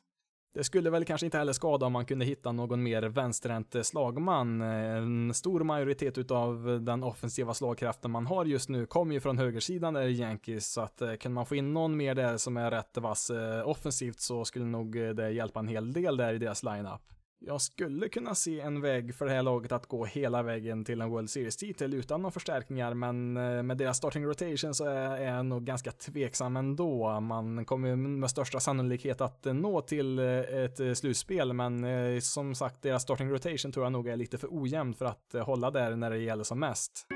Det 0.56 0.64
skulle 0.64 0.90
väl 0.90 1.06
kanske 1.06 1.26
inte 1.26 1.38
heller 1.38 1.54
skada 1.54 1.86
om 1.86 1.94
man 1.94 2.06
kunde 2.06 2.26
hitta 2.26 2.52
någon 2.52 2.84
mer 2.84 3.04
vänsterhänt 3.04 3.76
slagman. 3.82 4.62
En 4.62 5.34
stor 5.34 5.64
majoritet 5.64 6.18
utav 6.18 6.82
den 6.82 7.04
offensiva 7.04 7.54
slagkraften 7.54 8.12
man 8.12 8.26
har 8.26 8.46
just 8.46 8.70
nu 8.70 8.86
kommer 8.86 9.14
ju 9.14 9.20
från 9.20 9.38
högersidan 9.38 9.94
där 9.94 10.08
i 10.08 10.12
Yankees, 10.12 10.74
så 10.74 10.82
att 10.82 11.02
eh, 11.02 11.16
kan 11.16 11.34
man 11.34 11.46
få 11.46 11.56
in 11.56 11.74
någon 11.74 11.98
mer 11.98 12.16
där 12.16 12.38
som 12.38 12.58
är 12.58 12.72
rätt 12.72 12.98
vass 12.98 13.30
eh, 13.30 13.68
offensivt 13.68 14.20
så 14.20 14.46
skulle 14.46 14.66
nog 14.66 14.96
eh, 14.96 15.10
det 15.10 15.32
hjälpa 15.32 15.60
en 15.60 15.68
hel 15.68 15.94
del 15.94 16.18
där 16.18 16.34
i 16.34 16.38
deras 16.38 16.64
lineup. 16.64 17.02
Jag 17.48 17.62
skulle 17.62 18.10
kunna 18.10 18.36
se 18.36 18.60
en 18.60 18.82
väg 18.82 19.16
för 19.16 19.26
det 19.26 19.32
här 19.32 19.44
laget 19.44 19.72
att 19.72 19.86
gå 19.86 20.06
hela 20.06 20.44
vägen 20.44 20.86
till 20.86 21.02
en 21.02 21.10
World 21.10 21.30
Series-titel 21.30 21.94
utan 21.94 22.22
några 22.22 22.32
förstärkningar, 22.32 22.94
men 22.94 23.38
eh, 23.38 23.64
med 23.64 23.78
deras 23.78 23.98
starting 23.98 24.26
rotation 24.26 24.74
så 24.74 24.86
är 24.86 25.22
jag 25.22 25.46
nog 25.46 25.64
ganska 25.64 25.92
tveksam 25.92 26.58
ändå. 26.58 27.20
Man 27.20 27.66
kommer 27.66 27.96
med 27.96 28.30
största 28.30 28.60
sannolikhet 28.60 29.22
att 29.22 29.46
eh, 29.46 29.54
nå 29.54 29.82
till 29.82 30.20
eh, 30.20 30.26
ett 30.26 30.98
slutspel, 30.98 31.54
men 31.54 31.86
som 32.22 32.56
sagt, 32.56 32.82
deras 32.82 33.04
starting 33.04 33.30
rotation 33.30 33.72
tror 33.72 33.86
jag 33.86 33.92
nog 33.92 34.08
är 34.08 34.16
lite 34.16 34.38
för 34.38 34.48
ojämn 34.52 34.94
för 34.94 35.06
att 35.06 35.36
hålla 35.46 35.72
där 35.72 35.96
när 35.96 36.10
det 36.10 36.18
gäller 36.18 36.44
som 36.44 36.60
mest. 36.60 37.08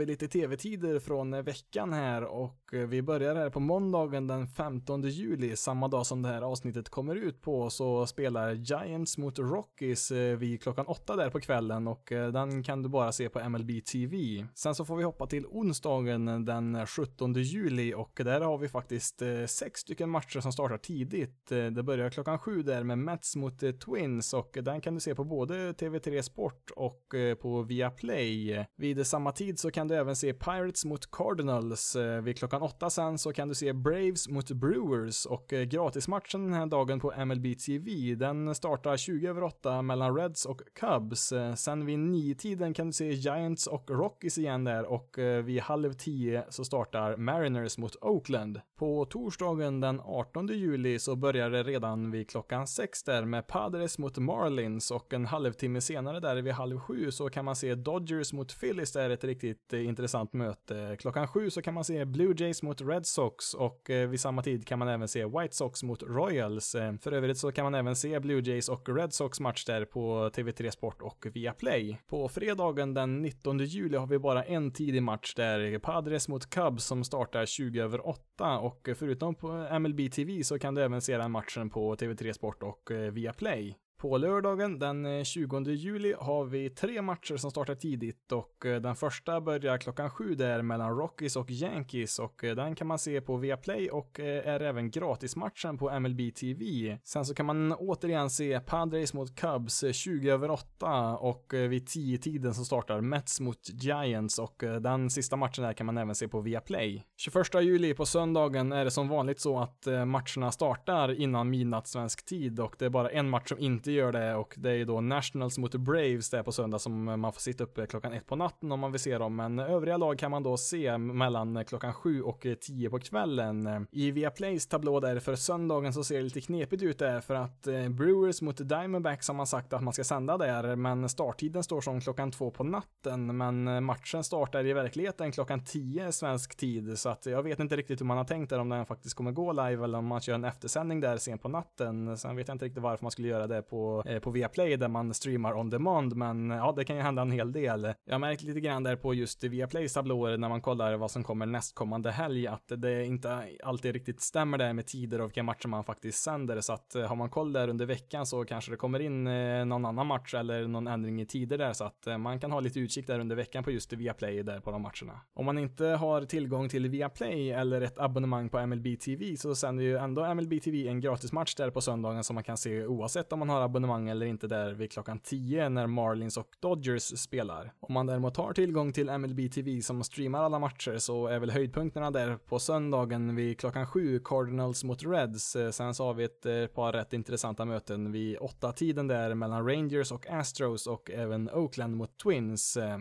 Vi 0.00 0.06
lite 0.06 0.28
tv-tider 0.28 0.98
från 0.98 1.42
veckan 1.42 1.92
här 1.92 2.24
och 2.24 2.56
vi 2.72 3.02
börjar 3.02 3.34
här 3.34 3.50
på 3.50 3.60
måndagen 3.60 4.26
den 4.26 4.46
15 4.46 5.02
juli, 5.02 5.56
samma 5.56 5.88
dag 5.88 6.06
som 6.06 6.22
det 6.22 6.28
här 6.28 6.42
avsnittet 6.42 6.88
kommer 6.88 7.16
ut 7.16 7.42
på, 7.42 7.70
så 7.70 8.06
spelar 8.06 8.52
Giants 8.52 9.18
mot 9.18 9.38
Rockies 9.38 10.10
eh, 10.10 10.36
vid 10.36 10.62
klockan 10.62 10.86
åtta 10.86 11.16
där 11.16 11.30
på 11.30 11.40
kvällen 11.40 11.88
och 11.88 12.12
eh, 12.12 12.32
den 12.32 12.62
kan 12.62 12.82
du 12.82 12.88
bara 12.88 13.12
se 13.12 13.28
på 13.28 13.48
MLB 13.48 13.70
TV. 13.92 14.46
Sen 14.54 14.74
så 14.74 14.84
får 14.84 14.96
vi 14.96 15.04
hoppa 15.04 15.26
till 15.26 15.46
onsdagen 15.46 16.44
den 16.44 16.86
17 16.86 17.34
juli 17.34 17.94
och 17.94 18.12
där 18.24 18.40
har 18.40 18.58
vi 18.58 18.68
faktiskt 18.68 19.22
eh, 19.22 19.46
sex 19.46 19.80
stycken 19.80 20.10
matcher 20.10 20.40
som 20.40 20.52
startar 20.52 20.78
tidigt. 20.78 21.46
Det 21.48 21.82
börjar 21.82 22.10
klockan 22.10 22.38
sju 22.38 22.62
där 22.62 22.84
med 22.84 22.98
Mets 22.98 23.36
mot 23.36 23.60
Twins 23.80 24.34
och 24.34 24.58
den 24.62 24.80
kan 24.80 24.94
du 24.94 25.00
se 25.00 25.14
på 25.14 25.24
både 25.24 25.72
TV3 25.72 26.22
Sport 26.22 26.70
och 26.76 27.14
på 27.40 27.62
Viaplay. 27.62 28.66
Vid 28.76 29.06
samma 29.06 29.32
tid 29.32 29.58
så 29.58 29.70
kan 29.70 29.88
du 29.90 29.96
även 29.96 30.16
se 30.16 30.32
Pirates 30.32 30.84
mot 30.84 31.10
Cardinals. 31.10 31.96
Eh, 31.96 32.22
vid 32.22 32.38
klockan 32.38 32.62
åtta 32.62 32.90
sen 32.90 33.18
så 33.18 33.32
kan 33.32 33.48
du 33.48 33.54
se 33.54 33.72
Braves 33.72 34.28
mot 34.28 34.50
Brewers 34.50 35.26
och 35.26 35.52
eh, 35.52 35.62
gratismatchen 35.62 36.44
den 36.44 36.52
här 36.52 36.66
dagen 36.66 37.00
på 37.00 37.24
MLB 37.24 37.58
TV, 37.58 38.14
den 38.14 38.54
startar 38.54 38.96
20 38.96 39.28
över 39.28 39.42
8 39.42 39.82
mellan 39.82 40.16
Reds 40.16 40.46
och 40.46 40.62
Cubs. 40.80 41.32
Eh, 41.32 41.54
sen 41.54 41.86
vid 41.86 41.98
nio 41.98 42.34
tiden 42.34 42.74
kan 42.74 42.86
du 42.86 42.92
se 42.92 43.12
Giants 43.12 43.66
och 43.66 43.90
Rockies 43.90 44.38
igen 44.38 44.64
där 44.64 44.84
och 44.84 45.18
vid 45.44 45.60
halv 45.60 45.92
tio 45.92 46.44
så 46.48 46.64
startar 46.64 47.16
Mariners 47.16 47.78
mot 47.78 47.96
Oakland. 48.00 48.60
På 48.78 49.04
torsdagen 49.04 49.80
den 49.80 50.00
18 50.00 50.46
juli 50.46 50.98
så 50.98 51.16
börjar 51.16 51.50
det 51.50 51.62
redan 51.62 52.10
vid 52.10 52.30
klockan 52.30 52.66
sex 52.66 53.02
där 53.02 53.24
med 53.24 53.46
Padres 53.46 53.98
mot 53.98 54.18
Marlins 54.18 54.90
och 54.90 55.12
en 55.12 55.26
halvtimme 55.26 55.80
senare 55.80 56.20
där 56.20 56.42
vid 56.42 56.52
halv 56.52 56.78
sju 56.78 57.10
så 57.10 57.28
kan 57.28 57.44
man 57.44 57.56
se 57.56 57.74
Dodgers 57.74 58.32
mot 58.32 58.60
Phillies 58.60 58.92
där 58.92 59.10
ett 59.10 59.24
riktigt 59.24 59.69
intressant 59.72 60.32
möte. 60.32 60.96
Klockan 60.98 61.28
sju 61.28 61.50
så 61.50 61.62
kan 61.62 61.74
man 61.74 61.84
se 61.84 62.04
Blue 62.04 62.34
Jays 62.36 62.62
mot 62.62 62.80
Red 62.80 63.06
Sox 63.06 63.54
och 63.54 63.90
eh, 63.90 64.08
vid 64.08 64.20
samma 64.20 64.42
tid 64.42 64.66
kan 64.66 64.78
man 64.78 64.88
även 64.88 65.08
se 65.08 65.24
White 65.24 65.56
Sox 65.56 65.82
mot 65.82 66.02
Royals. 66.02 66.74
Eh, 66.74 66.94
för 66.96 67.12
övrigt 67.12 67.38
så 67.38 67.52
kan 67.52 67.64
man 67.64 67.74
även 67.74 67.96
se 67.96 68.20
Blue 68.20 68.40
Jays 68.40 68.68
och 68.68 68.88
Red 68.96 69.12
Sox 69.12 69.40
match 69.40 69.64
där 69.64 69.84
på 69.84 70.28
TV3 70.28 70.70
Sport 70.70 71.02
och 71.02 71.26
Viaplay. 71.32 71.98
På 72.08 72.28
fredagen 72.28 72.94
den 72.94 73.22
19 73.22 73.58
juli 73.58 73.96
har 73.96 74.06
vi 74.06 74.18
bara 74.18 74.44
en 74.44 74.72
tidig 74.72 75.02
match 75.02 75.34
där, 75.34 75.78
Padres 75.78 76.28
mot 76.28 76.50
Cubs 76.50 76.84
som 76.84 77.04
startar 77.04 77.46
20 77.46 77.80
över 77.80 78.08
8 78.08 78.58
och 78.58 78.88
förutom 78.96 79.34
på 79.34 79.78
MLB 79.80 80.12
TV 80.12 80.44
så 80.44 80.58
kan 80.58 80.74
du 80.74 80.82
även 80.82 81.00
se 81.00 81.16
den 81.16 81.30
matchen 81.30 81.70
på 81.70 81.96
TV3 81.96 82.32
Sport 82.32 82.62
och 82.62 82.90
eh, 82.90 83.10
Viaplay. 83.12 83.76
På 84.00 84.18
lördagen 84.18 84.78
den 84.78 85.06
eh, 85.06 85.24
20 85.24 85.60
juli 85.60 86.14
har 86.18 86.44
vi 86.44 86.70
tre 86.70 87.02
matcher 87.02 87.36
som 87.36 87.50
startar 87.50 87.74
tidigt 87.74 88.32
och 88.32 88.66
eh, 88.66 88.80
den 88.80 88.96
första 88.96 89.40
börjar 89.40 89.78
klockan 89.78 90.10
sju 90.10 90.34
där 90.34 90.62
mellan 90.62 90.96
Rockies 90.96 91.36
och 91.36 91.50
Yankees 91.50 92.18
och 92.18 92.44
eh, 92.44 92.56
den 92.56 92.74
kan 92.74 92.86
man 92.86 92.98
se 92.98 93.20
på 93.20 93.36
Viaplay 93.36 93.90
och 93.90 94.20
är 94.20 94.60
även 94.60 94.90
gratismatchen 94.90 95.78
på 95.78 96.00
MLB 96.00 96.34
TV. 96.34 96.98
Sen 97.04 97.24
så 97.24 97.34
kan 97.34 97.46
man 97.46 97.72
återigen 97.72 98.30
se 98.30 98.60
Padres 98.60 99.14
mot 99.14 99.36
Cubs 99.36 99.84
20 99.92 100.30
över 100.30 100.50
8 100.50 101.16
och 101.16 101.46
vid 101.52 101.86
10 101.86 102.18
tiden 102.18 102.54
så 102.54 102.64
startar 102.64 103.00
Mets 103.00 103.40
mot 103.40 103.82
Giants 103.82 104.38
och 104.38 104.62
den 104.80 105.10
sista 105.10 105.36
matchen 105.36 105.64
där 105.64 105.72
kan 105.72 105.86
man 105.86 105.98
även 105.98 106.14
se 106.14 106.28
på 106.28 106.40
Viaplay. 106.40 107.04
21 107.16 107.54
juli 107.54 107.94
på 107.94 108.06
söndagen 108.06 108.72
är 108.72 108.84
det 108.84 108.90
som 108.90 109.08
vanligt 109.08 109.40
så 109.40 109.58
att 109.58 109.86
matcherna 109.86 110.52
startar 110.52 111.20
innan 111.20 111.50
midnatt 111.50 111.88
svensk 111.88 112.24
tid 112.24 112.60
och 112.60 112.76
det 112.78 112.84
är 112.84 112.90
bara 112.90 113.10
en 113.10 113.30
match 113.30 113.48
som 113.48 113.58
inte 113.58 113.89
inte 113.90 113.98
gör 113.98 114.12
det 114.12 114.34
och 114.34 114.54
det 114.56 114.70
är 114.70 114.74
ju 114.74 114.84
då 114.84 115.00
Nationals 115.00 115.58
mot 115.58 115.74
Braves 115.74 116.30
där 116.30 116.42
på 116.42 116.52
söndag 116.52 116.78
som 116.78 117.04
man 117.04 117.32
får 117.32 117.40
sitta 117.40 117.64
uppe 117.64 117.86
klockan 117.86 118.12
ett 118.12 118.26
på 118.26 118.36
natten 118.36 118.72
om 118.72 118.80
man 118.80 118.92
vill 118.92 119.00
se 119.00 119.18
dem. 119.18 119.36
Men 119.36 119.58
övriga 119.58 119.96
lag 119.96 120.18
kan 120.18 120.30
man 120.30 120.42
då 120.42 120.56
se 120.56 120.98
mellan 120.98 121.64
klockan 121.64 121.94
sju 121.94 122.22
och 122.22 122.46
tio 122.60 122.90
på 122.90 122.98
kvällen. 122.98 123.86
I 123.90 124.10
Viaplays 124.10 124.66
tablå 124.66 125.00
där 125.00 125.20
för 125.20 125.34
söndagen 125.34 125.92
så 125.92 126.04
ser 126.04 126.16
det 126.16 126.22
lite 126.22 126.40
knepigt 126.40 126.82
ut 126.82 126.98
där 126.98 127.20
för 127.20 127.34
att 127.34 127.66
eh, 127.66 127.88
Brewers 127.88 128.42
mot 128.42 128.68
Diamondbacks 128.68 129.28
har 129.28 129.34
man 129.34 129.46
sagt 129.46 129.72
att 129.72 129.82
man 129.82 129.92
ska 129.92 130.04
sända 130.04 130.38
där, 130.38 130.76
men 130.76 131.08
starttiden 131.08 131.62
står 131.62 131.80
som 131.80 132.00
klockan 132.00 132.30
två 132.30 132.50
på 132.50 132.64
natten. 132.64 133.36
Men 133.36 133.68
eh, 133.68 133.80
matchen 133.80 134.24
startar 134.24 134.66
i 134.66 134.72
verkligheten 134.72 135.32
klockan 135.32 135.64
tio 135.64 136.12
svensk 136.12 136.56
tid, 136.56 136.98
så 136.98 137.08
att 137.08 137.26
jag 137.26 137.42
vet 137.42 137.60
inte 137.60 137.76
riktigt 137.76 138.00
hur 138.00 138.06
man 138.06 138.16
har 138.16 138.24
tänkt 138.24 138.50
där 138.50 138.58
om 138.58 138.68
den 138.68 138.86
faktiskt 138.86 139.16
kommer 139.16 139.32
gå 139.32 139.52
live 139.52 139.84
eller 139.84 139.98
om 139.98 140.06
man 140.06 140.20
kör 140.20 140.34
en 140.34 140.44
eftersändning 140.44 141.00
där 141.00 141.16
sent 141.16 141.42
på 141.42 141.48
natten. 141.48 142.18
Sen 142.18 142.36
vet 142.36 142.48
jag 142.48 142.54
inte 142.54 142.64
riktigt 142.64 142.82
varför 142.82 143.04
man 143.04 143.10
skulle 143.10 143.28
göra 143.28 143.46
det 143.46 143.62
på 143.62 143.79
på, 143.80 144.02
eh, 144.06 144.18
på 144.18 144.30
Viaplay 144.30 144.76
där 144.76 144.88
man 144.88 145.14
streamar 145.14 145.58
on 145.58 145.70
demand, 145.70 146.16
men 146.16 146.50
ja, 146.50 146.72
det 146.76 146.84
kan 146.84 146.96
ju 146.96 147.02
hända 147.02 147.22
en 147.22 147.30
hel 147.30 147.52
del. 147.52 147.94
Jag 148.04 148.14
har 148.14 148.18
märkt 148.18 148.42
lite 148.42 148.60
grann 148.60 148.82
där 148.82 148.96
på 148.96 149.14
just 149.14 149.44
Viaplays 149.44 149.92
tablåer 149.92 150.36
när 150.36 150.48
man 150.48 150.60
kollar 150.60 150.96
vad 150.96 151.10
som 151.10 151.24
kommer 151.24 151.46
nästkommande 151.46 152.10
helg, 152.10 152.46
att 152.46 152.72
det 152.76 153.04
inte 153.04 153.44
alltid 153.64 153.92
riktigt 153.92 154.20
stämmer 154.20 154.58
där 154.58 154.72
med 154.72 154.86
tider 154.86 155.20
och 155.20 155.26
vilka 155.30 155.42
matcher 155.42 155.68
man 155.68 155.84
faktiskt 155.84 156.22
sänder, 156.22 156.60
så 156.60 156.72
att 156.72 156.94
eh, 156.94 157.02
har 157.02 157.16
man 157.16 157.30
koll 157.30 157.52
där 157.52 157.68
under 157.68 157.86
veckan 157.86 158.26
så 158.26 158.44
kanske 158.44 158.70
det 158.70 158.76
kommer 158.76 159.00
in 159.00 159.26
eh, 159.26 159.64
någon 159.64 159.84
annan 159.84 160.06
match 160.06 160.34
eller 160.34 160.68
någon 160.68 160.86
ändring 160.86 161.20
i 161.20 161.26
tider 161.26 161.58
där, 161.58 161.72
så 161.72 161.84
att 161.84 162.06
eh, 162.06 162.18
man 162.18 162.40
kan 162.40 162.52
ha 162.52 162.60
lite 162.60 162.80
utkik 162.80 163.06
där 163.06 163.18
under 163.18 163.36
veckan 163.36 163.64
på 163.64 163.70
just 163.70 163.92
Viaplay 163.92 164.42
där 164.42 164.60
på 164.60 164.70
de 164.70 164.82
matcherna. 164.82 165.20
Om 165.34 165.46
man 165.46 165.58
inte 165.58 165.84
har 165.84 166.22
tillgång 166.22 166.68
till 166.68 166.88
Viaplay 166.88 167.50
eller 167.50 167.80
ett 167.80 167.98
abonnemang 167.98 168.48
på 168.48 168.66
MLB 168.66 169.00
TV 169.00 169.36
så 169.36 169.54
sänder 169.54 169.84
ju 169.84 169.96
ändå 169.96 170.34
MLB 170.34 170.62
TV 170.62 170.88
en 170.88 171.00
gratismatch 171.00 171.54
där 171.54 171.70
på 171.70 171.80
söndagen 171.80 172.24
som 172.24 172.34
man 172.34 172.44
kan 172.44 172.56
se 172.56 172.86
oavsett 172.86 173.32
om 173.32 173.38
man 173.38 173.48
har 173.48 173.60
abonnemang 173.70 174.08
eller 174.08 174.26
inte 174.26 174.46
där 174.46 174.72
vid 174.72 174.92
klockan 174.92 175.18
10 175.18 175.68
när 175.68 175.86
Marlins 175.86 176.36
och 176.36 176.48
Dodgers 176.60 177.02
spelar. 177.02 177.72
Om 177.80 177.94
man 177.94 178.06
däremot 178.06 178.36
har 178.36 178.52
tillgång 178.52 178.92
till 178.92 179.10
MLB 179.10 179.52
TV 179.52 179.82
som 179.82 180.04
streamar 180.04 180.42
alla 180.42 180.58
matcher 180.58 180.98
så 180.98 181.26
är 181.26 181.38
väl 181.38 181.50
höjdpunkterna 181.50 182.10
där 182.10 182.36
på 182.36 182.58
söndagen 182.58 183.36
vid 183.36 183.60
klockan 183.60 183.86
7 183.86 184.20
Cardinals 184.24 184.84
mot 184.84 185.02
Reds. 185.02 185.56
Eh, 185.56 185.70
sen 185.70 185.94
så 185.94 186.04
har 186.04 186.14
vi 186.14 186.24
ett 186.24 186.46
eh, 186.46 186.66
par 186.66 186.92
rätt 186.92 187.12
intressanta 187.12 187.64
möten 187.64 188.12
vid 188.12 188.38
8 188.40 188.72
tiden 188.72 189.06
där 189.06 189.34
mellan 189.34 189.68
Rangers 189.68 190.12
och 190.12 190.26
Astros 190.30 190.86
och 190.86 191.10
även 191.10 191.50
Oakland 191.50 191.96
mot 191.96 192.18
Twins. 192.18 192.76
Eh. 192.76 192.98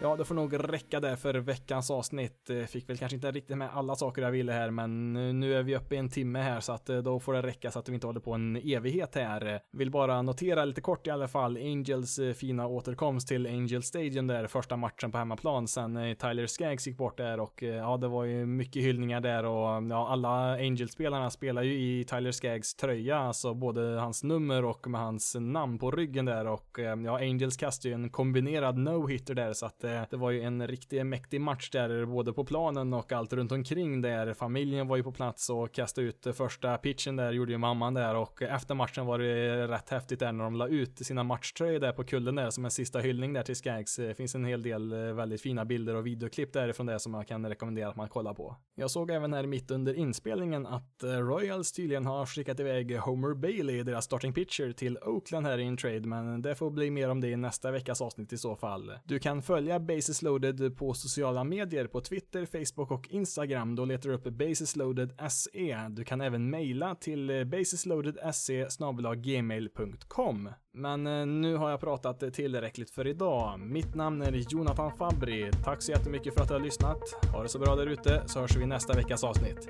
Ja, 0.00 0.16
det 0.16 0.24
får 0.24 0.34
nog 0.34 0.72
räcka 0.72 1.00
där 1.00 1.16
för 1.16 1.34
veckans 1.34 1.90
avsnitt. 1.90 2.50
Eh, 2.50 2.64
fick 2.64 2.88
väl 2.88 2.98
kanske 2.98 3.16
inte 3.16 3.30
riktigt 3.30 3.58
med 3.58 3.70
alla 3.72 3.96
saker 3.96 4.22
jag 4.22 4.30
ville 4.30 4.52
här, 4.52 4.70
men 4.70 5.16
eh, 5.16 5.34
nu 5.34 5.54
är 5.54 5.62
vi 5.62 5.76
uppe 5.76 5.94
i 5.94 5.98
en 5.98 6.08
timme 6.08 6.38
här 6.38 6.60
så 6.60 6.72
att 6.72 6.88
eh, 6.88 6.98
då 6.98 7.20
får 7.20 7.32
det 7.32 7.42
räcka 7.42 7.70
så 7.70 7.78
att 7.78 7.88
vi 7.88 7.94
inte 7.94 8.06
håller 8.06 8.20
på 8.20 8.32
en 8.32 8.56
evighet 8.56 9.14
här. 9.14 9.60
Vill 9.72 9.90
bara 9.90 10.22
notera 10.22 10.64
lite 10.64 10.80
kort 10.80 11.06
i 11.06 11.10
alla 11.10 11.28
fall 11.28 11.56
Angels 11.56 12.20
fina 12.36 12.66
återkomst 12.66 13.28
till 13.28 13.46
Angel 13.46 13.82
Stadium 13.82 14.26
där 14.26 14.46
första 14.46 14.76
matchen 14.76 15.12
på 15.12 15.18
hemmaplan 15.18 15.68
sen 15.68 15.94
Tyler 15.94 16.46
Skaggs 16.46 16.86
gick 16.86 16.96
bort 16.96 17.16
där 17.16 17.40
och 17.40 17.62
ja, 17.62 17.96
det 17.96 18.08
var 18.08 18.24
ju 18.24 18.46
mycket 18.46 18.82
hyllningar 18.82 19.20
där 19.20 19.44
och 19.44 19.76
mm, 19.76 19.90
ja, 19.90 20.08
alla 20.08 20.52
Angel-spelarna 20.52 21.30
spelar 21.30 21.62
ju 21.62 21.74
i 21.74 22.04
Tyler 22.04 22.32
Skaggs 22.32 22.74
tröja, 22.74 23.18
alltså 23.18 23.54
både 23.54 23.80
hans 23.80 24.24
nummer 24.24 24.64
och 24.64 24.86
med 24.86 25.00
hans 25.00 25.36
namn 25.40 25.78
på 25.78 25.90
ryggen 25.90 26.24
där 26.24 26.46
och 26.46 26.78
ja, 27.04 27.18
Angels 27.18 27.56
kastade 27.56 27.88
ju 27.88 27.94
en 27.94 28.10
kombinerad 28.10 28.78
no-hitter 28.78 29.34
där 29.34 29.52
så 29.52 29.66
att 29.66 29.85
Eh, 29.86 30.02
det 30.10 30.16
var 30.16 30.30
ju 30.30 30.42
en 30.42 30.66
riktigt 30.66 31.06
mäktig 31.06 31.40
match 31.40 31.70
där, 31.70 32.04
både 32.04 32.32
på 32.32 32.44
planen 32.44 32.94
och 32.94 33.12
allt 33.12 33.32
runt 33.32 33.52
omkring 33.52 34.02
där. 34.02 34.34
Familjen 34.34 34.88
var 34.88 34.96
ju 34.96 35.02
på 35.02 35.12
plats 35.12 35.50
och 35.50 35.72
kastade 35.72 36.06
ut 36.06 36.26
första 36.34 36.78
pitchen 36.78 37.16
där, 37.16 37.32
gjorde 37.32 37.52
ju 37.52 37.58
mamman 37.58 37.94
där 37.94 38.14
och 38.14 38.42
efter 38.42 38.74
matchen 38.74 39.06
var 39.06 39.18
det 39.18 39.68
rätt 39.68 39.90
häftigt 39.90 40.20
där 40.20 40.32
när 40.32 40.44
de 40.44 40.54
la 40.54 40.68
ut 40.68 40.98
sina 40.98 41.22
matchtröjor 41.22 41.80
där 41.80 41.92
på 41.92 42.04
kullen 42.04 42.34
där 42.34 42.50
som 42.50 42.64
en 42.64 42.70
sista 42.70 42.98
hyllning 42.98 43.32
där 43.32 43.42
till 43.42 43.56
Skags. 43.56 43.96
Det 43.96 44.14
finns 44.14 44.34
en 44.34 44.44
hel 44.44 44.62
del 44.62 44.92
eh, 44.92 44.98
väldigt 44.98 45.40
fina 45.40 45.64
bilder 45.64 45.94
och 45.94 46.06
videoklipp 46.06 46.52
därifrån 46.52 46.86
det 46.86 47.00
som 47.00 47.14
jag 47.14 47.28
kan 47.28 47.46
rekommendera 47.48 47.88
att 47.88 47.96
man 47.96 48.08
kollar 48.08 48.34
på. 48.34 48.56
Jag 48.74 48.90
såg 48.90 49.10
även 49.10 49.32
här 49.32 49.46
mitt 49.46 49.70
under 49.70 49.94
inspelningen 49.94 50.66
att 50.66 51.02
eh, 51.02 51.08
Royals 51.08 51.72
tydligen 51.72 52.06
har 52.06 52.26
skickat 52.26 52.60
iväg 52.60 52.98
Homer 52.98 53.34
Bailey, 53.34 53.82
deras 53.82 54.04
starting 54.04 54.32
pitcher, 54.32 54.72
till 54.72 54.98
Oakland 54.98 55.46
här 55.46 55.58
i 55.58 55.64
en 55.64 55.76
trade, 55.76 56.00
men 56.00 56.42
det 56.42 56.54
får 56.54 56.70
bli 56.70 56.90
mer 56.90 57.08
om 57.10 57.20
det 57.20 57.28
i 57.28 57.36
nästa 57.36 57.70
veckas 57.70 58.00
avsnitt 58.00 58.32
i 58.32 58.38
så 58.38 58.56
fall. 58.56 58.92
Du 59.04 59.18
kan 59.18 59.42
följa 59.42 59.75
basis 59.78 60.22
Loaded 60.22 60.76
på 60.76 60.94
sociala 60.94 61.44
medier 61.44 61.86
på 61.86 62.00
Twitter, 62.00 62.46
Facebook 62.46 62.90
och 62.90 63.08
Instagram. 63.08 63.76
Då 63.76 63.84
letar 63.84 64.08
du 64.08 64.14
upp 64.14 64.24
basisloaded.se. 64.24 64.78
Loaded 64.78 65.32
SE. 65.32 65.88
Du 65.88 66.04
kan 66.04 66.20
även 66.20 66.50
mejla 66.50 66.94
till 66.94 67.30
eh, 67.30 67.44
basisloadedse 67.44 68.68
gmail.com. 69.16 70.50
Men 70.74 71.06
eh, 71.06 71.26
nu 71.26 71.56
har 71.56 71.70
jag 71.70 71.80
pratat 71.80 72.34
tillräckligt 72.34 72.90
för 72.90 73.06
idag. 73.06 73.60
Mitt 73.60 73.94
namn 73.94 74.22
är 74.22 74.32
Jonathan 74.32 74.96
Fabri. 74.98 75.50
Tack 75.64 75.82
så 75.82 75.92
jättemycket 75.92 76.34
för 76.34 76.40
att 76.40 76.48
du 76.48 76.54
har 76.54 76.60
lyssnat. 76.60 77.02
Ha 77.32 77.42
det 77.42 77.48
så 77.48 77.58
bra 77.58 77.76
där 77.76 77.86
ute 77.86 78.22
så 78.26 78.40
hörs 78.40 78.56
vi 78.56 78.62
i 78.62 78.66
nästa 78.66 78.92
veckas 78.92 79.24
avsnitt. 79.24 79.68